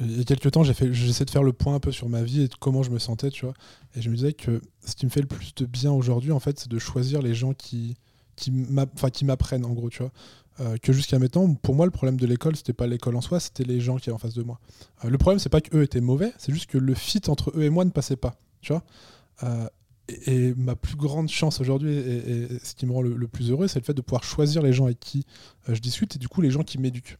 il 0.00 0.18
y 0.18 0.20
a 0.20 0.24
quelques 0.24 0.50
temps, 0.50 0.64
j'essaie 0.64 1.24
de 1.24 1.30
faire 1.30 1.42
le 1.42 1.52
point 1.52 1.74
un 1.74 1.80
peu 1.80 1.92
sur 1.92 2.08
ma 2.08 2.22
vie 2.22 2.42
et 2.42 2.48
de 2.48 2.54
comment 2.58 2.82
je 2.82 2.90
me 2.90 2.98
sentais, 2.98 3.30
tu 3.30 3.44
vois. 3.44 3.54
Et 3.94 4.02
je 4.02 4.10
me 4.10 4.16
disais 4.16 4.32
que 4.32 4.60
ce 4.84 4.94
qui 4.96 5.04
me 5.04 5.10
fait 5.10 5.20
le 5.20 5.26
plus 5.26 5.54
de 5.54 5.66
bien 5.66 5.92
aujourd'hui, 5.92 6.32
en 6.32 6.40
fait, 6.40 6.58
c'est 6.58 6.70
de 6.70 6.78
choisir 6.78 7.22
les 7.22 7.34
gens 7.34 7.52
qui, 7.52 7.96
qui 8.34 8.50
m'apprennent, 8.50 9.64
en 9.64 9.72
gros, 9.72 9.90
tu 9.90 10.02
vois. 10.02 10.10
Euh, 10.60 10.76
que 10.78 10.92
jusqu'à 10.92 11.18
maintenant, 11.18 11.52
pour 11.54 11.74
moi, 11.74 11.84
le 11.84 11.90
problème 11.90 12.16
de 12.16 12.26
l'école, 12.26 12.54
c'était 12.54 12.72
pas 12.72 12.86
l'école 12.86 13.16
en 13.16 13.20
soi, 13.20 13.40
c'était 13.40 13.64
les 13.64 13.80
gens 13.80 13.96
qui 13.96 14.04
étaient 14.04 14.12
en 14.12 14.18
face 14.18 14.34
de 14.34 14.42
moi. 14.42 14.60
Euh, 15.04 15.10
le 15.10 15.18
problème, 15.18 15.40
c'est 15.40 15.48
pas 15.48 15.60
qu'eux 15.60 15.82
étaient 15.82 16.00
mauvais, 16.00 16.32
c'est 16.38 16.52
juste 16.52 16.70
que 16.70 16.78
le 16.78 16.94
fit 16.94 17.22
entre 17.26 17.52
eux 17.56 17.62
et 17.62 17.70
moi 17.70 17.84
ne 17.84 17.90
passait 17.90 18.16
pas, 18.16 18.36
tu 18.60 18.72
vois. 18.72 18.84
Et, 20.26 20.54
ma 20.54 20.76
plus 20.76 20.96
grande 20.96 21.28
chance 21.28 21.60
aujourd'hui, 21.60 21.94
et, 21.94 22.48
ce 22.62 22.74
qui 22.74 22.86
me 22.86 22.92
rend 22.92 23.02
le, 23.02 23.26
plus 23.26 23.50
heureux, 23.50 23.66
c'est 23.66 23.80
le 23.80 23.84
fait 23.84 23.94
de 23.94 24.00
pouvoir 24.00 24.22
choisir 24.22 24.62
les 24.62 24.72
gens 24.72 24.84
avec 24.84 25.00
qui 25.00 25.24
je 25.66 25.80
discute 25.80 26.14
et 26.14 26.18
du 26.18 26.28
coup 26.28 26.40
les 26.40 26.50
gens 26.50 26.62
qui 26.62 26.78
m'éduquent. 26.78 27.18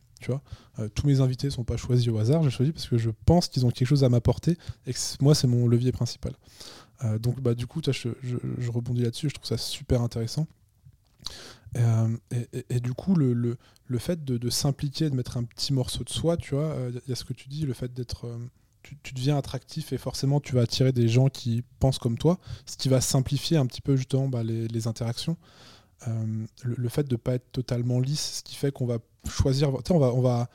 Euh, 0.79 0.89
tous 0.89 1.07
mes 1.07 1.21
invités 1.21 1.49
ne 1.49 1.53
sont 1.53 1.65
pas 1.65 1.77
choisis 1.77 2.09
au 2.09 2.19
hasard, 2.19 2.43
j'ai 2.43 2.51
choisi 2.51 2.73
parce 2.73 2.89
que 2.89 2.99
je 2.99 3.11
pense 3.27 3.49
qu'ils 3.49 3.65
ont 3.67 3.71
quelque 3.71 3.89
chose 3.89 4.05
à 4.05 4.09
m'apporter 4.09 4.57
et 4.87 4.93
que 4.93 4.99
moi 5.21 5.35
c'est 5.35 5.47
mon 5.47 5.67
levier 5.67 5.93
principal. 5.93 6.33
Euh, 7.05 7.19
donc 7.19 7.41
bah, 7.41 7.55
du 7.55 7.67
coup, 7.67 7.81
je, 7.85 8.09
je, 8.23 8.71
rebondis 8.71 9.03
là-dessus, 9.03 9.29
je 9.29 9.35
trouve 9.35 9.47
ça 9.47 9.59
super 9.59 10.03
intéressant. 10.03 10.47
Et, 12.71 12.79
du 12.79 12.93
coup, 12.93 13.17
le 13.17 13.59
fait 13.99 14.25
de, 14.25 14.39
de 14.39 14.51
s'impliquer, 14.51 15.11
de 15.11 15.17
mettre 15.17 15.37
un 15.37 15.43
petit 15.43 15.73
morceau 15.73 16.05
de 16.05 16.09
soi, 16.09 16.37
tu 16.37 16.55
vois, 16.55 16.77
il 16.89 17.11
y 17.11 17.13
a 17.13 17.17
ce 17.17 17.25
que 17.25 17.33
tu 17.33 17.49
dis, 17.49 17.67
le 17.67 17.75
fait 17.75 17.93
d'être 17.93 18.29
tu, 19.03 19.15
deviens 19.15 19.37
attractif 19.37 19.93
et 19.93 19.99
forcément 19.99 20.41
tu 20.41 20.55
vas 20.55 20.63
attirer 20.63 20.93
des 20.93 21.09
gens 21.09 21.29
qui 21.29 21.63
pensent 21.81 21.99
comme 21.99 22.19
toi, 22.19 22.39
ce 22.67 22.77
qui 22.77 22.89
va 22.89 23.01
simplifier 23.01 23.57
un 23.57 23.67
petit 23.67 23.81
peu 23.81 23.97
justement 23.97 24.29
bah, 24.29 24.43
les, 24.43 24.87
interactions. 24.87 25.37
Euh, 26.09 26.47
le, 26.63 26.89
fait 26.89 27.05
de 27.05 27.15
ne 27.15 27.17
pas 27.17 27.35
être 27.35 27.51
totalement 27.53 28.01
lisse, 28.01 28.39
ce 28.39 28.43
qui 28.43 28.57
fait 28.57 28.73
qu'on 28.73 28.87
va 28.87 28.99
choisir. 29.29 29.71
On 29.91 30.21
va, 30.21 30.49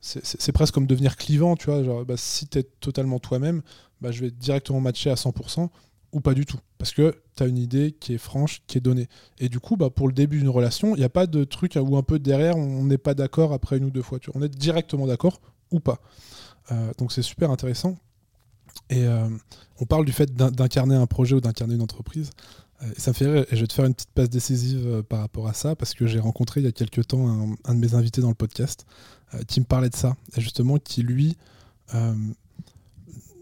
c'est 0.00 0.52
presque 0.52 0.74
comme 0.74 0.86
devenir 0.86 1.16
clivant, 1.16 1.56
tu 1.56 1.66
vois. 1.66 1.82
Genre, 1.82 2.04
bah, 2.04 2.16
si 2.16 2.46
tu 2.46 2.58
es 2.58 2.62
totalement 2.62 3.18
toi-même, 3.18 3.62
bah, 4.00 4.10
je 4.12 4.20
vais 4.20 4.30
directement 4.30 4.80
matcher 4.80 5.10
à 5.10 5.14
100% 5.14 5.68
ou 6.12 6.20
pas 6.20 6.34
du 6.34 6.46
tout. 6.46 6.58
Parce 6.78 6.92
que 6.92 7.14
tu 7.36 7.42
as 7.42 7.46
une 7.46 7.58
idée 7.58 7.92
qui 7.92 8.14
est 8.14 8.18
franche, 8.18 8.62
qui 8.66 8.78
est 8.78 8.80
donnée. 8.80 9.08
Et 9.38 9.48
du 9.48 9.60
coup, 9.60 9.76
bah, 9.76 9.90
pour 9.90 10.06
le 10.06 10.14
début 10.14 10.38
d'une 10.38 10.48
relation, 10.48 10.94
il 10.94 10.98
n'y 10.98 11.04
a 11.04 11.10
pas 11.10 11.26
de 11.26 11.44
truc 11.44 11.78
où 11.80 11.96
un 11.96 12.02
peu 12.02 12.18
derrière, 12.18 12.56
on 12.56 12.84
n'est 12.84 12.98
pas 12.98 13.14
d'accord 13.14 13.52
après 13.52 13.78
une 13.78 13.84
ou 13.84 13.90
deux 13.90 14.02
fois. 14.02 14.18
Tu 14.18 14.30
On 14.34 14.42
est 14.42 14.48
directement 14.48 15.06
d'accord 15.06 15.40
ou 15.70 15.80
pas. 15.80 16.00
donc 16.98 17.12
c'est 17.12 17.22
super 17.22 17.50
intéressant. 17.50 17.96
Et 18.90 19.04
on 19.80 19.86
parle 19.86 20.04
du 20.04 20.12
fait 20.12 20.32
d'incarner 20.34 20.94
un 20.94 21.06
projet 21.06 21.34
ou 21.34 21.40
d'incarner 21.40 21.74
une 21.74 21.82
entreprise. 21.82 22.30
Ça 22.96 23.10
me 23.10 23.14
fait 23.14 23.24
et 23.24 23.56
je 23.56 23.60
vais 23.60 23.66
te 23.66 23.72
faire 23.72 23.84
une 23.84 23.94
petite 23.94 24.10
passe 24.10 24.30
décisive 24.30 25.02
par 25.08 25.20
rapport 25.20 25.48
à 25.48 25.54
ça, 25.54 25.74
parce 25.76 25.94
que 25.94 26.06
j'ai 26.06 26.18
rencontré 26.18 26.60
il 26.60 26.64
y 26.64 26.68
a 26.68 26.72
quelques 26.72 27.06
temps 27.06 27.56
un, 27.64 27.74
de 27.74 27.80
mes 27.80 27.94
invités 27.94 28.20
dans 28.20 28.28
le 28.28 28.34
podcast 28.34 28.86
qui 29.48 29.60
me 29.60 29.64
parlait 29.64 29.90
de 29.90 29.96
ça, 29.96 30.16
et 30.36 30.40
justement 30.40 30.78
qui 30.78 31.02
lui 31.02 31.36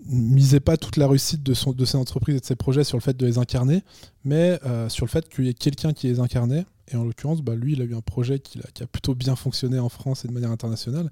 misait 0.07 0.61
pas 0.61 0.77
toute 0.77 0.97
la 0.97 1.09
réussite 1.09 1.43
de, 1.43 1.55
ses 1.55 1.97
entreprises 1.97 2.37
et 2.37 2.41
de 2.41 2.45
ses 2.45 2.57
projets 2.57 2.85
sur 2.85 2.97
le 2.97 3.03
fait 3.03 3.17
de 3.17 3.27
les 3.27 3.39
incarner, 3.39 3.83
mais 4.25 4.59
euh, 4.65 4.89
sur 4.89 5.07
le 5.07 5.11
fait 5.11 5.29
qu'il 5.29 5.45
y 5.45 5.49
ait 5.49 5.55
quelqu'un 5.55 5.93
qui 5.93 6.09
les 6.09 6.21
incarnait. 6.21 6.65
Et 6.93 6.97
en 6.97 7.05
l'occurrence, 7.05 7.41
bah, 7.41 7.55
lui, 7.55 7.73
il 7.73 7.83
a 7.83 7.85
eu 7.85 7.95
un 7.95 8.01
projet 8.01 8.39
qui 8.39 8.59
a, 8.59 8.87
plutôt 8.87 9.15
bien 9.15 9.37
fonctionné 9.37 9.79
en 9.79 9.89
France 9.89 10.25
et 10.25 10.29
de 10.29 10.33
manière 10.33 10.51
internationale. 10.51 11.11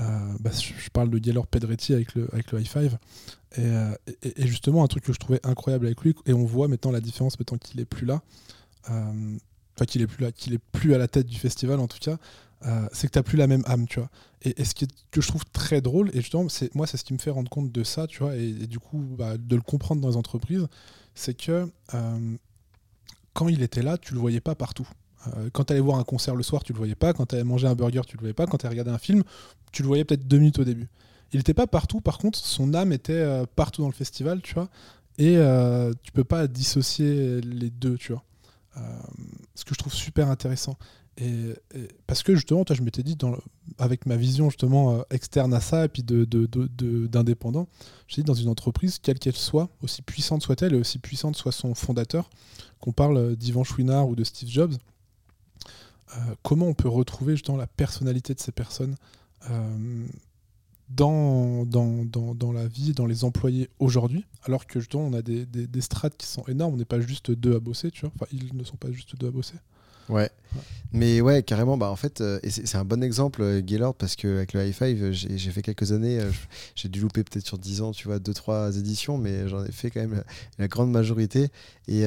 Euh, 0.00 0.04
bah, 0.40 0.50
je, 0.52 0.88
parle 0.90 1.10
de 1.10 1.18
Gaylor 1.18 1.46
Pedretti 1.46 1.92
avec 1.92 2.14
le, 2.14 2.28
avec 2.32 2.50
le 2.52 2.60
i5. 2.60 2.96
Euh, 3.58 3.94
et, 4.22 4.46
justement, 4.46 4.84
un 4.84 4.88
truc 4.88 5.04
que 5.04 5.12
je 5.12 5.18
trouvais 5.18 5.40
incroyable 5.44 5.86
avec 5.86 6.00
lui, 6.02 6.14
et 6.26 6.32
on 6.32 6.44
voit 6.44 6.68
maintenant 6.68 6.90
la 6.90 7.00
différence 7.00 7.38
maintenant 7.38 7.58
qu'il 7.58 7.80
est 7.80 7.84
plus 7.84 8.06
là, 8.06 8.22
enfin 8.86 9.84
qu'il 9.86 10.02
est 10.02 10.06
plus 10.06 10.24
là, 10.24 10.32
qu'il 10.32 10.54
est 10.54 10.62
plus 10.72 10.94
à 10.94 10.98
la 10.98 11.08
tête 11.08 11.26
du 11.26 11.38
festival 11.38 11.78
en 11.78 11.88
tout 11.88 11.98
cas, 11.98 12.18
euh, 12.66 12.88
c'est 12.92 13.06
que 13.06 13.12
tu 13.12 13.18
n'as 13.18 13.22
plus 13.22 13.36
la 13.36 13.46
même 13.46 13.62
âme, 13.66 13.86
tu 13.86 14.00
vois. 14.00 14.10
Et, 14.42 14.64
ce 14.64 14.74
qui 14.74 14.86
que 15.10 15.20
je 15.20 15.28
trouve 15.28 15.44
très 15.52 15.80
drôle, 15.80 16.10
et 16.12 16.20
justement, 16.20 16.46
moi, 16.74 16.86
c'est 16.86 16.96
ce 16.96 17.04
qui 17.04 17.12
me 17.12 17.18
fait 17.18 17.30
rendre 17.30 17.50
compte 17.50 17.70
de 17.70 17.84
ça, 17.84 18.06
tu 18.06 18.18
vois, 18.18 18.36
et, 18.36 18.52
du 18.52 18.78
coup, 18.78 18.98
bah, 18.98 19.36
de 19.38 19.56
le 19.56 19.62
comprendre 19.62 20.00
dans 20.00 20.08
les 20.08 20.16
entreprises, 20.16 20.66
c'est 21.14 21.34
que 21.34 21.70
euh, 21.94 22.36
quand 23.32 23.48
il 23.48 23.62
était 23.62 23.82
là, 23.82 23.98
tu 23.98 24.14
le 24.14 24.20
voyais 24.20 24.40
pas 24.40 24.54
partout. 24.54 24.88
Euh, 25.26 25.50
quand 25.52 25.64
tu 25.64 25.72
allais 25.72 25.82
voir 25.82 25.98
un 25.98 26.04
concert 26.04 26.34
le 26.34 26.42
soir, 26.42 26.62
tu 26.62 26.72
le 26.72 26.78
voyais 26.78 26.94
pas. 26.94 27.12
Quand 27.12 27.26
tu 27.26 27.34
allais 27.34 27.44
manger 27.44 27.66
un 27.66 27.74
burger, 27.74 28.02
tu 28.06 28.16
le 28.16 28.20
voyais 28.20 28.34
pas. 28.34 28.46
Quand 28.46 28.58
tu 28.58 28.66
allais 28.66 28.74
regarder 28.74 28.90
un 28.90 28.98
film, 28.98 29.22
tu 29.72 29.82
le 29.82 29.88
voyais 29.88 30.04
peut-être 30.04 30.26
deux 30.26 30.38
minutes 30.38 30.58
au 30.58 30.64
début. 30.64 30.88
Il 31.32 31.38
n'était 31.38 31.54
pas 31.54 31.66
partout, 31.66 32.00
par 32.00 32.18
contre, 32.18 32.38
son 32.38 32.72
âme 32.72 32.92
était 32.92 33.42
partout 33.54 33.82
dans 33.82 33.88
le 33.88 33.94
festival, 33.94 34.40
tu 34.40 34.54
vois. 34.54 34.70
Et 35.18 35.36
tu 36.02 36.12
peux 36.12 36.24
pas 36.24 36.46
dissocier 36.46 37.42
les 37.42 37.68
deux, 37.68 37.98
tu 37.98 38.12
vois. 38.12 38.24
ce 39.54 39.64
que 39.66 39.74
je 39.74 39.78
trouve 39.78 39.92
super 39.92 40.28
intéressant. 40.28 40.78
Et, 41.20 41.54
parce 42.06 42.22
que 42.22 42.34
justement, 42.34 42.64
toi, 42.64 42.76
je 42.76 42.82
m'étais 42.82 43.02
dit, 43.02 43.16
avec 43.78 44.06
ma 44.06 44.16
vision 44.16 44.50
justement 44.50 44.94
euh, 44.94 45.02
externe 45.10 45.52
à 45.52 45.60
ça 45.60 45.84
et 45.84 45.88
puis 45.88 46.02
d'indépendant, 46.02 47.62
de, 47.62 47.66
de, 47.66 47.70
j'ai 48.06 48.22
dit 48.22 48.26
dans 48.26 48.34
une 48.34 48.48
entreprise, 48.48 48.98
quelle 49.00 49.18
qu'elle 49.18 49.36
soit, 49.36 49.68
aussi 49.82 50.02
puissante 50.02 50.42
soit-elle 50.42 50.74
et 50.74 50.78
aussi 50.78 50.98
puissante 50.98 51.36
soit 51.36 51.52
son 51.52 51.74
fondateur, 51.74 52.30
qu'on 52.78 52.92
parle 52.92 53.34
d'Ivan 53.34 53.64
Chouinard 53.64 54.08
ou 54.08 54.14
de 54.14 54.22
Steve 54.22 54.48
Jobs, 54.48 54.74
euh, 54.74 54.76
comment 56.42 56.66
on 56.66 56.74
peut 56.74 56.88
retrouver 56.88 57.34
justement 57.34 57.58
la 57.58 57.66
personnalité 57.66 58.34
de 58.34 58.40
ces 58.40 58.52
personnes 58.52 58.96
euh, 59.50 60.06
dans, 60.88 61.66
dans, 61.66 62.04
dans, 62.04 62.34
dans, 62.34 62.52
la 62.52 62.66
vie, 62.66 62.92
dans 62.92 63.06
les 63.06 63.24
employés 63.24 63.68
aujourd'hui, 63.78 64.24
alors 64.44 64.66
que 64.66 64.80
justement 64.80 65.06
on 65.06 65.12
a 65.12 65.22
des, 65.22 65.44
des, 65.44 65.66
des 65.66 65.80
strates 65.80 66.16
qui 66.16 66.26
sont 66.26 66.44
énormes, 66.48 66.74
on 66.74 66.76
n'est 66.78 66.84
pas 66.86 67.00
juste 67.00 67.30
deux 67.30 67.54
à 67.54 67.60
bosser, 67.60 67.90
tu 67.90 68.02
vois, 68.02 68.12
enfin 68.14 68.26
ils 68.32 68.56
ne 68.56 68.64
sont 68.64 68.76
pas 68.76 68.90
juste 68.90 69.16
deux 69.16 69.28
à 69.28 69.30
bosser. 69.30 69.56
Ouais. 70.08 70.30
Mais 70.92 71.20
ouais, 71.20 71.42
carrément, 71.42 71.76
bah 71.76 71.90
en 71.90 71.96
fait, 71.96 72.20
euh, 72.20 72.40
et 72.42 72.50
c'est 72.50 72.76
un 72.76 72.84
bon 72.84 73.02
exemple, 73.02 73.42
euh, 73.42 73.60
Gaylord, 73.60 73.94
parce 73.94 74.16
qu'avec 74.16 74.54
le 74.54 74.60
i5, 74.62 74.96
euh, 75.00 75.12
j'ai 75.12 75.50
fait 75.50 75.60
quelques 75.60 75.92
années, 75.92 76.18
j'ai 76.74 76.88
dû 76.88 77.00
louper 77.00 77.24
peut-être 77.24 77.46
sur 77.46 77.58
10 77.58 77.82
ans, 77.82 77.92
tu 77.92 78.08
vois, 78.08 78.18
2-3 78.18 78.78
éditions, 78.78 79.18
mais 79.18 79.48
j'en 79.48 79.64
ai 79.64 79.72
fait 79.72 79.90
quand 79.90 80.00
même 80.00 80.24
la, 80.58 80.68
grande 80.68 80.90
majorité. 80.90 81.48
Et, 81.88 82.04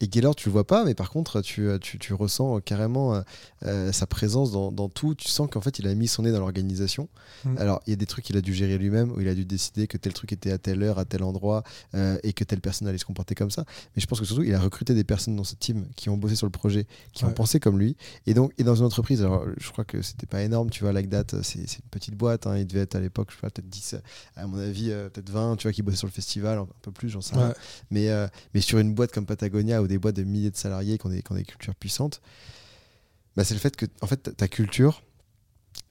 et 0.00 0.08
Gaylord, 0.08 0.34
tu 0.34 0.48
le 0.48 0.52
vois 0.52 0.66
pas, 0.66 0.84
mais 0.84 0.94
par 0.94 1.10
contre, 1.10 1.40
tu, 1.40 1.68
tu, 1.80 1.98
tu 1.98 2.14
ressens 2.14 2.60
carrément 2.60 3.22
euh, 3.66 3.92
sa 3.92 4.06
présence 4.06 4.52
dans, 4.52 4.70
dans, 4.70 4.88
tout. 4.88 5.14
Tu 5.14 5.28
sens 5.28 5.48
qu'en 5.50 5.60
fait, 5.62 5.78
il 5.78 5.86
a 5.86 5.94
mis 5.94 6.06
son 6.06 6.22
nez 6.22 6.32
dans 6.32 6.40
l'organisation. 6.40 7.08
Mm. 7.44 7.58
Alors, 7.58 7.80
il 7.86 7.90
y 7.90 7.92
a 7.94 7.96
des 7.96 8.06
trucs 8.06 8.24
qu'il 8.24 8.36
a 8.36 8.42
dû 8.42 8.52
gérer 8.52 8.76
lui-même, 8.76 9.10
où 9.12 9.20
il 9.20 9.28
a 9.28 9.34
dû 9.34 9.46
décider 9.46 9.86
que 9.86 9.96
tel 9.96 10.12
truc 10.12 10.32
était 10.32 10.50
à 10.50 10.58
telle 10.58 10.82
heure, 10.82 10.98
à 10.98 11.06
tel 11.06 11.22
endroit, 11.22 11.62
euh, 11.94 12.18
et 12.22 12.34
que 12.34 12.44
telle 12.44 12.60
personne 12.60 12.88
allait 12.88 12.98
se 12.98 13.06
comporter 13.06 13.34
comme 13.34 13.50
ça. 13.50 13.64
Mais 13.96 14.02
je 14.02 14.06
pense 14.06 14.20
que 14.20 14.26
surtout, 14.26 14.42
il 14.42 14.54
a 14.54 14.60
recruté 14.60 14.92
des 14.92 15.04
personnes 15.04 15.36
dans 15.36 15.44
ce 15.44 15.54
team 15.54 15.86
qui 15.96 16.10
ont 16.10 16.18
bossé 16.18 16.36
sur 16.36 16.46
le 16.46 16.50
projet, 16.50 16.86
qui 17.12 17.24
ont 17.24 17.32
pensé 17.32 17.58
comme 17.58 17.78
lui. 17.78 17.96
Et 18.26 18.34
donc, 18.34 18.52
et 18.58 18.64
dans 18.64 18.74
une 18.74 18.84
entreprise, 18.84 19.22
alors, 19.22 19.46
je 19.56 19.70
crois 19.70 19.84
que 19.84 20.02
c'était 20.02 20.26
pas 20.26 20.42
énorme, 20.42 20.68
tu 20.68 20.82
vois, 20.82 20.92
Like 20.92 21.08
That, 21.08 21.42
c'est 21.42 21.60
une 21.60 21.90
petite 21.90 22.16
boîte. 22.16 22.46
Hein, 22.46 22.58
il 22.58 22.66
devait 22.66 22.80
être 22.80 22.96
à 22.96 23.00
l'époque, 23.00 23.28
je 23.30 23.36
sais 23.36 23.40
pas, 23.40 23.50
peut-être 23.50 23.68
10, 23.68 23.96
à 24.36 24.46
mon 24.46 24.58
avis, 24.58 24.90
euh, 24.90 25.08
peut-être 25.08 25.30
20, 25.30 25.56
tu 25.56 25.62
vois, 25.62 25.72
qui 25.72 25.82
bossaient 25.82 25.96
sur 25.96 26.08
le 26.08 26.12
festival, 26.12 26.58
un 26.58 26.66
peu 26.82 26.90
plus, 26.90 27.08
j'en 27.08 27.20
sais 27.20 27.36
rien. 27.36 27.54
Mais, 27.90 28.08
mais 28.52 28.60
sur 28.60 28.78
une 28.78 28.92
boîte 28.92 29.12
comme 29.12 29.24
Patagonia, 29.24 29.80
ou 29.84 29.88
des 29.88 29.98
boîtes 29.98 30.16
de 30.16 30.24
milliers 30.24 30.50
de 30.50 30.56
salariés 30.56 30.98
qui 30.98 31.06
ont 31.06 31.10
des, 31.10 31.22
qui 31.22 31.32
ont 31.32 31.36
des 31.36 31.44
cultures 31.44 31.74
puissantes, 31.74 32.20
bah, 33.36 33.44
c'est 33.44 33.54
le 33.54 33.60
fait 33.60 33.76
que 33.76 33.86
en 34.00 34.06
fait, 34.06 34.36
ta 34.36 34.48
culture, 34.48 35.02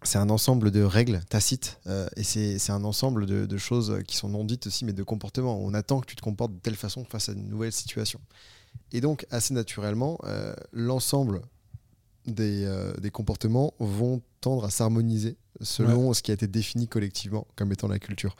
c'est 0.03 0.17
un 0.17 0.29
ensemble 0.29 0.71
de 0.71 0.81
règles 0.81 1.21
tacites 1.29 1.79
euh, 1.87 2.07
et 2.15 2.23
c'est 2.23 2.71
un 2.71 2.83
ensemble 2.83 3.25
de, 3.25 3.57
choses 3.57 4.01
qui 4.07 4.17
sont 4.17 4.29
non 4.29 4.43
dites 4.43 4.67
aussi, 4.67 4.85
mais 4.85 4.93
de 4.93 5.03
comportements. 5.03 5.59
On 5.59 5.73
attend 5.73 6.01
que 6.01 6.05
tu 6.05 6.15
te 6.15 6.21
comportes 6.21 6.53
de 6.53 6.59
telle 6.59 6.75
façon 6.75 7.05
face 7.05 7.29
à 7.29 7.33
une 7.33 7.49
nouvelle 7.49 7.71
situation. 7.71 8.19
Et 8.91 9.01
donc, 9.01 9.25
assez 9.29 9.53
naturellement, 9.53 10.19
euh, 10.23 10.53
l'ensemble 10.71 11.41
des, 12.25 12.63
euh, 12.65 12.93
des, 12.97 13.11
comportements 13.11 13.73
vont 13.79 14.21
tendre 14.41 14.65
à 14.65 14.69
s'harmoniser 14.69 15.37
selon 15.61 16.13
ce 16.13 16.21
qui 16.21 16.31
a 16.31 16.33
été 16.33 16.47
défini 16.47 16.87
collectivement 16.87 17.47
comme 17.55 17.71
étant 17.71 17.87
la 17.87 17.99
culture. 17.99 18.35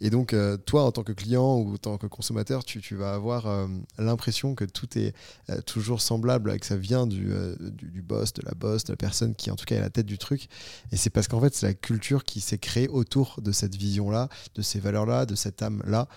Et 0.00 0.10
donc, 0.10 0.32
euh, 0.32 0.56
toi, 0.56 0.84
en 0.84 0.92
tant 0.92 1.02
que 1.02 1.12
client 1.12 1.56
ou 1.56 1.74
en 1.74 1.78
tant 1.78 1.98
que 1.98 2.06
consommateur, 2.06 2.64
tu, 2.64 2.80
tu 2.80 2.94
vas 2.94 3.12
avoir 3.12 3.46
euh, 3.46 3.66
l'impression 3.98 4.54
que 4.54 4.64
tout 4.64 4.98
est 4.98 5.14
euh, 5.50 5.60
toujours 5.60 6.00
semblable, 6.00 6.58
que 6.58 6.66
ça 6.66 6.76
vient 6.76 7.06
du, 7.06 7.30
du, 7.60 8.02
boss, 8.02 8.32
de 8.32 8.42
la 8.44 8.52
boss, 8.52 8.84
de 8.84 8.92
la 8.92 8.96
personne 8.96 9.34
qui, 9.34 9.50
en 9.50 9.56
tout 9.56 9.66
cas, 9.66 9.74
est 9.74 9.78
à 9.78 9.82
la 9.82 9.90
tête 9.90 10.06
du 10.06 10.16
truc. 10.16 10.48
Et 10.90 10.96
c'est 10.96 11.10
parce 11.10 11.28
qu'en 11.28 11.40
fait, 11.40 11.54
c'est 11.54 11.66
la 11.66 11.74
culture 11.74 12.24
qui 12.24 12.40
s'est 12.40 12.58
créée 12.58 12.88
autour 12.88 13.40
de 13.42 13.52
cette 13.52 13.76
vision-là, 13.76 14.28
de 14.54 14.62
ces 14.62 14.80
valeurs-là, 14.80 15.26
de 15.26 15.34
cette 15.34 15.62
âme-là, 15.62 16.08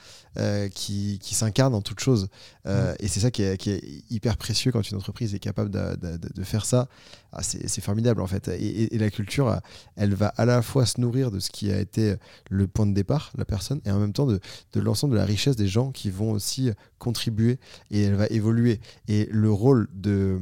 qui, 0.73 1.19
qui 1.21 1.35
s'incarne 1.35 1.75
en 1.75 1.81
toute 1.81 1.99
chose. 1.99 2.29
Et 2.65 3.07
c'est 3.07 3.19
ça 3.19 3.31
qui 3.31 3.43
est, 3.43 3.57
qui 3.57 3.71
est, 3.71 4.03
hyper 4.09 4.37
précieux 4.37 4.71
quand 4.71 4.89
une 4.89 4.97
entreprise 4.97 5.35
est 5.35 5.39
capable 5.39 5.69
de, 5.69 5.95
de, 5.95 6.17
de 6.17 6.43
faire 6.43 6.65
ça. 6.65 6.87
Ah, 7.31 7.41
c'est 7.43 7.81
formidable, 7.81 8.21
en 8.21 8.27
fait. 8.27 8.47
Et, 8.47 8.95
et 8.95 8.97
la 8.97 9.09
culture, 9.09 9.59
elle 9.95 10.13
va 10.13 10.27
à 10.27 10.45
la 10.45 10.61
fois 10.61 10.85
se 10.85 11.01
nourrir 11.01 11.31
de 11.31 11.39
ce 11.39 11.49
qui 11.49 11.71
a 11.71 11.79
été 11.79 12.15
le 12.49 12.67
point 12.67 12.85
de 12.85 12.93
départ, 12.93 13.31
la 13.37 13.45
personne, 13.45 13.72
et 13.85 13.91
en 13.91 13.99
même 13.99 14.13
temps 14.13 14.25
de, 14.25 14.39
de 14.73 14.79
l'ensemble 14.79 15.13
de 15.13 15.19
la 15.19 15.25
richesse 15.25 15.55
des 15.55 15.67
gens 15.67 15.91
qui 15.91 16.09
vont 16.09 16.31
aussi 16.31 16.71
contribuer 16.99 17.59
et 17.91 18.03
elle 18.03 18.15
va 18.15 18.27
évoluer. 18.27 18.79
Et 19.07 19.27
le 19.31 19.51
rôle 19.51 19.87
de, 19.93 20.39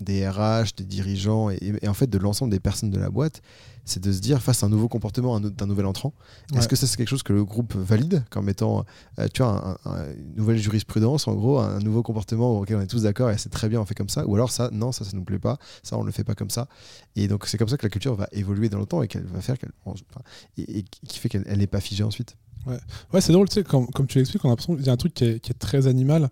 des 0.00 0.28
RH, 0.28 0.76
des 0.76 0.84
dirigeants 0.84 1.50
et, 1.50 1.76
en 1.86 1.94
fait 1.94 2.08
de 2.08 2.18
l'ensemble 2.18 2.50
des 2.52 2.60
personnes 2.60 2.90
de 2.90 2.98
la 2.98 3.10
boîte, 3.10 3.42
c'est 3.84 4.02
de 4.02 4.12
se 4.12 4.20
dire 4.20 4.42
face 4.42 4.62
à 4.62 4.66
un 4.66 4.68
nouveau 4.68 4.86
comportement 4.86 5.40
d'un 5.40 5.66
nouvel 5.66 5.86
entrant, 5.86 6.12
est-ce 6.54 6.68
que 6.68 6.76
ça 6.76 6.86
c'est 6.86 6.96
quelque 6.96 7.08
chose 7.08 7.22
que 7.22 7.32
le 7.32 7.44
groupe 7.44 7.74
valide 7.74 8.22
comme 8.30 8.48
étant 8.48 8.84
euh, 9.18 9.28
tu 9.32 9.42
vois, 9.42 9.78
une 9.86 10.34
nouvelle 10.36 10.58
jurisprudence, 10.58 11.26
en 11.26 11.34
gros, 11.34 11.58
un 11.58 11.80
nouveau 11.80 12.02
comportement 12.02 12.60
auquel 12.60 12.76
on 12.76 12.80
est 12.82 12.86
tous 12.86 13.02
d'accord 13.02 13.30
et 13.30 13.38
c'est 13.38 13.48
très 13.48 13.68
bien, 13.68 13.80
on 13.80 13.86
fait 13.86 13.94
comme 13.94 14.10
ça, 14.10 14.26
ou 14.26 14.34
alors 14.34 14.50
ça, 14.50 14.68
non, 14.72 14.92
ça, 14.92 15.04
ça 15.04 15.12
nous 15.14 15.24
plaît 15.24 15.38
pas, 15.38 15.58
ça, 15.82 15.96
on 15.96 16.02
le 16.02 16.12
fait 16.12 16.24
pas 16.24 16.34
comme 16.34 16.50
ça. 16.50 16.68
Et 17.16 17.28
donc 17.28 17.46
c'est 17.46 17.56
comme 17.56 17.68
ça 17.68 17.78
que 17.78 17.86
la 17.86 17.90
culture 17.90 18.14
va 18.14 18.28
évoluer 18.32 18.68
dans 18.68 18.78
le 18.78 18.86
temps 18.86 19.02
et 19.02 19.08
qu'elle 19.08 19.24
va 19.24 19.40
faire 19.40 19.58
qu'elle, 19.58 19.72
et, 20.58 20.82
qui 20.82 21.18
fait 21.18 21.30
qu'elle 21.30 21.58
n'est 21.58 21.66
pas 21.66 21.80
figée 21.80 22.04
ensuite. 22.04 22.36
Ouais, 23.12 23.20
c'est 23.20 23.32
drôle, 23.32 23.48
tu 23.48 23.54
sais, 23.54 23.64
comme, 23.64 23.86
comme 23.88 24.06
tu 24.06 24.18
l'expliques, 24.18 24.44
on 24.44 24.48
a 24.48 24.52
l'impression 24.52 24.76
qu'il 24.76 24.86
y 24.86 24.90
a 24.90 24.92
un 24.92 24.96
truc 24.96 25.14
qui 25.14 25.24
est, 25.24 25.40
qui 25.40 25.50
est 25.50 25.58
très 25.58 25.86
animal, 25.86 26.30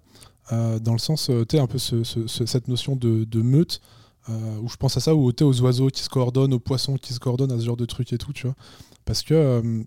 euh, 0.53 0.78
dans 0.78 0.93
le 0.93 0.99
sens, 0.99 1.30
euh, 1.30 1.45
tu 1.45 1.57
sais, 1.57 1.62
un 1.62 1.66
peu 1.66 1.78
ce, 1.78 2.05
ce, 2.05 2.47
cette 2.47 2.68
notion 2.68 2.97
de, 2.97 3.24
de 3.24 3.43
meute, 3.43 3.80
euh, 4.28 4.59
où 4.61 4.68
je 4.68 4.76
pense 4.76 4.97
à 4.97 5.01
ça, 5.01 5.14
où 5.14 5.32
tu 5.32 5.45
aux 5.45 5.61
oiseaux 5.61 5.89
qui 5.89 6.03
se 6.03 6.09
coordonnent, 6.09 6.55
aux 6.55 6.61
poissons 6.61 6.97
qui 6.97 7.12
se 7.12 7.20
coordonnent, 7.20 7.53
à 7.53 7.59
ce 7.59 7.64
genre 7.64 7.76
de 7.76 7.87
truc 7.87 8.12
et 8.12 8.18
tout, 8.18 8.32
tu 8.32 8.47
vois. 8.47 8.57
Parce 9.05 9.22
que, 9.22 9.84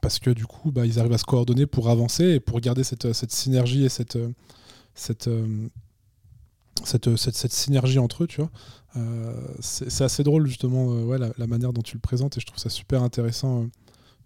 parce 0.00 0.18
que 0.18 0.30
du 0.30 0.46
coup, 0.46 0.70
bah, 0.72 0.86
ils 0.86 0.98
arrivent 0.98 1.12
à 1.12 1.18
se 1.18 1.24
coordonner 1.24 1.66
pour 1.66 1.88
avancer 1.90 2.24
et 2.24 2.40
pour 2.40 2.60
garder 2.60 2.84
cette, 2.84 3.12
cette 3.12 3.32
synergie 3.32 3.84
et 3.84 3.88
cette, 3.88 4.18
cette, 4.94 5.30
cette, 6.84 7.16
cette, 7.16 7.36
cette, 7.36 7.52
synergie 7.52 7.98
entre 7.98 8.24
eux, 8.24 8.26
tu 8.26 8.42
vois. 8.42 8.50
c'est 9.60 10.04
assez 10.04 10.22
drôle, 10.22 10.46
justement, 10.46 10.86
ouais, 10.88 11.18
la, 11.18 11.30
la, 11.38 11.46
manière 11.46 11.72
dont 11.72 11.82
tu 11.82 11.96
le 11.96 12.00
présentes, 12.00 12.36
et 12.36 12.40
je 12.40 12.46
trouve 12.46 12.58
ça 12.58 12.68
super 12.68 13.02
intéressant 13.02 13.66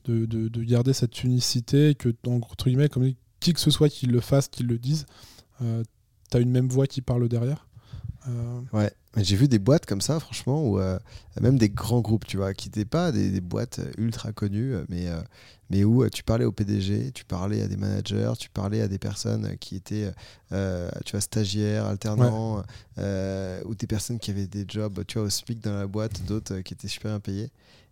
de, 0.05 0.27
de, 0.27 0.63
garder 0.63 0.93
cette 0.93 1.23
unicité, 1.23 1.95
que, 1.95 2.09
entre 2.27 2.67
guillemets, 2.69 2.89
comme 2.89 3.13
qui 3.41 3.53
que 3.55 3.61
ce 3.61 3.71
soit 3.71 3.89
qui 3.89 4.07
le 4.07 4.21
fasse, 4.21 4.49
qui 4.49 4.63
le 4.63 4.79
dise, 4.79 5.07
euh, 5.63 5.83
tu 6.31 6.37
as 6.37 6.41
une 6.41 6.51
même 6.51 6.69
voix 6.69 6.87
qui 6.87 7.01
parle 7.01 7.29
derrière. 7.29 7.67
Euh... 8.29 8.61
Ouais, 8.75 8.93
j'ai 9.17 9.35
vu 9.35 9.49
des 9.49 9.59
boîtes 9.59 9.87
comme 9.87 10.03
ça, 10.03 10.21
franchement, 10.21 10.63
ou 10.63 10.79
euh, 10.79 10.99
même 11.41 11.57
des 11.57 11.71
grands 11.71 12.03
groupes, 12.03 12.27
tu 12.27 12.37
vois, 12.37 12.53
qui 12.53 12.69
n'étaient 12.69 12.85
pas 12.85 13.13
des, 13.13 13.31
des, 13.31 13.41
boîtes 13.41 13.81
ultra 13.97 14.33
connues, 14.33 14.75
mais, 14.91 15.09
euh, 15.09 15.23
mais 15.71 15.85
où 15.85 16.07
tu 16.11 16.23
parlais 16.23 16.45
au 16.45 16.53
PDG, 16.53 17.13
tu 17.13 17.25
parlais 17.25 17.63
à 17.63 17.67
des 17.67 17.79
managers, 17.79 18.33
tu 18.39 18.51
parlais 18.51 18.83
à 18.83 18.89
des 18.89 18.99
personnes 18.99 19.57
qui 19.59 19.75
étaient, 19.77 20.13
tu 20.51 21.13
vois, 21.13 21.21
stagiaires, 21.21 21.87
alternants, 21.87 22.63
ou 22.99 23.75
des 23.75 23.87
personnes 23.87 24.19
qui 24.19 24.31
avaient 24.31 24.47
des 24.47 24.67
jobs, 24.69 25.03
tu 25.07 25.19
vois, 25.19 25.27
au 25.27 25.31
SMIC 25.31 25.61
dans 25.61 25.75
la 25.75 25.87
boîte, 25.87 26.23
d'autres 26.27 26.61
qui 26.61 26.75
étaient 26.75 26.89
super 26.89 27.13
bien 27.13 27.21
payés 27.21 27.51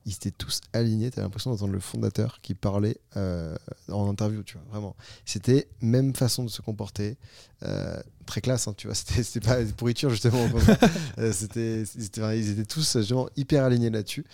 ils 0.09 0.15
étaient 0.15 0.31
tous 0.31 0.63
alignés. 0.73 1.11
Tu 1.11 1.21
as 1.21 1.23
l'impression 1.23 1.51
d'entendre 1.51 1.75
le 1.75 1.81
fondateur 1.81 2.41
qui 2.41 2.55
parlait 2.55 2.97
euh, 3.17 3.55
en 3.91 4.09
interview, 4.09 4.43
tu 4.43 4.55
vois, 4.55 4.65
vraiment. 4.71 4.97
C'était 5.27 5.69
même 5.83 6.15
façon 6.15 6.45
de 6.45 6.49
se 6.49 6.63
comporter, 6.63 7.19
euh, 7.63 8.01
très 8.25 8.41
classe, 8.41 8.69
hein, 8.69 8.75
tu 8.75 8.87
vois. 8.87 8.95
C'était 9.23 9.41
pas 9.41 9.59
pourriture, 9.77 10.09
justement. 10.09 10.49
euh, 11.19 11.33
c'était, 11.33 11.83
ils 11.83 12.51
étaient 12.51 12.65
tous 12.65 12.97
justement 12.97 13.29
hyper 13.37 13.65
alignés 13.65 13.91
là-dessus. 13.91 14.25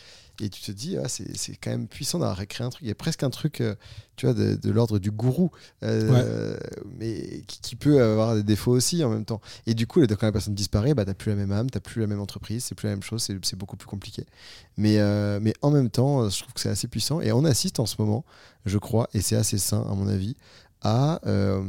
Et 0.41 0.49
tu 0.49 0.61
te 0.63 0.73
dis, 0.73 0.97
ah, 0.97 1.09
c'est 1.09 1.57
quand 1.57 1.71
même 1.71 1.87
puissant 1.87 2.19
d'avoir 2.19 2.45
créé 2.47 2.67
un 2.67 2.71
truc. 2.71 2.83
Il 2.83 2.89
y 2.89 2.91
a 2.91 2.97
presque 2.97 3.23
un 3.23 3.31
truc, 3.31 3.61
euh, 3.61 3.77
tu 4.17 4.27
vois, 4.27 4.35
de, 4.35 4.71
l'ordre 4.71 4.99
du 4.99 5.11
gourou, 5.13 5.51
euh, 5.85 6.57
mais 6.99 7.43
qui, 7.47 7.77
peut 7.77 8.03
avoir 8.03 8.35
des 8.35 8.43
défauts 8.43 8.73
aussi 8.73 9.05
en 9.05 9.11
même 9.11 9.25
temps. 9.25 9.41
Et 9.67 9.75
du 9.75 9.87
coup, 9.87 10.05
quand 10.05 10.23
la 10.23 10.33
personne 10.33 10.55
disparaît, 10.55 10.95
bah, 10.95 11.05
tu 11.05 11.11
n'as 11.11 11.15
plus 11.15 11.31
la 11.31 11.37
même 11.37 11.53
âme, 11.53 11.71
tu 11.71 11.77
n'as 11.77 11.81
plus 11.81 12.01
la 12.01 12.07
même 12.09 12.21
entreprise, 12.21 12.65
c'est 12.65 12.75
plus 12.75 12.87
la 12.87 12.95
même 12.95 13.03
chose, 13.03 13.23
c'est 13.43 13.57
beaucoup 13.57 13.77
plus 13.77 13.89
compliqué. 13.89 14.27
Mais, 14.77 14.99
euh, 14.99 15.39
mais 15.41 15.55
en 15.63 15.71
même 15.71 15.91
temps, 15.91 16.29
je 16.29 16.41
trouve 16.41 16.53
que 16.53 16.61
c'est 16.61 16.69
assez 16.69 16.89
puissant. 16.89 17.21
Et 17.21 17.31
on 17.31 17.45
assiste 17.45 17.79
en 17.79 17.87
ce 17.87 17.97
moment, 18.01 18.25
je 18.67 18.79
crois, 18.79 19.09
et 19.15 19.21
c'est 19.21 19.37
assez 19.37 19.59
sain 19.59 19.87
à 19.89 19.95
mon 19.95 20.09
avis, 20.09 20.37
à, 20.85 21.19
euh, 21.27 21.65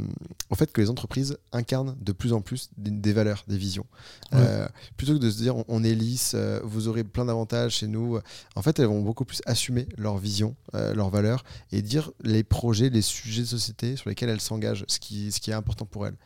au 0.50 0.54
fait 0.54 0.70
que 0.70 0.80
les 0.80 0.90
entreprises 0.90 1.38
incarnent 1.52 1.96
de 2.00 2.12
plus 2.12 2.34
en 2.34 2.42
plus 2.42 2.68
des, 2.76 3.12
valeurs, 3.14 3.44
des 3.48 3.56
visions. 3.56 3.86
Euh, 4.34 4.68
plutôt 4.96 5.14
que 5.14 5.18
de 5.18 5.30
se 5.30 5.38
dire 5.38 5.56
on, 5.68 5.82
est 5.82 5.94
lisse, 5.94 6.32
euh, 6.34 6.60
vous 6.62 6.86
aurez 6.86 7.02
plein 7.02 7.24
d'avantages 7.24 7.76
chez 7.76 7.86
nous, 7.86 8.20
en 8.54 8.62
fait 8.62 8.78
elles 8.78 8.86
vont 8.86 9.00
beaucoup 9.00 9.24
plus 9.24 9.40
assumer 9.46 9.88
leur 9.96 10.18
vision, 10.18 10.54
leurs 10.72 11.08
valeurs 11.08 11.44
et 11.72 11.80
dire 11.80 12.12
les 12.22 12.44
projets, 12.44 12.90
les 12.90 13.02
sujets 13.02 13.42
de 13.42 13.46
société 13.46 13.96
sur 13.96 14.10
lesquels 14.10 14.28
elles 14.28 14.40
s'engagent, 14.40 14.84
ce 14.86 15.00
qui, 15.00 15.32
ce 15.32 15.40
qui 15.40 15.50
est 15.50 15.54
important 15.54 15.86
pour 15.86 16.06
elles. 16.06 16.16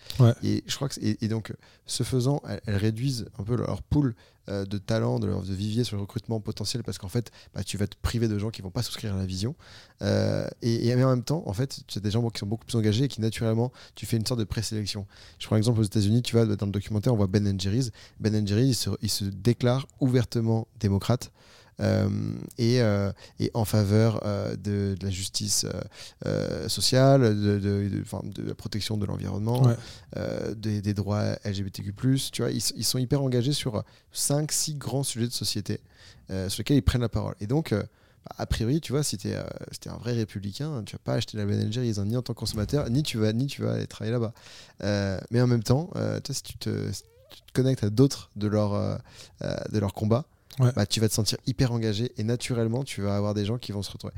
Et 0.42 0.64
je 0.66 0.74
crois 0.74 0.88
que 0.88 0.96
et, 1.00 1.28
donc 1.28 1.52
ce 1.86 2.02
faisant, 2.02 2.42
elles, 2.66 2.76
réduisent 2.76 3.26
un 3.38 3.44
peu 3.44 3.54
leur 3.54 3.82
pool 3.82 4.14
euh, 4.48 4.64
de 4.64 4.78
talent, 4.78 5.18
de, 5.18 5.28
vivier 5.52 5.84
sur 5.84 5.96
le 5.96 6.02
recrutement 6.02 6.40
potentiel 6.40 6.82
parce 6.82 6.98
qu'en 6.98 7.08
fait, 7.08 7.30
bah, 7.54 7.62
tu 7.62 7.76
vas 7.76 7.86
te 7.86 7.96
priver 8.00 8.26
de 8.26 8.38
gens 8.38 8.50
qui 8.50 8.62
vont 8.62 8.70
pas 8.70 8.82
souscrire 8.82 9.14
à 9.14 9.18
la 9.18 9.26
vision. 9.26 9.54
Euh, 10.02 10.46
et, 10.62 10.92
en 10.94 10.96
même 11.08 11.22
temps, 11.22 11.42
en 11.46 11.52
fait, 11.52 11.80
tu 11.86 11.98
as 11.98 12.00
des 12.00 12.10
gens 12.10 12.26
qui 12.30 12.38
sont 12.38 12.46
beaucoup 12.46 12.64
plus 12.64 12.76
engagés 12.76 13.04
et 13.04 13.08
qui 13.08 13.20
naturellement, 13.20 13.70
tu 13.94 14.06
fais 14.06 14.16
une 14.16 14.26
sorte 14.26 14.40
de 14.40 14.44
présélection. 14.44 15.06
Je 15.38 15.46
prends 15.46 15.56
l'exemple 15.56 15.80
aux 15.80 15.84
États-Unis, 15.84 16.22
tu 16.22 16.36
vois, 16.36 16.46
dans 16.46 16.66
le 16.66 16.72
documentaire, 16.72 17.12
on 17.12 17.16
voit 17.16 17.26
Ben 17.26 17.60
Jerry's. 17.60 17.90
Ben 18.18 18.46
Jerry's, 18.46 18.88
il 19.02 19.10
se 19.10 19.24
déclare 19.24 19.86
ouvertement 20.00 20.68
démocrate. 20.78 21.30
Euh, 21.80 22.08
et, 22.58 22.82
euh, 22.82 23.10
et, 23.38 23.50
en 23.54 23.64
faveur 23.64 24.20
euh, 24.24 24.54
de, 24.56 24.96
la 25.02 25.10
justice 25.10 25.66
sociale, 26.68 27.22
de, 27.22 27.58
de, 27.58 28.46
la 28.46 28.54
protection 28.54 28.96
de 28.96 29.06
l'environnement, 29.06 29.62
des, 30.56 30.82
des, 30.82 30.94
droits 30.94 31.36
LGBTQ+. 31.44 31.92
Tu 32.32 32.42
vois, 32.42 32.50
ils, 32.50 32.62
ils, 32.76 32.84
sont 32.84 32.98
hyper 32.98 33.22
engagés 33.22 33.52
sur 33.52 33.84
5-6 34.14 34.76
grands 34.76 35.02
sujets 35.02 35.26
de 35.26 35.32
société 35.32 35.80
sur 36.28 36.58
lesquels 36.58 36.76
ils 36.76 36.82
prennent 36.82 37.00
la 37.00 37.08
parole. 37.08 37.34
Et 37.40 37.46
donc, 37.46 37.72
bah, 37.72 38.34
a 38.38 38.46
priori, 38.46 38.80
tu 38.80 38.92
vois, 38.92 39.02
si 39.02 39.16
tu 39.16 39.28
es, 39.28 39.36
un 39.36 39.96
vrai 39.96 40.12
républicain, 40.12 40.82
tu 40.84 40.94
vas 40.96 41.00
pas 41.02 41.14
acheter 41.14 41.38
la 41.38 41.46
Ben 41.46 41.72
Jerry's 41.72 41.98
ni 41.98 42.16
en 42.16 42.22
tant 42.22 42.34
que 42.34 42.38
consommateur, 42.38 42.88
ni 42.90 43.02
tu 43.02 43.18
vas, 43.18 43.32
ni 43.32 43.46
tu 43.46 43.62
vas 43.62 43.72
aller 43.74 43.86
travailler 43.86 44.12
là-bas. 44.12 44.32
mais 45.30 45.40
en 45.40 45.46
même 45.46 45.62
temps, 45.62 45.90
si 46.30 46.42
tu 46.42 46.58
te, 46.58 46.90
tu 46.90 47.40
te 47.42 47.52
connectes 47.52 47.84
à 47.84 47.90
d'autres 47.90 48.30
de 48.36 48.46
leur, 48.46 49.00
de 49.40 49.78
leur 49.78 49.94
combat, 49.94 50.26
bah, 50.58 50.86
tu 50.86 51.00
vas 51.00 51.08
te 51.08 51.14
sentir 51.14 51.38
hyper 51.46 51.72
engagé 51.72 52.12
et 52.16 52.24
naturellement, 52.24 52.84
tu 52.84 53.02
vas 53.02 53.16
avoir 53.16 53.34
des 53.34 53.44
gens 53.44 53.58
qui 53.58 53.72
vont 53.72 53.82
se 53.82 53.90
retrouver. 53.90 54.12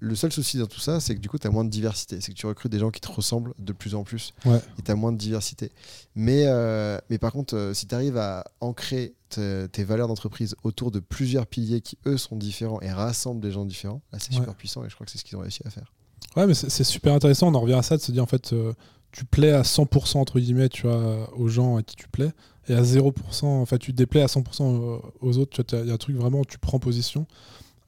Le 0.00 0.14
seul 0.14 0.32
souci 0.32 0.58
dans 0.58 0.66
tout 0.66 0.80
ça, 0.80 1.00
c'est 1.00 1.14
que 1.14 1.20
du 1.20 1.28
coup, 1.28 1.38
tu 1.38 1.46
as 1.46 1.50
moins 1.50 1.64
de 1.64 1.70
diversité. 1.70 2.20
C'est 2.20 2.32
que 2.32 2.36
tu 2.36 2.46
recrutes 2.46 2.70
des 2.70 2.78
gens 2.78 2.90
qui 2.90 3.00
te 3.00 3.10
ressemblent 3.10 3.54
de 3.58 3.72
plus 3.72 3.94
en 3.94 4.04
plus 4.04 4.34
et 4.46 4.82
tu 4.84 4.90
as 4.90 4.94
moins 4.94 5.12
de 5.12 5.18
diversité. 5.18 5.72
Mais, 6.14 6.44
euh, 6.46 6.98
mais 7.10 7.18
par 7.18 7.32
contre, 7.32 7.56
euh, 7.56 7.74
si 7.74 7.86
tu 7.86 7.94
arrives 7.94 8.16
à 8.16 8.44
ancrer 8.60 9.14
tes 9.30 9.84
valeurs 9.84 10.08
d'entreprise 10.08 10.56
autour 10.62 10.90
de 10.90 11.00
plusieurs 11.00 11.46
piliers 11.46 11.82
qui, 11.82 11.98
eux, 12.06 12.16
sont 12.16 12.36
différents 12.36 12.80
et 12.80 12.90
rassemblent 12.90 13.40
des 13.40 13.50
gens 13.50 13.66
différents, 13.66 14.00
là, 14.12 14.18
c'est 14.18 14.32
super 14.32 14.54
puissant 14.54 14.84
et 14.84 14.88
je 14.88 14.94
crois 14.94 15.04
que 15.04 15.12
c'est 15.12 15.18
ce 15.18 15.24
qu'ils 15.24 15.36
ont 15.36 15.42
réussi 15.42 15.60
à 15.66 15.70
faire. 15.70 15.92
Ouais, 16.36 16.46
mais 16.46 16.54
c'est 16.54 16.84
super 16.84 17.14
intéressant. 17.14 17.48
On 17.48 17.54
en 17.54 17.60
revient 17.60 17.74
à 17.74 17.82
ça 17.82 17.96
de 17.96 18.02
se 18.02 18.12
dire, 18.12 18.22
en 18.22 18.26
fait, 18.26 18.52
euh, 18.52 18.72
tu 19.12 19.24
plais 19.24 19.52
à 19.52 19.62
100% 19.62 20.18
entre 20.18 20.38
guillemets, 20.38 20.68
tu 20.68 20.82
vois, 20.82 21.32
aux 21.34 21.48
gens 21.48 21.76
à 21.76 21.82
qui 21.82 21.96
tu 21.96 22.08
plais 22.08 22.32
et 22.68 22.74
à 22.74 22.82
0%, 22.82 23.44
enfin 23.44 23.78
tu 23.78 23.92
te 23.92 23.96
déplais 23.96 24.22
à 24.22 24.26
100% 24.26 25.00
aux 25.20 25.38
autres, 25.38 25.64
il 25.72 25.86
y 25.86 25.90
a 25.90 25.94
un 25.94 25.98
truc 25.98 26.16
vraiment, 26.16 26.44
tu 26.44 26.58
prends 26.58 26.78
position. 26.78 27.26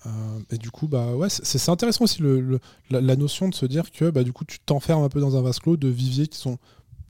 Euh, 0.07 0.11
et 0.51 0.57
du 0.57 0.71
coup, 0.71 0.89
bah 0.89 1.15
ouais, 1.15 1.29
c'est 1.29 1.69
intéressant 1.69 2.05
aussi 2.05 2.23
le, 2.23 2.59
la, 2.91 3.17
notion 3.17 3.49
de 3.49 3.55
se 3.55 3.67
dire 3.67 3.91
que 3.91 4.09
bah, 4.09 4.25
du 4.25 4.33
coup 4.33 4.45
tu 4.45 4.59
t'enfermes 4.59 5.03
un 5.03 5.11
peu 5.11 5.21
dans 5.21 5.37
un 5.37 5.43
vase 5.43 5.59
clos 5.59 5.77
de 5.77 5.89
viviers 5.89 6.27
qui 6.27 6.39
sont 6.39 6.59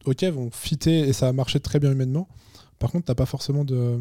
ok, 0.07 0.25
vont 0.25 0.51
fitter 0.51 1.01
et 1.01 1.13
ça 1.13 1.29
a 1.29 1.33
marché 1.33 1.61
très 1.61 1.79
bien 1.79 1.93
humainement. 1.93 2.29
Par 2.79 2.91
contre, 2.91 3.05
t'as 3.05 3.15
pas 3.15 3.27
forcément 3.27 3.65
de, 3.65 4.01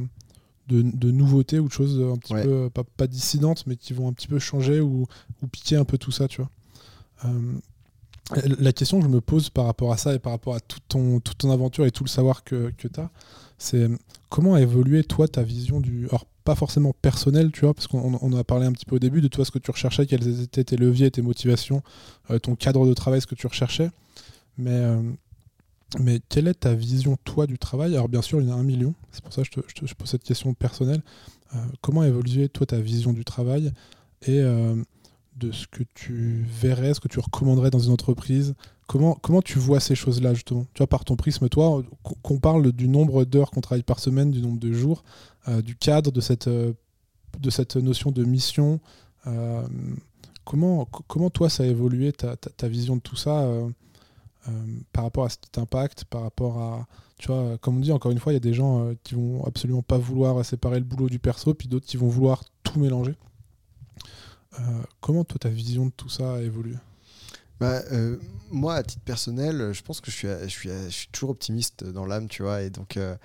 de, 0.67 1.11
nouveautés 1.11 1.59
ou 1.59 1.67
de 1.67 1.73
choses 1.73 1.99
un 2.01 2.17
petit 2.17 2.33
peu 2.33 2.69
pas, 2.69 2.83
pas, 2.83 3.07
dissidentes, 3.07 3.65
mais 3.67 3.75
qui 3.75 3.93
vont 3.93 4.07
un 4.07 4.13
petit 4.13 4.27
peu 4.27 4.39
changer 4.39 4.79
ou, 4.79 5.05
ou 5.41 5.47
piquer 5.47 5.75
un 5.75 5.85
peu 5.85 5.97
tout 5.97 6.11
ça, 6.11 6.27
tu 6.27 6.41
vois. 6.41 6.49
Euh, 7.25 7.53
la 8.35 8.73
question 8.73 8.99
que 8.99 9.05
je 9.05 9.09
me 9.09 9.21
pose 9.21 9.49
par 9.49 9.65
rapport 9.65 9.91
à 9.91 9.97
ça 9.97 10.13
et 10.13 10.19
par 10.19 10.31
rapport 10.31 10.55
à 10.55 10.59
toute 10.59 10.83
ton, 10.87 11.19
toute 11.19 11.39
ton 11.39 11.51
aventure 11.51 11.85
et 11.85 11.91
tout 11.91 12.03
le 12.03 12.09
savoir 12.09 12.43
que, 12.43 12.71
que 12.77 12.87
tu 12.87 12.99
as, 12.99 13.09
c'est 13.57 13.89
comment 14.29 14.55
a 14.55 14.61
évolué 14.61 15.03
toi 15.03 15.27
ta 15.27 15.43
vision 15.43 15.79
du. 15.79 16.07
Alors, 16.07 16.25
pas 16.43 16.55
forcément 16.55 16.93
personnel, 17.01 17.51
tu 17.51 17.61
vois, 17.61 17.73
parce 17.73 17.85
qu'on 17.87 18.33
a 18.33 18.43
parlé 18.43 18.65
un 18.65 18.71
petit 18.71 18.85
peu 18.85 18.95
au 18.95 18.99
début 18.99 19.21
de 19.21 19.27
toi 19.27 19.45
ce 19.45 19.51
que 19.51 19.59
tu 19.59 19.69
recherchais, 19.69 20.07
quels 20.07 20.41
étaient 20.41 20.63
tes 20.63 20.77
leviers, 20.77 21.11
tes 21.11 21.21
motivations, 21.21 21.83
euh, 22.31 22.39
ton 22.39 22.55
cadre 22.55 22.87
de 22.87 22.93
travail, 22.93 23.21
ce 23.21 23.27
que 23.27 23.35
tu 23.35 23.45
recherchais. 23.45 23.91
Mais, 24.57 24.71
euh, 24.71 25.01
quelle 26.29 26.47
est 26.47 26.61
ta 26.61 26.73
vision, 26.73 27.17
toi, 27.23 27.45
du 27.45 27.59
travail? 27.59 27.93
Alors, 27.93 28.09
bien 28.09 28.21
sûr, 28.21 28.41
il 28.41 28.47
y 28.47 28.51
en 28.51 28.57
a 28.57 28.59
un 28.59 28.63
million, 28.63 28.95
c'est 29.11 29.23
pour 29.23 29.33
ça 29.33 29.43
que 29.43 29.47
je 29.67 29.73
te, 29.73 29.93
pose 29.93 30.09
cette 30.09 30.23
question 30.23 30.53
personnelle. 30.53 31.03
Euh, 31.55 31.57
comment 31.81 32.01
a 32.01 32.07
évolué, 32.07 32.49
toi, 32.49 32.65
ta 32.65 32.79
vision 32.79 33.13
du 33.13 33.25
travail? 33.25 33.71
De 35.39 35.51
ce 35.51 35.67
que 35.67 35.83
tu 35.95 36.45
verrais, 36.61 36.93
ce 36.93 36.99
que 36.99 37.07
tu 37.07 37.19
recommanderais 37.19 37.71
dans 37.71 37.79
une 37.79 37.93
entreprise 37.93 38.53
Comment, 38.89 39.13
comment 39.21 39.43
tu 39.43 39.59
vois 39.59 39.79
ces 39.79 39.93
choses-là, 39.93 40.33
justement? 40.33 40.65
Tu 40.73 40.79
vois, 40.79 40.87
par 40.87 41.05
ton 41.05 41.15
prisme, 41.15 41.47
toi, 41.47 41.83
qu'on 42.23 42.39
parle 42.39 42.71
du 42.71 42.87
nombre 42.87 43.23
d'heures 43.23 43.51
qu'on 43.51 43.61
travaille 43.61 43.83
par 43.83 43.99
semaine, 43.99 44.31
du 44.31 44.41
nombre 44.41 44.59
de 44.59 44.73
jours, 44.73 45.03
euh, 45.47 45.61
du 45.61 45.75
cadre 45.75 46.11
de 46.11 46.19
cette, 46.21 46.47
euh, 46.47 46.73
de 47.39 47.51
cette 47.51 47.75
notion 47.75 48.09
de 48.09 48.23
mission. 48.23 48.79
Euh, 49.27 49.61
comment, 50.43 50.85
comment, 50.85 51.29
toi, 51.29 51.51
ça 51.51 51.61
a 51.61 51.65
évolué, 51.67 52.11
ta, 52.13 52.35
ta, 52.35 52.67
vision 52.67 52.95
de 52.95 53.01
tout 53.01 53.15
ça, 53.15 53.47
par 54.91 55.03
rapport 55.03 55.25
à 55.25 55.29
ce 55.29 55.37
qui 55.37 55.51
t'impacte, 55.51 56.05
par 56.05 56.23
rapport 56.23 56.57
à. 56.57 56.87
Tu 57.19 57.27
vois, 57.27 57.59
comme 57.59 57.77
on 57.77 57.81
dit, 57.81 57.91
encore 57.91 58.09
une 58.11 58.17
fois, 58.17 58.31
il 58.31 58.37
y 58.37 58.37
a 58.37 58.39
des 58.39 58.55
gens 58.55 58.91
qui 59.03 59.13
vont 59.13 59.45
absolument 59.45 59.83
pas 59.83 59.99
vouloir 59.99 60.43
séparer 60.43 60.79
le 60.79 60.85
boulot 60.85 61.09
du 61.09 61.19
perso, 61.19 61.53
puis 61.53 61.67
d'autres 61.67 61.85
qui 61.85 61.97
vont 61.97 62.07
vouloir 62.07 62.43
tout 62.63 62.79
mélanger? 62.79 63.13
Comment, 65.01 65.23
toi, 65.23 65.37
ta 65.39 65.49
vision 65.49 65.87
de 65.87 65.91
tout 65.91 66.09
ça 66.09 66.35
a 66.35 66.41
évolué? 66.41 66.75
Bah, 67.59 67.81
euh, 67.91 68.15
moi, 68.51 68.75
à 68.75 68.83
titre 68.83 69.01
personnel, 69.03 69.73
je 69.73 69.81
pense 69.81 69.99
que 69.99 70.09
je 70.09 70.15
suis, 70.15 70.27
je 70.43 70.47
suis, 70.47 70.69
je 70.69 70.89
suis 70.89 71.07
toujours 71.09 71.31
optimiste 71.31 71.83
dans 71.83 72.05
l'âme, 72.05 72.29
tu 72.29 72.41
vois, 72.41 72.61
et 72.61 72.69
donc 72.69 72.95
euh, 72.95 73.15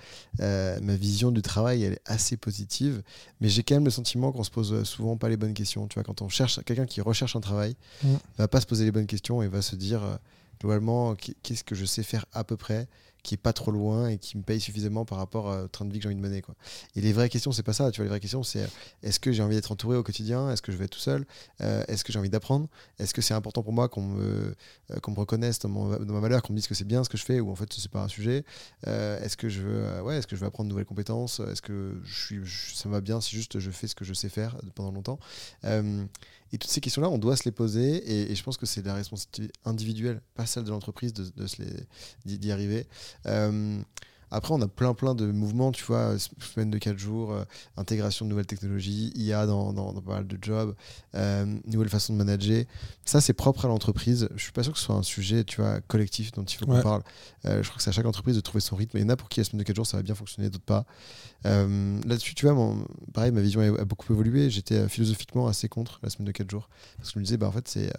euh, 0.41 0.77
ma 0.81 0.95
vision 0.95 1.31
du 1.31 1.41
travail, 1.41 1.83
elle 1.83 1.93
est 1.93 2.01
assez 2.05 2.35
positive, 2.35 3.01
mais 3.39 3.47
j'ai 3.47 3.63
quand 3.63 3.75
même 3.75 3.85
le 3.85 3.91
sentiment 3.91 4.33
qu'on 4.33 4.43
se 4.43 4.51
pose 4.51 4.83
souvent 4.83 5.15
pas 5.15 5.29
les 5.29 5.37
bonnes 5.37 5.53
questions, 5.53 5.87
tu 5.87 5.95
vois, 5.95 6.03
quand 6.03 6.21
on 6.21 6.27
cherche 6.27 6.61
quelqu'un 6.65 6.85
qui 6.85 6.99
recherche 6.99 7.37
un 7.37 7.39
travail, 7.39 7.77
mmh. 8.03 8.13
va 8.37 8.47
pas 8.49 8.59
se 8.59 8.65
poser 8.65 8.83
les 8.83 8.91
bonnes 8.91 9.07
questions 9.07 9.41
et 9.41 9.47
va 9.47 9.61
se 9.61 9.77
dire 9.77 10.01
globalement 10.59 11.15
qu'est-ce 11.15 11.63
que 11.63 11.75
je 11.75 11.85
sais 11.85 12.03
faire 12.03 12.25
à 12.33 12.43
peu 12.43 12.57
près 12.57 12.87
qui 13.25 13.33
est 13.33 13.37
pas 13.37 13.53
trop 13.53 13.71
loin 13.71 14.07
et 14.07 14.17
qui 14.17 14.37
me 14.37 14.43
paye 14.43 14.61
suffisamment 14.61 15.03
par 15.03 15.17
rapport 15.17 15.47
au 15.47 15.67
train 15.67 15.85
de 15.85 15.91
vie 15.91 15.97
que 15.99 16.03
j'ai 16.03 16.09
envie 16.09 16.15
de 16.15 16.21
mener. 16.21 16.41
Quoi. 16.41 16.55
Et 16.95 17.01
les 17.01 17.11
vraies 17.11 17.27
questions, 17.27 17.51
c'est 17.51 17.63
pas 17.63 17.73
ça. 17.73 17.89
Tu 17.89 17.97
vois, 17.97 18.05
les 18.05 18.09
vraies 18.09 18.19
questions, 18.19 18.43
c'est 18.43 18.61
euh, 18.61 18.67
est-ce 19.01 19.19
que 19.19 19.31
j'ai 19.31 19.41
envie 19.41 19.55
d'être 19.55 19.71
entouré 19.71 19.97
au 19.97 20.03
quotidien? 20.03 20.51
Est-ce 20.51 20.61
que 20.61 20.71
je 20.71 20.77
vais 20.77 20.85
être 20.85 20.91
tout 20.91 20.99
seul? 20.99 21.25
Euh, 21.61 21.83
Est-ce 21.87 22.03
que 22.03 22.13
j'ai 22.13 22.19
envie 22.19 22.29
d'apprendre? 22.29 22.67
Est-ce 22.99 23.13
que 23.13 23.21
c'est 23.21 23.33
important 23.33 23.63
pour 23.63 23.73
moi 23.73 23.89
qu'on 23.89 24.03
me, 24.03 24.55
euh, 24.91 24.99
qu'on 25.01 25.11
me 25.11 25.17
reconnaisse 25.17 25.57
dans, 25.59 25.69
dans, 25.97 26.13
ma 26.13 26.19
valeur, 26.19 26.43
qu'on 26.43 26.53
me 26.53 26.57
dise 26.57 26.67
que 26.67 26.75
c'est 26.75 26.85
bien 26.85 27.03
ce 27.03 27.09
que 27.09 27.17
je 27.17 27.25
fais 27.25 27.39
ou 27.39 27.49
en 27.49 27.55
fait 27.55 27.73
c'est 27.73 27.91
pas 27.91 28.03
un 28.03 28.07
sujet? 28.07 28.45
Est-ce 28.85 29.37
que 29.37 29.49
je 29.49 29.61
veux, 29.61 30.01
ouais, 30.03 30.17
est-ce 30.17 30.27
que 30.27 30.35
je 30.35 30.41
veux 30.41 30.47
apprendre 30.47 30.67
de 30.67 30.73
nouvelles 30.73 30.85
compétences? 30.85 31.39
Est-ce 31.39 31.61
que 31.61 31.99
je 32.03 32.25
suis, 32.25 32.75
ça 32.75 32.87
me 32.89 32.93
va 32.93 33.01
bien 33.01 33.19
si 33.21 33.35
juste 33.35 33.59
je 33.59 33.71
fais 33.71 33.87
ce 33.87 33.95
que 33.95 34.05
je 34.05 34.13
sais 34.13 34.29
faire 34.29 34.57
pendant 34.75 34.91
longtemps? 34.91 35.19
Et 36.55 36.57
toutes 36.57 36.71
ces 36.71 36.79
questions-là, 36.79 37.09
on 37.09 37.17
doit 37.17 37.35
se 37.35 37.43
les 37.43 37.51
poser, 37.51 38.29
et, 38.31 38.35
je 38.35 38.43
pense 38.43 38.55
que 38.55 38.65
c'est 38.65 38.85
la 38.85 38.93
responsabilité 38.93 39.51
individuelle, 39.65 40.21
pas 40.35 40.45
celle 40.45 40.63
de 40.63 40.69
l'entreprise, 40.69 41.11
d'y 41.13 41.31
de, 41.31 42.35
d'y 42.37 42.51
arriver. 42.51 42.87
Euh, 43.25 43.81
après, 44.31 44.53
on 44.53 44.61
a 44.61 44.67
plein 44.67 44.93
plein 44.93 45.15
de 45.15 45.27
mouvements, 45.27 45.71
tu 45.71 45.83
vois, 45.85 46.17
semaine 46.17 46.69
de 46.69 46.77
4 46.77 46.97
jours, 46.97 47.31
euh, 47.31 47.43
intégration 47.77 48.25
de 48.25 48.31
nouvelles 48.31 48.45
technologies, 48.45 49.13
IA 49.15 49.45
dans, 49.45 49.71
dans, 49.71 49.93
pas 50.01 50.15
mal 50.15 50.27
de 50.27 50.37
jobs, 50.41 50.75
euh, 51.15 51.45
nouvelle 51.67 51.89
façon 51.89 52.13
de 52.13 52.17
manager. 52.17 52.65
Ça, 53.05 53.21
c'est 53.21 53.33
propre 53.33 53.65
à 53.65 53.67
l'entreprise. 53.67 54.27
Je 54.35 54.43
suis 54.43 54.51
pas 54.51 54.63
sûr 54.63 54.73
que 54.73 54.79
ce 54.79 54.85
soit 54.85 54.95
un 54.95 55.03
sujet, 55.03 55.43
tu 55.43 55.61
vois, 55.61 55.79
collectif 55.81 56.31
dont 56.31 56.43
il 56.43 56.57
faut 56.57 56.65
qu'on 56.65 56.81
parle. 56.81 57.03
Euh, 57.45 57.61
je 57.61 57.69
crois 57.69 57.77
que 57.77 57.83
c'est 57.83 57.91
à 57.91 57.93
chaque 57.93 58.05
entreprise 58.05 58.35
de 58.35 58.41
trouver 58.41 58.61
son 58.61 58.75
rythme. 58.75 58.97
Il 58.97 59.03
y 59.03 59.05
en 59.05 59.09
a 59.09 59.15
pour 59.15 59.29
qui 59.29 59.39
la 59.39 59.45
semaine 59.45 59.59
de 59.59 59.63
4 59.63 59.75
jours, 59.75 59.87
ça 59.87 59.97
va 59.97 60.03
bien 60.03 60.15
fonctionner, 60.15 60.49
d'autres 60.49 60.65
pas. 60.65 60.85
Là-dessus, 61.43 62.33
tu 62.35 62.45
vois, 62.45 62.55
mon, 62.55 62.85
pareil, 63.13 63.31
ma 63.31 63.41
vision 63.41 63.61
a, 63.61 63.81
a 63.81 63.85
beaucoup 63.85 64.11
évolué. 64.11 64.49
J'étais 64.49 64.89
philosophiquement 64.89 65.47
assez 65.47 65.69
contre 65.69 65.99
la 66.03 66.09
semaine 66.09 66.25
de 66.25 66.31
4 66.31 66.49
jours. 66.49 66.67
Parce 66.97 67.09
que 67.09 67.13
je 67.13 67.19
me 67.19 67.23
disais, 67.23 67.37
bah, 67.37 67.47
en 67.47 67.51
fait, 67.51 67.67
c'est 67.67 67.93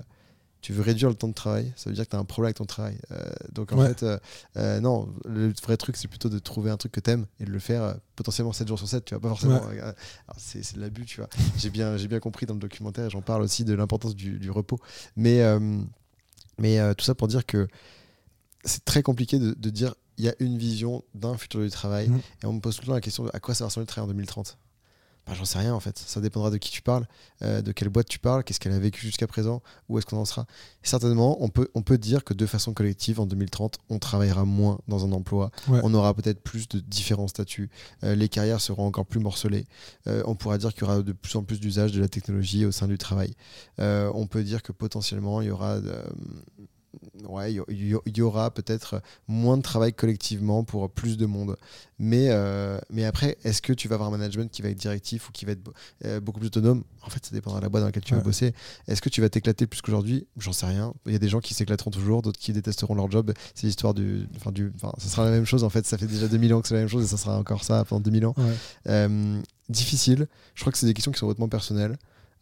tu 0.61 0.73
veux 0.73 0.83
réduire 0.83 1.09
le 1.09 1.15
temps 1.15 1.29
de 1.29 1.35
travail, 1.35 1.73
ça 1.77 1.91
veut 1.91 1.95
dire 1.95 2.05
que 2.05 2.11
tu 2.11 2.17
as 2.17 2.19
un 2.19 2.25
problème 2.25 2.49
avec 2.49 2.57
ton 2.57 2.65
travail. 2.65 2.99
Euh, 3.13 3.31
donc 3.53 3.73
en 3.73 3.85
fait, 3.85 4.03
euh, 4.03 4.19
euh, 4.57 4.81
non, 4.81 5.09
le 5.25 5.53
vrai 5.63 5.77
truc, 5.77 5.97
c'est 5.97 6.09
plutôt 6.09 6.29
de 6.29 6.39
trouver 6.39 6.71
un 6.71 6.77
truc 6.77 6.93
que 6.93 7.01
tu 7.01 7.11
aimes 7.11 7.27
et 7.39 7.45
de 7.45 7.51
le 7.51 7.59
faire 7.59 7.97
potentiellement 8.17 8.53
7 8.53 8.67
jours 8.67 8.79
sur 8.79 8.89
7, 8.89 9.05
tu 9.05 9.15
vois, 9.15 9.21
pas 9.21 9.29
forcément. 9.29 9.63
C'est 10.37 10.75
de 10.75 10.81
l'abus, 10.81 11.05
tu 11.05 11.19
vois. 11.19 11.29
J'ai 11.57 11.71
bien, 11.71 11.95
bien 11.97 12.21
compris 12.21 12.47
dans 12.47 12.55
le 12.55 12.61
documentaire, 12.61 13.11
j'en 13.11 13.23
parle 13.23 13.43
aussi 13.43 13.65
de 13.65 13.75
l'importance 13.75 14.17
du, 14.17 14.51
repos. 14.51 14.81
Mais, 15.17 15.43
mais 16.59 16.95
tout 16.95 17.05
ça 17.05 17.15
pour 17.15 17.29
dire 17.29 17.47
que 17.47 17.69
c'est 18.65 18.85
très 18.85 19.03
compliqué 19.03 19.39
de, 19.39 19.71
dire 19.71 19.95
il 20.19 20.25
y 20.25 20.29
a 20.29 20.35
une 20.41 20.59
vision 20.59 21.05
d'un 21.15 21.37
futur 21.37 21.61
du 21.61 21.71
travail 21.71 22.09
mmh. 22.09 22.21
et 22.43 22.47
on 22.47 22.55
me 22.55 22.61
pose 22.61 22.77
tout 22.77 22.83
le 22.83 22.87
temps 22.87 22.95
la 22.95 23.01
question 23.03 23.25
de 23.25 23.31
à 23.35 23.39
quoi 23.39 23.55
ça 23.55 23.65
va 23.65 23.69
ressembler 23.69 23.85
le 23.85 23.89
travail 23.89 24.11
en 24.11 24.13
2030 24.13 24.59
bah, 25.27 25.35
J'en 25.35 25.45
sais 25.45 25.59
rien 25.59 25.75
en 25.75 25.81
fait. 25.81 25.99
Ça 25.99 26.21
dépendra 26.21 26.51
de 26.51 26.57
qui 26.57 26.71
tu 26.71 26.83
parles, 26.83 27.07
euh, 27.43 27.63
de 27.63 27.73
quelle 27.73 27.89
boîte 27.89 28.09
tu 28.09 28.19
parles, 28.19 28.45
qu'est-ce 28.45 28.61
qu'elle 28.61 28.73
a 28.73 28.79
vécu 28.79 29.01
jusqu'à 29.01 29.27
présent, 29.27 29.63
où 29.89 29.99
est-ce 29.99 30.07
qu'on 30.07 30.19
en 30.19 30.25
sera. 30.25 30.47
certainement, 30.83 31.43
on 31.43 31.49
peut, 31.49 31.69
on 31.75 31.83
peut 31.83 31.99
dire 31.99 32.25
que 32.25 32.35
de 32.35 32.47
façon 32.47 32.73
collective, 32.73 33.21
en 33.21 33.27
2030, 33.27 33.79
on 33.89 33.99
travaillera 33.99 34.45
moins 34.45 34.79
dans 34.89 35.05
un 35.05 35.13
emploi. 35.13 35.51
On 35.69 35.93
aura 35.95 36.15
peut-être 36.15 36.41
plus 36.43 36.69
de 36.69 36.81
différents 36.81 37.29
statuts. 37.29 37.71
Euh, 38.05 38.15
les 38.15 38.29
carrières 38.29 38.61
seront 38.61 38.87
encore 38.87 39.07
plus 39.07 39.21
morcelées. 39.21 39.67
Euh, 40.07 40.23
on 40.27 40.35
pourra 40.35 40.59
dire 40.59 40.73
qu'il 40.73 40.83
y 40.83 40.85
aura 40.85 41.03
de 41.03 41.13
plus 41.13 41.35
en 41.37 41.43
plus 41.43 41.61
d'usage 41.61 41.93
de 41.93 42.01
la 42.01 42.09
technologie 42.09 42.65
au 42.65 42.73
sein 42.73 42.87
du 42.87 42.99
travail. 42.99 43.35
on 43.79 44.27
peut 44.27 44.43
dire 44.43 44.63
que 44.63 44.73
potentiellement, 44.73 45.41
il 45.41 45.49
y 45.49 45.51
aura 45.51 45.81
ouais, 47.29 47.55
il 47.69 48.01
y, 48.17 48.23
aura 48.23 48.51
peut-être 48.51 49.03
moins 49.29 49.57
de 49.57 49.63
travail 49.63 49.93
collectivement 49.93 50.65
pour 50.65 50.91
plus 50.91 51.17
de 51.17 51.27
monde. 51.27 51.57
Mais, 51.99 52.29
euh, 52.31 52.79
mais 52.91 53.05
après, 53.05 53.39
est-ce 53.45 53.63
que 53.63 53.73
tu 53.73 53.89
vas 53.89 53.95
avoir 53.95 54.09
un 54.09 54.13
management 54.13 54.51
qui 54.51 54.63
va 54.63 54.69
être 54.69 54.79
directif 54.79 55.29
ou 55.29 55.33
qui 55.33 55.45
va 55.45 55.53
être 55.53 55.73
euh, 56.05 56.21
beaucoup 56.21 56.41
plus 56.41 56.49
autonome? 56.49 56.85
En 57.03 57.09
fait, 57.09 57.25
ça 57.25 57.33
dépendra 57.33 57.61
de 57.61 57.65
la 57.65 57.69
boîte 57.69 57.83
dans 57.83 57.89
laquelle 57.89 58.05
tu 58.05 58.15
vas 58.15 58.21
bosser. 58.21 58.55
Est-ce 58.89 59.01
que 59.01 59.09
tu 59.09 59.21
vas 59.21 59.29
t'éclater 59.29 59.67
plus 59.67 59.81
qu'aujourd'hui? 59.81 60.27
J'en 60.37 60.53
sais 60.53 60.67
rien. 60.67 60.93
Il 61.07 61.13
y 61.13 61.17
a 61.17 61.19
des 61.19 61.29
gens 61.29 61.41
qui 61.41 61.55
s'éclateront 61.55 61.91
toujours, 61.91 62.23
d'autres 62.23 62.39
qui 62.39 62.53
détesteront 62.53 62.95
leur 62.95 63.11
job. 63.11 63.33
C'est 63.55 63.67
l'histoire 63.67 63.95
du. 63.95 64.29
Enfin, 64.37 64.53
du. 64.53 64.73
Enfin, 64.77 64.93
ça 64.99 65.09
sera 65.09 65.25
la 65.25 65.31
même 65.31 65.47
chose 65.47 65.65
en 65.65 65.71
fait. 65.71 65.87
Ça 65.87 65.99
fait 65.99 66.07
déjà 66.07 66.29
2000 66.29 66.55
ans 66.55 66.61
que 66.61 66.69
c'est 66.69 66.75
la 66.75 66.81
même 66.81 66.89
chose 66.89 67.05
et 67.05 67.09
ça 67.09 67.17
sera 67.17 67.39
encore 67.39 67.65
ça 67.65 67.85
pendant 67.85 68.01
2000 68.01 68.27
ans. 68.27 68.35
Euh, 68.89 69.41
difficile. 69.69 70.27
Je 70.55 70.61
crois 70.63 70.73
que 70.73 70.79
c'est 70.79 70.87
des 70.87 70.95
questions 70.95 71.13
qui 71.13 71.19
sont 71.19 71.27
hautement 71.27 71.49
personnelles. 71.49 71.97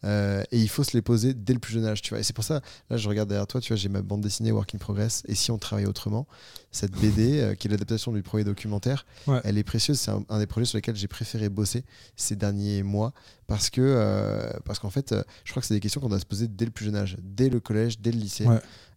Euh, 0.05 0.43
et 0.51 0.59
il 0.59 0.69
faut 0.69 0.83
se 0.83 0.93
les 0.93 1.01
poser 1.01 1.33
dès 1.33 1.53
le 1.53 1.59
plus 1.59 1.73
jeune 1.73 1.85
âge, 1.85 2.01
tu 2.01 2.11
vois. 2.11 2.19
Et 2.19 2.23
c'est 2.23 2.35
pour 2.35 2.43
ça, 2.43 2.61
là, 2.89 2.97
je 2.97 3.09
regarde 3.09 3.29
derrière 3.29 3.47
toi, 3.47 3.59
tu 3.59 3.69
vois, 3.69 3.77
j'ai 3.77 3.89
ma 3.89 4.01
bande 4.01 4.21
dessinée 4.21 4.51
Work 4.51 4.75
in 4.75 4.77
Progress. 4.77 5.23
Et 5.27 5.35
si 5.35 5.51
on 5.51 5.57
travaille 5.57 5.85
autrement, 5.85 6.27
cette 6.71 6.91
BD, 6.91 7.39
euh, 7.39 7.55
qui 7.55 7.67
est 7.67 7.71
l'adaptation 7.71 8.11
du 8.11 8.21
premier 8.21 8.43
documentaire, 8.43 9.05
elle 9.43 9.57
est 9.57 9.63
précieuse. 9.63 9.99
C'est 9.99 10.11
un, 10.11 10.39
des 10.39 10.47
projets 10.47 10.65
sur 10.65 10.77
lesquels 10.77 10.95
j'ai 10.95 11.07
préféré 11.07 11.49
bosser 11.49 11.83
ces 12.15 12.35
derniers 12.35 12.83
mois 12.83 13.13
parce 13.47 13.69
que, 13.69 13.81
euh, 13.81 14.51
parce 14.65 14.79
qu'en 14.79 14.89
fait, 14.89 15.15
je 15.43 15.51
crois 15.51 15.61
que 15.61 15.67
c'est 15.67 15.73
des 15.73 15.79
questions 15.79 16.01
qu'on 16.01 16.09
doit 16.09 16.19
se 16.19 16.25
poser 16.25 16.47
dès 16.47 16.65
le 16.65 16.71
plus 16.71 16.85
jeune 16.85 16.95
âge, 16.95 17.17
dès 17.21 17.49
le 17.49 17.59
collège, 17.59 17.99
dès 17.99 18.11
le 18.11 18.19
lycée. 18.19 18.45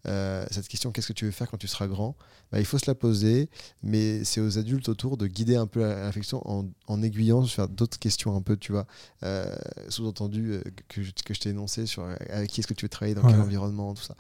Euh, 0.07 0.47
cette 0.51 0.69
question, 0.69 0.91
qu'est-ce 0.91 1.09
que 1.09 1.13
tu 1.13 1.25
veux 1.25 1.31
faire 1.31 1.51
quand 1.51 1.57
tu 1.57 1.69
seras 1.69 1.87
grand? 1.87 2.17
Bah, 2.53 2.61
Il 2.61 2.65
faut 2.65 2.79
se 2.79 2.87
la 2.87 2.95
poser, 2.95 3.51
mais 3.83 4.25
c'est 4.25 4.41
aux 4.41 4.59
adultes 4.59 4.89
autour 4.89 5.17
de 5.17 5.27
guider 5.27 5.57
un 5.57 5.67
peu 5.67 5.81
la 5.81 6.07
réflexion 6.07 6.41
en, 6.49 6.67
en 6.87 7.03
aiguillant 7.03 7.45
sur 7.45 7.69
d'autres 7.69 7.99
questions 7.99 8.35
un 8.37 8.41
peu, 8.41 8.57
tu 8.57 8.73
vois, 8.73 8.87
euh, 9.23 9.55
sous-entendu 9.89 10.53
euh, 10.53 10.63
que, 10.89 11.01
que, 11.25 11.35
je 11.35 11.41
t'ai 11.41 11.51
énoncé 11.51 11.87
sur 11.87 12.05
avec 12.31 12.51
qui 12.51 12.61
est-ce 12.61 12.67
que 12.67 12.75
tu 12.75 12.85
veux 12.85 12.89
travailler, 12.89 13.15
dans 13.15 13.27
quel 13.27 13.41
environnement, 13.41 13.95
tout 13.95 14.03
ça. 14.03 14.15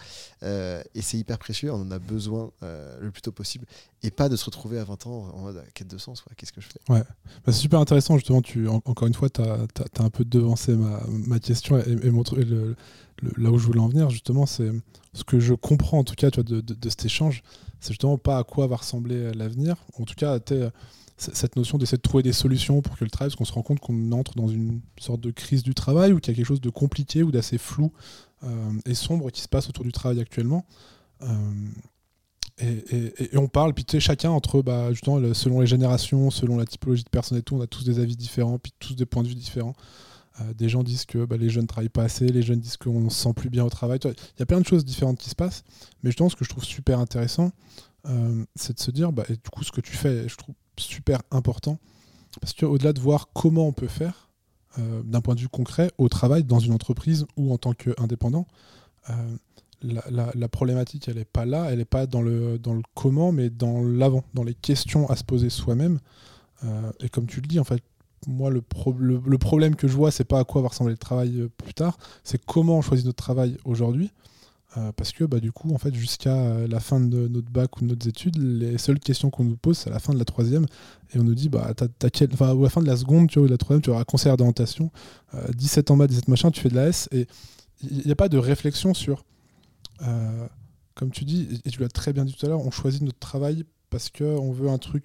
et 0.94 1.02
c'est 1.02 1.18
hyper 1.18 1.38
précieux, 1.38 1.72
on 1.72 1.80
en 1.80 1.90
a 1.90 1.98
besoin 1.98 2.50
le 2.62 3.10
plus 3.10 3.22
tôt 3.22 3.32
possible, 3.32 3.66
et 4.02 4.10
pas 4.10 4.28
de 4.28 4.36
se 4.36 4.44
retrouver 4.44 4.78
à 4.78 4.84
20 4.84 5.06
ans 5.06 5.30
en 5.34 5.40
mode 5.40 5.62
quête 5.74 5.88
de 5.88 5.98
sens, 5.98 6.24
qu'est-ce 6.36 6.52
que 6.52 6.60
je 6.60 6.68
fais? 6.68 6.80
Ouais, 6.88 7.00
bah, 7.00 7.52
c'est 7.52 7.52
super 7.52 7.80
intéressant, 7.80 8.16
justement, 8.16 8.42
tu, 8.42 8.68
encore 8.68 9.06
une 9.08 9.14
fois, 9.14 9.28
tu 9.28 9.40
as, 9.40 9.66
un 9.98 10.10
peu 10.10 10.24
devancé 10.24 10.76
ma, 10.76 11.38
question 11.40 11.78
et, 11.78 11.90
et 11.90 12.10
là 13.36 13.50
où 13.50 13.58
je 13.58 13.66
voulais 13.66 13.80
en 13.80 13.88
venir, 13.88 14.10
justement, 14.10 14.46
c'est 14.46 14.70
ce 15.12 15.24
que 15.24 15.40
je 15.40 15.54
comprends 15.54 15.98
en 15.98 16.04
tout 16.04 16.14
cas 16.14 16.30
de, 16.30 16.62
cet 16.88 17.04
échange, 17.04 17.42
c'est 17.80 17.90
justement 17.90 18.18
pas 18.18 18.38
à 18.38 18.44
quoi 18.44 18.66
va 18.66 18.76
ressembler 18.76 19.32
l'avenir. 19.32 19.76
En 19.98 20.04
tout 20.04 20.14
cas, 20.14 20.38
cette 21.16 21.56
notion 21.56 21.78
d'essayer 21.78 21.98
de 21.98 22.02
trouver 22.02 22.22
des 22.22 22.32
solutions 22.32 22.82
pour 22.82 22.96
que 22.96 23.04
le 23.04 23.10
travail, 23.10 23.28
parce 23.28 23.36
qu'on 23.36 23.44
se 23.44 23.52
rend 23.52 23.62
compte 23.62 23.80
qu'on 23.80 24.12
entre 24.12 24.34
dans 24.36 24.48
une 24.48 24.80
sorte 24.98 25.20
de 25.20 25.30
crise 25.30 25.62
du 25.62 25.74
travail 25.74 26.12
ou 26.12 26.20
qu'il 26.20 26.32
y 26.32 26.34
a 26.34 26.36
quelque 26.36 26.46
chose 26.46 26.60
de 26.60 26.70
compliqué 26.70 27.22
ou 27.22 27.30
d'assez 27.30 27.58
flou 27.58 27.92
euh, 28.44 28.72
et 28.86 28.94
sombre 28.94 29.30
qui 29.30 29.42
se 29.42 29.48
passe 29.48 29.68
autour 29.68 29.84
du 29.84 29.92
travail 29.92 30.20
actuellement. 30.20 30.64
Euh, 31.22 31.26
et, 32.60 33.36
on 33.36 33.48
parle, 33.48 33.74
puis 33.74 33.84
tu 33.84 33.92
sais, 33.92 34.00
chacun 34.00 34.30
entre, 34.30 34.62
bah, 34.62 34.92
justement, 34.92 35.20
selon 35.34 35.60
les 35.60 35.66
générations, 35.66 36.30
selon 36.30 36.56
la 36.56 36.66
typologie 36.66 37.04
de 37.04 37.08
personnes 37.08 37.38
et 37.38 37.42
tout, 37.42 37.56
on 37.56 37.60
a 37.60 37.66
tous 37.66 37.84
des 37.84 38.00
avis 38.00 38.16
différents, 38.16 38.58
puis 38.58 38.72
tous 38.78 38.94
des 38.94 39.06
points 39.06 39.22
de 39.22 39.28
vue 39.28 39.34
différents. 39.34 39.74
Euh, 40.40 40.54
des 40.54 40.68
gens 40.68 40.82
disent 40.82 41.04
que 41.04 41.24
bah, 41.24 41.36
les 41.36 41.50
jeunes 41.50 41.62
ne 41.62 41.68
travaillent 41.68 41.88
pas 41.88 42.04
assez, 42.04 42.26
les 42.26 42.42
jeunes 42.42 42.60
disent 42.60 42.76
qu'on 42.76 43.10
se 43.10 43.22
sent 43.22 43.32
plus 43.34 43.50
bien 43.50 43.64
au 43.64 43.70
travail. 43.70 43.98
Il 44.04 44.38
y 44.38 44.42
a 44.42 44.46
plein 44.46 44.60
de 44.60 44.66
choses 44.66 44.84
différentes 44.84 45.18
qui 45.18 45.30
se 45.30 45.34
passent. 45.34 45.64
Mais 46.02 46.10
justement, 46.10 46.28
ce 46.28 46.36
que 46.36 46.44
je 46.44 46.50
trouve 46.50 46.64
super 46.64 46.98
intéressant, 46.98 47.50
euh, 48.06 48.44
c'est 48.54 48.74
de 48.74 48.80
se 48.80 48.90
dire, 48.90 49.12
bah, 49.12 49.24
et 49.28 49.34
du 49.34 49.50
coup, 49.50 49.64
ce 49.64 49.72
que 49.72 49.80
tu 49.80 49.96
fais, 49.96 50.28
je 50.28 50.36
trouve 50.36 50.54
super 50.76 51.22
important. 51.30 51.78
Parce 52.40 52.52
qu'au-delà 52.52 52.92
de 52.92 53.00
voir 53.00 53.28
comment 53.32 53.66
on 53.66 53.72
peut 53.72 53.88
faire, 53.88 54.30
euh, 54.78 55.02
d'un 55.02 55.20
point 55.20 55.34
de 55.34 55.40
vue 55.40 55.48
concret, 55.48 55.90
au 55.98 56.08
travail, 56.08 56.44
dans 56.44 56.60
une 56.60 56.72
entreprise 56.72 57.26
ou 57.36 57.52
en 57.52 57.58
tant 57.58 57.72
qu'indépendant, 57.72 58.46
la, 59.82 60.30
la, 60.34 60.48
problématique, 60.48 61.08
elle 61.08 61.16
n'est 61.16 61.24
pas 61.24 61.44
là, 61.44 61.68
elle 61.70 61.78
n'est 61.78 61.84
pas 61.84 62.06
dans 62.06 62.22
le, 62.22 62.58
dans 62.58 62.74
le 62.74 62.82
comment, 62.94 63.32
mais 63.32 63.50
dans 63.50 63.82
l'avant, 63.82 64.24
dans 64.34 64.44
les 64.44 64.54
questions 64.54 65.08
à 65.08 65.16
se 65.16 65.24
poser 65.24 65.50
soi-même. 65.50 65.98
et 67.00 67.08
comme 67.08 67.26
tu 67.26 67.40
le 67.40 67.46
dis, 67.46 67.60
en 67.60 67.64
fait, 67.64 67.82
moi, 68.26 68.50
le, 68.50 68.62
le, 69.24 69.38
problème 69.38 69.76
que 69.76 69.86
je 69.86 69.94
vois, 69.94 70.10
c'est 70.10 70.24
pas 70.24 70.40
à 70.40 70.44
quoi 70.44 70.62
va 70.62 70.68
ressembler 70.68 70.94
le 70.94 70.98
travail 70.98 71.40
euh, 71.40 71.48
plus 71.56 71.74
tard, 71.74 71.98
c'est 72.24 72.44
comment 72.44 72.78
on 72.78 72.82
choisit 72.82 73.06
notre 73.06 73.22
travail 73.22 73.56
aujourd'hui. 73.64 74.10
Euh, 74.76 74.92
parce 74.92 75.12
que 75.12 75.24
bah, 75.24 75.40
du 75.40 75.50
coup, 75.50 75.72
en 75.72 75.78
fait, 75.78 75.94
jusqu'à 75.94 76.36
euh, 76.36 76.68
la 76.68 76.78
fin 76.78 77.00
de 77.00 77.28
notre 77.28 77.50
bac 77.50 77.78
ou 77.78 77.86
de 77.86 77.94
nos 77.94 78.08
études, 78.08 78.36
les 78.36 78.76
seules 78.76 78.98
questions 78.98 79.30
qu'on 79.30 79.44
nous 79.44 79.56
pose, 79.56 79.78
c'est 79.78 79.90
à 79.90 79.92
la 79.92 79.98
fin 79.98 80.12
de 80.12 80.18
la 80.18 80.26
troisième. 80.26 80.66
Et 81.14 81.18
on 81.18 81.24
nous 81.24 81.34
dit, 81.34 81.48
bah, 81.48 81.70
enfin, 81.70 82.50
à 82.50 82.54
la 82.54 82.68
fin 82.68 82.82
de 82.82 82.86
la 82.86 82.96
seconde, 82.96 83.28
tu 83.28 83.38
vois, 83.38 83.48
ou 83.48 83.50
la 83.50 83.56
troisième, 83.56 83.82
tu 83.82 83.90
auras 83.90 84.00
un 84.00 84.04
conseil 84.04 84.36
d'orientation, 84.36 84.90
17 85.56 85.90
en 85.90 85.96
bas, 85.96 86.06
17 86.06 86.28
machin, 86.28 86.50
tu 86.50 86.60
fais 86.60 86.68
de 86.68 86.74
la 86.74 86.88
S. 86.88 87.08
Et 87.12 87.26
il 87.82 88.04
n'y 88.04 88.12
a 88.12 88.16
pas 88.16 88.28
de 88.28 88.36
réflexion 88.36 88.92
sur, 88.92 89.24
comme 90.94 91.10
tu 91.10 91.24
dis, 91.24 91.60
et 91.64 91.70
tu 91.70 91.80
l'as 91.80 91.88
très 91.88 92.12
bien 92.12 92.24
dit 92.24 92.34
tout 92.34 92.44
à 92.44 92.48
l'heure, 92.48 92.64
on 92.64 92.70
choisit 92.70 93.02
notre 93.02 93.18
travail 93.18 93.64
parce 93.90 94.10
qu'on 94.10 94.52
veut 94.52 94.68
un 94.68 94.78
truc 94.78 95.04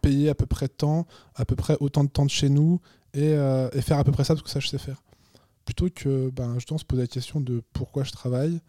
payer 0.00 0.28
à 0.28 0.34
peu 0.34 0.46
près 0.46 0.68
tant, 0.68 1.06
à 1.34 1.44
peu 1.44 1.56
près 1.56 1.76
autant 1.80 2.04
de 2.04 2.10
temps 2.10 2.26
de 2.26 2.30
chez 2.30 2.48
nous 2.48 2.80
euh, 3.16 3.70
et, 3.72 3.80
faire 3.80 3.98
à 3.98 4.04
peu 4.04 4.12
près 4.12 4.24
ça 4.24 4.34
parce 4.34 4.42
que 4.42 4.50
ça 4.50 4.60
je 4.60 4.68
sais 4.68 4.78
faire. 4.78 5.02
Plutôt 5.64 5.88
que 5.88 6.30
ben, 6.30 6.58
je 6.58 6.76
se 6.76 6.84
poser 6.84 7.02
la 7.02 7.08
question 7.08 7.40
de 7.40 7.62
pourquoi 7.72 8.04
je 8.04 8.12
travaille, 8.12 8.60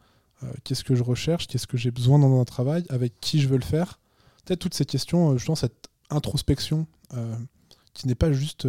euh, 0.43 0.51
qu'est-ce 0.63 0.83
que 0.83 0.95
je 0.95 1.03
recherche, 1.03 1.47
qu'est-ce 1.47 1.67
que 1.67 1.77
j'ai 1.77 1.91
besoin 1.91 2.19
dans 2.19 2.39
un 2.39 2.45
travail, 2.45 2.85
avec 2.89 3.19
qui 3.19 3.41
je 3.41 3.47
veux 3.47 3.57
le 3.57 3.65
faire. 3.65 3.99
Peut-être 4.45 4.59
toutes 4.59 4.75
ces 4.75 4.85
questions, 4.85 5.31
euh, 5.31 5.37
justement 5.37 5.55
cette 5.55 5.89
introspection 6.09 6.87
qui 7.93 8.07
n'est 8.07 8.15
pas 8.15 8.33
juste 8.33 8.67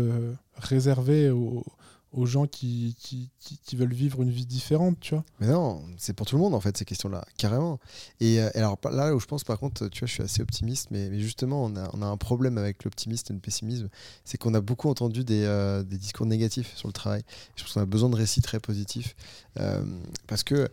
réservée 0.57 1.31
aux, 1.31 1.65
aux 2.13 2.27
gens 2.27 2.47
qui, 2.47 2.97
qui, 2.99 3.31
qui, 3.41 3.77
veulent 3.77 3.93
vivre 3.93 4.23
une 4.23 4.31
vie 4.31 4.47
différente, 4.47 4.99
tu 5.01 5.15
vois. 5.15 5.25
Mais 5.41 5.49
non, 5.49 5.83
c'est 5.99 6.15
pour 6.15 6.27
tout 6.27 6.37
le 6.37 6.43
monde 6.43 6.55
en 6.55 6.61
fait 6.61 6.77
ces 6.77 6.85
questions-là, 6.85 7.25
carrément. 7.37 7.79
Et, 8.21 8.41
euh, 8.41 8.49
alors 8.55 8.79
là 8.91 9.15
où 9.15 9.21
je 9.21 9.27
pense 9.27 9.45
par 9.45 9.59
contre, 9.59 9.89
tu 9.89 10.01
vois, 10.01 10.09
je 10.09 10.13
suis 10.13 10.23
assez 10.23 10.41
optimiste, 10.41 10.89
mais, 10.91 11.19
justement 11.21 11.65
on 11.65 11.77
a, 11.77 11.91
on 11.93 12.03
a, 12.03 12.07
un 12.07 12.17
problème 12.17 12.59
avec 12.59 12.85
l'optimisme 12.85 13.27
et 13.31 13.35
le 13.35 13.41
pessimisme, 13.41 13.89
c'est 14.25 14.39
qu'on 14.39 14.55
a 14.55 14.61
beaucoup 14.61 14.89
entendu 14.89 15.25
des, 15.25 15.45
euh, 15.45 15.83
des, 15.83 15.99
discours 15.99 16.27
négatifs 16.27 16.75
sur 16.77 16.89
le 16.89 16.93
travail. 16.93 17.23
Je 17.57 17.63
pense 17.63 17.75
qu'on 17.75 17.83
a 17.83 17.87
besoin 17.87 18.09
de 18.09 18.17
récits 18.17 18.43
très 18.43 18.61
positifs 18.61 19.15
euh, 19.59 19.85
parce 20.27 20.43
que 20.43 20.69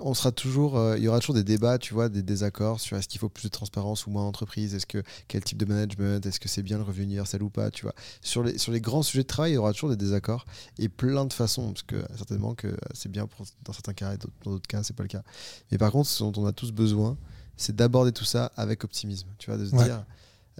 on 0.00 0.14
sera 0.14 0.32
toujours, 0.32 0.78
euh, 0.78 0.96
il 0.96 1.04
y 1.04 1.08
aura 1.08 1.20
toujours 1.20 1.34
des 1.34 1.44
débats, 1.44 1.78
tu 1.78 1.94
vois, 1.94 2.08
des 2.08 2.22
désaccords 2.22 2.80
sur 2.80 2.96
est-ce 2.96 3.08
qu'il 3.08 3.20
faut 3.20 3.28
plus 3.28 3.44
de 3.44 3.48
transparence 3.50 4.06
ou 4.06 4.10
moins 4.10 4.22
d'entreprise, 4.22 4.74
est-ce 4.74 4.86
que 4.86 5.02
quel 5.26 5.42
type 5.42 5.58
de 5.58 5.64
management, 5.64 6.24
est-ce 6.24 6.40
que 6.40 6.48
c'est 6.48 6.62
bien 6.62 6.78
le 6.78 6.84
revenu 6.84 7.04
universel 7.04 7.42
ou 7.42 7.50
pas, 7.50 7.70
tu 7.70 7.82
vois. 7.82 7.94
Sur 8.22 8.42
les, 8.42 8.58
sur 8.58 8.72
les 8.72 8.80
grands 8.80 9.02
sujets 9.02 9.22
de 9.22 9.28
travail, 9.28 9.52
il 9.52 9.54
y 9.54 9.58
aura 9.58 9.72
toujours 9.72 9.90
des 9.90 9.96
désaccords 9.96 10.46
et 10.78 10.88
plein 10.88 11.24
de 11.24 11.32
façons, 11.32 11.72
parce 11.72 11.82
que 11.82 12.02
certainement 12.16 12.54
que 12.54 12.76
c'est 12.94 13.10
bien 13.10 13.26
pour, 13.26 13.44
dans 13.64 13.72
certains 13.72 13.94
cas 13.94 14.14
et 14.14 14.16
dans 14.16 14.52
d'autres 14.52 14.66
cas, 14.66 14.82
c'est 14.82 14.96
pas 14.96 15.04
le 15.04 15.08
cas. 15.08 15.22
Mais 15.70 15.78
par 15.78 15.92
contre, 15.92 16.08
ce 16.08 16.22
dont 16.22 16.32
on 16.36 16.46
a 16.46 16.52
tous 16.52 16.72
besoin, 16.72 17.16
c'est 17.56 17.74
d'aborder 17.74 18.12
tout 18.12 18.24
ça 18.24 18.52
avec 18.56 18.84
optimisme, 18.84 19.28
tu 19.38 19.50
vois, 19.50 19.58
de 19.58 19.66
se 19.66 19.74
dire 19.74 20.04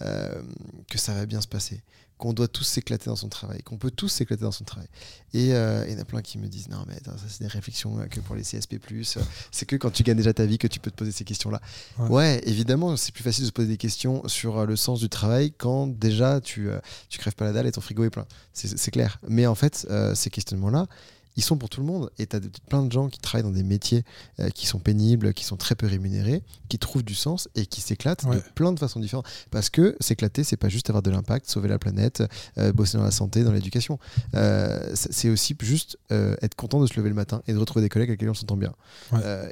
euh, 0.03 0.43
que 0.89 0.99
ça 0.99 1.13
va 1.13 1.27
bien 1.27 1.41
se 1.41 1.49
passer, 1.49 1.83
qu'on 2.19 2.33
doit 2.33 2.49
tous 2.49 2.65
s'éclater 2.65 3.07
dans 3.07 3.17
son 3.17 3.29
travail, 3.29 3.63
qu'on 3.63 3.79
peut 3.79 3.91
tous 3.91 4.09
s'éclater 4.09 4.43
dans 4.43 4.53
son 4.53 4.65
travail. 4.65 4.89
Et 5.35 5.55
euh, 5.55 5.85
il 5.87 5.95
y 5.95 5.97
en 5.97 6.01
a 6.01 6.05
plein 6.05 6.23
qui 6.23 6.39
me 6.39 6.47
disent 6.47 6.69
non 6.69 6.85
mais 6.87 6.95
ça 7.05 7.15
c'est 7.29 7.41
des 7.41 7.49
réflexions 7.49 7.99
euh, 7.99 8.07
que 8.07 8.21
pour 8.21 8.35
les 8.35 8.43
CSP+, 8.43 8.79
c'est 9.51 9.67
que 9.67 9.77
quand 9.77 9.91
tu 9.91 10.03
gagnes 10.03 10.17
déjà 10.17 10.33
ta 10.33 10.47
vie 10.47 10.59
que 10.59 10.67
tu 10.67 10.81
peux 10.81 10.91
te 10.91 10.97
poser 10.97 11.13
ces 11.13 11.25
questions-là. 11.25 11.61
Ouais, 11.99 12.41
évidemment 12.45 12.97
c'est 12.97 13.13
plus 13.13 13.25
facile 13.25 13.43
de 13.45 13.49
se 13.49 13.53
poser 13.53 13.69
des 13.69 13.77
questions 13.77 14.27
sur 14.29 14.67
le 14.67 14.77
sens 14.77 15.01
du 15.01 15.09
travail 15.09 15.53
quand 15.53 15.87
déjà 15.87 16.41
tu, 16.41 16.69
tu 17.09 17.19
crèves 17.19 17.35
pas 17.35 17.45
la 17.45 17.53
dalle 17.53 17.67
et 17.67 17.73
ton 17.73 17.81
frigo 17.81 18.05
est 18.05 18.11
plein. 18.11 18.27
C'est 18.53 18.91
clair. 18.91 19.19
Mais 19.29 19.47
en 19.47 19.55
fait 19.55 19.87
ces 20.15 20.31
questionnements-là, 20.31 20.87
ils 21.39 21.43
sont 21.43 21.57
pour 21.57 21.69
tout 21.69 21.81
le 21.81 21.87
monde. 21.87 22.11
Et 22.19 22.27
tu 22.27 22.37
as 22.37 22.41
plein 22.69 22.85
de 22.85 22.91
gens 22.91 23.09
qui 23.09 23.21
travaillent 23.21 23.45
dans 23.45 23.53
des 23.53 23.63
métiers 23.63 24.05
euh, 24.41 24.51
qui 24.51 24.67
sont 24.67 24.81
pénibles, 24.81 25.33
qui 25.33 25.45
sont 25.45 25.57
très 25.57 25.77
peu 25.77 25.87
rémunérés, 25.87 26.43
qui 26.69 26.81
trouvent 26.81 27.05
du 27.05 27.15
sens 27.15 27.49
et 27.55 27.65
qui 27.65 27.81
s'éclatent 27.81 28.27
de 28.27 28.43
plein 28.57 28.73
de 28.73 28.79
façons 28.79 28.99
différentes. 28.99 29.27
Parce 29.53 29.71
que 29.71 29.97
s'éclater, 30.01 30.43
c'est 30.43 30.57
pas 30.57 30.69
juste 30.69 30.91
avoir 30.91 31.01
de 31.01 31.13
l'impact, 31.13 31.49
sauver 31.49 31.69
la 31.69 31.79
planète, 31.79 32.25
euh, 32.59 32.73
bosser 32.73 32.99
dans 32.99 33.05
la 33.05 33.13
santé, 33.13 33.45
dans 33.45 33.53
l'éducation. 33.53 34.01
Euh, 34.35 34.91
c'est 34.95 35.31
aussi 35.31 35.57
juste 35.61 35.97
être 36.11 36.57
content 36.57 36.81
de 36.81 36.87
se 36.87 36.97
lever 36.97 37.09
le 37.09 37.15
matin 37.15 37.41
et 37.47 37.53
de 37.53 37.59
retrouver 37.59 37.85
des 37.85 37.89
collègues 37.89 38.11
avec 38.11 38.21
lesquels 38.21 38.31
on 38.31 38.35
s'entend 38.35 38.57
bien. 38.57 38.75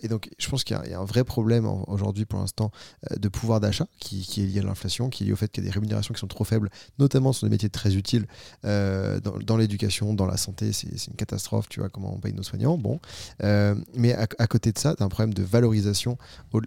et 0.02 0.08
donc, 0.08 0.30
je 0.38 0.48
pense 0.48 0.64
qu'il 0.64 0.76
y, 0.76 0.92
a 0.92 1.00
un 1.00 1.04
vrai 1.04 1.22
problème 1.22 1.66
aujourd'hui 1.86 2.24
pour 2.24 2.40
l'instant 2.40 2.72
de 3.16 3.28
pouvoir 3.28 3.60
d'achat 3.60 3.86
qui, 4.00 4.22
qui, 4.22 4.42
est 4.42 4.46
lié 4.46 4.60
à 4.60 4.62
l'inflation, 4.62 5.08
qui 5.08 5.22
est 5.22 5.26
lié 5.26 5.32
au 5.32 5.36
fait 5.36 5.48
qu'il 5.52 5.62
y 5.62 5.66
a 5.66 5.70
des 5.70 5.74
rémunérations 5.74 6.12
qui 6.14 6.20
sont 6.20 6.26
trop 6.26 6.44
faibles, 6.44 6.70
notamment 6.98 7.32
sur 7.32 7.46
des 7.46 7.50
métiers 7.50 7.70
très 7.70 7.94
utiles 7.94 8.26
dans, 8.64 9.38
dans 9.44 9.56
l'éducation, 9.56 10.14
dans 10.14 10.26
la 10.26 10.36
santé. 10.36 10.72
C'est 10.72 11.06
une 11.06 11.16
catastrophe 11.16 11.68
tu 11.75 11.75
vois, 11.80 11.88
comment 11.88 12.14
on 12.14 12.18
paye 12.18 12.32
nos 12.32 12.42
soignants. 12.42 12.78
Bon. 12.78 13.00
Euh, 13.42 13.74
mais 13.94 14.14
à, 14.14 14.46
côté 14.46 14.72
de 14.72 14.78
ça, 14.78 14.94
tu 14.94 15.02
as 15.02 15.06
un 15.06 15.08
problème 15.08 15.34
de 15.34 15.42
valorisation, 15.42 16.18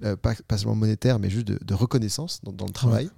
euh, 0.04 0.16
pas, 0.16 0.36
seulement 0.58 0.76
monétaire, 0.76 1.20
mais 1.20 1.30
juste 1.30 1.48
de, 1.48 1.74
reconnaissance 1.74 2.42
dans, 2.44 2.66
le 2.66 2.72
travail. 2.72 3.10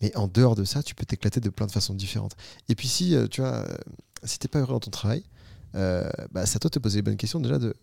Mais 0.00 0.14
en 0.16 0.28
dehors 0.28 0.54
de 0.54 0.64
ça, 0.64 0.82
tu 0.82 0.94
peux 0.94 1.04
t'éclater 1.04 1.40
de 1.40 1.50
plein 1.50 1.66
de 1.66 1.72
façons 1.72 1.94
différentes. 1.94 2.36
Et 2.68 2.74
puis 2.74 2.88
si, 2.88 3.14
euh, 3.14 3.26
tu 3.28 3.40
vois, 3.40 3.66
si 4.24 4.38
t'es 4.38 4.48
pas 4.48 4.60
heureux 4.60 4.72
dans 4.72 4.80
ton 4.80 4.90
travail, 4.90 5.24
bah, 5.74 6.46
c'est 6.46 6.56
à 6.56 6.58
toi 6.60 6.68
de 6.68 6.74
te 6.74 6.78
poser 6.78 6.98
les 6.98 7.02
bonnes 7.02 7.16
questions 7.16 7.40
déjà 7.40 7.58
de 7.58 7.74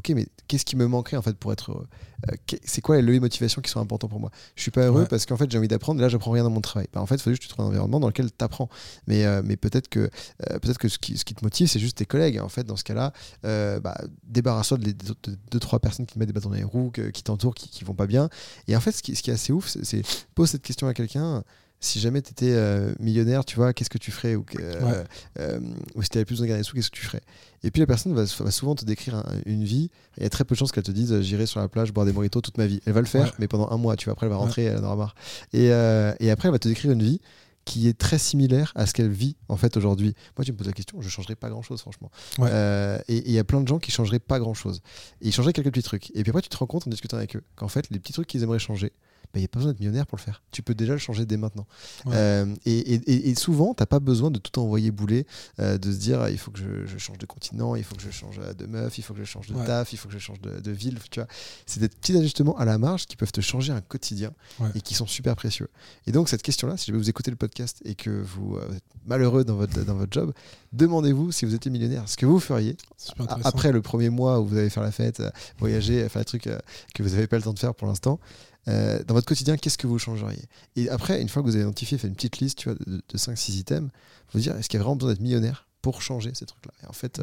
ok, 0.00 0.10
mais 0.16 0.26
qu'est-ce 0.48 0.64
qui 0.64 0.74
me 0.76 0.86
manquerait 0.86 1.16
en 1.16 1.22
fait 1.22 1.36
pour 1.36 1.52
être 1.52 1.70
heureux 1.70 1.86
euh, 2.30 2.34
C'est 2.64 2.80
quoi 2.80 2.96
les 2.96 3.02
leviers 3.02 3.18
de 3.20 3.24
motivation 3.24 3.62
qui 3.62 3.70
sont 3.70 3.80
importants 3.80 4.08
pour 4.08 4.18
moi? 4.20 4.30
Je 4.56 4.62
suis 4.62 4.70
pas 4.70 4.82
heureux 4.86 5.02
Ouais. 5.02 5.06
parce 5.08 5.26
qu'en 5.26 5.36
fait 5.36 5.50
j'ai 5.50 5.58
envie 5.58 5.68
d'apprendre 5.68 6.00
et 6.00 6.02
là 6.02 6.08
j'apprends 6.08 6.32
rien 6.32 6.42
dans 6.42 6.50
mon 6.50 6.60
travail. 6.60 6.88
Bah, 6.92 7.00
en 7.00 7.06
fait, 7.06 7.14
il 7.16 7.20
faut 7.22 7.30
juste 7.30 7.42
que 7.42 7.46
tu 7.46 7.52
trouves 7.52 7.64
un 7.66 7.68
environnement 7.68 8.00
dans 8.00 8.08
lequel 8.08 8.30
tu 8.30 8.44
apprends. 8.44 8.68
Mais, 9.06 9.24
euh, 9.24 9.42
mais 9.44 9.56
peut-être 9.56 9.88
que, 9.88 10.00
euh, 10.00 10.58
peut-être 10.58 10.78
que 10.78 10.88
ce, 10.88 10.98
qui, 10.98 11.16
ce 11.18 11.24
qui 11.24 11.34
te 11.34 11.44
motive, 11.44 11.68
c'est 11.68 11.78
juste 11.78 11.98
tes 11.98 12.06
collègues. 12.06 12.40
En 12.40 12.48
fait, 12.48 12.64
dans 12.64 12.76
ce 12.76 12.84
cas-là, 12.84 13.12
euh, 13.44 13.78
bah, 13.80 13.96
débarrasse-toi 14.24 14.78
de, 14.78 14.90
autres- 15.10 15.30
de 15.30 15.38
deux, 15.50 15.60
trois 15.60 15.78
personnes 15.78 16.06
qui 16.06 16.14
te 16.14 16.18
mettent 16.18 16.28
des 16.28 16.32
bâtons 16.34 16.48
dans 16.50 16.56
les 16.56 16.64
roues, 16.64 16.90
que- 16.90 17.10
qui 17.10 17.22
t'entourent, 17.22 17.54
qui, 17.54 17.68
qui 17.68 17.84
vont 17.84 17.94
pas 17.94 18.06
bien. 18.06 18.28
Et 18.68 18.74
en 18.76 18.80
fait, 18.80 18.92
ce 18.92 19.02
qui, 19.02 19.14
ce 19.14 19.22
qui 19.22 19.30
est 19.30 19.34
assez 19.34 19.52
ouf, 19.52 19.68
c'est- 19.68 19.84
c'est 19.84 20.02
pose 20.34 20.50
cette 20.50 20.62
question 20.62 20.88
à 20.88 20.94
quelqu'un. 20.94 21.44
Si 21.82 21.98
jamais 21.98 22.20
tu 22.20 22.30
étais 22.32 22.54
millionnaire, 22.98 23.44
tu 23.44 23.56
vois, 23.56 23.72
qu'est-ce 23.72 23.88
que 23.88 23.96
tu 23.98 24.10
ferais 24.10 24.34
ou, 24.34 24.44
euh, 24.60 24.80
Ouais. 24.84 25.04
euh, 25.38 25.60
ou 25.94 26.02
si 26.02 26.10
tu 26.10 26.18
avais 26.18 26.24
plus 26.26 26.34
besoin 26.34 26.44
de 26.44 26.48
garder 26.50 26.60
des 26.62 26.66
sous, 26.68 26.74
qu'est-ce 26.76 26.90
que 26.90 26.96
tu 26.96 27.04
ferais? 27.06 27.22
Et 27.62 27.70
puis 27.70 27.80
la 27.80 27.86
personne 27.86 28.14
va, 28.14 28.24
va 28.24 28.50
souvent 28.50 28.74
te 28.74 28.84
décrire 28.84 29.14
un- 29.16 29.24
une 29.46 29.64
vie. 29.64 29.90
Il 30.18 30.22
y 30.22 30.26
a 30.26 30.30
très 30.30 30.44
peu 30.44 30.54
de 30.54 30.58
chances 30.58 30.72
qu'elle 30.72 30.82
te 30.84 30.90
dise 30.90 31.10
euh, 31.12 31.22
j'irai 31.22 31.46
sur 31.46 31.58
la 31.58 31.68
plage 31.68 31.92
boire 31.92 32.04
des 32.04 32.12
mojitos 32.12 32.42
toute 32.42 32.58
ma 32.58 32.66
vie. 32.66 32.80
Elle 32.84 32.92
va 32.92 33.00
le 33.00 33.06
faire, 33.06 33.24
Ouais. 33.24 33.32
mais 33.38 33.48
pendant 33.48 33.70
un 33.70 33.76
mois. 33.78 33.96
Tu 33.96 34.04
vois, 34.04 34.12
après 34.12 34.26
elle 34.26 34.30
va 34.32 34.36
rentrer, 34.36 34.64
elle 34.64 34.78
en 34.78 34.84
aura 34.84 34.96
marre. 34.96 35.14
Et, 35.54 35.72
euh, 35.72 36.12
et 36.20 36.30
après 36.30 36.48
elle 36.48 36.52
va 36.52 36.58
te 36.58 36.68
décrire 36.68 36.92
une 36.92 37.02
vie 37.02 37.20
qui 37.64 37.88
est 37.88 37.96
très 37.96 38.18
similaire 38.18 38.72
à 38.74 38.84
ce 38.86 38.92
qu'elle 38.92 39.10
vit 39.10 39.36
en 39.48 39.56
fait 39.56 39.76
aujourd'hui. 39.76 40.14
Moi, 40.36 40.44
tu 40.44 40.52
me 40.52 40.56
poses 40.58 40.66
la 40.66 40.72
question, 40.72 41.00
je 41.00 41.08
changerais 41.08 41.36
pas 41.36 41.48
grand 41.50 41.62
chose, 41.62 41.80
franchement. 41.80 42.10
Ouais. 42.38 42.48
Euh, 42.52 42.98
et 43.08 43.18
il 43.26 43.32
y 43.32 43.38
a 43.38 43.44
plein 43.44 43.60
de 43.60 43.68
gens 43.68 43.78
qui 43.78 43.90
changeraient 43.90 44.18
pas 44.18 44.38
grand 44.38 44.54
chose. 44.54 44.80
Et 45.20 45.28
ils 45.28 45.32
changeraient 45.32 45.52
quelques 45.52 45.70
petits 45.70 45.82
trucs. 45.82 46.10
Et 46.16 46.22
puis 46.22 46.30
après, 46.30 46.42
tu 46.42 46.48
te 46.48 46.56
rends 46.56 46.66
compte 46.66 46.86
en 46.86 46.90
discutant 46.90 47.16
avec 47.18 47.36
eux 47.36 47.42
qu'en 47.56 47.68
fait, 47.68 47.86
les 47.90 47.98
petits 47.98 48.12
trucs 48.14 48.26
qu'ils 48.26 48.42
aimeraient 48.42 48.58
changer, 48.58 48.92
bah, 49.32 49.38
il 49.38 49.40
n'y 49.40 49.44
a 49.44 49.48
pas 49.48 49.58
besoin 49.60 49.72
d'être 49.72 49.80
millionnaire 49.80 50.06
pour 50.06 50.18
le 50.18 50.22
faire. 50.22 50.42
Tu 50.50 50.62
peux 50.62 50.74
déjà 50.74 50.92
le 50.92 50.98
changer 50.98 51.24
dès 51.26 51.36
maintenant. 51.36 51.66
Ouais. 52.04 52.12
Euh, 52.16 52.54
et, 52.66 52.78
et- 52.94 53.10
et- 53.10 53.28
et 53.30 53.34
souvent, 53.34 53.74
tu 53.74 53.82
n'as 53.82 53.86
pas 53.86 54.00
besoin 54.00 54.30
de 54.30 54.38
tout 54.38 54.58
envoyer 54.58 54.90
bouler, 54.90 55.26
euh, 55.60 55.78
de 55.78 55.92
se 55.92 55.98
dire 55.98 56.20
ah, 56.20 56.30
il 56.30 56.38
faut 56.38 56.50
que 56.50 56.58
je, 56.58 56.86
je 56.86 56.98
change 56.98 57.18
de 57.18 57.26
continent, 57.26 57.76
il 57.76 57.84
faut 57.84 57.94
que 57.94 58.02
je 58.02 58.10
change 58.10 58.38
euh, 58.40 58.52
de 58.54 58.66
meuf, 58.66 58.98
il 58.98 59.02
faut 59.02 59.14
que 59.14 59.20
je 59.20 59.24
change 59.24 59.46
de 59.48 59.54
Ouais. 59.54 59.64
taf, 59.66 59.92
il 59.92 59.96
faut 59.96 60.08
que 60.08 60.14
je 60.14 60.18
change 60.18 60.40
de, 60.40 60.58
de 60.60 60.70
ville. 60.72 60.98
Tu 61.10 61.20
vois, 61.20 61.28
c'est 61.66 61.80
des 61.80 61.88
petits 61.88 62.16
ajustements 62.16 62.56
à 62.58 62.64
la 62.64 62.78
marge 62.78 63.06
qui 63.06 63.16
peuvent 63.16 63.32
te 63.32 63.40
changer 63.40 63.72
un 63.72 63.80
quotidien 63.80 64.32
Ouais. 64.58 64.68
et 64.74 64.80
qui 64.80 64.94
sont 64.94 65.06
super 65.06 65.36
précieux. 65.36 65.68
Et 66.06 66.12
donc, 66.12 66.28
cette 66.28 66.42
question-là, 66.42 66.76
si 66.76 66.90
vous 66.92 67.08
écoutez 67.08 67.30
le 67.30 67.36
podcast 67.36 67.80
et 67.84 67.94
que 67.94 68.10
vous 68.10 68.56
euh, 68.56 68.74
êtes 68.76 68.82
malheureux 69.06 69.44
dans 69.44 69.54
votre, 69.56 69.82
dans 69.84 69.94
votre 69.94 70.12
job, 70.12 70.32
demandez-vous 70.72 71.32
si 71.32 71.44
vous 71.44 71.54
étiez 71.54 71.70
millionnaire, 71.70 72.08
ce 72.08 72.16
que 72.16 72.26
vous 72.26 72.40
feriez 72.40 72.76
après 73.44 73.72
le 73.72 73.80
premier 73.82 74.10
mois 74.10 74.40
où 74.40 74.46
vous 74.46 74.56
allez 74.56 74.70
faire 74.70 74.82
la 74.82 74.92
fête, 74.92 75.22
voyager, 75.58 76.08
faire 76.08 76.24
trucs 76.24 76.46
euh, 76.46 76.58
que 76.94 77.02
vous 77.02 77.10
n'avez 77.10 77.26
pas 77.26 77.36
le 77.36 77.42
temps 77.42 77.52
de 77.54 77.58
faire 77.58 77.74
pour 77.74 77.86
l'instant, 77.88 78.20
euh, 78.70 79.02
dans 79.04 79.14
votre 79.14 79.26
quotidien, 79.26 79.56
qu'est-ce 79.56 79.78
que 79.78 79.86
vous 79.86 79.98
changeriez? 79.98 80.44
Et 80.76 80.88
après, 80.88 81.20
une 81.20 81.28
fois 81.28 81.42
que 81.42 81.46
vous 81.48 81.54
avez 81.54 81.64
identifié, 81.64 81.98
fait 81.98 82.08
une 82.08 82.14
petite 82.14 82.38
liste 82.38 82.58
tu 82.58 82.68
vois, 82.68 82.78
de, 82.86 83.02
5-6 83.18 83.52
items, 83.58 83.90
vous 84.32 84.40
dire 84.40 84.56
est-ce 84.56 84.68
qu'il 84.68 84.78
y 84.78 84.80
a 84.80 84.84
vraiment 84.84 84.96
besoin 84.96 85.12
d'être 85.12 85.20
millionnaire 85.22 85.66
pour 85.82 86.02
changer 86.02 86.30
ces 86.34 86.44
trucs-là? 86.46 86.72
Et 86.82 86.86
en 86.86 86.92
fait, 86.92 87.18
euh, 87.20 87.22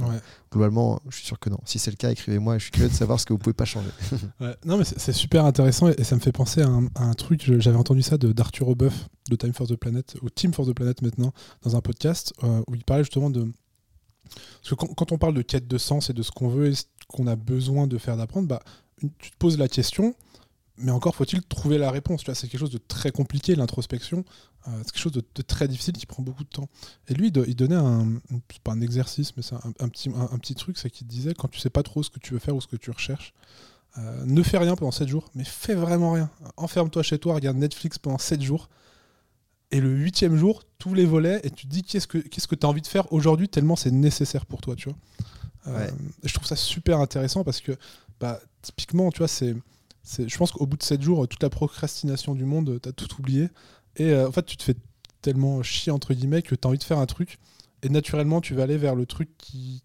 globalement, 0.51 0.99
je 1.09 1.17
suis 1.17 1.25
sûr 1.25 1.39
que 1.39 1.49
non. 1.49 1.59
Si 1.65 1.77
c'est 1.79 1.91
le 1.91 1.95
cas, 1.97 2.11
écrivez-moi 2.11 2.55
et 2.55 2.59
je 2.59 2.63
suis 2.63 2.71
curieux 2.71 2.89
de 2.89 2.93
savoir 2.93 3.19
ce 3.19 3.25
que 3.25 3.33
vous 3.33 3.39
pouvez 3.39 3.53
pas 3.53 3.65
changer. 3.65 3.89
Ouais. 4.41 4.55
Non, 4.65 4.77
mais 4.77 4.83
c'est 4.83 5.13
super 5.13 5.45
intéressant 5.45 5.87
et, 5.89 5.95
et 5.97 6.03
ça 6.03 6.15
me 6.15 6.21
fait 6.21 6.31
penser 6.31 6.61
à 6.61 6.67
un, 6.67 6.87
à 6.95 7.03
un 7.03 7.13
truc. 7.13 7.43
J'avais 7.59 7.77
entendu 7.77 8.01
ça 8.01 8.17
de- 8.17 8.31
d'Arthur 8.33 8.67
Aubeuf 8.67 9.07
de 9.29 9.35
Time 9.35 9.53
for 9.53 9.67
the 9.67 9.75
Planet, 9.75 10.15
ou 10.21 10.29
Team 10.29 10.53
for 10.53 10.65
the 10.65 10.73
Planet 10.73 11.01
maintenant, 11.01 11.33
dans 11.63 11.75
un 11.75 11.81
podcast 11.81 12.33
euh, 12.43 12.61
où 12.67 12.75
il 12.75 12.83
parlait 12.83 13.03
justement 13.03 13.29
de. 13.29 13.51
Parce 14.61 14.69
que 14.71 14.75
quand, 14.75 14.87
quand 14.93 15.11
on 15.11 15.17
parle 15.17 15.33
de 15.35 15.41
quête 15.41 15.67
de 15.67 15.77
sens 15.77 16.09
et 16.09 16.13
de 16.13 16.21
ce 16.23 16.31
qu'on 16.31 16.49
veut 16.49 16.67
et 16.67 16.75
ce 16.75 16.83
qu'on 17.07 17.27
a 17.27 17.35
besoin 17.35 17.87
de 17.87 17.97
faire 17.97 18.17
d'apprendre, 18.17 18.47
bah, 18.47 18.61
une- 19.01 19.11
tu 19.19 19.31
te 19.31 19.37
poses 19.37 19.57
la 19.57 19.67
question, 19.69 20.15
mais 20.77 20.91
encore 20.91 21.15
faut-il 21.15 21.41
trouver 21.41 21.77
la 21.77 21.91
réponse. 21.91 22.21
Tu 22.21 22.25
vois, 22.27 22.35
c'est 22.35 22.47
quelque 22.47 22.59
chose 22.59 22.71
de 22.71 22.77
très 22.77 23.11
compliqué, 23.11 23.55
l'introspection. 23.55 24.23
Euh, 24.67 24.71
c'est 24.79 24.91
quelque 24.91 24.99
chose 25.01 25.11
de, 25.13 25.23
de 25.35 25.41
très 25.41 25.67
difficile 25.67 25.93
qui 25.95 26.05
prend 26.05 26.21
beaucoup 26.23 26.43
de 26.43 26.49
temps. 26.49 26.69
Et 27.07 27.13
lui, 27.13 27.27
il 27.27 27.31
do- 27.31 27.45
il 27.47 27.55
donnait 27.55 27.75
un. 27.75 28.19
Pas 28.63 28.73
un 28.73 28.81
exercice, 28.81 29.35
mais 29.37 29.43
c'est 29.43 29.55
un, 29.55 29.73
un 29.79 29.89
petit, 29.89 30.09
un, 30.09 30.29
un 30.31 30.37
petit 30.37 30.55
truc, 30.55 30.77
c'est 30.77 30.89
qu'il 30.89 31.07
disait 31.07 31.33
quand 31.33 31.47
tu 31.47 31.59
sais 31.59 31.69
pas 31.69 31.83
trop 31.83 32.03
ce 32.03 32.09
que 32.09 32.19
tu 32.19 32.33
veux 32.33 32.39
faire 32.39 32.55
ou 32.55 32.61
ce 32.61 32.67
que 32.67 32.75
tu 32.75 32.91
recherches, 32.91 33.33
euh, 33.97 34.25
ne 34.25 34.43
fais 34.43 34.57
rien 34.57 34.75
pendant 34.75 34.91
7 34.91 35.07
jours, 35.07 35.29
mais 35.35 35.43
fais 35.43 35.73
vraiment 35.75 36.11
rien. 36.11 36.29
Enferme-toi 36.57 37.01
chez 37.03 37.17
toi, 37.17 37.33
regarde 37.35 37.57
Netflix 37.57 37.97
pendant 37.97 38.17
7 38.19 38.41
jours. 38.41 38.69
Et 39.71 39.81
le 39.81 39.89
huitième 39.89 40.37
jour, 40.37 40.63
tous 40.77 40.93
les 40.93 41.05
volets 41.05 41.41
et 41.43 41.49
tu 41.49 41.65
te 41.67 41.71
dis 41.71 41.83
qu'est-ce 41.83 42.07
que 42.07 42.17
qu'est-ce 42.19 42.47
que 42.47 42.55
tu 42.55 42.65
as 42.65 42.69
envie 42.69 42.81
de 42.81 42.87
faire 42.87 43.11
aujourd'hui 43.11 43.49
tellement 43.49 43.75
c'est 43.75 43.91
nécessaire 43.91 44.45
pour 44.45 44.61
toi, 44.61 44.75
tu 44.75 44.89
vois. 44.89 44.97
Euh, 45.67 45.85
Ouais. 45.87 45.91
je 46.23 46.33
trouve 46.33 46.47
ça 46.47 46.55
super 46.55 46.99
intéressant 46.99 47.43
parce 47.43 47.59
que 47.59 47.73
bah, 48.21 48.39
typiquement, 48.61 49.11
tu 49.11 49.17
vois, 49.19 49.27
c'est- 49.27 49.55
je 50.27 50.37
pense 50.37 50.51
qu'au 50.51 50.65
bout 50.65 50.77
de 50.77 50.83
7 50.83 51.01
jours, 51.01 51.27
toute 51.27 51.43
la 51.43 51.49
procrastination 51.49 52.33
du 52.35 52.45
monde, 52.45 52.79
tu 52.81 52.89
as 52.89 52.93
tout 52.93 53.07
oublié. 53.19 53.49
Et 53.97 54.11
euh, 54.11 54.27
en 54.27 54.31
fait, 54.31 54.45
tu 54.45 54.57
te 54.57 54.63
fais 54.63 54.75
tellement 55.21 55.61
chier, 55.63 55.91
entre 55.91 56.13
guillemets, 56.13 56.41
que 56.41 56.55
tu 56.55 56.65
as 56.65 56.69
envie 56.69 56.77
de 56.77 56.83
faire 56.83 56.99
un 56.99 57.05
truc. 57.05 57.39
Et 57.83 57.89
naturellement, 57.89 58.41
tu 58.41 58.53
vas 58.55 58.63
aller 58.63 58.77
vers 58.77 58.95
le 58.95 59.05
truc 59.05 59.29
qui, 59.37 59.83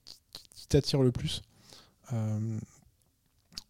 t'attire 0.68 1.02
le 1.02 1.12
plus. 1.12 1.42
Euh, 2.12 2.58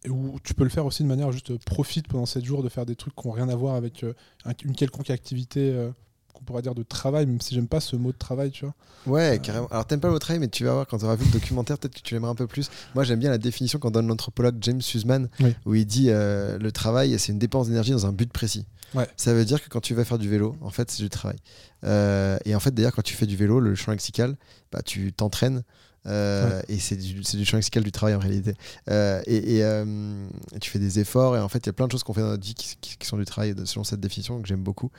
et 0.05 0.09
où 0.09 0.39
tu 0.43 0.53
peux 0.53 0.63
le 0.63 0.69
faire 0.69 0.85
aussi 0.85 1.03
de 1.03 1.07
manière 1.07 1.31
juste 1.31 1.57
profite 1.65 2.07
pendant 2.07 2.25
7 2.25 2.43
jours 2.45 2.63
de 2.63 2.69
faire 2.69 2.85
des 2.85 2.95
trucs 2.95 3.15
qui 3.15 3.27
n'ont 3.27 3.33
rien 3.33 3.49
à 3.49 3.55
voir 3.55 3.75
avec 3.75 4.03
euh, 4.03 4.13
un- 4.45 4.53
une 4.63 4.75
quelconque 4.75 5.09
activité 5.09 5.91
qu'on 6.33 6.43
pourrait 6.43 6.61
dire 6.61 6.75
de 6.75 6.83
travail, 6.83 7.25
même 7.25 7.39
si 7.41 7.53
j'aime 7.55 7.67
pas 7.67 7.79
ce 7.79 7.95
mot 7.95 8.11
de 8.11 8.17
travail, 8.17 8.51
tu 8.51 8.65
vois. 8.65 8.73
Ouais, 9.05 9.39
carrément. 9.41 9.67
Alors, 9.67 9.85
t'aimes 9.85 9.99
pas 9.99 10.09
le 10.11 10.19
travail, 10.19 10.39
mais 10.39 10.47
tu 10.47 10.63
vas 10.65 10.73
voir 10.73 10.87
quand 10.87 10.97
tu 10.97 11.05
auras 11.05 11.15
vu 11.15 11.25
le 11.25 11.31
documentaire, 11.31 11.77
peut-être 11.77 11.95
que 11.95 12.01
tu 12.01 12.13
l'aimeras 12.13 12.31
un 12.31 12.35
peu 12.35 12.47
plus. 12.47 12.69
Moi, 12.95 13.03
j'aime 13.03 13.19
bien 13.19 13.29
la 13.29 13.37
définition 13.37 13.79
qu'en 13.79 13.91
donne 13.91 14.07
l'anthropologue 14.07 14.55
James 14.61 14.81
Sussman, 14.81 15.29
Oui. 15.39 15.55
où 15.65 15.75
il 15.75 15.85
dit 15.85 16.07
euh, 16.09 16.57
le 16.57 16.71
travail, 16.71 17.17
c'est 17.19 17.31
une 17.31 17.39
dépense 17.39 17.67
d'énergie 17.67 17.91
dans 17.91 18.05
un 18.05 18.11
but 18.11 18.31
précis. 18.31 18.65
Ouais. 18.93 19.07
Ça 19.17 19.33
veut 19.33 19.43
dire 19.45 19.61
que 19.63 19.69
quand 19.69 19.81
tu 19.81 19.93
vas 19.95 20.05
faire 20.05 20.17
du 20.19 20.29
vélo, 20.29 20.55
en 20.61 20.69
fait, 20.69 20.89
c'est 20.91 21.01
du 21.03 21.09
travail. 21.09 21.37
Euh, 21.83 22.37
et 22.45 22.55
en 22.55 22.59
fait, 22.59 22.71
d'ailleurs, 22.73 22.93
quand 22.93 23.01
tu 23.01 23.15
fais 23.15 23.25
du 23.25 23.35
vélo, 23.35 23.59
le 23.59 23.75
champ 23.75 23.91
lexical, 23.91 24.35
bah, 24.71 24.81
tu 24.83 25.11
t'entraînes. 25.13 25.63
Euh, 26.05 26.61
Et 26.67 26.79
c'est 26.79 26.95
du, 26.97 27.13
du 27.13 27.45
champ 27.45 27.57
lexical 27.57 27.83
du 27.83 27.91
travail 27.91 28.15
en 28.15 28.19
réalité. 28.19 28.53
Euh, 28.89 29.21
et 29.25 29.55
et, 29.57 29.63
euh, 29.63 30.25
et 30.53 30.59
tu 30.59 30.69
fais 30.69 30.79
des 30.79 30.99
efforts. 30.99 31.35
Et 31.37 31.39
en 31.39 31.47
fait, 31.49 31.59
il 31.59 31.67
y 31.67 31.69
a 31.69 31.73
plein 31.73 31.87
de 31.87 31.91
choses 31.91 32.03
qu'on 32.03 32.13
fait 32.13 32.21
dans 32.21 32.29
notre 32.29 32.43
vie 32.45 32.55
qui, 32.55 32.75
qui- 32.81 32.97
qui 32.97 33.07
sont 33.07 33.17
du 33.17 33.25
travail 33.25 33.53
selon 33.65 33.83
cette 33.83 33.99
définition 34.01 34.41
que 34.41 34.47
j'aime 34.47 34.63
beaucoup. 34.63 34.91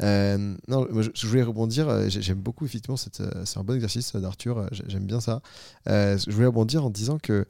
Non, 0.00 0.86
moi, 0.90 1.02
je, 1.02 1.10
je 1.14 1.26
voulais 1.26 1.42
rebondir. 1.42 2.08
j'ai- 2.08 2.22
J'aime 2.22 2.40
beaucoup, 2.40 2.64
effectivement, 2.64 2.96
c'est 2.96 3.20
un 3.56 3.64
bon 3.64 3.74
exercice 3.74 4.14
d'Arthur. 4.16 4.68
j'ai- 4.72 4.84
J'aime 4.88 5.06
bien 5.06 5.20
ça. 5.20 5.40
Je 5.86 6.30
voulais 6.30 6.46
rebondir 6.46 6.84
en 6.84 6.90
disant 6.90 7.18
que 7.18 7.46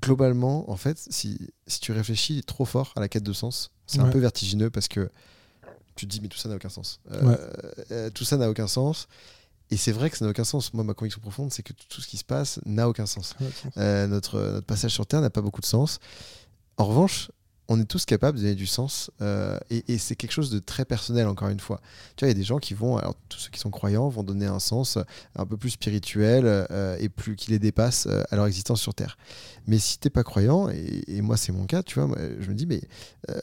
globalement, 0.00 0.70
en 0.70 0.76
fait, 0.76 0.96
si, 1.10 1.38
si 1.66 1.80
tu 1.80 1.92
réfléchis 1.92 2.42
trop 2.46 2.64
fort 2.64 2.92
à 2.96 3.00
la 3.00 3.08
quête 3.08 3.24
de 3.24 3.32
sens, 3.32 3.70
c'est 3.86 3.98
un 4.00 4.04
peu 4.12 4.18
vertigineux 4.18 4.70
parce 4.70 4.86
que 4.88 5.10
tu 5.96 6.06
te 6.06 6.10
dis, 6.12 6.20
mais 6.20 6.28
tout 6.28 6.38
ça 6.38 6.48
n'a 6.48 6.54
aucun 6.54 6.68
sens. 6.68 7.00
Ouais. 7.10 8.10
tout 8.12 8.24
ça 8.24 8.36
n'a 8.36 8.48
aucun 8.48 8.68
sens. 8.68 9.08
Et 9.70 9.76
c'est 9.76 9.92
vrai 9.92 10.10
que 10.10 10.16
ça 10.16 10.24
n'a 10.24 10.30
aucun 10.30 10.44
sens. 10.44 10.72
Moi, 10.74 10.84
ma 10.84 10.94
conviction 10.94 11.20
profonde, 11.20 11.52
c'est 11.52 11.62
que 11.62 11.72
tout 11.72 12.00
ce 12.00 12.08
qui 12.08 12.16
se 12.16 12.24
passe 12.24 12.60
n'a 12.64 12.88
aucun 12.88 13.06
sens. 13.06 13.34
Euh, 13.76 14.06
notre, 14.06 14.38
notre 14.38 14.66
passage 14.66 14.92
sur 14.92 15.06
Terre 15.06 15.20
n'a 15.20 15.30
pas 15.30 15.42
beaucoup 15.42 15.60
de 15.60 15.66
sens. 15.66 15.98
En 16.76 16.86
revanche, 16.86 17.30
on 17.68 17.78
est 17.78 17.84
tous 17.84 18.06
capables 18.06 18.38
de 18.38 18.42
donner 18.44 18.54
du 18.54 18.66
sens 18.66 19.10
euh, 19.20 19.58
et, 19.68 19.92
et 19.92 19.98
c'est 19.98 20.16
quelque 20.16 20.32
chose 20.32 20.50
de 20.50 20.58
très 20.58 20.86
personnel, 20.86 21.26
encore 21.26 21.48
une 21.48 21.60
fois. 21.60 21.82
Tu 22.16 22.24
vois, 22.24 22.28
il 22.28 22.30
y 22.30 22.36
a 22.36 22.38
des 22.38 22.44
gens 22.44 22.58
qui 22.58 22.72
vont, 22.72 22.96
alors 22.96 23.14
tous 23.28 23.38
ceux 23.38 23.50
qui 23.50 23.60
sont 23.60 23.70
croyants, 23.70 24.08
vont 24.08 24.22
donner 24.22 24.46
un 24.46 24.58
sens 24.58 24.96
un 25.36 25.44
peu 25.44 25.58
plus 25.58 25.70
spirituel 25.70 26.44
euh, 26.46 26.96
et 26.98 27.10
plus 27.10 27.36
qui 27.36 27.50
les 27.50 27.58
dépasse 27.58 28.06
euh, 28.06 28.22
à 28.30 28.36
leur 28.36 28.46
existence 28.46 28.80
sur 28.80 28.94
Terre. 28.94 29.18
Mais 29.66 29.78
si 29.78 29.98
t'es 29.98 30.08
pas 30.08 30.24
croyant, 30.24 30.70
et, 30.70 31.04
et 31.08 31.20
moi 31.20 31.36
c'est 31.36 31.52
mon 31.52 31.66
cas, 31.66 31.82
tu 31.82 31.96
vois, 31.98 32.08
moi, 32.08 32.16
je 32.40 32.48
me 32.48 32.54
dis, 32.54 32.64
mais 32.64 32.80
euh, 33.28 33.38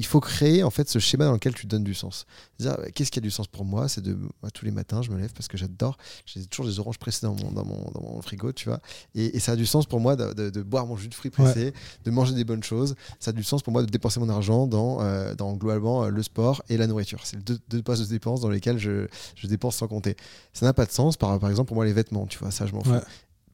il 0.00 0.06
faut 0.06 0.18
créer 0.20 0.62
en 0.64 0.70
fait 0.70 0.88
ce 0.88 0.98
schéma 0.98 1.26
dans 1.26 1.34
lequel 1.34 1.54
tu 1.54 1.66
donnes 1.66 1.84
du 1.84 1.92
sens. 1.92 2.24
Euh, 2.62 2.74
qu'est-ce 2.94 3.10
qui 3.10 3.18
a 3.18 3.22
du 3.22 3.30
sens 3.30 3.46
pour 3.46 3.66
moi? 3.66 3.86
C'est 3.86 4.00
de 4.00 4.14
moi, 4.14 4.50
tous 4.54 4.64
les 4.64 4.70
matins, 4.70 5.02
je 5.02 5.10
me 5.10 5.18
lève 5.18 5.30
parce 5.34 5.46
que 5.46 5.58
j'adore. 5.58 5.98
J'ai 6.24 6.46
toujours 6.46 6.64
des 6.64 6.78
oranges 6.80 6.98
pressées 6.98 7.26
dans 7.26 7.34
mon, 7.34 7.52
dans 7.52 7.64
mon, 7.66 7.90
dans 7.92 8.00
mon 8.00 8.22
frigo, 8.22 8.50
tu 8.52 8.68
vois. 8.70 8.80
Et, 9.14 9.36
et 9.36 9.40
ça 9.40 9.52
a 9.52 9.56
du 9.56 9.66
sens 9.66 9.84
pour 9.84 10.00
moi 10.00 10.16
de, 10.16 10.32
de- 10.32 10.48
de 10.48 10.62
boire 10.62 10.86
mon 10.86 10.96
jus 10.96 11.08
de 11.08 11.14
fruits 11.14 11.30
pressé, 11.30 11.74
de 12.04 12.10
manger 12.10 12.32
des 12.34 12.44
bonnes 12.44 12.62
choses. 12.64 12.94
Ça 13.18 13.28
a 13.30 13.32
du 13.34 13.42
sens 13.44 13.62
pour 13.62 13.72
moi 13.74 13.82
de 13.82 13.90
dépenser 13.90 14.20
mon 14.20 14.28
argent 14.30 14.66
dans, 14.66 15.02
euh, 15.02 15.34
dans 15.34 15.52
globalement 15.52 16.04
euh, 16.04 16.08
le 16.08 16.22
sport 16.22 16.62
et 16.70 16.78
la 16.78 16.86
nourriture. 16.86 17.20
C'est 17.24 17.36
les 17.36 17.42
deux, 17.42 17.58
deux 17.68 17.82
postes 17.82 18.02
de 18.02 18.08
dépenses 18.08 18.40
dans 18.40 18.48
lesquels 18.48 18.78
je, 18.78 19.06
je 19.36 19.46
dépense 19.48 19.76
sans 19.76 19.86
compter. 19.86 20.16
Ça 20.54 20.64
n'a 20.64 20.72
pas 20.72 20.86
de 20.86 20.92
sens, 20.92 21.18
par, 21.18 21.38
par 21.38 21.50
exemple, 21.50 21.68
pour 21.68 21.76
moi, 21.76 21.84
les 21.84 21.92
vêtements, 21.92 22.26
tu 22.26 22.38
vois, 22.38 22.50
ça, 22.50 22.64
je 22.66 22.72
m'en 22.72 22.82
fous. 22.82 22.92
Ouais. 22.92 23.00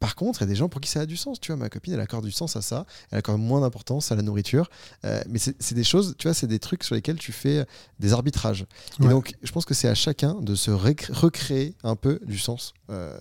Par 0.01 0.15
contre, 0.15 0.41
il 0.41 0.45
y 0.45 0.47
a 0.47 0.49
des 0.49 0.57
gens 0.57 0.69
pour 0.69 0.81
qui 0.81 0.91
ça 0.91 1.01
a 1.01 1.07
du 1.07 1.17
sens. 1.17 1.41
Tu 1.41 1.53
vois, 1.53 1.57
ma 1.57 1.69
copine, 1.69 1.95
elle 1.95 2.01
accorde 2.01 2.25
du 2.25 2.33
sens 2.33 2.57
à 2.57 2.63
ça. 2.63 2.87
Elle 3.11 3.19
accorde 3.19 3.41
moins 3.41 3.61
d'importance 3.61 4.13
à 4.13 4.15
la 4.17 4.23
nourriture. 4.23 4.69
Euh, 5.05 5.23
mais 5.29 5.39
c'est 5.39 5.75
des 5.75 5.85
choses, 5.85 6.15
tu 6.19 6.29
vois, 6.29 6.35
c'est 6.35 6.47
des 6.47 6.59
trucs 6.59 6.85
sur 6.85 6.95
lesquels 6.95 7.19
tu 7.19 7.33
fais 7.33 7.65
des 7.99 8.13
arbitrages. 8.13 8.67
Et 9.01 9.09
donc, 9.09 9.35
je 9.43 9.53
pense 9.53 9.65
que 9.65 9.75
c'est 9.75 9.89
à 9.89 9.95
chacun 9.95 10.35
de 10.41 10.55
se 10.55 10.71
recréer 10.71 11.75
un 11.83 11.97
peu 11.97 12.21
du 12.27 12.39
sens. 12.39 12.75
euh, 12.91 13.19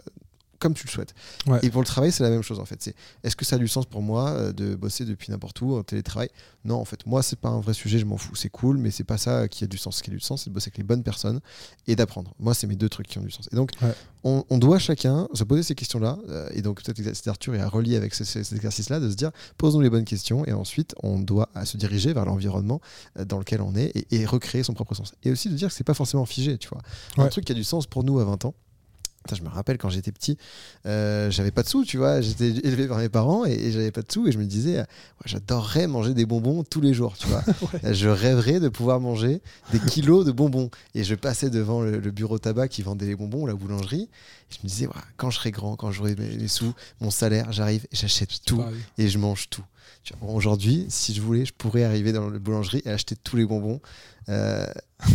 comme 0.65 0.73
tu 0.73 0.87
le 0.87 0.91
souhaites. 0.91 1.13
Ouais. 1.45 1.59
Et 1.61 1.69
pour 1.69 1.81
le 1.81 1.85
travail, 1.85 2.11
c'est 2.11 2.23
la 2.23 2.31
même 2.31 2.41
chose 2.41 2.59
en 2.59 2.65
fait. 2.65 2.81
C'est 2.81 2.95
est-ce 3.23 3.35
que 3.35 3.45
ça 3.45 3.57
a 3.57 3.59
du 3.59 3.67
sens 3.67 3.85
pour 3.85 4.01
moi 4.01 4.29
euh, 4.31 4.51
de 4.51 4.73
bosser 4.73 5.05
depuis 5.05 5.29
n'importe 5.31 5.61
où 5.61 5.75
en 5.75 5.83
télétravail? 5.83 6.29
Non, 6.63 6.77
en 6.79 6.85
fait, 6.85 7.05
moi, 7.05 7.21
c'est 7.21 7.37
pas 7.39 7.49
un 7.49 7.59
vrai 7.59 7.73
sujet, 7.75 7.99
je 7.99 8.05
m'en 8.05 8.17
fous. 8.17 8.35
C'est 8.35 8.49
cool, 8.49 8.77
mais 8.77 8.89
c'est 8.89 9.03
pas 9.03 9.19
ça 9.19 9.47
qui 9.47 9.63
a 9.63 9.67
du 9.67 9.77
sens. 9.77 9.97
Ce 9.97 10.03
qui 10.03 10.09
a 10.09 10.13
du 10.13 10.19
sens, 10.19 10.43
c'est 10.43 10.49
de 10.49 10.55
bosser 10.55 10.69
avec 10.69 10.79
les 10.79 10.83
bonnes 10.83 11.03
personnes 11.03 11.39
et 11.85 11.95
d'apprendre. 11.95 12.33
Moi, 12.39 12.55
c'est 12.55 12.65
mes 12.65 12.75
deux 12.75 12.89
trucs 12.89 13.05
qui 13.05 13.19
ont 13.19 13.23
du 13.23 13.29
sens. 13.29 13.47
Et 13.51 13.55
donc, 13.55 13.69
Ouais. 13.83 13.93
on, 14.23 14.43
on 14.49 14.57
doit 14.57 14.79
chacun 14.79 15.27
se 15.35 15.43
poser 15.43 15.61
ces 15.61 15.75
questions-là. 15.75 16.17
euh, 16.29 16.49
et 16.53 16.63
donc, 16.63 16.81
peut-être 16.81 16.99
c'est 17.15 17.27
Arthur 17.29 17.53
est 17.53 17.59
à 17.61 17.69
relier 17.69 17.95
avec 17.97 18.15
ce- 18.15 18.23
ce- 18.23 18.41
cet 18.41 18.53
exercice-là 18.57 18.99
de 18.99 19.11
se 19.11 19.15
dire 19.15 19.29
posons 19.59 19.79
les 19.79 19.91
bonnes 19.91 20.05
questions 20.05 20.43
et 20.45 20.53
ensuite, 20.53 20.95
on 21.03 21.19
doit 21.19 21.49
se 21.65 21.77
diriger 21.77 22.13
vers 22.13 22.25
l'environnement 22.25 22.81
euh, 23.19 23.25
dans 23.25 23.37
lequel 23.37 23.61
on 23.61 23.75
est 23.75 23.91
et, 23.95 24.07
et 24.21 24.25
recréer 24.25 24.63
son 24.63 24.73
propre 24.73 24.95
sens. 24.95 25.13
Et 25.23 25.29
aussi 25.31 25.49
de 25.49 25.53
dire 25.55 25.67
que 25.67 25.73
c'est 25.75 25.83
pas 25.83 25.93
forcément 25.93 26.25
figé, 26.25 26.57
tu 26.57 26.69
vois. 26.69 26.81
Un 27.23 27.27
truc 27.29 27.45
qui 27.45 27.51
a 27.51 27.55
du 27.55 27.63
sens 27.63 27.85
pour 27.85 28.03
nous 28.03 28.17
à 28.19 28.23
20 28.25 28.43
ans 28.45 28.55
je 29.33 29.41
me 29.41 29.49
rappelle 29.49 29.77
quand 29.77 29.89
j'étais 29.89 30.11
petit, 30.11 30.37
euh, 30.85 31.31
j'avais 31.31 31.51
pas 31.51 31.63
de 31.63 31.67
sous, 31.67 31.83
tu 31.83 31.97
vois. 31.97 32.21
J'étais 32.21 32.49
élevé 32.49 32.87
par 32.87 32.99
mes 32.99 33.09
parents 33.09 33.45
et, 33.45 33.71
j'avais 33.71 33.91
pas 33.91 34.01
de 34.01 34.11
sous 34.11 34.27
et 34.27 34.31
je 34.31 34.37
me 34.37 34.45
disais, 34.45 34.83
j'adorerais 35.25 35.87
manger 35.87 36.13
des 36.13 36.25
bonbons 36.25 36.63
tous 36.63 36.81
les 36.81 36.93
jours, 36.93 37.17
tu 37.17 37.27
vois. 37.27 37.43
Je 37.91 38.07
rêverais 38.07 38.59
de 38.59 38.69
pouvoir 38.69 38.99
manger 38.99 39.41
des 39.71 39.79
kilos 39.79 40.25
de 40.25 40.31
bonbons. 40.31 40.69
Et 40.93 41.03
je 41.03 41.15
passais 41.15 41.49
devant 41.49 41.81
le, 41.81 41.99
bureau 42.11 42.37
tabac 42.37 42.67
qui 42.67 42.81
vendait 42.81 43.05
les 43.05 43.15
bonbons, 43.15 43.45
la 43.45 43.53
boulangerie. 43.53 44.09
Et 44.51 44.55
je 44.55 44.59
me 44.63 44.67
disais, 44.67 44.87
quand 45.17 45.29
je 45.29 45.37
serai 45.37 45.51
grand, 45.51 45.75
quand 45.75 45.91
j'aurai 45.91 46.15
mes, 46.15 46.47
sous, 46.47 46.73
mon 47.01 47.09
salaire, 47.09 47.51
j'arrive 47.51 47.85
et 47.91 47.95
j'achète 47.95 48.43
tout 48.45 48.63
et 48.97 49.07
je 49.07 49.17
mange 49.17 49.49
tout. 49.49 49.63
Aujourd'hui, 50.21 50.85
si 50.89 51.13
je 51.13 51.21
voulais, 51.21 51.45
je 51.45 51.53
pourrais 51.53 51.83
arriver 51.83 52.11
dans 52.11 52.29
la 52.29 52.39
boulangerie 52.39 52.81
et 52.85 52.89
acheter 52.89 53.15
tous 53.15 53.37
les 53.37 53.45
bonbons. 53.45 53.81
Euh, 54.29 54.65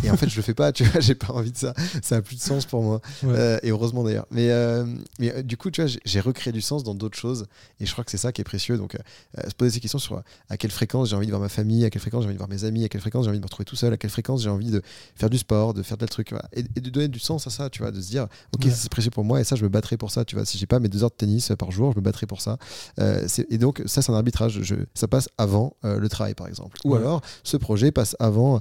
et 0.05 0.11
en 0.11 0.17
fait, 0.17 0.29
je 0.29 0.37
le 0.37 0.43
fais 0.43 0.55
pas, 0.55 0.73
tu 0.73 0.85
vois, 0.85 1.01
j'ai 1.01 1.15
pas 1.15 1.33
envie 1.33 1.53
de 1.53 1.57
ça. 1.57 1.75
Ça 2.03 2.17
a 2.17 2.23
plus 2.23 2.37
de 2.37 2.41
sens 2.41 2.67
pour 2.67 2.83
moi. 2.83 3.01
Euh, 3.25 3.59
et 3.63 3.71
heureusement 3.71 4.05
d'ailleurs. 4.05 4.27
Mais, 4.31 4.51
euh, 4.51 4.85
mais 5.19 5.43
du 5.43 5.57
coup, 5.57 5.71
tu 5.71 5.83
vois, 5.83 5.91
j'ai 6.05 6.21
recréé 6.21 6.53
du 6.53 6.61
sens 6.61 6.85
dans 6.85 6.95
d'autres 6.95 7.19
choses. 7.19 7.47
Et 7.81 7.87
je 7.87 7.93
crois 7.93 8.05
que 8.05 8.11
c'est 8.11 8.19
ça 8.19 8.33
qui 8.33 8.41
est 8.41 8.45
précieux. 8.45 8.77
Donc, 8.77 8.97
se 9.37 9.55
poser 9.55 9.73
ces 9.73 9.81
questions 9.81 9.99
sur 9.99 10.23
à 10.49 10.57
quelle 10.57 10.71
fréquence 10.71 11.11
j'ai 11.11 11.17
envie 11.17 11.27
de 11.27 11.33
voir 11.33 11.41
ma 11.41 11.49
famille, 11.49 11.85
à 11.85 11.91
quelle 11.91 12.01
fréquence 12.01 12.23
j'ai 12.23 12.29
envie 12.29 12.35
de 12.35 12.39
voir 12.39 12.49
mes 12.49 12.65
amis, 12.65 12.85
à 12.85 12.89
quelle 12.89 13.01
fréquence 13.01 13.25
j'ai 13.25 13.31
envie 13.31 13.39
de 13.39 13.43
me 13.43 13.47
retrouver 13.47 13.65
tout 13.65 13.77
seul, 13.77 13.93
à 13.93 13.97
quelle 13.97 14.11
fréquence 14.11 14.43
j'ai 14.43 14.51
envie 14.51 14.71
de 14.71 14.83
faire 15.17 15.31
du 15.31 15.39
sport, 15.39 15.75
de 15.75 15.83
faire 15.83 15.97
des 15.97 16.07
trucs. 16.07 16.33
Et, 16.53 16.63
de 16.63 16.91
donner 16.91 17.09
du 17.09 17.19
sens 17.19 17.47
à 17.47 17.51
ça, 17.51 17.71
tu 17.71 17.83
vois, 17.83 17.91
de 17.91 18.01
se 18.01 18.09
dire, 18.09 18.29
ok, 18.53 18.67
c'est 18.73 18.91
précieux 18.91 19.11
pour 19.11 19.25
moi 19.25 19.41
et 19.41 19.45
ça, 19.45 19.57
je 19.57 19.63
me 19.63 19.69
battrai 19.69 19.97
pour 19.97 20.11
ça. 20.11 20.25
Tu 20.25 20.37
vois, 20.37 20.45
si 20.45 20.59
j'ai 20.59 20.67
pas 20.67 20.79
mes 20.79 20.89
deux 20.89 21.03
heures 21.03 21.11
de 21.11 21.17
tennis 21.17 21.53
par 21.59 21.71
jour, 21.71 21.93
je 21.93 21.99
me 21.99 22.05
battrai 22.05 22.27
pour 22.27 22.41
ça. 22.41 22.59
et 22.99 23.59
donc, 23.59 23.83
ça, 23.87 24.03
c'est 24.03 24.13
un 24.13 24.15
arbitrage. 24.15 24.60
Je, 24.63 24.75
ça 24.95 25.09
passe 25.09 25.29
avant 25.39 25.77
le 25.83 26.09
travail, 26.09 26.35
par 26.35 26.47
exemple. 26.47 26.79
Ou 26.85 26.95
alors, 26.95 27.21
ce 27.43 27.57
projet 27.57 27.93
passe 27.93 28.17
avant 28.19 28.61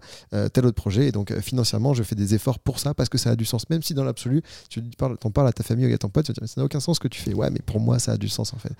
tel 0.53 0.65
autre 0.65 0.75
projet. 0.75 1.07
Et 1.07 1.11
donc, 1.11 1.37
financièrement, 1.39 1.93
je 1.93 2.03
fais 2.03 2.15
des 2.15 2.35
efforts 2.35 2.59
pour 2.59 2.79
ça 2.79 2.93
parce 2.93 3.09
que 3.09 3.17
ça 3.17 3.31
a 3.31 3.35
du 3.35 3.45
sens. 3.45 3.69
Même 3.69 3.83
si 3.83 3.93
dans 3.93 4.03
l'absolu, 4.03 4.41
tu 4.69 4.81
parles, 4.97 5.17
en 5.23 5.31
parles 5.31 5.47
à 5.47 5.53
ta 5.53 5.63
famille 5.63 5.89
ou 5.89 5.93
à 5.93 5.97
ton 5.97 6.09
pote, 6.09 6.25
tu 6.25 6.31
vas 6.31 6.33
dire, 6.33 6.49
ça 6.49 6.61
n'a 6.61 6.65
aucun 6.65 6.79
sens 6.79 6.97
ce 6.97 6.99
que 6.99 7.07
tu 7.07 7.21
fais. 7.21 7.33
Ouais, 7.33 7.49
mais 7.49 7.59
pour 7.59 7.79
moi, 7.79 7.99
ça 7.99 8.13
a 8.13 8.17
du 8.17 8.29
sens 8.29 8.53
en 8.53 8.57
fait. 8.57 8.73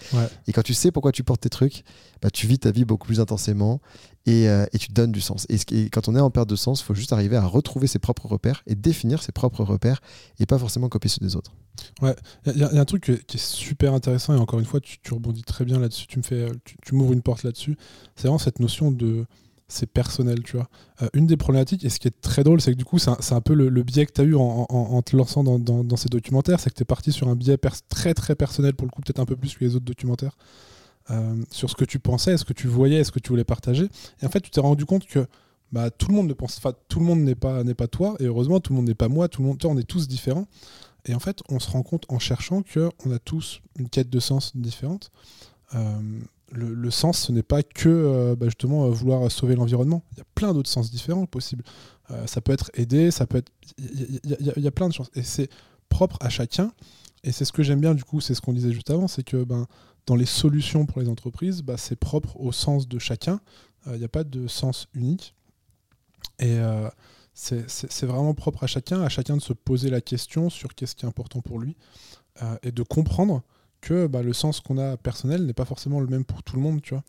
Et 0.48 0.54
quand 0.54 0.64
tu 0.64 0.74
sais 0.74 0.92
pourquoi 0.92 1.12
tu 1.12 1.24
portes 1.24 1.42
tes 1.42 1.50
trucs, 1.50 1.84
bah, 2.22 2.30
tu 2.30 2.48
vis 2.48 2.60
ta 2.60 2.72
vie 2.72 2.86
beaucoup 2.86 3.08
plus 3.08 3.20
intensément 3.20 3.82
et, 4.26 4.48
euh, 4.50 4.66
et 4.74 4.78
tu 4.78 4.92
donnes 4.92 5.12
du 5.12 5.22
sens. 5.22 5.46
Et, 5.50 5.90
quand 5.90 6.08
on 6.08 6.16
est 6.16 6.20
en 6.20 6.30
perte 6.30 6.50
de 6.50 6.56
sens, 6.56 6.82
il 6.82 6.84
faut 6.84 6.94
juste 6.94 7.14
arriver 7.14 7.36
à 7.36 7.46
retrouver 7.46 7.88
ses 7.88 8.00
propres 8.00 8.28
repères 8.28 8.64
et 8.68 8.76
définir 8.76 9.24
ses 9.24 9.32
propres 9.32 9.64
repères 9.64 10.02
et 10.40 10.46
pas 10.46 10.58
forcément 10.58 10.90
copier 10.90 11.10
ceux 11.10 11.26
des 11.26 11.36
autres. 11.36 11.52
Ouais, 12.02 12.16
il 12.46 12.58
y, 12.58 12.64
a 12.64 12.80
un 12.80 12.86
truc 12.86 13.24
qui 13.26 13.38
est 13.38 13.40
super 13.40 13.94
intéressant 13.94 14.36
et 14.36 14.38
encore 14.38 14.60
une 14.60 14.66
fois, 14.66 14.82
tu, 14.82 15.00
rebondis 15.12 15.44
très 15.44 15.66
bien 15.66 15.80
là-dessus, 15.80 16.08
tu 16.08 16.20
me 16.20 16.24
fais, 16.24 16.48
tu, 16.66 16.96
m'ouvres 16.96 17.14
une 17.14 17.22
porte 17.22 17.44
là-dessus. 17.44 17.78
C'est 18.16 18.24
vraiment 18.24 18.38
cette 18.38 18.60
notion 18.60 18.92
de 18.92 19.26
c'est 19.70 19.86
personnel, 19.86 20.42
tu 20.44 20.58
vois. 20.58 20.68
Euh, 21.04 21.10
une 21.14 21.28
des 21.28 21.38
problématiques, 21.38 21.86
et 21.86 21.90
ce 21.90 22.00
qui 22.00 22.08
est 22.08 22.22
très 22.22 22.44
drôle, 22.44 22.60
c'est 22.60 22.72
que 22.72 22.78
du 22.78 22.86
coup, 22.86 22.98
c'est 22.98 23.34
un, 23.34 23.42
peu 23.42 23.54
le, 23.54 23.84
biais 23.84 24.06
que 24.08 24.12
tu 24.12 24.22
as 24.22 24.24
eu 24.24 24.36
en, 24.36 25.02
te 25.04 25.16
lançant 25.16 25.44
dans, 25.44 25.96
ces 25.96 26.10
documentaires, 26.10 26.60
c'est 26.60 26.72
que 26.72 26.76
tu 26.76 26.82
es 26.82 26.86
parti 26.86 27.12
sur 27.12 27.30
un 27.30 27.36
biais 27.36 27.58
très 27.88 28.14
très 28.14 28.36
personnel, 28.36 28.74
pour 28.74 28.88
le 28.88 28.92
coup, 28.92 29.02
peut-être 29.02 29.20
un 29.20 29.26
peu 29.26 29.36
plus 29.36 29.56
que 29.56 29.64
les 29.64 29.76
autres 29.76 29.86
documentaires, 29.86 30.36
euh, 31.12 31.36
sur 31.50 31.70
ce 31.70 31.76
que 31.76 31.86
tu 31.86 32.00
pensais, 32.00 32.38
ce 32.38 32.46
que 32.46 32.54
tu 32.54 32.68
voyais, 32.68 33.04
ce 33.04 33.12
que 33.12 33.20
tu 33.20 33.30
voulais 33.30 33.44
partager. 33.44 33.90
Et 34.22 34.26
en 34.26 34.30
fait, 34.30 34.42
tu 34.42 34.52
t'es 34.52 34.62
rendu 34.62 34.86
compte 34.86 35.08
que 35.08 35.26
bah, 35.72 35.90
tout 35.90 36.08
le 36.08 36.14
monde 36.14 36.28
ne 36.28 36.34
pense 36.34 36.60
pas, 36.60 36.74
tout 36.74 37.00
le 37.00 37.06
monde 37.06 37.22
n'est 37.22 37.36
pas, 37.36 37.64
n'est 37.64 37.74
pas 37.74 37.88
toi, 37.88 38.16
et 38.20 38.26
heureusement, 38.26 38.60
tout 38.60 38.74
le 38.74 38.78
monde 38.78 38.88
n'est 38.88 38.96
pas 38.96 39.08
moi, 39.08 39.28
tout 39.28 39.42
le 39.42 39.48
monde, 39.48 39.58
toi, 39.58 39.72
on 39.72 39.78
est 39.78 39.88
tous 39.88 40.08
différents. 40.08 40.46
Et 41.06 41.16
en 41.16 41.20
fait, 41.20 41.42
on 41.50 41.60
se 41.60 41.70
rend 41.70 41.82
compte 41.82 42.06
en 42.10 42.20
cherchant 42.20 42.62
qu'on 42.62 43.12
a 43.12 43.20
tous 43.20 43.62
une 43.78 43.90
quête 43.90 44.10
de 44.10 44.20
sens 44.20 44.56
différente. 44.56 45.12
Euh, 45.74 46.00
le, 46.52 46.92
sens, 46.92 47.20
ce 47.20 47.32
n'est 47.32 47.44
pas 47.44 47.64
que 47.64 47.90
euh, 47.90 48.36
bah, 48.36 48.48
justement 48.48 48.90
vouloir 48.90 49.32
sauver 49.32 49.56
l'environnement. 49.56 50.04
Il 50.12 50.18
y 50.18 50.22
a 50.22 50.26
plein 50.36 50.54
d'autres 50.54 50.70
sens 50.70 50.92
différents 50.92 51.26
possibles. 51.26 51.64
Ça 52.26 52.42
peut 52.42 52.52
être 52.52 52.72
aider, 52.74 53.12
ça 53.12 53.28
peut 53.28 53.38
être. 53.38 53.52
Il 53.78 54.20
y, 54.58 54.68
a 54.68 54.72
plein 54.72 54.90
de 54.90 54.94
choses. 54.94 55.12
Et 55.14 55.22
c'est 55.22 55.48
propre 55.90 56.18
à 56.22 56.30
chacun. 56.30 56.72
Et 57.24 57.32
c'est 57.32 57.46
ce 57.46 57.52
que 57.52 57.62
j'aime 57.64 57.82
bien, 57.82 57.94
du 57.94 58.04
coup, 58.04 58.20
c'est 58.20 58.34
ce 58.34 58.42
qu'on 58.42 58.54
disait 58.54 58.72
juste 58.72 58.90
avant, 58.90 59.08
c'est 59.08 59.24
que 59.24 59.44
ben, 59.44 59.68
dans 60.10 60.16
les 60.16 60.26
solutions 60.26 60.86
pour 60.86 61.02
les 61.02 61.08
entreprises, 61.08 61.62
bah, 61.62 61.78
c'est 61.78 61.96
propre 61.96 62.40
au 62.40 62.52
sens 62.52 62.88
de 62.88 63.00
chacun. 63.00 63.40
Il 63.86 63.94
n'y 63.94 64.04
a 64.04 64.10
pas 64.10 64.24
de 64.24 64.48
sens 64.48 64.88
unique. 64.94 65.34
Et 66.40 66.58
c'est 67.34 68.04
vraiment 68.04 68.34
propre 68.34 68.64
à 68.64 68.68
chacun, 68.68 69.02
à 69.02 69.10
chacun 69.10 69.38
de 69.38 69.42
se 69.42 69.54
poser 69.54 69.90
la 69.90 70.02
question 70.02 70.50
sur 70.50 70.76
qu'est-ce 70.76 70.96
qui 70.96 71.06
est 71.06 71.08
important 71.08 71.42
pour 71.42 71.60
lui 71.60 71.78
et 72.64 72.72
de 72.72 72.84
comprendre 72.84 73.44
que 73.82 74.08
bah, 74.08 74.22
le 74.22 74.34
sens 74.34 74.60
qu'on 74.60 74.78
a 74.78 74.98
personnel 74.98 75.46
n'est 75.46 75.54
pas 75.54 75.66
forcément 75.66 76.00
le 76.00 76.08
même 76.08 76.26
pour 76.26 76.44
tout 76.44 76.56
le 76.56 76.62
monde, 76.62 76.82
tu 76.82 76.94
vois. 76.94 77.04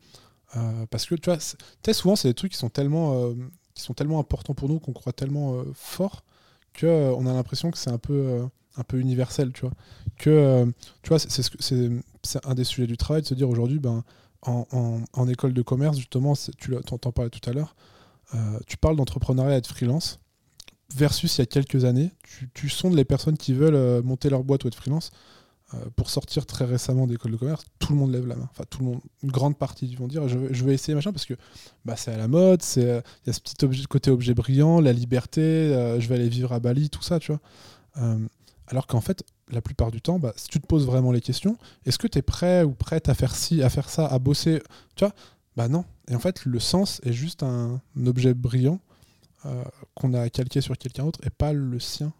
Euh, 0.57 0.85
parce 0.89 1.05
que 1.05 1.15
tu 1.15 1.29
vois, 1.29 1.93
souvent 1.93 2.15
c'est 2.15 2.27
des 2.27 2.33
trucs 2.33 2.51
qui 2.51 2.57
sont 2.57 2.69
tellement, 2.69 3.13
euh, 3.13 3.33
qui 3.73 3.83
sont 3.83 3.93
tellement 3.93 4.19
importants 4.19 4.53
pour 4.53 4.69
nous, 4.69 4.79
qu'on 4.79 4.93
croit 4.93 5.13
tellement 5.13 5.55
euh, 5.55 5.63
fort, 5.73 6.23
que 6.73 7.11
on 7.13 7.25
a 7.25 7.33
l'impression 7.33 7.71
que 7.71 7.77
c'est 7.77 7.89
un 7.89 7.97
peu, 7.97 8.41
un 8.77 8.83
peu 8.83 8.99
universel, 8.99 9.51
tu 9.53 9.61
vois. 9.61 9.73
Que 10.17 10.65
vois, 11.07 11.19
c'est 11.19 12.45
un 12.45 12.53
des 12.53 12.63
sujets 12.63 12.87
du 12.87 12.97
travail 12.97 13.21
de 13.21 13.27
se 13.27 13.33
dire 13.33 13.49
aujourd'hui, 13.49 13.79
ben 13.79 14.03
en, 14.43 14.65
en, 15.13 15.27
école 15.27 15.53
de 15.53 15.61
commerce 15.61 15.97
justement, 15.97 16.33
tu 16.57 16.75
t'en 16.85 17.11
parlais 17.11 17.29
tout 17.29 17.47
à 17.49 17.53
l'heure, 17.53 17.75
tu 18.67 18.77
parles 18.77 18.95
d'entrepreneuriat 18.95 19.57
et 19.57 19.61
de 19.61 19.67
freelance 19.67 20.19
versus 20.95 21.37
il 21.37 21.41
y 21.41 21.43
a 21.43 21.45
quelques 21.45 21.85
années, 21.85 22.11
tu, 22.23 22.49
tu 22.53 22.69
sondes 22.69 22.95
les 22.95 23.05
personnes 23.05 23.37
qui 23.37 23.53
veulent 23.53 24.01
monter 24.03 24.29
leur 24.29 24.43
boîte 24.43 24.63
ou 24.63 24.67
être 24.67 24.75
freelance 24.75 25.11
euh, 25.11 25.15
pour 25.95 26.09
sortir 26.09 26.45
très 26.45 26.65
récemment 26.65 27.07
d'école 27.07 27.31
de 27.31 27.37
commerce, 27.37 27.65
tout 27.79 27.93
le 27.93 27.99
monde 27.99 28.11
lève 28.11 28.27
la 28.27 28.35
main. 28.35 28.49
Enfin, 28.51 28.63
tout 28.69 28.79
le 28.79 28.85
monde, 28.85 29.01
une 29.23 29.31
grande 29.31 29.57
partie 29.57 29.93
vont 29.95 30.07
dire 30.07 30.27
je, 30.27 30.37
vais 30.37 30.73
essayer 30.73 30.95
machin 30.95 31.11
parce 31.11 31.25
que 31.25 31.35
bah, 31.85 31.95
c'est 31.95 32.11
à 32.11 32.17
la 32.17 32.27
mode, 32.27 32.61
euh, 32.77 33.01
il 33.23 33.27
y 33.27 33.29
a 33.29 33.33
ce 33.33 33.39
petit 33.39 33.63
objet, 33.63 33.83
côté 33.85 34.11
objet 34.11 34.33
brillant, 34.33 34.81
la 34.81 34.93
liberté, 34.93 35.41
euh, 35.41 35.99
je 35.99 36.07
vais 36.09 36.15
aller 36.15 36.29
vivre 36.29 36.51
à 36.53 36.59
Bali, 36.59 36.89
tout 36.89 37.01
ça, 37.01 37.19
tu 37.19 37.31
vois. 37.31 38.17
alors 38.67 38.87
qu'en 38.87 39.01
fait, 39.01 39.23
la 39.49 39.61
plupart 39.61 39.91
du 39.91 40.01
temps, 40.01 40.19
bah, 40.19 40.33
si 40.35 40.47
tu 40.47 40.59
te 40.59 40.67
poses 40.67 40.85
vraiment 40.85 41.11
les 41.11 41.21
questions, 41.21 41.57
est-ce 41.85 41.97
que 41.97 42.07
tu 42.07 42.17
es 42.17 42.21
prêt 42.21 42.63
ou 42.63 42.71
prête 42.71 43.09
à 43.09 43.13
faire 43.13 43.35
ci, 43.35 43.63
à 43.63 43.69
faire 43.69 43.89
ça, 43.89 44.07
à 44.07 44.19
bosser, 44.19 44.61
tu 44.95 45.05
vois? 45.05 45.13
Bah 45.57 45.67
non. 45.67 45.83
Et 46.09 46.15
en 46.15 46.19
fait, 46.19 46.45
le 46.45 46.59
sens 46.59 47.01
est 47.03 47.11
juste 47.11 47.43
un, 47.43 47.81
objet 48.05 48.33
brillant 48.33 48.79
qu'on 49.95 50.13
a 50.13 50.29
calqué 50.29 50.61
sur 50.61 50.77
quelqu'un 50.77 51.03
d'autre 51.03 51.19
et 51.23 51.31
pas 51.31 51.51
le 51.51 51.79
sien 51.79 52.13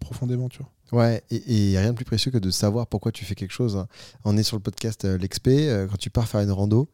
profondément, 0.00 0.48
tu 0.48 0.58
vois. 0.58 0.70
Ouais, 0.92 1.22
et 1.30 1.78
rien 1.78 1.90
de 1.90 1.96
plus 1.96 2.06
précieux 2.06 2.30
que 2.30 2.38
de 2.38 2.50
savoir 2.50 2.86
pourquoi 2.86 3.12
tu 3.12 3.24
fais 3.24 3.34
quelque 3.34 3.52
chose. 3.52 3.84
On 4.24 4.36
est 4.36 4.42
sur 4.42 4.56
le 4.56 4.62
podcast 4.62 5.04
euh, 5.04 5.18
L'Expé, 5.18 5.68
euh, 5.68 5.86
quand 5.86 5.98
tu 5.98 6.08
pars 6.08 6.26
faire 6.26 6.40
une 6.40 6.50
rando, 6.50 6.88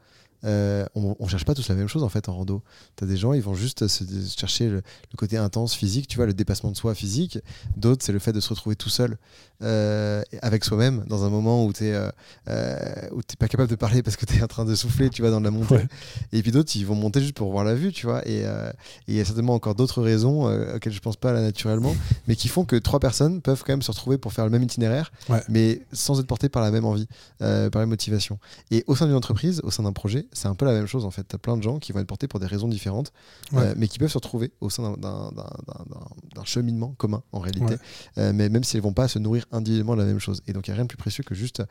euh, 0.45 0.85
on, 0.95 1.17
ne 1.19 1.29
cherche 1.29 1.45
pas 1.45 1.55
tous 1.55 1.69
la 1.69 1.75
même 1.75 1.89
chose 1.89 2.03
en 2.03 2.09
fait 2.09 2.29
en 2.29 2.35
rando. 2.35 2.63
Tu 2.97 3.05
as 3.05 3.07
des 3.07 3.17
gens, 3.17 3.33
ils 3.33 3.43
vont 3.43 3.55
juste 3.55 3.87
se, 3.89 4.05
chercher 4.37 4.69
le, 4.69 4.83
côté 5.17 5.37
intense 5.37 5.75
physique, 5.75 6.07
tu 6.07 6.17
vois, 6.17 6.27
le 6.27 6.35
dépassement 6.35 6.71
de 6.71 6.77
soi 6.77 6.95
physique. 6.95 7.39
D'autres, 7.77 8.05
c'est 8.05 8.13
le 8.13 8.19
fait 8.19 8.33
de 8.33 8.41
se 8.41 8.51
retrouver 8.51 8.77
tout 8.77 8.89
seul 8.89 9.17
euh, 9.63 10.23
avec 10.43 10.65
soi-même 10.65 11.05
dans 11.07 11.25
un 11.25 11.31
moment 11.31 11.65
où 11.65 11.73
tu 11.73 11.85
n'es 11.85 11.95
euh, 12.49 13.09
pas 13.39 13.49
capable 13.49 13.71
de 13.71 13.77
parler 13.77 14.03
parce 14.03 14.17
que 14.17 14.27
tu 14.27 14.37
es 14.37 14.43
en 14.43 14.47
train 14.47 14.65
de 14.65 14.75
souffler, 14.75 15.09
tu 15.09 15.23
vois, 15.23 15.31
dans 15.31 15.41
la 15.41 15.51
montée. 15.51 15.87
Et 16.33 16.43
puis 16.43 16.51
d'autres, 16.51 16.75
ils 16.77 16.85
vont 16.85 16.95
monter 16.95 17.21
juste 17.21 17.35
pour 17.35 17.51
voir 17.51 17.65
la 17.65 17.75
vue, 17.75 17.93
tu 17.93 18.07
vois. 18.07 18.27
Et 18.29 18.45
il 19.09 19.15
y 19.15 19.21
a 19.21 19.25
certainement 19.25 19.55
encore 19.55 19.75
d'autres 19.75 20.03
raisons 20.03 20.45
auxquelles 20.75 20.93
je 20.93 21.01
pense 21.01 21.17
pas 21.17 21.33
là 21.33 21.41
naturellement, 21.41 21.95
mais 22.29 22.37
qui 22.37 22.49
font 22.49 22.65
que 22.65 22.77
trois 22.77 23.01
personnes 23.01 23.41
peuvent 23.41 23.63
quand 23.65 23.73
même 23.73 23.83
se 23.83 23.91
retrouver 23.91 24.19
pour 24.19 24.33
faire 24.33 24.45
le 24.45 24.51
même 24.51 24.63
itinéraire, 24.63 25.13
mais 25.49 25.81
sans 25.93 26.21
être 26.21 26.27
portées 26.27 26.49
par 26.49 26.63
la 26.63 26.71
même 26.71 26.85
envie, 26.85 27.09
par 27.39 27.81
la 27.81 27.87
motivation. 27.87 28.39
Et 28.71 28.85
au 28.87 28.97
sein 28.97 29.07
d'une 29.07 29.15
entreprise, 29.15 29.61
au 29.65 29.71
sein 29.71 29.85
d'un 29.85 29.93
projet, 29.93 30.27
c'est 30.35 30.49
un 30.49 30.55
peu 30.55 30.67
la 30.67 30.73
même 30.73 30.87
chose 30.87 31.05
en 31.05 31.11
fait. 31.11 31.27
Tu 31.27 31.35
as 31.35 31.39
plein 31.39 31.57
de 31.57 31.63
gens 31.63 31.79
qui 31.79 31.93
vont 31.93 32.01
être 32.01 32.07
portés 32.07 32.29
pour 32.29 32.41
des 32.41 32.47
raisons 32.47 32.69
différentes, 32.69 33.13
euh, 33.55 33.75
mais 33.77 33.89
qui 33.89 33.99
peuvent 33.99 34.11
se 34.11 34.19
retrouver 34.19 34.53
au 34.61 34.69
sein 34.71 34.97
d'un 34.99 36.45
cheminement 36.45 36.95
commun 36.99 37.23
en 37.33 37.41
réalité, 37.41 37.77
euh, 38.19 38.33
mais 38.35 38.49
même 38.49 38.65
s'ils 38.65 38.81
ne 38.81 38.83
vont 38.83 38.93
pas 38.93 39.09
se 39.09 39.19
nourrir 39.19 39.47
individuellement 39.53 39.95
de 39.95 40.01
la 40.01 40.07
même 40.07 40.19
chose. 40.19 40.43
Et 40.47 40.53
donc 40.53 40.67
il 40.67 40.71
n'y 40.71 40.75
a 40.75 40.77
rien 40.77 40.85
de 40.85 40.89
plus 40.89 40.99
précieux 40.99 41.25
que 41.25 41.35
juste 41.35 41.63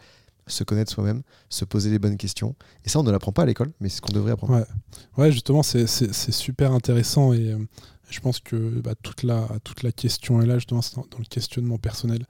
se 0.48 0.64
connaître 0.64 0.91
soi-même, 0.91 1.22
se 1.49 1.65
poser 1.65 1.90
les 1.90 1.99
bonnes 1.99 2.18
questions. 2.18 2.56
Et 2.84 2.90
ça, 2.90 2.99
on 2.99 3.03
ne 3.03 3.11
l'apprend 3.11 3.31
pas 3.31 3.44
à 3.44 3.45
l'école, 3.45 3.72
mais 3.80 3.90
c'est 3.90 3.98
ce 3.98 4.02
qu'on 4.02 4.11
devrait 4.11 4.34
apprendre. 4.34 4.53
Ouais, 4.53 4.65
ouais 5.18 5.31
justement, 5.31 5.64
c'est 5.64 5.88
super 5.88 6.73
intéressant 6.73 7.34
et 7.34 7.53
euh, 7.53 7.60
je 8.10 8.19
pense 8.19 8.40
que 8.40 8.56
bah, 8.81 8.94
toute, 9.02 9.23
la, 9.23 9.48
toute 9.64 9.84
la 9.84 9.91
question 9.91 10.41
est 10.41 10.45
là, 10.45 10.56
justement, 10.56 10.81
dans 10.95 11.19
le 11.19 11.26
questionnement 11.26 11.77
personnel. 11.77 12.26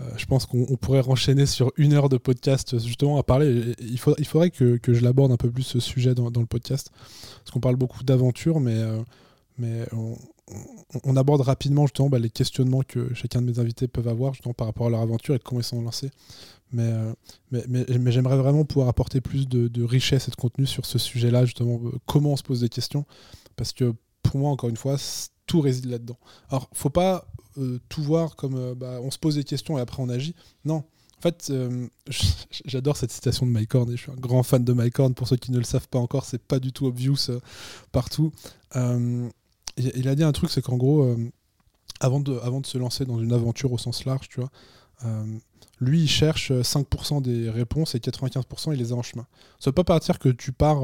Euh, 0.00 0.04
je 0.16 0.26
pense 0.26 0.46
qu'on 0.46 0.76
pourrait 0.76 1.00
renchaîner 1.00 1.46
sur 1.46 1.72
une 1.76 1.92
heure 1.92 2.08
de 2.08 2.16
podcast 2.16 2.78
justement 2.78 3.18
à 3.18 3.22
parler. 3.22 3.74
Il, 3.80 3.98
faudrait 3.98 4.50
que, 4.50 4.78
je 4.86 5.00
l'aborde 5.00 5.32
un 5.32 5.36
peu 5.36 5.50
plus 5.50 5.62
ce 5.62 5.80
sujet 5.80 6.14
dans, 6.14 6.28
le 6.28 6.46
podcast. 6.46 6.90
Parce 7.38 7.50
qu'on 7.50 7.60
parle 7.60 7.76
beaucoup 7.76 8.02
d'aventure, 8.04 8.60
mais, 8.60 8.76
euh, 8.76 9.84
on, 11.04 11.16
aborde 11.16 11.42
rapidement 11.42 11.86
justement 11.86 12.08
bah, 12.08 12.18
les 12.18 12.30
questionnements 12.30 12.82
que 12.82 13.12
chacun 13.14 13.42
de 13.42 13.46
mes 13.46 13.58
invités 13.58 13.88
peuvent 13.88 14.08
avoir 14.08 14.32
justement 14.32 14.54
par 14.54 14.66
rapport 14.66 14.86
à 14.86 14.90
leur 14.90 15.00
aventure 15.00 15.34
et 15.34 15.38
de 15.38 15.42
comment 15.42 15.60
ils 15.60 15.64
sont 15.64 15.82
lancés. 15.82 16.10
Mais, 16.72 16.84
euh, 16.84 17.12
mais, 17.68 18.12
j'aimerais 18.12 18.36
vraiment 18.36 18.64
pouvoir 18.64 18.88
apporter 18.88 19.20
plus 19.20 19.48
de, 19.48 19.82
richesse 19.82 20.28
et 20.28 20.30
de 20.30 20.36
contenu 20.36 20.66
sur 20.66 20.86
ce 20.86 20.98
sujet-là, 20.98 21.44
justement, 21.44 21.80
comment 22.06 22.32
on 22.32 22.36
se 22.36 22.42
pose 22.42 22.60
des 22.60 22.68
questions. 22.68 23.04
Parce 23.56 23.72
que 23.72 23.92
pour 24.22 24.38
moi, 24.38 24.50
encore 24.50 24.70
une 24.70 24.76
fois, 24.76 24.96
tout 25.50 25.60
réside 25.60 25.86
là-dedans. 25.86 26.16
Alors, 26.48 26.70
faut 26.72 26.90
pas 26.90 27.26
euh, 27.58 27.80
tout 27.88 28.04
voir 28.04 28.36
comme 28.36 28.54
euh, 28.54 28.76
bah, 28.76 29.00
on 29.02 29.10
se 29.10 29.18
pose 29.18 29.34
des 29.34 29.42
questions 29.42 29.76
et 29.78 29.80
après 29.80 30.00
on 30.00 30.08
agit. 30.08 30.36
Non. 30.64 30.84
En 31.18 31.22
fait, 31.22 31.48
euh, 31.50 31.88
j'adore 32.64 32.96
cette 32.96 33.10
citation 33.10 33.46
de 33.46 33.50
Mike 33.50 33.74
Horn 33.74 33.90
et 33.90 33.96
je 33.96 34.02
suis 34.02 34.12
un 34.12 34.14
grand 34.14 34.44
fan 34.44 34.62
de 34.62 34.72
Mike 34.72 35.00
Horn. 35.00 35.12
Pour 35.12 35.26
ceux 35.26 35.36
qui 35.36 35.50
ne 35.50 35.58
le 35.58 35.64
savent 35.64 35.88
pas 35.88 35.98
encore, 35.98 36.24
c'est 36.24 36.40
pas 36.40 36.60
du 36.60 36.72
tout 36.72 36.86
obvious 36.86 37.32
partout. 37.90 38.30
il 38.76 40.08
a 40.08 40.14
dit 40.14 40.22
un 40.22 40.30
truc, 40.30 40.50
c'est 40.50 40.62
qu'en 40.62 40.76
gros, 40.76 41.16
avant, 41.98 42.20
de, 42.20 42.38
avant 42.38 42.60
de 42.60 42.66
se 42.66 42.78
lancer 42.78 43.04
dans 43.04 43.20
une 43.20 43.32
aventure 43.32 43.72
au 43.72 43.78
sens 43.78 44.04
large, 44.04 44.28
tu 44.28 44.38
vois, 44.40 44.50
lui, 45.80 46.02
il 46.02 46.08
cherche 46.08 46.52
5% 46.52 47.22
des 47.22 47.48
réponses 47.48 47.94
et 47.94 47.98
95% 47.98 48.72
il 48.72 48.78
les 48.78 48.92
a 48.92 48.94
en 48.94 49.02
chemin. 49.02 49.26
Ça 49.58 49.68
ne 49.68 49.70
veut 49.70 49.74
pas 49.74 49.84
partir 49.84 50.18
que 50.18 50.28
tu 50.28 50.52
pars 50.52 50.82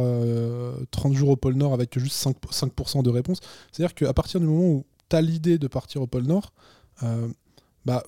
30 0.91 1.15
jours 1.15 1.31
au 1.31 1.37
pôle 1.37 1.55
Nord 1.55 1.75
avec 1.75 1.99
juste 1.99 2.17
5%, 2.17 3.03
de 3.03 3.11
réponses. 3.11 3.41
C'est-à-dire 3.73 3.95
qu'à 3.95 4.15
partir 4.15 4.41
du 4.41 4.47
moment 4.47 4.69
où 4.69 4.87
tu 5.11 5.17
as 5.17 5.21
l'idée 5.21 5.59
de 5.59 5.69
partir 5.69 6.01
au 6.01 6.07
pôle 6.07 6.25
Nord, 6.25 6.53
bah, 7.85 8.03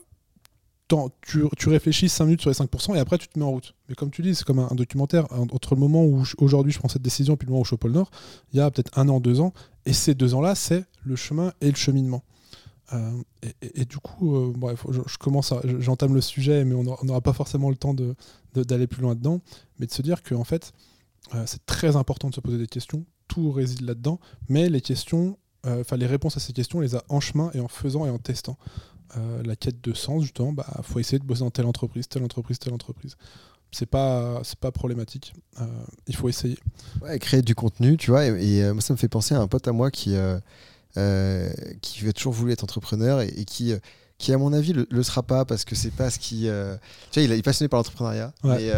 tu, 1.22 1.44
tu, 1.56 1.68
réfléchis 1.68 2.08
5 2.08 2.24
minutes 2.24 2.40
sur 2.40 2.50
les 2.50 2.56
5% 2.56 2.96
et 2.96 2.98
après 2.98 3.18
tu 3.18 3.28
te 3.28 3.38
mets 3.38 3.44
en 3.44 3.50
route. 3.50 3.74
Mais 3.88 3.94
comme 3.94 4.10
tu 4.10 4.22
dis, 4.22 4.34
c'est 4.34 4.44
comme 4.44 4.58
un, 4.58 4.74
documentaire. 4.74 5.26
Entre 5.32 5.74
le 5.74 5.80
moment 5.80 6.04
où 6.04 6.24
aujourd'hui 6.38 6.72
je 6.72 6.78
prends 6.78 6.88
cette 6.88 7.02
décision 7.02 7.34
et 7.34 7.36
puis 7.36 7.46
le 7.46 7.50
moment 7.50 7.60
où 7.60 7.64
je 7.64 7.68
suis 7.68 7.74
au 7.74 7.78
pôle 7.78 7.92
Nord, 7.92 8.10
il 8.52 8.58
y 8.58 8.60
a 8.60 8.70
peut-être 8.70 8.98
un 8.98 9.08
an, 9.08 9.20
deux 9.20 9.40
ans. 9.40 9.52
Et 9.84 9.92
ces 9.92 10.14
deux 10.14 10.34
ans-là, 10.34 10.54
c'est 10.54 10.84
le 11.04 11.16
chemin 11.16 11.52
et 11.60 11.70
le 11.70 11.76
cheminement. 11.76 12.22
Euh, 12.92 13.22
et, 13.60 13.84
du 13.84 13.98
coup, 13.98 14.36
euh, 14.36 14.52
bref, 14.54 14.86
je, 14.90 15.18
commence 15.18 15.52
j'entame 15.78 16.14
le 16.14 16.20
sujet, 16.20 16.64
mais 16.64 16.74
on 16.74 17.04
n'aura 17.04 17.20
pas 17.20 17.32
forcément 17.32 17.70
le 17.70 17.76
temps 17.76 17.94
d'aller 17.94 18.86
de, 18.86 18.86
plus 18.86 19.02
loin 19.02 19.14
dedans. 19.14 19.40
Mais 19.78 19.86
de 19.86 19.92
se 19.92 20.02
dire 20.02 20.22
qu'en 20.22 20.44
fait, 20.44 20.72
euh, 21.34 21.44
c'est 21.46 21.64
très 21.66 21.96
important 21.96 22.30
de 22.30 22.34
se 22.34 22.40
poser 22.40 22.58
des 22.58 22.66
questions. 22.66 23.04
Tout 23.26 23.52
réside 23.52 23.82
là-dedans. 23.82 24.20
Mais 24.48 24.68
les 24.68 24.80
questions, 24.80 25.38
enfin 25.64 25.96
les 25.96 26.06
réponses 26.06 26.36
à 26.36 26.40
ces 26.40 26.52
questions, 26.52 26.78
on 26.78 26.82
les 26.82 26.94
a 26.94 27.04
en 27.08 27.20
chemin 27.20 27.50
et 27.52 27.60
en 27.60 27.68
faisant 27.68 28.06
et 28.06 28.10
en 28.10 28.18
testant. 28.18 28.58
La 29.44 29.56
quête 29.56 29.82
de 29.82 29.94
sens, 29.94 30.22
justement, 30.22 30.52
bah 30.52 30.66
faut 30.82 30.98
essayer 30.98 31.18
de 31.18 31.24
bosser 31.24 31.40
dans 31.40 31.50
telle 31.50 31.66
entreprise, 31.66 32.08
telle 32.08 32.24
entreprise, 32.24 32.58
telle 32.58 32.74
entreprise. 32.74 33.16
C'est 33.70 33.86
pas, 33.86 34.40
c'est 34.44 34.58
pas 34.58 34.70
problématique. 34.70 35.34
Il 36.06 36.16
faut 36.16 36.28
essayer. 36.28 36.58
Ouais, 37.02 37.18
créer 37.18 37.42
du 37.42 37.54
contenu, 37.54 37.98
tu 37.98 38.10
vois. 38.10 38.26
Et, 38.26 38.72
moi, 38.72 38.80
ça 38.80 38.94
me 38.94 38.98
fait 38.98 39.08
penser 39.08 39.34
à 39.34 39.40
un 39.40 39.48
pote 39.48 39.66
à 39.68 39.72
moi 39.72 39.90
qui, 39.90 40.14
qui 41.80 42.08
a 42.08 42.12
toujours 42.12 42.32
voulu 42.32 42.52
être 42.52 42.64
entrepreneur 42.64 43.20
et, 43.20 43.44
qui 43.44 43.74
qui 44.18 44.32
à 44.32 44.38
mon 44.38 44.52
avis 44.52 44.72
le, 44.72 44.86
le 44.90 45.02
sera 45.04 45.22
pas 45.22 45.44
parce 45.44 45.64
que 45.64 45.76
c'est 45.76 45.92
pas 45.92 46.10
ce 46.10 46.18
qui 46.18 46.48
tu 47.10 47.20
vois 47.20 47.22
il 47.22 47.32
est 47.32 47.42
passionné 47.42 47.68
par 47.68 47.78
l'entrepreneuriat 47.78 48.32
mais, 48.44 48.70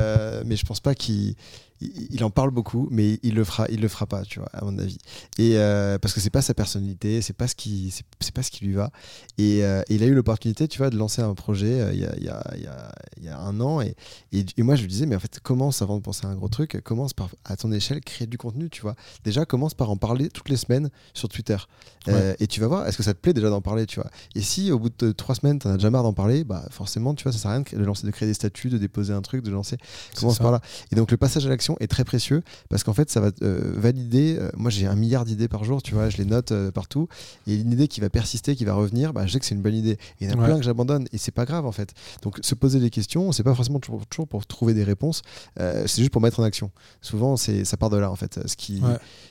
mais 0.45 0.57
je 0.57 0.65
pense 0.67 0.81
pas 0.81 0.95
qu'il 0.95 1.35
il, 1.81 2.23
en 2.25 2.31
parle 2.31 2.51
beaucoup, 2.51 2.89
mais 2.91 3.19
il 3.23 3.35
le 3.35 3.45
fera, 3.45 3.67
il 3.71 3.81
le 3.81 3.89
fera 3.89 4.07
pas, 4.07 4.23
tu 4.23 4.39
vois, 4.39 4.49
à 4.53 4.65
mon 4.65 4.79
avis. 4.79 4.99
Et 5.39 5.57
euh, 5.57 5.99
parce 5.99 6.13
que 6.13 6.21
c'est 6.21 6.31
pas 6.31 6.43
sa 6.43 6.53
personnalité, 6.53 7.23
c'est 7.23 7.33
pas 7.33 7.49
ce 7.49 7.55
qui, 7.55 7.91
c'est 8.21 8.35
pas 8.35 8.43
ce 8.43 8.51
qui 8.51 8.67
lui 8.67 8.75
va. 8.75 8.91
Et 9.39 9.65
euh, 9.65 9.83
il 9.89 10.03
a 10.03 10.07
eu 10.07 10.15
l'opportunité, 10.15 10.69
tu 10.69 10.79
vois, 10.79 10.91
de 10.91 10.97
lancer 10.97 11.23
un 11.23 11.35
projet 11.35 11.81
euh, 11.81 11.93
il, 11.93 12.01
y 12.01 12.05
a, 12.05 12.17
y 12.19 12.29
a, 12.29 12.55
y, 12.57 13.25
y, 13.25 13.29
a, 13.29 13.41
un 13.41 13.61
an. 13.61 13.81
Et, 13.81 13.95
et, 14.33 14.63
moi, 14.63 14.75
je 14.75 14.83
lui 14.83 14.89
disais, 14.89 15.07
mais 15.07 15.17
en 15.17 15.21
fait, 15.21 15.41
commence 15.41 15.81
avant 15.81 15.97
de 15.97 16.03
penser 16.03 16.27
à 16.27 16.31
un 16.31 16.35
gros 16.35 16.49
truc, 16.49 16.81
commence 16.83 17.15
par, 17.15 17.31
à 17.45 17.57
ton 17.57 17.73
échelle, 17.73 18.01
créer 18.01 18.27
du 18.27 18.37
contenu, 18.37 18.69
tu 18.69 18.83
vois. 18.83 18.95
Déjà, 19.25 19.47
commence 19.47 19.75
par 19.75 19.91
en 19.91 19.97
parler 19.97 20.29
toutes 20.29 20.51
les 20.51 20.57
semaines 20.57 20.91
sur 21.15 21.29
Twitter. 21.29 21.57
et 22.07 22.47
tu 22.47 22.61
vas 22.61 22.67
voir, 22.67 22.87
est-ce 22.87 22.97
que 22.97 23.03
ça 23.03 23.15
te 23.15 23.19
plaît 23.19 23.33
déjà 23.33 23.49
d'en 23.49 23.63
parler, 23.63 23.87
tu 23.87 24.01
vois. 24.01 24.11
Et 24.35 24.43
si 24.43 24.71
au 24.71 24.79
bout 24.79 24.91
de 24.99 25.13
trois 25.13 25.35
semaines, 25.35 25.59
tu 25.59 25.67
en 25.67 25.71
as 25.71 25.77
déjà 25.77 25.91
marre 25.91 26.03
d'en 26.03 26.13
parler, 26.13 26.45
bah 26.45 26.65
forcément, 26.71 27.15
tu 27.15 27.23
vois, 27.23 27.33
ça 27.33 27.39
sert 27.39 27.51
à 27.51 27.55
rien 27.55 27.63
de 27.73 27.85
lancer, 27.85 28.07
de 28.07 28.11
créer 28.11 28.29
des 28.29 28.35
statuts, 28.35 28.69
de 28.69 28.79
déposer 28.79 29.13
un 29.13 29.23
truc, 29.23 29.43
de 29.45 29.51
lancer. 29.51 29.77
Commence 30.19 30.39
par 30.39 30.53
là. 30.53 30.61
Et 30.93 30.97
donc 30.97 31.11
le 31.11 31.17
passage 31.17 31.47
à 31.47 31.49
l'action 31.49 31.70
est 31.81 31.87
très 31.87 32.05
précieux 32.05 32.43
parce 32.69 32.85
qu'en 32.85 32.93
fait, 32.93 33.11
ça 33.11 33.21
va 33.21 33.31
euh, 33.43 33.73
valider. 33.77 34.37
Euh, 34.39 34.51
moi, 34.57 34.71
j'ai 34.71 34.87
un 34.87 34.95
milliard 34.95 35.25
d'idées 35.25 35.49
par 35.49 35.65
jour, 35.65 35.83
tu 35.83 35.95
vois, 35.95 36.09
je 36.09 36.17
les 36.17 36.25
note 36.25 36.53
euh, 36.53 36.71
partout. 36.71 37.09
Et 37.47 37.57
une 37.57 37.73
idée 37.73 37.89
qui 37.89 38.01
va 38.01 38.11
persister, 38.11 38.57
qui 38.57 38.65
va 38.65 38.75
revenir, 38.75 39.13
bah, 39.13 39.27
je 39.27 39.33
sais 39.33 39.41
que 39.41 39.45
c'est 39.45 39.55
une 39.55 39.63
bonne 39.63 39.75
idée. 39.75 39.93
Et 39.93 40.25
il 40.25 40.31
y 40.31 40.33
en 40.33 40.41
a 40.41 40.45
plein 40.45 40.57
que 40.57 40.65
j'abandonne 40.65 41.07
et 41.13 41.19
c'est 41.19 41.33
pas 41.33 41.45
grave 41.45 41.67
en 41.67 41.73
fait. 41.73 41.93
Donc, 42.23 42.39
se 42.43 42.55
poser 42.55 42.81
des 42.81 42.91
questions, 42.91 43.33
c'est 43.33 43.43
pas 43.43 43.55
forcément 43.55 43.81
toujours, 43.81 44.29
pour 44.29 44.47
trouver 44.47 44.75
des 44.75 44.85
réponses, 44.85 45.23
c'est 45.57 45.99
juste 45.99 46.11
pour 46.11 46.21
mettre 46.21 46.41
en 46.41 46.43
action. 46.43 46.71
Souvent, 47.01 47.37
c'est 47.37 47.65
ça 47.65 47.77
part 47.77 47.91
de 47.91 47.97
là 47.97 48.11
en 48.11 48.17
fait. 48.17 48.41
Ce 48.47 48.57
qui, 48.57 48.83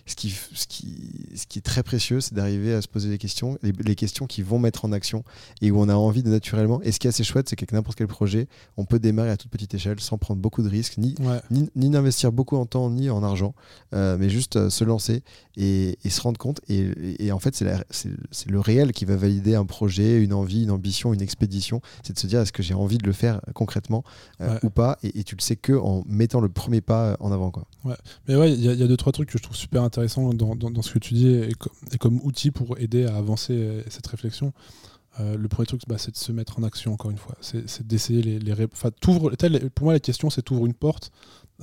ce 0.06 0.16
qui, 0.16 0.30
ce 0.54 0.68
qui, 0.68 0.96
ce 1.36 1.48
qui 1.48 1.60
est 1.60 1.64
très 1.64 1.84
précieux, 1.84 2.22
c'est 2.22 2.34
d'arriver 2.34 2.74
à 2.74 2.82
se 2.82 2.88
poser 2.88 3.10
des 3.10 3.18
questions, 3.18 3.58
les, 3.62 3.96
questions 3.96 4.28
qui 4.28 4.42
vont 4.42 4.60
mettre 4.60 4.86
en 4.86 4.92
action 4.92 5.24
et 5.62 5.72
où 5.72 5.80
on 5.80 5.90
a 5.90 5.96
envie 5.96 6.24
de 6.24 6.30
naturellement. 6.30 6.82
Et 6.84 6.92
ce 6.92 7.00
qui 7.00 7.08
est 7.08 7.10
assez 7.10 7.24
chouette, 7.24 7.50
c'est 7.50 7.56
qu'avec 7.56 7.74
n'importe 7.74 7.98
quel 7.98 8.08
projet, 8.08 8.48
on 8.78 8.86
peut 8.86 9.00
démarrer 9.00 9.30
à 9.30 9.38
toute 9.38 9.52
petite 9.52 9.74
échelle 9.74 10.00
sans 10.00 10.18
prendre 10.18 10.42
beaucoup 10.42 10.62
de 10.62 10.70
risques, 10.70 10.98
ni, 10.98 11.16
ni, 11.52 11.70
ni 11.76 11.90
d'investir 11.90 12.29
beaucoup 12.32 12.58
en 12.58 12.66
temps 12.66 12.90
ni 12.90 13.10
en 13.10 13.24
argent, 13.24 13.54
euh, 13.94 14.18
mais 14.20 14.30
juste 14.30 14.56
euh, 14.56 14.70
se 14.70 14.84
lancer 14.84 15.24
et, 15.58 15.98
se 16.10 16.22
rendre 16.22 16.38
compte. 16.38 16.62
Et, 16.70 17.32
en 17.32 17.40
fait, 17.40 17.56
c'est 17.56 18.50
le 18.50 18.60
réel 18.60 18.92
qui 18.94 19.06
va 19.06 19.16
valider 19.16 19.56
un 19.56 19.66
projet, 19.66 20.22
une 20.22 20.34
envie, 20.34 20.64
une 20.64 20.72
ambition, 20.72 21.14
une 21.14 21.22
expédition. 21.22 21.82
C'est 22.04 22.14
de 22.14 22.20
se 22.20 22.28
dire 22.28 22.40
est-ce 22.42 22.52
que 22.52 22.64
j'ai 22.64 22.74
envie 22.74 22.98
de 22.98 23.06
le 23.06 23.14
faire 23.14 23.42
concrètement 23.54 24.04
euh, 24.42 24.58
ou 24.64 24.70
pas? 24.70 24.98
Et, 25.04 25.24
tu 25.24 25.36
le 25.36 25.42
sais 25.42 25.56
que 25.56 25.74
en 25.74 26.04
mettant 26.08 26.42
le 26.42 26.50
premier 26.50 26.82
pas 26.82 27.18
en 27.20 27.32
avant. 27.32 27.52
Quoi. 27.52 27.66
Ouais. 27.84 27.96
Mais 28.28 28.36
ouais, 28.36 28.54
il 28.54 28.62
y, 28.62 28.70
a 28.70 28.88
deux, 28.88 28.98
trois 28.98 29.12
trucs 29.12 29.30
que 29.30 29.38
je 29.38 29.44
trouve 29.44 29.56
super 29.56 29.84
intéressants 29.84 30.34
dans, 30.34 30.56
dans, 30.56 30.82
ce 30.82 30.92
que 30.92 31.00
tu 31.00 31.14
dis 31.14 31.28
et, 31.28 31.54
comme 32.00 32.20
outil 32.24 32.52
pour 32.52 32.78
aider 32.80 33.06
à 33.06 33.16
avancer 33.16 33.84
cette 33.90 34.08
réflexion. 34.08 34.54
Le 35.18 35.48
premier 35.48 35.66
truc, 35.66 35.82
bah, 35.88 35.98
c'est 35.98 36.12
de 36.12 36.18
se 36.18 36.32
mettre 36.32 36.60
en 36.60 36.64
action, 36.64 36.94
encore 36.94 37.12
une 37.12 37.18
fois. 37.18 37.36
C'est 37.42 37.86
d'essayer 37.86 38.22
les, 38.22 38.40
les, 38.40 38.68
Pour 38.68 39.84
moi, 39.86 39.94
la 39.94 40.00
question, 40.00 40.30
c'est 40.30 40.42
t'ouvres 40.42 40.66
une 40.66 40.74
porte, 40.74 41.12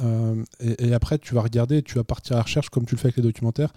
euh, 0.01 0.44
et, 0.60 0.93
après, 0.93 1.18
tu 1.18 1.35
vas 1.35 1.43
regarder, 1.43 1.82
tu 1.82 1.94
vas 1.94 2.05
partir 2.05 2.36
à 2.36 2.39
la 2.39 2.43
recherche, 2.43 2.68
comme 2.68 2.86
tu 2.86 2.94
le 2.94 3.01
fais 3.01 3.06
avec 3.06 3.16
les 3.16 3.23
documentaires, 3.23 3.73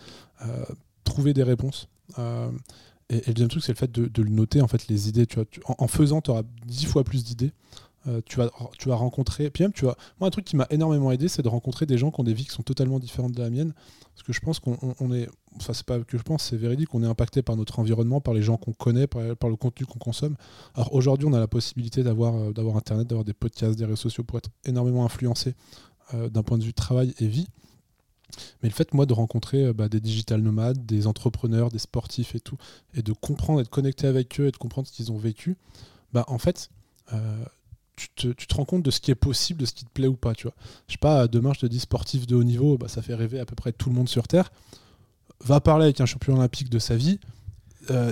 euh, 0.45 0.65
trouver 1.03 1.33
des 1.33 1.43
réponses. 1.43 1.87
Euh, 2.17 2.51
et, 3.09 3.21
le 3.27 3.33
deuxième 3.33 3.49
truc, 3.49 3.63
c'est 3.63 3.71
le 3.71 3.77
fait 3.77 3.91
de, 3.91 4.23
noter, 4.23 4.61
en 4.61 4.67
fait, 4.67 4.87
les 4.87 5.09
idées. 5.09 5.27
Vois, 5.33 5.45
en, 5.65 5.87
faisant, 5.87 6.21
tu 6.21 6.31
auras 6.31 6.43
dix 6.65 6.85
fois 6.85 7.03
plus 7.03 7.23
d'idées. 7.23 7.51
Tu, 8.25 8.37
vas, 8.37 8.49
tu 8.77 8.89
vas 8.89 8.95
rencontrer. 8.95 9.49
Puis 9.49 9.63
même, 9.63 9.73
tu 9.73 9.85
vois, 9.85 9.95
moi, 10.19 10.27
un 10.27 10.31
truc 10.31 10.45
qui 10.45 10.55
m'a 10.55 10.67
énormément 10.69 11.11
aidé, 11.11 11.27
c'est 11.27 11.41
de 11.41 11.47
rencontrer 11.47 11.85
des 11.85 11.97
gens 11.97 12.11
qui 12.11 12.19
ont 12.19 12.23
des 12.23 12.33
vies 12.33 12.45
qui 12.45 12.51
sont 12.51 12.63
totalement 12.63 12.99
différentes 12.99 13.33
de 13.33 13.41
la 13.41 13.49
mienne. 13.49 13.73
Parce 14.15 14.23
que 14.23 14.33
je 14.33 14.39
pense 14.39 14.59
qu'on 14.59 15.13
est. 15.13 15.29
Enfin, 15.55 15.73
c'est 15.73 15.85
pas 15.85 15.99
que 15.99 16.17
je 16.17 16.23
pense, 16.23 16.43
c'est 16.43 16.57
véridique. 16.57 16.93
On 16.93 17.03
est 17.03 17.07
impacté 17.07 17.41
par 17.41 17.55
notre 17.55 17.79
environnement, 17.79 18.21
par 18.21 18.33
les 18.33 18.41
gens 18.41 18.57
qu'on 18.57 18.73
connaît, 18.73 19.07
par, 19.07 19.21
le 19.21 19.55
contenu 19.55 19.85
qu'on 19.85 19.99
consomme. 19.99 20.35
Alors 20.75 20.93
aujourd'hui, 20.93 21.27
on 21.27 21.33
a 21.33 21.39
la 21.39 21.47
possibilité 21.47 22.03
d'avoir 22.03 22.53
d'avoir 22.53 22.77
Internet, 22.77 23.07
d'avoir 23.07 23.25
des 23.25 23.33
podcasts, 23.33 23.77
des 23.77 23.85
réseaux 23.85 23.95
sociaux 23.95 24.23
pour 24.23 24.37
être 24.37 24.49
énormément 24.65 25.05
influencé 25.05 25.55
euh, 26.13 26.29
d'un 26.29 26.41
point 26.41 26.57
de 26.57 26.63
vue 26.63 26.73
travail 26.73 27.13
et 27.19 27.27
vie. 27.27 27.47
Mais 28.61 28.69
le 28.69 28.73
fait, 28.73 28.93
moi, 28.93 29.05
de 29.05 29.13
rencontrer 29.13 29.65
euh, 29.65 29.73
bah, 29.73 29.89
des 29.89 29.99
digital 29.99 30.41
nomades, 30.41 30.85
des 30.85 31.05
entrepreneurs, 31.05 31.69
des 31.69 31.79
sportifs 31.79 32.33
et 32.33 32.39
tout, 32.39 32.57
et 32.95 33.03
de 33.03 33.13
comprendre, 33.13 33.61
être 33.61 33.69
connecté 33.69 34.07
avec 34.07 34.39
eux 34.39 34.47
et 34.47 34.51
de 34.51 34.57
comprendre 34.57 34.87
ce 34.87 34.93
qu'ils 34.93 35.11
ont 35.11 35.17
vécu, 35.17 35.55
bah, 36.13 36.25
en 36.27 36.39
fait, 36.39 36.69
euh, 37.13 37.45
tu, 38.07 38.35
te, 38.35 38.55
rends 38.55 38.65
compte 38.65 38.83
de 38.83 38.91
ce 38.91 38.99
qui 38.99 39.11
est 39.11 39.15
possible, 39.15 39.61
de 39.61 39.65
ce 39.65 39.73
qui 39.73 39.85
te 39.85 39.89
plaît 39.89 40.07
ou 40.07 40.15
pas. 40.15 40.33
Tu 40.33 40.43
vois. 40.43 40.53
Je 40.87 40.93
sais 40.93 40.97
pas, 40.99 41.27
demain, 41.27 41.53
je 41.53 41.61
te 41.61 41.65
dis 41.65 41.79
sportif 41.79 42.27
de 42.27 42.35
haut 42.35 42.43
niveau, 42.43 42.77
bah, 42.77 42.87
ça 42.87 43.01
fait 43.01 43.15
rêver 43.15 43.39
à 43.39 43.45
peu 43.45 43.55
près 43.55 43.71
tout 43.71 43.89
le 43.89 43.95
monde 43.95 44.09
sur 44.09 44.27
Terre. 44.27 44.51
Va 45.43 45.59
parler 45.61 45.85
avec 45.85 46.01
un 46.01 46.05
champion 46.05 46.35
olympique 46.35 46.69
de 46.69 46.79
sa 46.79 46.95
vie. 46.95 47.19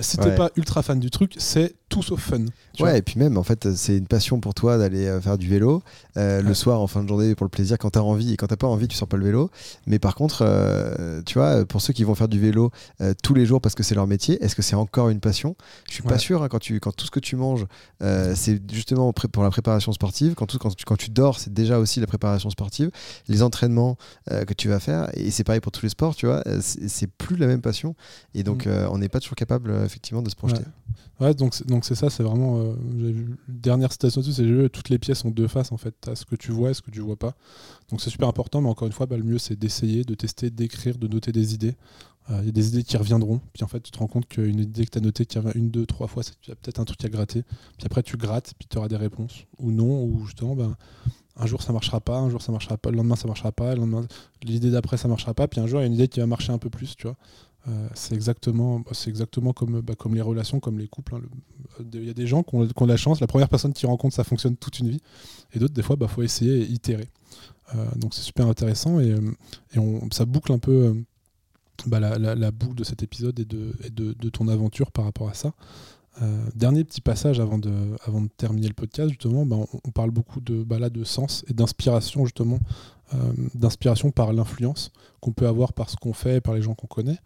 Si 0.02 0.16
t'es 0.16 0.34
pas 0.34 0.50
ultra 0.56 0.82
fan 0.82 1.00
du 1.00 1.10
truc, 1.10 1.34
c'est 1.38 1.74
tout 1.88 2.02
sauf 2.02 2.20
fun. 2.20 2.44
Ouais, 2.80 2.98
et 2.98 3.02
puis 3.02 3.18
même, 3.18 3.36
en 3.36 3.42
fait, 3.42 3.74
c'est 3.74 3.96
une 3.96 4.06
passion 4.06 4.40
pour 4.40 4.54
toi 4.54 4.78
d'aller 4.78 5.06
euh, 5.06 5.20
faire 5.20 5.38
du 5.38 5.48
vélo 5.48 5.82
euh, 6.16 6.42
le 6.42 6.54
soir 6.54 6.80
en 6.80 6.86
fin 6.86 7.02
de 7.02 7.08
journée 7.08 7.34
pour 7.34 7.44
le 7.44 7.50
plaisir 7.50 7.78
quand 7.78 7.90
t'as 7.90 8.00
envie 8.00 8.34
et 8.34 8.36
quand 8.36 8.46
t'as 8.46 8.56
pas 8.56 8.66
envie, 8.66 8.88
tu 8.88 8.96
sors 8.96 9.08
pas 9.08 9.16
le 9.16 9.24
vélo. 9.24 9.50
Mais 9.86 9.98
par 9.98 10.14
contre, 10.14 10.42
euh, 10.42 11.22
tu 11.24 11.38
vois, 11.38 11.64
pour 11.64 11.80
ceux 11.80 11.92
qui 11.92 12.04
vont 12.04 12.14
faire 12.14 12.28
du 12.28 12.38
vélo 12.38 12.70
tous 13.22 13.34
les 13.34 13.46
jours 13.46 13.60
parce 13.60 13.74
que 13.74 13.82
c'est 13.82 13.94
leur 13.94 14.06
métier, 14.06 14.42
est-ce 14.42 14.54
que 14.54 14.62
c'est 14.62 14.76
encore 14.76 15.08
une 15.08 15.20
passion? 15.20 15.56
Je 15.88 15.94
suis 15.94 16.02
pas 16.02 16.18
sûr. 16.18 16.42
Hein, 16.42 16.48
quand, 16.48 16.58
tu, 16.58 16.78
quand 16.80 16.94
tout 16.94 17.06
ce 17.06 17.10
que 17.10 17.20
tu 17.20 17.36
manges, 17.36 17.66
c'est 18.00 18.60
justement 18.72 19.12
pour 19.12 19.42
la 19.42 19.50
préparation 19.50 19.92
sportive. 19.92 20.34
Quand, 20.34 20.46
tout, 20.46 20.58
quand, 20.58 20.74
tu, 20.74 20.84
quand 20.84 20.96
tu 20.96 21.10
dors, 21.10 21.38
c'est 21.38 21.52
déjà 21.52 21.78
aussi 21.78 22.00
la 22.00 22.06
préparation 22.06 22.50
sportive. 22.50 22.90
Les 23.28 23.42
entraînements 23.42 23.96
que 24.28 24.54
tu 24.54 24.68
vas 24.68 24.80
faire, 24.80 25.10
et 25.14 25.30
c'est 25.30 25.44
pareil 25.44 25.60
pour 25.60 25.72
tous 25.72 25.82
les 25.82 25.90
sports, 25.90 26.14
tu 26.14 26.26
vois, 26.26 26.42
c'est 26.60 27.10
plus 27.10 27.36
la 27.36 27.46
même 27.46 27.62
passion. 27.62 27.94
Et 28.34 28.42
donc, 28.42 28.66
mm. 28.66 28.88
on 28.90 28.98
n'est 28.98 29.08
pas 29.08 29.20
toujours 29.20 29.36
capable, 29.36 29.67
effectivement, 29.84 30.22
de 30.22 30.30
se 30.30 30.36
projeter. 30.36 30.64
Ouais, 31.20 31.34
donc, 31.34 31.54
c'est 31.82 31.94
ça, 31.96 32.10
c'est 32.10 32.22
vraiment. 32.22 32.60
Euh, 32.60 33.24
dernière 33.48 33.90
citation 33.90 34.20
dessus, 34.20 34.34
c'est 34.34 34.68
toutes 34.70 34.88
les 34.88 34.98
pièces 34.98 35.24
ont 35.24 35.30
deux 35.30 35.48
faces 35.48 35.72
en 35.72 35.76
fait. 35.76 35.94
As 36.08 36.16
ce 36.16 36.24
que 36.24 36.36
tu 36.36 36.52
vois 36.52 36.70
et 36.70 36.74
ce 36.74 36.82
que 36.82 36.90
tu 36.90 37.00
vois 37.00 37.16
pas. 37.16 37.34
Donc 37.90 38.00
c'est 38.00 38.10
super 38.10 38.28
important, 38.28 38.60
mais 38.60 38.68
encore 38.68 38.86
une 38.86 38.92
fois, 38.92 39.06
bah, 39.06 39.16
le 39.16 39.24
mieux 39.24 39.38
c'est 39.38 39.56
d'essayer, 39.56 40.04
de 40.04 40.14
tester, 40.14 40.50
d'écrire, 40.50 40.96
de 40.96 41.08
noter 41.08 41.32
des 41.32 41.54
idées. 41.54 41.74
Euh, 42.30 42.38
il 42.42 42.46
y 42.46 42.48
a 42.50 42.52
des 42.52 42.68
idées 42.68 42.84
qui 42.84 42.96
reviendront, 42.96 43.40
puis 43.52 43.64
en 43.64 43.68
fait 43.68 43.80
tu 43.80 43.90
te 43.90 43.98
rends 43.98 44.06
compte 44.06 44.28
qu'une 44.28 44.60
idée 44.60 44.84
que 44.84 44.90
tu 44.90 44.98
as 44.98 45.00
notée 45.00 45.24
qui 45.24 45.38
revient 45.38 45.52
une, 45.54 45.70
deux, 45.70 45.86
trois 45.86 46.06
fois, 46.06 46.22
a 46.22 46.54
peut-être 46.54 46.78
un 46.78 46.84
truc 46.84 47.04
à 47.04 47.08
gratter. 47.08 47.42
Puis 47.78 47.86
après 47.86 48.02
tu 48.02 48.16
grattes, 48.16 48.52
puis 48.58 48.68
tu 48.70 48.78
auras 48.78 48.88
des 48.88 48.96
réponses. 48.96 49.44
Ou 49.58 49.72
non, 49.72 50.04
ou 50.04 50.24
justement, 50.26 50.54
ben, 50.54 50.76
un 51.36 51.46
jour 51.46 51.62
ça 51.62 51.72
marchera 51.72 52.00
pas, 52.00 52.18
un 52.18 52.30
jour 52.30 52.42
ça 52.42 52.52
marchera 52.52 52.76
pas, 52.76 52.90
le 52.90 52.96
lendemain 52.96 53.16
ça 53.16 53.26
marchera 53.26 53.50
pas, 53.50 53.74
l'idée 54.42 54.70
d'après 54.70 54.98
ça 54.98 55.08
marchera 55.08 55.34
pas, 55.34 55.48
puis 55.48 55.60
un 55.60 55.66
jour 55.66 55.80
il 55.80 55.82
y 55.82 55.84
a 55.84 55.86
une 55.86 55.94
idée 55.94 56.08
qui 56.08 56.20
va 56.20 56.26
marcher 56.26 56.52
un 56.52 56.58
peu 56.58 56.68
plus, 56.68 56.96
tu 56.96 57.06
vois. 57.06 57.16
Euh, 57.66 57.88
c'est 57.94 58.14
exactement, 58.14 58.80
bah, 58.80 58.92
c'est 58.92 59.10
exactement 59.10 59.52
comme, 59.52 59.80
bah, 59.80 59.94
comme 59.96 60.14
les 60.14 60.20
relations, 60.20 60.60
comme 60.60 60.78
les 60.78 60.88
couples. 60.88 61.16
Hein. 61.16 61.22
Il 61.92 62.04
y 62.04 62.10
a 62.10 62.14
des 62.14 62.26
gens 62.26 62.42
qui 62.42 62.54
ont, 62.54 62.86
la 62.86 62.96
chance, 62.96 63.20
la 63.20 63.26
première 63.26 63.48
personne 63.48 63.72
qui 63.72 63.86
rencontre, 63.86 64.14
ça 64.14 64.24
fonctionne 64.24 64.56
toute 64.56 64.78
une 64.78 64.88
vie. 64.88 65.02
Et 65.52 65.58
d'autres, 65.58 65.74
des 65.74 65.82
fois, 65.82 65.96
il 65.96 65.98
bah, 65.98 66.08
faut 66.08 66.22
essayer 66.22 66.60
et 66.60 66.70
itérer. 66.70 67.08
Euh, 67.74 67.84
donc 67.96 68.14
c'est 68.14 68.22
super 68.22 68.46
intéressant 68.46 68.98
et, 68.98 69.12
euh, 69.12 70.00
ça 70.10 70.24
boucle 70.24 70.52
un 70.52 70.58
peu 70.58 71.04
la, 71.90 72.16
la, 72.16 72.50
boucle 72.50 72.74
de 72.74 72.84
cet 72.84 73.02
épisode 73.02 73.38
et, 73.38 73.44
de, 73.44 73.74
de, 73.92 74.14
de, 74.14 74.28
ton 74.30 74.48
aventure 74.48 74.90
par 74.90 75.04
rapport 75.04 75.28
à 75.28 75.34
ça. 75.34 75.52
dernier 76.54 76.82
petit 76.84 77.02
passage 77.02 77.40
avant 77.40 77.58
de, 77.58 77.70
avant 78.06 78.22
de 78.22 78.28
terminer 78.38 78.68
le 78.68 78.74
podcast, 78.74 79.10
justement, 79.10 79.46
on, 79.84 79.90
parle 79.90 80.10
beaucoup 80.10 80.40
de, 80.40 80.64
là, 80.78 80.88
de 80.88 81.04
sens 81.04 81.44
et 81.48 81.52
d'inspiration, 81.52 82.24
justement, 82.24 82.58
d'inspiration 83.54 84.10
par 84.10 84.32
l'influence 84.32 84.92
qu'on 85.20 85.32
peut 85.32 85.46
avoir 85.46 85.72
par 85.72 85.88
ce 85.90 85.96
qu'on 85.96 86.12
fait, 86.12 86.40
par 86.40 86.54
les 86.54 86.62
gens 86.62 86.74
qu'on 86.74 86.86
connaît. 86.86 87.18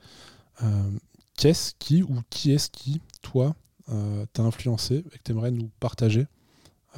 Euh, 0.63 0.91
qu'est-ce 1.37 1.75
qui 1.79 2.03
ou 2.03 2.21
qui 2.31 2.53
est-ce 2.53 2.71
qui, 2.71 3.01
toi, 3.23 3.55
euh, 3.89 4.25
t'a 4.33 4.43
influencé 4.43 5.05
et 5.13 5.19
que 5.19 5.23
tu 5.25 5.33
aimerais 5.33 5.51
nous 5.51 5.71
partager 5.81 6.27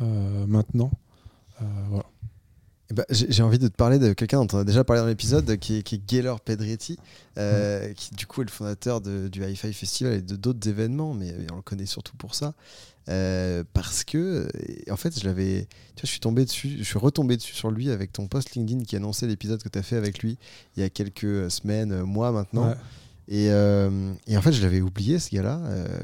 maintenant? 0.01 0.91
Eh 2.91 2.95
ben, 2.95 3.05
j'ai 3.09 3.43
envie 3.43 3.59
de 3.59 3.69
te 3.69 3.75
parler 3.75 3.99
de 3.99 4.13
quelqu'un 4.13 4.45
dont 4.45 4.59
on 4.59 4.61
a 4.61 4.65
déjà 4.65 4.85
parlé 4.85 5.01
dans 5.01 5.09
l'épisode, 5.09 5.57
qui, 5.57 5.83
qui, 5.83 5.95
est 5.95 6.07
Gaylor 6.07 6.41
Pedretti, 6.41 6.99
euh, 7.39 7.95
qui 7.95 8.15
du 8.15 8.27
coup 8.27 8.43
est 8.43 8.45
le 8.45 8.51
fondateur 8.51 9.01
du 9.01 9.43
Hi-Fi 9.43 9.73
Festival 9.73 10.13
et 10.13 10.23
de 10.23 10.37
d'autres 10.37 10.69
événements, 10.69 11.15
mais 11.15 11.35
on 11.51 11.57
le 11.57 11.63
connaît 11.63 11.87
surtout 11.87 12.17
pour 12.17 12.35
ça. 12.35 12.53
Euh, 13.09 13.65
parce 13.73 14.05
que, 14.05 14.49
en 14.91 14.97
fait, 14.97 15.19
je 15.19 15.25
l'avais. 15.25 15.67
Tu 15.97 16.03
vois, 16.03 16.03
je 16.03 16.07
suis 16.09 16.21
tombé 16.21 16.45
dessus, 16.45 16.77
je 16.79 16.85
suis 16.85 16.99
retombé 16.99 17.37
dessus 17.37 17.55
sur 17.55 17.71
lui 17.71 17.91
avec 17.91 18.13
ton 18.13 18.29
post 18.29 18.55
LinkedIn 18.55 18.85
qui 18.85 18.97
annonçait 18.97 19.27
l'épisode 19.27 19.63
que 19.63 19.69
tu 19.71 19.79
as 19.79 19.83
fait 19.83 19.97
avec 19.97 20.19
lui 20.19 20.37
il 20.77 20.83
y 20.83 20.87
a 20.87 20.91
quelques 20.91 21.51
semaines, 21.51 22.03
mois 22.03 22.33
maintenant. 22.33 22.75
Et, 23.29 23.49
euh, 23.51 24.13
et, 24.27 24.37
en 24.37 24.43
fait, 24.43 24.53
je 24.53 24.63
l'avais 24.63 24.83
oublié, 24.83 25.19
ce 25.19 25.35
gars-là, 25.35 25.59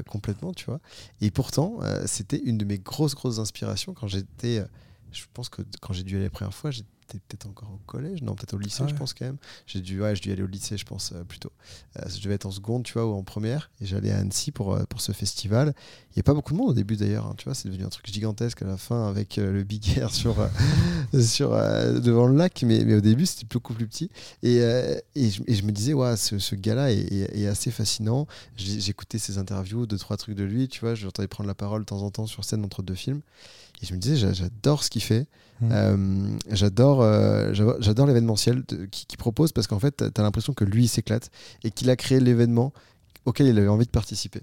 complètement, 0.09 0.51
tu 0.51 0.65
vois. 0.65 0.79
Et 1.21 1.29
pourtant, 1.29 1.77
c'était 2.07 2.41
une 2.43 2.57
de 2.57 2.65
mes 2.65 2.79
grosses, 2.79 3.13
grosses 3.13 3.37
inspirations 3.37 3.93
quand 3.93 4.07
j'étais 4.07 4.63
je 5.11 5.23
pense 5.33 5.49
que 5.49 5.61
quand 5.79 5.93
j'ai 5.93 6.03
dû 6.03 6.15
aller 6.15 6.25
la 6.25 6.29
première 6.29 6.53
fois, 6.53 6.71
j'étais 6.71 6.87
peut-être 7.19 7.47
encore 7.47 7.69
au 7.69 7.79
collège, 7.85 8.21
non, 8.21 8.35
peut-être 8.35 8.53
au 8.53 8.57
lycée, 8.57 8.83
je 8.87 8.95
pense 8.95 9.13
quand 9.13 9.25
même. 9.25 9.37
J'ai 9.67 9.81
dû, 9.81 10.01
ouais, 10.01 10.13
dû 10.13 10.31
aller 10.31 10.43
au 10.43 10.47
lycée, 10.47 10.77
je 10.77 10.85
pense 10.85 11.11
euh, 11.13 11.23
plutôt. 11.23 11.51
Euh, 11.97 12.03
je 12.07 12.21
devais 12.21 12.35
être 12.35 12.45
en 12.45 12.51
seconde, 12.51 12.83
tu 12.83 12.93
vois, 12.93 13.05
ou 13.05 13.13
en 13.13 13.23
première, 13.23 13.69
et 13.81 13.85
j'allais 13.85 14.11
à 14.11 14.19
Annecy 14.19 14.51
pour, 14.51 14.73
euh, 14.73 14.83
pour 14.85 15.01
ce 15.01 15.11
festival. 15.11 15.73
Il 16.11 16.17
n'y 16.17 16.21
a 16.21 16.23
pas 16.23 16.33
beaucoup 16.33 16.53
de 16.53 16.57
monde 16.57 16.69
au 16.69 16.73
début 16.73 16.95
d'ailleurs, 16.95 17.25
hein, 17.25 17.35
tu 17.37 17.45
vois, 17.45 17.53
c'est 17.53 17.67
devenu 17.67 17.83
un 17.83 17.89
truc 17.89 18.07
gigantesque 18.11 18.61
à 18.61 18.65
la 18.65 18.77
fin 18.77 19.07
avec 19.07 19.37
le 19.37 19.63
Big 19.63 19.97
Air 19.97 20.09
sur, 20.13 20.35
sur, 21.21 21.51
devant 21.51 22.27
le 22.27 22.35
lac, 22.35 22.63
mais, 22.63 22.83
mais 22.85 22.95
au 22.95 23.01
début 23.01 23.25
c'était 23.25 23.47
beaucoup 23.49 23.73
plus 23.73 23.87
petit. 23.87 24.09
Et, 24.43 24.57
et, 24.57 25.29
je, 25.29 25.41
et 25.47 25.55
je, 25.55 25.63
me 25.63 25.71
disais, 25.71 25.93
ouais, 25.93 26.17
ce, 26.17 26.39
ce 26.39 26.55
gars-là 26.55 26.91
est, 26.91 27.11
est, 27.11 27.47
assez 27.47 27.71
fascinant. 27.71 28.27
J'écoutais 28.57 29.19
ses 29.19 29.37
interviews, 29.37 29.85
deux, 29.85 29.97
trois 29.97 30.17
trucs 30.17 30.35
de 30.35 30.43
lui, 30.43 30.67
tu 30.67 30.81
vois, 30.81 30.95
j'entendais 30.95 31.27
prendre 31.27 31.47
la 31.47 31.55
parole 31.55 31.81
de 31.81 31.85
temps 31.85 32.01
en 32.01 32.11
temps 32.11 32.27
sur 32.27 32.43
scène 32.43 32.63
entre 32.65 32.83
deux 32.83 32.95
films. 32.95 33.21
Et 33.81 33.85
je 33.85 33.93
me 33.93 33.99
disais, 33.99 34.33
j'adore 34.33 34.83
ce 34.83 34.89
qu'il 34.89 35.01
fait. 35.01 35.27
Mmh. 35.61 35.69
Euh, 35.71 36.37
j'adore 36.49 37.01
euh, 37.01 37.53
j'adore 37.53 38.07
l'événementiel 38.07 38.63
qu'il 38.65 39.17
propose 39.17 39.51
parce 39.51 39.67
qu'en 39.67 39.79
fait, 39.79 39.97
tu 39.97 40.21
as 40.21 40.23
l'impression 40.23 40.53
que 40.53 40.63
lui, 40.63 40.85
il 40.85 40.87
s'éclate 40.87 41.29
et 41.63 41.71
qu'il 41.71 41.89
a 41.89 41.95
créé 41.95 42.19
l'événement 42.19 42.73
auquel 43.25 43.47
il 43.47 43.57
avait 43.57 43.67
envie 43.67 43.85
de 43.85 43.91
participer. 43.91 44.41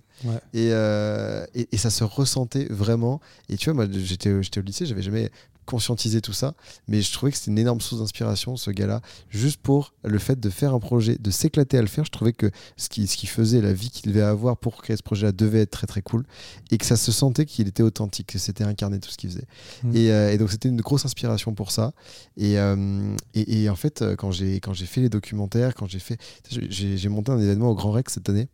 Euh, 0.55 1.47
et, 1.55 1.69
et, 1.73 1.77
ça 1.77 1.91
se 1.91 2.05
ressentait 2.05 2.67
vraiment. 2.71 3.21
Et 3.49 3.57
tu 3.57 3.71
vois, 3.71 3.75
moi, 3.75 3.87
j'étais 3.91 4.31
au 4.33 4.63
lycée, 4.63 4.87
j'avais 4.87 5.03
jamais 5.03 5.31
conscientiser 5.69 6.23
tout 6.23 6.33
ça. 6.33 6.55
Mais 6.89 7.03
je 7.03 7.13
trouvais 7.13 7.31
que 7.31 7.37
c'était 7.37 7.51
une 7.51 7.59
énorme 7.59 7.81
source 7.83 8.01
d'inspiration, 8.01 8.57
ce 8.57 8.71
gars-là, 8.71 9.03
juste 9.29 9.61
pour 9.61 9.93
le 10.03 10.19
fait 10.19 10.41
de 10.41 10.49
faire 10.49 10.73
un 10.73 10.81
projet, 10.81 11.19
de 11.19 11.31
s'éclater 11.31 11.77
à 11.77 11.83
le 11.83 11.89
faire. 11.89 12.07
Je 12.07 12.11
trouvais 12.11 12.33
que 12.33 12.51
ce 12.79 12.89
qu'il 12.89 13.07
ce 13.07 13.19
qui 13.19 13.27
faisait, 13.27 13.61
la 13.61 13.75
vie 13.75 13.91
qu'il 13.91 14.11
devait 14.11 14.25
avoir 14.25 14.57
pour 14.57 14.81
créer 14.83 14.97
ce 14.97 15.03
projet-là 15.03 15.33
devait 15.33 15.61
être 15.61 15.71
très 15.71 15.87
très 15.87 16.01
cool 16.01 16.25
et 16.71 16.79
que 16.79 16.87
ça 16.87 16.97
se 16.97 17.13
sentait 17.13 17.45
qu'il 17.45 17.69
était 17.69 17.83
authentique, 17.83 18.29
que 18.29 18.39
c'était 18.39 18.65
incarné 18.65 18.99
tout 18.99 19.11
ce 19.11 19.19
qu'il 19.19 19.29
faisait. 19.29 19.47
Mmh. 19.85 19.93
Euh, 19.95 20.33
et, 20.33 20.39
donc 20.39 20.51
c'était 20.51 20.71
une 20.71 20.81
grosse 20.81 21.05
inspiration 21.05 21.53
pour 21.53 21.71
ça. 21.71 21.93
Et, 22.39 22.59
euh, 22.59 23.15
et, 23.35 23.69
en 23.69 23.77
fait, 23.77 24.03
quand 24.17 24.31
j'ai 24.31 24.61
fait 24.87 25.03
les 25.03 25.11
documentaires, 25.11 25.75
quand 25.75 25.87
j'ai 25.87 25.99
fait. 25.99 26.19
J'ai 26.49 27.09
monté 27.09 27.31
un 27.31 27.39
événement 27.39 27.71
au 27.71 27.75
Grand 27.75 27.91
Rex 27.91 28.15
cette 28.15 28.31
année 28.31 28.49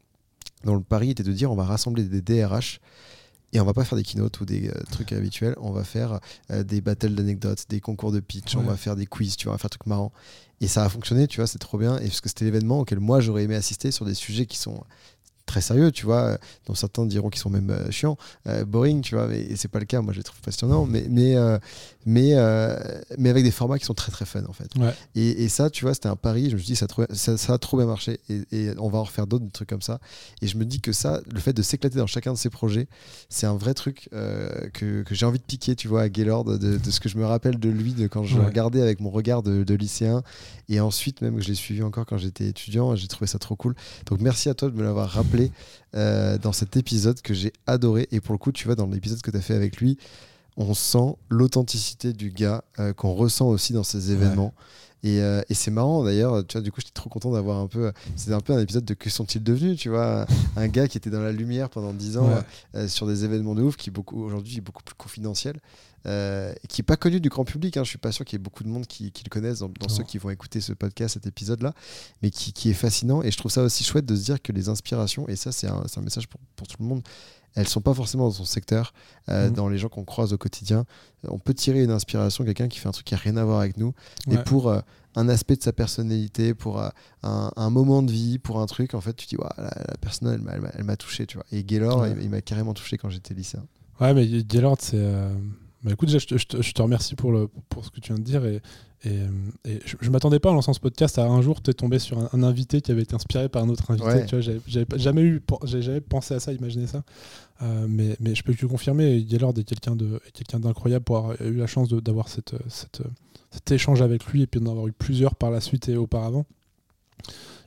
dont 0.64 0.74
le 0.74 0.82
pari 0.82 1.10
était 1.10 1.22
de 1.22 1.32
dire 1.32 1.50
on 1.50 1.56
va 1.56 1.64
rassembler 1.64 2.04
des 2.04 2.20
DRH 2.20 2.80
et 3.54 3.60
on 3.60 3.64
va 3.64 3.72
pas 3.72 3.84
faire 3.84 3.96
des 3.96 4.02
keynotes 4.02 4.40
ou 4.40 4.44
des 4.44 4.68
euh, 4.68 4.72
trucs 4.90 5.12
habituels, 5.12 5.54
on 5.58 5.70
va 5.70 5.84
faire 5.84 6.18
euh, 6.50 6.64
des 6.64 6.80
battles 6.80 7.14
d'anecdotes, 7.14 7.64
des 7.68 7.80
concours 7.80 8.10
de 8.10 8.18
pitch, 8.18 8.56
on 8.56 8.62
va 8.62 8.76
faire 8.76 8.96
des 8.96 9.06
quiz, 9.06 9.36
tu 9.36 9.44
vois, 9.44 9.52
on 9.52 9.54
va 9.54 9.58
faire 9.58 9.70
des 9.70 9.76
trucs 9.78 9.86
marrants. 9.86 10.12
Et 10.60 10.66
ça 10.66 10.84
a 10.84 10.88
fonctionné, 10.88 11.28
tu 11.28 11.36
vois, 11.36 11.46
c'est 11.46 11.58
trop 11.58 11.78
bien. 11.78 11.98
Et 11.98 12.06
parce 12.06 12.20
que 12.20 12.28
c'était 12.28 12.46
l'événement 12.46 12.80
auquel 12.80 12.98
moi 12.98 13.20
j'aurais 13.20 13.44
aimé 13.44 13.54
assister 13.54 13.92
sur 13.92 14.06
des 14.06 14.14
sujets 14.14 14.46
qui 14.46 14.58
sont 14.58 14.82
très 15.46 15.60
sérieux, 15.60 15.92
tu 15.92 16.06
vois, 16.06 16.38
dont 16.66 16.74
certains 16.74 17.06
diront 17.06 17.30
qu'ils 17.30 17.40
sont 17.40 17.50
même 17.50 17.70
euh, 17.70 17.90
chiants, 17.90 18.16
boring, 18.66 19.02
tu 19.02 19.14
vois, 19.14 19.32
et 19.34 19.56
c'est 19.56 19.68
pas 19.68 19.78
le 19.78 19.84
cas, 19.84 20.00
moi 20.00 20.12
je 20.12 20.18
les 20.18 20.24
trouve 20.24 20.40
passionnants, 20.40 20.86
mais, 20.86 21.06
mais, 21.08 21.36
mais, 22.06 22.34
euh, 22.34 22.76
mais 23.16 23.30
avec 23.30 23.44
des 23.44 23.50
formats 23.50 23.78
qui 23.78 23.86
sont 23.86 23.94
très 23.94 24.12
très 24.12 24.26
fun 24.26 24.44
en 24.46 24.52
fait. 24.52 24.68
Et, 25.14 25.44
et, 25.44 25.48
ça, 25.48 25.70
tu 25.70 25.84
vois, 25.84 25.94
c'était 25.94 26.08
un 26.08 26.16
pari. 26.16 26.50
Je 26.50 26.54
me 26.54 26.58
suis 26.58 26.66
dit, 26.66 26.76
ça, 26.76 26.86
ça, 27.12 27.36
ça 27.36 27.54
a 27.54 27.58
trop 27.58 27.76
bien 27.76 27.86
marché 27.86 28.20
et, 28.28 28.42
et, 28.52 28.70
on 28.78 28.88
va 28.88 28.98
en 28.98 29.04
refaire 29.04 29.26
d'autres 29.26 29.50
trucs 29.52 29.68
comme 29.68 29.82
ça. 29.82 30.00
Et 30.42 30.46
je 30.46 30.56
me 30.56 30.64
dis 30.64 30.80
que 30.80 30.92
ça, 30.92 31.20
le 31.32 31.40
fait 31.40 31.52
de 31.52 31.62
s'éclater 31.62 31.98
dans 31.98 32.06
chacun 32.06 32.32
de 32.32 32.38
ces 32.38 32.50
projets, 32.50 32.88
c'est 33.28 33.46
un 33.46 33.56
vrai 33.56 33.74
truc 33.74 34.08
euh, 34.12 34.68
que, 34.74 35.02
que 35.02 35.14
j'ai 35.14 35.24
envie 35.24 35.38
de 35.38 35.44
piquer, 35.44 35.76
tu 35.76 35.88
vois, 35.88 36.02
à 36.02 36.08
Gaylord, 36.08 36.44
de, 36.44 36.56
de, 36.78 36.90
ce 36.90 37.00
que 37.00 37.08
je 37.08 37.16
me 37.16 37.24
rappelle 37.24 37.58
de 37.58 37.68
lui, 37.68 37.92
de 37.92 38.06
quand 38.06 38.24
je 38.24 38.36
le 38.36 38.44
regardais 38.44 38.82
avec 38.82 39.00
mon 39.00 39.10
regard 39.10 39.42
de, 39.42 39.64
de, 39.64 39.74
lycéen. 39.74 40.22
Et 40.68 40.80
ensuite, 40.80 41.22
même, 41.22 41.40
je 41.40 41.48
l'ai 41.48 41.54
suivi 41.54 41.82
encore 41.82 42.06
quand 42.06 42.18
j'étais 42.18 42.46
étudiant. 42.46 42.94
J'ai 42.96 43.08
trouvé 43.08 43.26
ça 43.26 43.38
trop 43.38 43.56
cool. 43.56 43.74
Donc 44.06 44.20
merci 44.20 44.48
à 44.48 44.54
toi 44.54 44.68
de 44.68 44.76
me 44.76 44.82
l'avoir 44.82 45.08
rappelé 45.08 45.33
euh, 45.94 46.38
dans 46.38 46.52
cet 46.52 46.76
épisode 46.76 47.20
que 47.20 47.34
j'ai 47.34 47.52
adoré. 47.66 48.08
Et 48.12 48.20
pour 48.20 48.32
le 48.32 48.38
coup, 48.38 48.52
tu 48.52 48.66
vois, 48.66 48.74
dans 48.74 48.86
l'épisode 48.86 49.20
que 49.22 49.30
tu 49.30 49.36
as 49.36 49.40
fait 49.40 49.54
avec 49.54 49.78
lui, 49.78 49.98
on 50.56 50.74
sent 50.74 51.16
l'authenticité 51.28 52.12
du 52.12 52.30
gars 52.30 52.64
euh, 52.78 52.92
qu'on 52.92 53.12
ressent 53.12 53.48
aussi 53.48 53.72
dans 53.72 53.84
ces 53.84 54.12
événements. 54.12 54.54
Euh, 55.04 55.42
et, 55.50 55.54
c'est 55.54 55.70
marrant 55.70 56.02
d'ailleurs, 56.02 56.46
tu 56.46 56.54
vois, 56.56 56.62
du 56.62 56.72
coup, 56.72 56.80
j'étais 56.80 56.92
trop 56.92 57.10
content 57.10 57.30
d'avoir 57.30 57.58
un 57.58 57.66
peu. 57.66 57.92
C'était 58.16 58.32
un 58.32 58.40
peu 58.40 58.54
un 58.54 58.60
épisode 58.60 58.84
de 58.84 58.94
Que 58.94 59.10
sont-ils 59.10 59.42
devenus, 59.42 59.78
tu 59.78 59.90
vois? 59.90 60.26
Un 60.56 60.68
gars 60.68 60.88
qui 60.88 60.96
était 60.96 61.10
dans 61.10 61.20
la 61.20 61.32
lumière 61.32 61.68
pendant 61.68 61.92
10 61.92 62.18
ans 62.18 62.30
euh, 62.74 62.88
sur 62.88 63.06
des 63.06 63.24
événements 63.24 63.54
de 63.54 63.62
ouf, 63.62 63.76
qui 63.76 63.90
beaucoup 63.90 64.22
aujourd'hui 64.22 64.58
est 64.58 64.62
beaucoup 64.62 64.82
plus 64.82 64.94
confidentiel, 64.94 65.60
et 66.06 66.66
qui 66.68 66.80
n'est 66.80 66.86
pas 66.86 66.96
connu 66.96 67.20
du 67.20 67.28
grand 67.28 67.44
public. 67.44 67.76
Hein, 67.76 67.84
je 67.84 67.88
suis 67.88 67.98
pas 67.98 68.12
sûr 68.12 68.24
qu'il 68.24 68.36
y 68.36 68.40
ait 68.40 68.42
beaucoup 68.42 68.64
de 68.64 68.68
monde 68.68 68.86
qui, 68.86 69.12
le 69.24 69.30
connaissent 69.30 69.60
dans, 69.60 69.88
ceux 69.88 70.04
qui 70.04 70.18
vont 70.18 70.30
écouter 70.30 70.60
ce 70.60 70.72
podcast, 70.72 71.14
cet 71.14 71.26
épisode-là, 71.26 71.72
mais 72.22 72.30
qui, 72.30 72.70
est 72.70 72.74
fascinant. 72.74 73.22
Et 73.22 73.30
je 73.30 73.38
trouve 73.38 73.50
ça 73.50 73.62
aussi 73.62 73.84
chouette 73.84 74.06
de 74.06 74.14
se 74.14 74.24
dire 74.24 74.42
que 74.42 74.52
les 74.52 74.68
inspirations, 74.68 75.28
et 75.28 75.36
ça, 75.36 75.52
c'est 75.52 75.68
un, 75.68 75.84
message 76.02 76.28
pour, 76.28 76.40
pour 76.56 76.66
tout 76.66 76.76
le 76.80 76.86
monde, 76.86 77.02
elles 77.54 77.68
sont 77.68 77.80
pas 77.80 77.94
forcément 77.94 78.24
dans 78.24 78.32
son 78.32 78.44
secteur, 78.44 78.92
euh, 79.28 79.48
mhm. 79.48 79.54
dans 79.54 79.68
les 79.68 79.78
gens 79.78 79.88
qu'on 79.88 80.04
croise 80.04 80.32
au 80.32 80.38
quotidien. 80.38 80.84
On 81.28 81.38
peut 81.38 81.54
tirer 81.54 81.82
une 81.82 81.90
inspiration, 81.90 82.44
quelqu'un 82.44 82.68
qui 82.68 82.78
fait 82.78 82.88
un 82.88 82.92
truc 82.92 83.06
qui 83.06 83.14
a 83.14 83.18
rien 83.18 83.36
à 83.36 83.44
voir 83.44 83.60
avec 83.60 83.76
nous, 83.76 83.94
et 84.30 84.36
pour 84.38 84.68
euh, 84.68 84.80
un 85.14 85.28
aspect 85.28 85.56
de 85.56 85.62
sa 85.62 85.72
personnalité, 85.72 86.54
pour 86.54 86.80
euh, 86.80 86.88
un, 87.22 87.70
moment 87.70 88.02
de 88.02 88.10
vie, 88.10 88.38
pour 88.38 88.60
un 88.60 88.66
truc, 88.66 88.94
en 88.94 89.00
fait, 89.00 89.14
tu 89.14 89.26
dis, 89.26 89.36
la, 89.56 89.70
personne, 90.00 90.46
elle, 90.76 90.84
m'a 90.84 90.96
touché, 90.96 91.26
tu 91.26 91.36
vois. 91.36 91.46
Et 91.52 91.62
Gaylord, 91.62 92.06
il, 92.20 92.28
m'a 92.28 92.40
carrément 92.40 92.74
touché 92.74 92.98
quand 92.98 93.10
j'étais 93.10 93.34
lycéen. 93.34 93.64
Ouais, 94.00 94.12
mais 94.12 94.26
Gaylord, 94.26 94.78
c'est. 94.80 95.00
Bah, 95.84 95.92
écoute, 95.92 96.08
je, 96.08 96.18
je, 96.18 96.72
te 96.72 96.82
remercie 96.82 97.14
pour, 97.14 97.30
le, 97.30 97.46
pour 97.68 97.84
ce 97.84 97.90
que 97.90 98.00
tu 98.00 98.14
viens 98.14 98.18
de 98.18 98.24
dire 98.24 98.46
et, 98.46 98.62
et, 99.04 99.18
je, 99.84 99.96
ne 100.02 100.10
m'attendais 100.10 100.38
pas 100.38 100.50
en 100.50 100.54
lançant 100.54 100.72
ce 100.72 100.80
podcast 100.80 101.18
à 101.18 101.26
un 101.26 101.42
jour 101.42 101.60
te 101.60 101.70
tomber 101.70 101.98
sur 101.98 102.18
un, 102.18 102.42
invité 102.42 102.80
qui 102.80 102.90
avait 102.90 103.02
été 103.02 103.14
inspiré 103.14 103.50
par 103.50 103.62
un 103.62 103.68
autre 103.68 103.90
invité. 103.90 104.24
Tu 104.24 104.34
vois, 104.34 104.40
j'avais 104.40 104.86
jamais 104.96 105.20
eu, 105.20 105.42
jamais 105.64 106.00
pensé 106.00 106.32
à 106.32 106.40
ça, 106.40 106.54
imaginé 106.54 106.86
ça. 106.86 107.02
Euh, 107.60 107.86
mais, 107.86 108.16
mais, 108.18 108.34
je 108.34 108.42
peux 108.42 108.54
te 108.54 108.64
confirmer, 108.64 109.22
Gaylord 109.24 109.52
est 109.58 109.64
quelqu'un 109.64 109.94
de, 109.94 110.22
quelqu'un 110.32 110.58
d'incroyable 110.58 111.04
pour 111.04 111.18
avoir 111.18 111.42
eu 111.42 111.56
la 111.56 111.66
chance 111.66 111.90
d'avoir 111.90 112.28
cette, 112.28 112.54
cette, 112.68 113.02
cet 113.50 113.70
échange 113.70 114.00
avec 114.00 114.24
lui 114.26 114.40
et 114.40 114.46
puis 114.46 114.60
d'en 114.60 114.70
avoir 114.70 114.86
eu 114.86 114.92
plusieurs 114.92 115.34
par 115.34 115.50
la 115.50 115.60
suite 115.60 115.90
et 115.90 115.98
auparavant. 115.98 116.46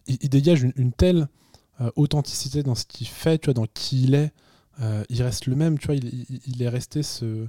Il, 0.07 0.29
dégage 0.29 0.63
une, 0.63 0.91
telle 0.91 1.27
euh, 1.81 1.91
authenticité 1.95 2.63
dans 2.63 2.75
ce 2.75 2.85
qu'il 2.85 3.07
fait, 3.07 3.37
tu 3.37 3.45
vois, 3.45 3.53
dans 3.53 3.67
qui 3.71 4.05
il 4.05 4.15
est. 4.15 4.31
Euh, 4.81 5.03
il 5.09 5.21
reste 5.21 5.45
le 5.45 5.55
même, 5.55 5.77
tu 5.77 5.85
vois, 5.85 5.95
il, 5.95 6.25
il 6.47 6.63
est 6.63 6.69
resté 6.69 7.03
ce 7.03 7.47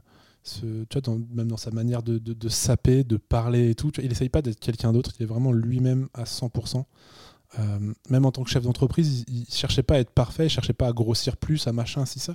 vois, 0.63 1.19
même 1.33 1.49
dans 1.49 1.57
sa 1.57 1.71
manière 1.71 2.03
de, 2.03 2.49
saper, 2.49 3.05
de 3.05 3.17
parler 3.17 3.71
et 3.71 3.75
tout. 3.75 3.91
il 3.99 4.11
essaye 4.11 4.29
pas 4.29 4.43
d'être 4.43 4.61
quelqu'un 4.61 4.93
d'autre, 4.93 5.13
il 5.19 5.23
est 5.23 5.27
vraiment 5.27 5.53
lui-même 5.53 6.09
à 6.15 6.25
100%. 6.25 6.85
Euh, 7.59 7.79
même 8.11 8.27
en 8.27 8.33
tant 8.33 8.45
que 8.45 8.51
chef 8.51 8.63
d'entreprise, 8.63 9.25
il, 9.27 9.41
ne 9.41 9.45
cherchait 9.51 9.83
pas 9.83 9.95
à 9.95 9.99
être 9.99 10.11
parfait, 10.11 10.47
il 10.47 10.51
cherchait 10.51 10.75
pas 10.75 10.89
à 10.89 10.93
grossir 10.93 11.37
plus, 11.37 11.67
à 11.67 11.73
machin, 11.73 12.05
si 12.05 12.19
ça. 12.19 12.35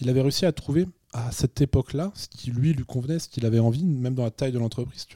Il 0.00 0.08
avait 0.08 0.22
réussi 0.22 0.46
à 0.46 0.52
trouver 0.52 0.88
à 1.12 1.30
cette 1.32 1.60
époque-là 1.60 2.12
ce 2.14 2.28
qui 2.28 2.50
lui 2.50 2.72
lui 2.72 2.84
convenait, 2.84 3.18
ce 3.18 3.28
qu'il 3.28 3.44
avait 3.46 3.58
envie, 3.58 3.84
même 3.84 4.14
dans 4.14 4.24
la 4.24 4.30
taille 4.30 4.52
de 4.52 4.58
l'entreprise. 4.58 5.06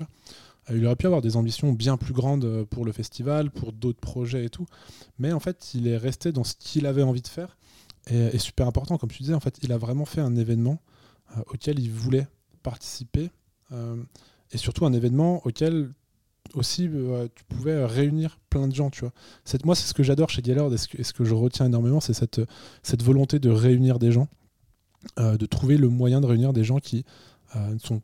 Euh, 0.70 0.76
il 0.76 0.84
aurait 0.84 0.96
pu 0.96 1.06
avoir 1.06 1.22
des 1.22 1.36
ambitions 1.36 1.72
bien 1.72 1.96
plus 1.96 2.12
grandes 2.12 2.44
euh, 2.44 2.64
pour 2.64 2.84
le 2.84 2.92
festival, 2.92 3.50
pour 3.50 3.72
d'autres 3.72 4.00
projets 4.00 4.44
et 4.44 4.50
tout. 4.50 4.66
Mais 5.18 5.32
en 5.32 5.40
fait, 5.40 5.72
il 5.74 5.86
est 5.86 5.96
resté 5.96 6.30
dans 6.30 6.44
ce 6.44 6.54
qu'il 6.58 6.86
avait 6.86 7.02
envie 7.02 7.22
de 7.22 7.28
faire. 7.28 7.56
Et, 8.10 8.18
et, 8.18 8.38
super 8.38 8.66
important, 8.66 8.98
comme 8.98 9.10
tu 9.10 9.22
disais, 9.22 9.34
en 9.34 9.40
fait, 9.40 9.58
il 9.62 9.72
a 9.72 9.78
vraiment 9.78 10.04
fait 10.04 10.20
un 10.20 10.36
événement 10.36 10.80
auquel 11.48 11.78
il 11.78 11.90
voulait 11.90 12.26
participer 12.62 13.30
euh, 13.72 13.96
et 14.52 14.58
surtout 14.58 14.86
un 14.86 14.92
événement 14.92 15.42
auquel 15.46 15.90
aussi 16.54 16.88
euh, 16.88 17.28
tu 17.34 17.44
pouvais 17.44 17.84
réunir 17.84 18.38
plein 18.48 18.66
de 18.66 18.74
gens 18.74 18.88
tu 18.88 19.00
vois. 19.00 19.12
Moi 19.64 19.74
c'est 19.74 19.86
ce 19.86 19.94
que 19.94 20.02
j'adore 20.02 20.30
chez 20.30 20.40
Gaylord 20.40 20.72
et 20.72 20.78
ce, 20.78 21.12
que, 21.12 21.24
je 21.24 21.34
retiens 21.34 21.66
énormément 21.66 22.00
c'est 22.00 22.14
cette, 22.14 22.40
cette 22.82 23.02
volonté 23.02 23.38
de 23.38 23.50
réunir 23.50 23.98
des 23.98 24.12
gens 24.12 24.28
euh, 25.18 25.36
de 25.36 25.46
trouver 25.46 25.76
le 25.76 25.88
moyen 25.88 26.20
de 26.20 26.26
réunir 26.26 26.52
des 26.52 26.64
gens 26.64 26.78
qui 26.78 27.04
ne 27.54 27.78
sont 27.78 28.02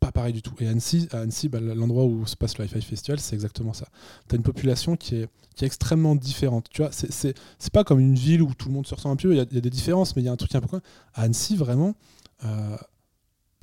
pas 0.00 0.12
pareils 0.12 0.32
du 0.34 0.42
tout. 0.42 0.52
Et 0.58 0.68
Annecy, 0.68 1.08
à 1.12 1.20
Annecy 1.20 1.48
bah, 1.48 1.60
l'endroit 1.60 2.04
où 2.04 2.26
se 2.26 2.36
passe 2.36 2.58
le 2.58 2.64
Hi-Fi 2.64 2.82
Festival 2.82 3.20
c'est 3.20 3.34
exactement 3.34 3.72
ça. 3.72 3.86
Tu 4.28 4.34
as 4.34 4.36
une 4.36 4.42
population 4.42 4.96
qui 4.96 5.16
est, 5.16 5.28
qui 5.54 5.64
est 5.64 5.66
extrêmement 5.66 6.16
différente. 6.16 6.66
Tu 6.70 6.82
vois 6.82 6.90
c'est 6.92 7.34
pas 7.72 7.84
comme 7.84 8.00
une 8.00 8.14
ville 8.14 8.42
où 8.42 8.54
tout 8.54 8.68
le 8.68 8.74
monde 8.74 8.86
se 8.86 8.94
ressemble 8.94 9.12
un 9.12 9.16
peu 9.16 9.32
il 9.32 9.36
y, 9.36 9.58
a 9.58 9.60
des 9.60 9.70
différences 9.70 10.16
mais 10.16 10.22
il 10.22 10.24
y 10.24 10.28
a 10.28 10.32
un 10.32 10.36
truc 10.36 10.54
un 10.54 10.60
peu 10.60 10.80
à 11.14 11.22
Annecy 11.22 11.56
vraiment 11.56 11.94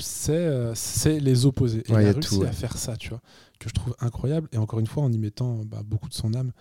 c'est 0.01 1.19
les 1.19 1.45
opposés. 1.45 1.80
Et 1.80 1.91
il 1.91 1.95
a 1.95 2.11
réussi 2.11 2.43
à 2.43 2.51
faire 2.51 2.77
ça, 2.77 2.97
tu 2.97 3.09
vois, 3.09 3.21
que 3.59 3.69
je 3.69 3.73
trouve 3.73 3.95
incroyable. 3.99 4.47
Et 4.51 4.57
encore 4.57 4.80
une 4.80 4.88
fois, 4.88 5.03
en 5.03 5.11
y 5.11 5.17
mettant 5.17 5.61
bah, 5.65 5.81
beaucoup 5.85 6.09
de 6.09 6.13
son 6.13 6.34
âme. 6.34 6.51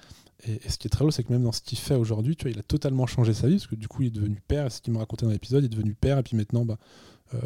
Et, 0.46 0.60
ce 0.68 0.78
qui 0.78 0.86
est 0.86 0.90
très 0.90 1.00
drôle, 1.00 1.12
c'est 1.12 1.24
que 1.24 1.32
même 1.32 1.42
dans 1.42 1.52
ce 1.52 1.60
qu'il 1.60 1.78
fait 1.78 1.94
aujourd'hui, 1.94 2.36
tu 2.36 2.44
vois, 2.44 2.52
il 2.52 2.58
a 2.58 2.62
totalement 2.62 3.06
changé 3.06 3.34
sa 3.34 3.48
vie, 3.48 3.56
parce 3.56 3.66
que 3.66 3.74
du 3.74 3.88
coup, 3.88 4.02
il 4.02 4.08
est 4.08 4.10
devenu 4.10 4.40
père. 4.46 4.70
Ce 4.70 4.80
qu'il 4.80 4.92
me 4.92 4.98
racontait 4.98 5.26
dans 5.26 5.32
l'épisode, 5.32 5.62
il 5.62 5.66
est 5.66 5.68
devenu 5.68 5.94
père. 5.94 6.18
Et 6.18 6.22
puis 6.22 6.36
maintenant, 6.36 6.64
bah, 6.64 6.78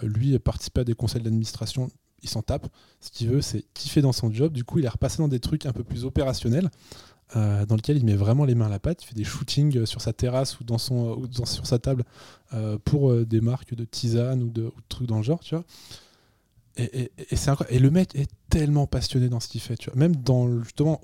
lui 0.02 0.38
participer 0.38 0.82
à 0.82 0.84
des 0.84 0.94
conseils 0.94 1.22
d'administration, 1.22 1.90
il 2.22 2.28
s'en 2.28 2.42
tape. 2.42 2.68
Ce 3.00 3.10
qu'il 3.10 3.28
veut, 3.28 3.40
c'est 3.40 3.64
kiffer 3.74 4.00
dans 4.00 4.12
son 4.12 4.32
job. 4.32 4.52
Du 4.52 4.64
coup, 4.64 4.78
il 4.78 4.84
est 4.84 4.88
repassé 4.88 5.18
dans 5.18 5.28
des 5.28 5.40
trucs 5.40 5.66
un 5.66 5.72
peu 5.72 5.84
plus 5.84 6.04
opérationnels. 6.04 6.70
Dans 7.34 7.76
lequel 7.76 7.96
il 7.96 8.04
met 8.04 8.14
vraiment 8.14 8.44
les 8.44 8.54
mains 8.54 8.66
à 8.66 8.70
la 8.70 8.78
pâte. 8.78 9.02
Il 9.02 9.06
fait 9.06 9.14
des 9.14 9.24
shootings 9.24 9.86
sur 9.86 10.00
sa 10.00 10.12
terrasse 10.12 10.60
ou, 10.60 10.64
dans 10.64 10.78
son, 10.78 11.16
ou 11.18 11.26
sur 11.46 11.66
sa 11.66 11.78
table 11.78 12.04
pour 12.84 13.14
des 13.24 13.40
marques 13.40 13.74
de 13.74 13.84
tisane 13.84 14.42
ou 14.42 14.50
de, 14.50 14.72
trucs 14.88 15.08
dans 15.08 15.18
le 15.18 15.22
genre, 15.22 15.40
tu 15.40 15.54
vois. 15.54 15.64
Et, 16.78 17.10
et, 17.70 17.78
le 17.78 17.90
mec 17.90 18.14
est 18.14 18.30
tellement 18.48 18.86
passionné 18.86 19.28
dans 19.28 19.40
ce 19.40 19.48
qu'il 19.48 19.60
fait, 19.60 19.76
tu 19.76 19.90
vois. 19.90 19.98
Même 19.98 20.16
dans, 20.16 20.62
justement, 20.62 21.00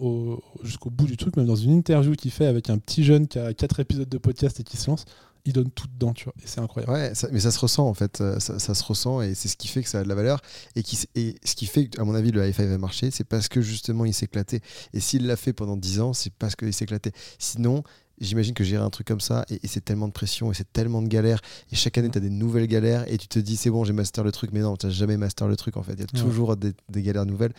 jusqu'au 0.63 0.89
bout 0.89 1.07
du 1.07 1.19
truc, 1.19 1.37
même 1.37 1.47
dans 1.47 1.57
une 1.57 1.73
interview 1.73 2.13
qu'il 2.15 2.31
fait 2.31 2.47
avec 2.47 2.71
un 2.71 2.79
petit 2.79 3.05
jeune 3.05 3.29
qui 3.29 3.39
a 3.39 3.53
quatre 3.53 3.79
épisodes 3.81 4.09
de 4.09 4.19
podcast 4.19 4.61
et 4.61 4.65
qui 4.65 4.79
se 4.79 4.91
lance, 4.91 5.05
il 5.45 5.53
donne 5.53 5.71
tout 5.71 5.87
dedans, 5.89 6.13
tu 6.13 6.25
vois. 6.25 6.35
C'est 6.45 6.61
incroyable. 6.61 6.93
Ouais, 6.93 7.13
mais 7.33 7.41
ça 7.41 7.51
se 7.51 7.59
ressent, 7.59 7.87
en 7.87 7.95
fait. 7.95 8.23
Ça, 8.39 8.59
se 8.59 8.85
ressent 8.85 9.23
et 9.23 9.35
c'est 9.35 9.49
ce 9.49 9.57
qui 9.57 9.69
fait 9.69 9.83
que 9.83 9.89
ça 9.89 10.01
a 10.01 10.03
de 10.03 10.09
la 10.09 10.15
valeur. 10.15 10.41
Et, 10.77 10.83
qui, 10.83 10.97
ce 10.97 11.55
qui 11.55 11.67
fait 11.67 11.91
à 11.99 12.05
mon 12.05 12.15
avis, 12.15 12.31
le 12.31 12.47
high 12.47 12.55
five 12.55 12.73
a 12.73 12.79
marché, 12.79 13.11
c'est 13.11 13.25
parce 13.25 13.49
que 13.49 13.61
justement, 13.61 14.05
il 14.05 14.15
s'éclatait. 14.15 14.61
Et 14.93 15.01
s'il 15.01 15.27
l'a 15.27 15.37
fait 15.37 15.53
pendant 15.53 15.77
10 15.77 16.01
ans, 16.01 16.13
c'est 16.13 16.33
parce 16.33 16.57
qu'il 16.57 16.73
s'éclatait. 16.73 17.13
Sinon, 17.39 17.83
j'imagine 18.21 18.55
que 18.55 18.65
gérer 18.65 18.83
un 18.83 18.91
truc 18.91 19.07
comme 19.07 19.21
ça, 19.21 19.45
et, 19.51 19.67
c'est 19.67 19.85
tellement 19.85 20.09
de 20.09 20.13
pression, 20.13 20.51
et 20.51 20.55
c'est 20.55 20.71
tellement 20.73 21.03
de 21.03 21.09
galères, 21.09 21.41
et 21.73 21.77
chaque 21.77 21.99
année, 21.99 22.11
tu 22.11 22.19
as 22.19 22.21
des 22.21 22.31
nouvelles 22.31 22.67
galères, 22.67 23.05
et 23.11 23.19
tu 23.19 23.29
te 23.29 23.39
dis, 23.39 23.57
c'est 23.57 23.71
bon, 23.71 23.85
j'ai 23.85 23.93
master 23.93 24.25
le 24.25 24.33
truc, 24.33 24.51
mais 24.53 24.61
non, 24.61 24.77
tu 24.77 24.91
jamais 24.91 25.17
master 25.17 25.49
le 25.49 25.57
truc, 25.57 25.77
en 25.77 25.83
fait. 25.83 25.95
Il 25.95 26.01
y 26.01 26.03
a 26.03 26.07
toujours 26.07 26.57
des, 26.57 26.75
galères 26.91 27.27
nouvelles. 27.27 27.53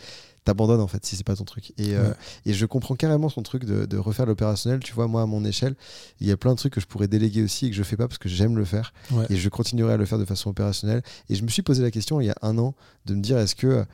T'abandonnes, 0.44 0.80
en 0.80 0.86
fait, 0.86 1.04
si 1.04 1.16
c'est 1.16 1.24
pas 1.24 1.36
ton 1.36 1.44
truc. 1.44 1.72
Et, 1.76 1.94
euh, 1.94 2.12
et, 2.46 2.54
je 2.54 2.64
comprends 2.66 2.94
carrément 2.94 3.28
son 3.28 3.42
truc 3.42 3.64
de, 3.64 3.84
de 3.84 3.98
refaire 3.98 4.24
l'opérationnel. 4.24 4.80
Tu 4.80 4.94
vois, 4.94 5.06
moi, 5.06 5.22
à 5.22 5.26
mon 5.26 5.44
échelle, 5.44 5.74
il 6.20 6.26
y 6.26 6.30
a 6.30 6.36
plein 6.36 6.52
de 6.52 6.56
trucs 6.56 6.72
que 6.72 6.80
je 6.80 6.86
pourrais 6.86 7.08
déléguer 7.08 7.42
aussi 7.42 7.66
et 7.66 7.70
que 7.70 7.76
je 7.76 7.82
fais 7.82 7.96
pas 7.96 8.08
parce 8.08 8.18
que 8.18 8.28
j'aime 8.28 8.56
le 8.56 8.64
faire. 8.64 8.92
Et 9.28 9.36
je 9.36 9.48
continuerai 9.48 9.94
à 9.94 9.96
le 9.96 10.06
faire 10.06 10.18
de 10.18 10.24
façon 10.24 10.50
opérationnelle. 10.50 11.02
Et 11.28 11.34
je 11.34 11.42
me 11.42 11.48
suis 11.48 11.62
posé 11.62 11.82
la 11.82 11.90
question, 11.90 12.20
il 12.20 12.26
y 12.26 12.30
a 12.30 12.36
un 12.42 12.56
an, 12.58 12.74
de 13.06 13.14
me 13.14 13.20
dire, 13.20 13.38
est-ce 13.38 13.54
que 13.54 13.84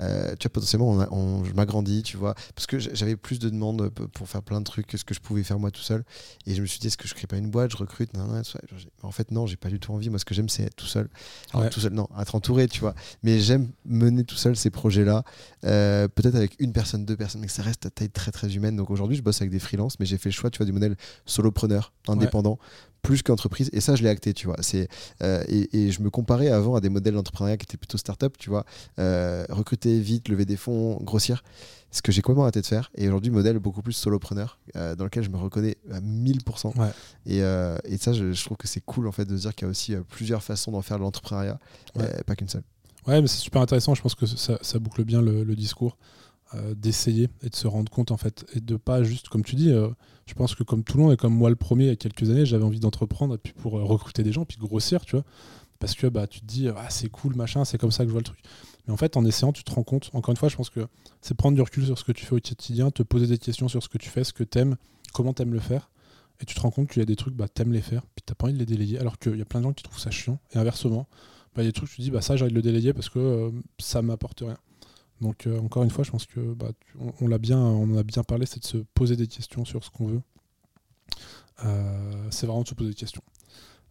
euh, 0.00 0.34
tu 0.38 0.48
vois, 0.48 0.52
potentiellement, 0.52 0.90
on, 1.10 1.44
je 1.44 1.52
m'agrandis, 1.52 2.02
tu 2.02 2.16
vois, 2.16 2.34
parce 2.54 2.66
que 2.66 2.78
j'avais 2.78 3.16
plus 3.16 3.38
de 3.38 3.48
demandes 3.48 3.88
pour 3.90 4.28
faire 4.28 4.42
plein 4.42 4.60
de 4.60 4.64
trucs 4.64 4.86
que 4.86 4.96
ce 4.96 5.04
que 5.04 5.14
je 5.14 5.20
pouvais 5.20 5.42
faire 5.42 5.58
moi 5.58 5.70
tout 5.70 5.82
seul. 5.82 6.04
Et 6.46 6.54
je 6.54 6.62
me 6.62 6.66
suis 6.66 6.78
dit, 6.78 6.88
est-ce 6.88 6.96
que 6.96 7.08
je 7.08 7.14
crée 7.14 7.26
pas 7.26 7.36
une 7.36 7.50
boîte, 7.50 7.72
je 7.72 7.76
recrute 7.76 8.10
En 9.02 9.10
fait, 9.10 9.30
non, 9.30 9.46
j'ai 9.46 9.56
pas 9.56 9.68
du 9.68 9.80
tout 9.80 9.92
envie. 9.92 10.10
Moi, 10.10 10.18
ce 10.18 10.24
que 10.24 10.34
j'aime, 10.34 10.48
c'est 10.48 10.64
être 10.64 10.76
tout 10.76 10.86
seul. 10.86 11.08
tout 11.70 11.80
seul, 11.80 11.92
non, 11.92 12.08
être 12.20 12.34
entouré, 12.34 12.68
tu 12.68 12.80
vois. 12.80 12.94
Mais 13.22 13.40
j'aime 13.40 13.70
mener 13.84 14.24
tout 14.24 14.36
seul 14.36 14.56
ces 14.56 14.70
projets-là, 14.70 15.24
euh, 15.64 16.08
peut-être 16.08 16.34
avec 16.34 16.56
une 16.58 16.72
personne, 16.72 17.04
deux 17.04 17.16
personnes, 17.16 17.40
mais 17.40 17.46
que 17.46 17.52
ça 17.52 17.62
reste 17.62 17.86
à 17.86 17.90
taille 17.90 18.10
très 18.10 18.32
très 18.32 18.54
humaine. 18.54 18.76
Donc 18.76 18.90
aujourd'hui, 18.90 19.16
je 19.16 19.22
bosse 19.22 19.40
avec 19.40 19.50
des 19.50 19.58
freelances, 19.58 19.98
mais 19.98 20.06
j'ai 20.06 20.18
fait 20.18 20.28
le 20.28 20.34
choix, 20.34 20.50
tu 20.50 20.58
vois, 20.58 20.66
du 20.66 20.72
modèle 20.72 20.96
solopreneur, 21.24 21.92
indépendant 22.08 22.58
plus 23.06 23.22
qu'entreprise. 23.22 23.70
Et 23.72 23.80
ça, 23.80 23.94
je 23.94 24.02
l'ai 24.02 24.08
acté, 24.08 24.34
tu 24.34 24.46
vois. 24.48 24.56
C'est, 24.60 24.88
euh, 25.22 25.44
et, 25.48 25.92
je 25.92 26.02
me 26.02 26.10
comparais 26.10 26.48
avant 26.48 26.74
à 26.74 26.80
des 26.80 26.88
modèles 26.88 27.14
d'entrepreneuriat 27.14 27.56
qui 27.56 27.64
étaient 27.64 27.76
plutôt 27.76 27.98
start-up, 27.98 28.34
tu 28.36 28.50
vois. 28.50 28.64
Euh, 28.98 29.46
vite, 29.98 30.28
lever 30.28 30.44
des 30.44 30.56
fonds, 30.56 30.96
grossir. 31.02 31.42
Ce 31.90 32.02
que 32.02 32.12
j'ai 32.12 32.20
complètement 32.20 32.42
arrêté 32.42 32.60
de 32.60 32.66
faire. 32.66 32.90
Et 32.96 33.06
aujourd'hui, 33.06 33.30
modèle 33.30 33.58
beaucoup 33.58 33.80
plus 33.80 33.92
solopreneur, 33.92 34.58
euh, 34.74 34.94
dans 34.96 35.04
lequel 35.04 35.22
je 35.22 35.30
me 35.30 35.36
reconnais 35.36 35.76
à 35.90 36.00
1000%. 36.00 36.72
Et, 37.26 37.38
et, 37.38 37.98
ça, 37.98 38.12
je, 38.12 38.44
trouve 38.44 38.56
que 38.56 38.68
c'est 38.68 38.84
cool, 38.84 39.06
en 39.06 39.12
fait, 39.12 39.24
de 39.24 39.36
se 39.36 39.42
dire 39.42 39.54
qu'il 39.54 39.66
y 39.66 39.68
a 39.68 39.70
aussi 39.70 39.94
plusieurs 40.10 40.42
façons 40.42 40.72
d'en 40.72 40.82
faire 40.82 40.98
de 40.98 41.02
l'entrepreneuriat, 41.02 41.58
pas 42.26 42.36
qu'une 42.36 42.48
seule. 42.48 42.64
Ouais, 43.06 43.22
mais 43.22 43.28
c'est 43.28 43.38
super 43.38 43.62
intéressant. 43.62 43.94
Je 43.94 44.02
pense 44.02 44.14
que 44.14 44.26
ça, 44.26 44.58
ça 44.60 44.78
boucle 44.78 45.04
bien 45.04 45.22
le, 45.22 45.44
le 45.44 45.56
discours. 45.56 45.96
d'essayer 46.76 47.28
et 47.42 47.48
de 47.48 47.56
se 47.56 47.66
rendre 47.66 47.90
compte 47.90 48.10
en 48.12 48.16
fait 48.16 48.46
et 48.54 48.60
de 48.60 48.76
pas 48.76 49.02
juste 49.02 49.28
comme 49.28 49.42
tu 49.42 49.56
dis 49.56 49.72
je 50.26 50.34
pense 50.34 50.54
que 50.54 50.64
comme 50.64 50.82
tout 50.82 50.96
le 50.96 51.04
monde 51.04 51.12
et 51.12 51.16
comme 51.16 51.34
moi 51.34 51.50
le 51.50 51.56
premier 51.56 51.84
il 51.84 51.88
y 51.88 51.92
a 51.92 51.96
quelques 51.96 52.28
années, 52.30 52.44
j'avais 52.44 52.64
envie 52.64 52.80
d'entreprendre 52.80 53.36
puis 53.36 53.52
pour 53.52 53.78
euh, 53.78 53.84
recruter 53.84 54.22
des 54.22 54.32
gens 54.32 54.44
puis 54.44 54.58
grossir, 54.58 55.04
tu 55.04 55.16
vois. 55.16 55.24
Parce 55.78 55.94
que 55.94 56.06
bah, 56.06 56.26
tu 56.26 56.40
te 56.40 56.46
dis, 56.46 56.68
ah, 56.68 56.90
c'est 56.90 57.08
cool, 57.08 57.34
machin, 57.34 57.64
c'est 57.64 57.78
comme 57.78 57.90
ça 57.90 58.04
que 58.04 58.08
je 58.08 58.12
vois 58.12 58.20
le 58.20 58.24
truc. 58.24 58.40
Mais 58.86 58.92
en 58.92 58.96
fait, 58.96 59.16
en 59.16 59.24
essayant, 59.24 59.52
tu 59.52 59.64
te 59.64 59.72
rends 59.72 59.82
compte. 59.82 60.10
Encore 60.12 60.32
une 60.32 60.36
fois, 60.36 60.48
je 60.48 60.56
pense 60.56 60.70
que 60.70 60.86
c'est 61.20 61.34
prendre 61.34 61.54
du 61.56 61.62
recul 61.62 61.84
sur 61.84 61.98
ce 61.98 62.04
que 62.04 62.12
tu 62.12 62.24
fais 62.24 62.34
au 62.34 62.40
quotidien, 62.40 62.90
te 62.90 63.02
poser 63.02 63.26
des 63.26 63.38
questions 63.38 63.68
sur 63.68 63.82
ce 63.82 63.88
que 63.88 63.98
tu 63.98 64.08
fais, 64.08 64.24
ce 64.24 64.32
que 64.32 64.44
t'aimes, 64.44 64.76
comment 65.12 65.32
t'aimes 65.32 65.52
le 65.52 65.60
faire. 65.60 65.90
Et 66.40 66.44
tu 66.44 66.54
te 66.54 66.60
rends 66.60 66.70
compte 66.70 66.88
qu'il 66.88 67.00
y 67.00 67.02
a 67.02 67.06
des 67.06 67.16
trucs, 67.16 67.34
bah, 67.34 67.48
t'aimes 67.48 67.72
les 67.72 67.80
faire, 67.80 68.02
puis 68.14 68.22
t'as 68.24 68.34
pas 68.34 68.46
envie 68.46 68.54
de 68.54 68.58
les 68.58 68.66
délayer. 68.66 68.98
Alors 68.98 69.18
qu'il 69.18 69.36
y 69.36 69.42
a 69.42 69.44
plein 69.44 69.60
de 69.60 69.64
gens 69.64 69.72
qui 69.72 69.82
trouvent 69.82 69.98
ça 69.98 70.10
chiant. 70.10 70.38
Et 70.52 70.58
inversement, 70.58 71.06
bah, 71.54 71.62
il 71.62 71.64
y 71.64 71.68
a 71.68 71.70
des 71.70 71.72
trucs, 71.72 71.90
tu 71.90 71.96
te 71.96 72.02
dis, 72.02 72.10
bah, 72.10 72.20
ça, 72.20 72.36
j'ai 72.36 72.44
envie 72.44 72.52
de 72.52 72.56
le 72.56 72.62
délayer 72.62 72.92
parce 72.92 73.08
que 73.08 73.18
euh, 73.18 73.50
ça 73.78 74.02
m'apporte 74.02 74.40
rien. 74.40 74.58
Donc, 75.20 75.46
euh, 75.46 75.58
encore 75.60 75.82
une 75.82 75.90
fois, 75.90 76.04
je 76.04 76.10
pense 76.10 76.26
que 76.26 76.54
bah, 76.54 76.68
on, 77.20 77.26
en 77.26 77.32
a 77.32 77.38
bien 77.38 78.22
parlé, 78.22 78.44
c'est 78.46 78.60
de 78.60 78.66
se 78.66 78.78
poser 78.94 79.16
des 79.16 79.26
questions 79.26 79.64
sur 79.64 79.82
ce 79.82 79.90
qu'on 79.90 80.06
veut 80.06 80.20
euh, 81.64 82.28
c'est 82.30 82.46
vraiment 82.46 82.62
de 82.62 82.68
se 82.68 82.74
poser 82.74 82.90
des 82.90 82.96
questions. 82.96 83.22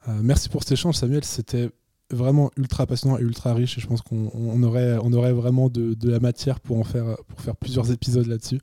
Euh, 0.07 0.19
merci 0.22 0.49
pour 0.49 0.64
cet 0.64 0.73
échange, 0.73 0.95
Samuel. 0.95 1.23
C'était 1.23 1.69
vraiment 2.11 2.52
ultra 2.56 2.86
passionnant 2.86 3.18
et 3.18 3.22
ultra 3.22 3.53
riche 3.53 3.77
et 3.80 3.82
je 3.82 3.88
pense 3.88 4.02
qu'on 4.03 4.61
aurait, 4.64 4.98
on 5.02 5.11
aurait 5.14 5.34
vraiment 5.34 5.69
de, 5.69 5.95
la 6.03 6.19
matière 6.19 6.60
pour 6.60 6.80
en 6.80 6.84
faire, 6.84 7.18
pour 7.27 7.41
faire 7.41 7.56
plusieurs 7.56 7.91
épisodes 7.91 8.27
là-dessus. 8.27 8.60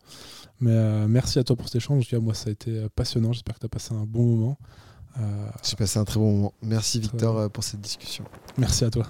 Mais 0.60 0.70
euh, 0.70 1.08
merci 1.08 1.38
à 1.38 1.44
toi 1.44 1.56
pour 1.56 1.66
cet 1.66 1.76
échange. 1.76 2.12
Moi, 2.14 2.34
ça 2.34 2.50
a 2.50 2.52
été 2.52 2.86
passionnant. 2.94 3.32
J'espère 3.32 3.56
que 3.56 3.60
tu 3.60 3.66
as 3.66 3.68
passé 3.68 3.94
un 3.94 4.04
bon 4.06 4.24
moment. 4.24 4.58
J'ai 5.62 5.76
passé 5.76 5.98
un 5.98 6.04
très 6.04 6.18
bon 6.18 6.32
moment. 6.32 6.54
Merci 6.62 6.98
Victor 6.98 7.50
pour 7.50 7.64
cette 7.64 7.80
discussion. 7.80 8.24
Merci 8.56 8.84
à 8.84 8.90
toi. 8.90 9.06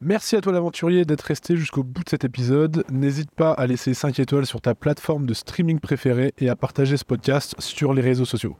Merci 0.00 0.36
à 0.36 0.42
toi 0.42 0.52
l'aventurier 0.52 1.06
d'être 1.06 1.22
resté 1.22 1.56
jusqu'au 1.56 1.82
bout 1.82 2.04
de 2.04 2.10
cet 2.10 2.24
épisode. 2.24 2.84
N'hésite 2.90 3.30
pas 3.30 3.52
à 3.52 3.66
laisser 3.66 3.94
5 3.94 4.18
étoiles 4.18 4.44
sur 4.44 4.60
ta 4.60 4.74
plateforme 4.74 5.24
de 5.24 5.32
streaming 5.32 5.80
préférée 5.80 6.34
et 6.38 6.50
à 6.50 6.56
partager 6.56 6.98
ce 6.98 7.04
podcast 7.04 7.54
sur 7.58 7.94
les 7.94 8.02
réseaux 8.02 8.26
sociaux. 8.26 8.56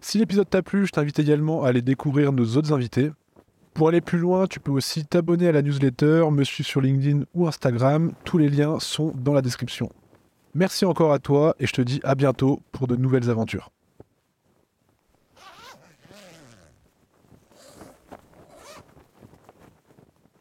Si 0.00 0.18
l'épisode 0.18 0.48
t'a 0.48 0.62
plu, 0.62 0.86
je 0.86 0.92
t'invite 0.92 1.18
également 1.18 1.64
à 1.64 1.68
aller 1.68 1.82
découvrir 1.82 2.32
nos 2.32 2.56
autres 2.56 2.72
invités. 2.72 3.10
Pour 3.74 3.88
aller 3.88 4.00
plus 4.00 4.18
loin, 4.18 4.46
tu 4.46 4.60
peux 4.60 4.72
aussi 4.72 5.04
t'abonner 5.04 5.48
à 5.48 5.52
la 5.52 5.62
newsletter, 5.62 6.24
me 6.30 6.44
suivre 6.44 6.68
sur 6.68 6.80
LinkedIn 6.80 7.24
ou 7.34 7.46
Instagram. 7.46 8.12
Tous 8.24 8.38
les 8.38 8.48
liens 8.48 8.78
sont 8.80 9.12
dans 9.16 9.32
la 9.32 9.42
description. 9.42 9.90
Merci 10.54 10.84
encore 10.84 11.12
à 11.12 11.18
toi 11.18 11.54
et 11.60 11.66
je 11.66 11.72
te 11.72 11.82
dis 11.82 12.00
à 12.02 12.14
bientôt 12.14 12.60
pour 12.72 12.86
de 12.86 12.96
nouvelles 12.96 13.30
aventures. 13.30 13.70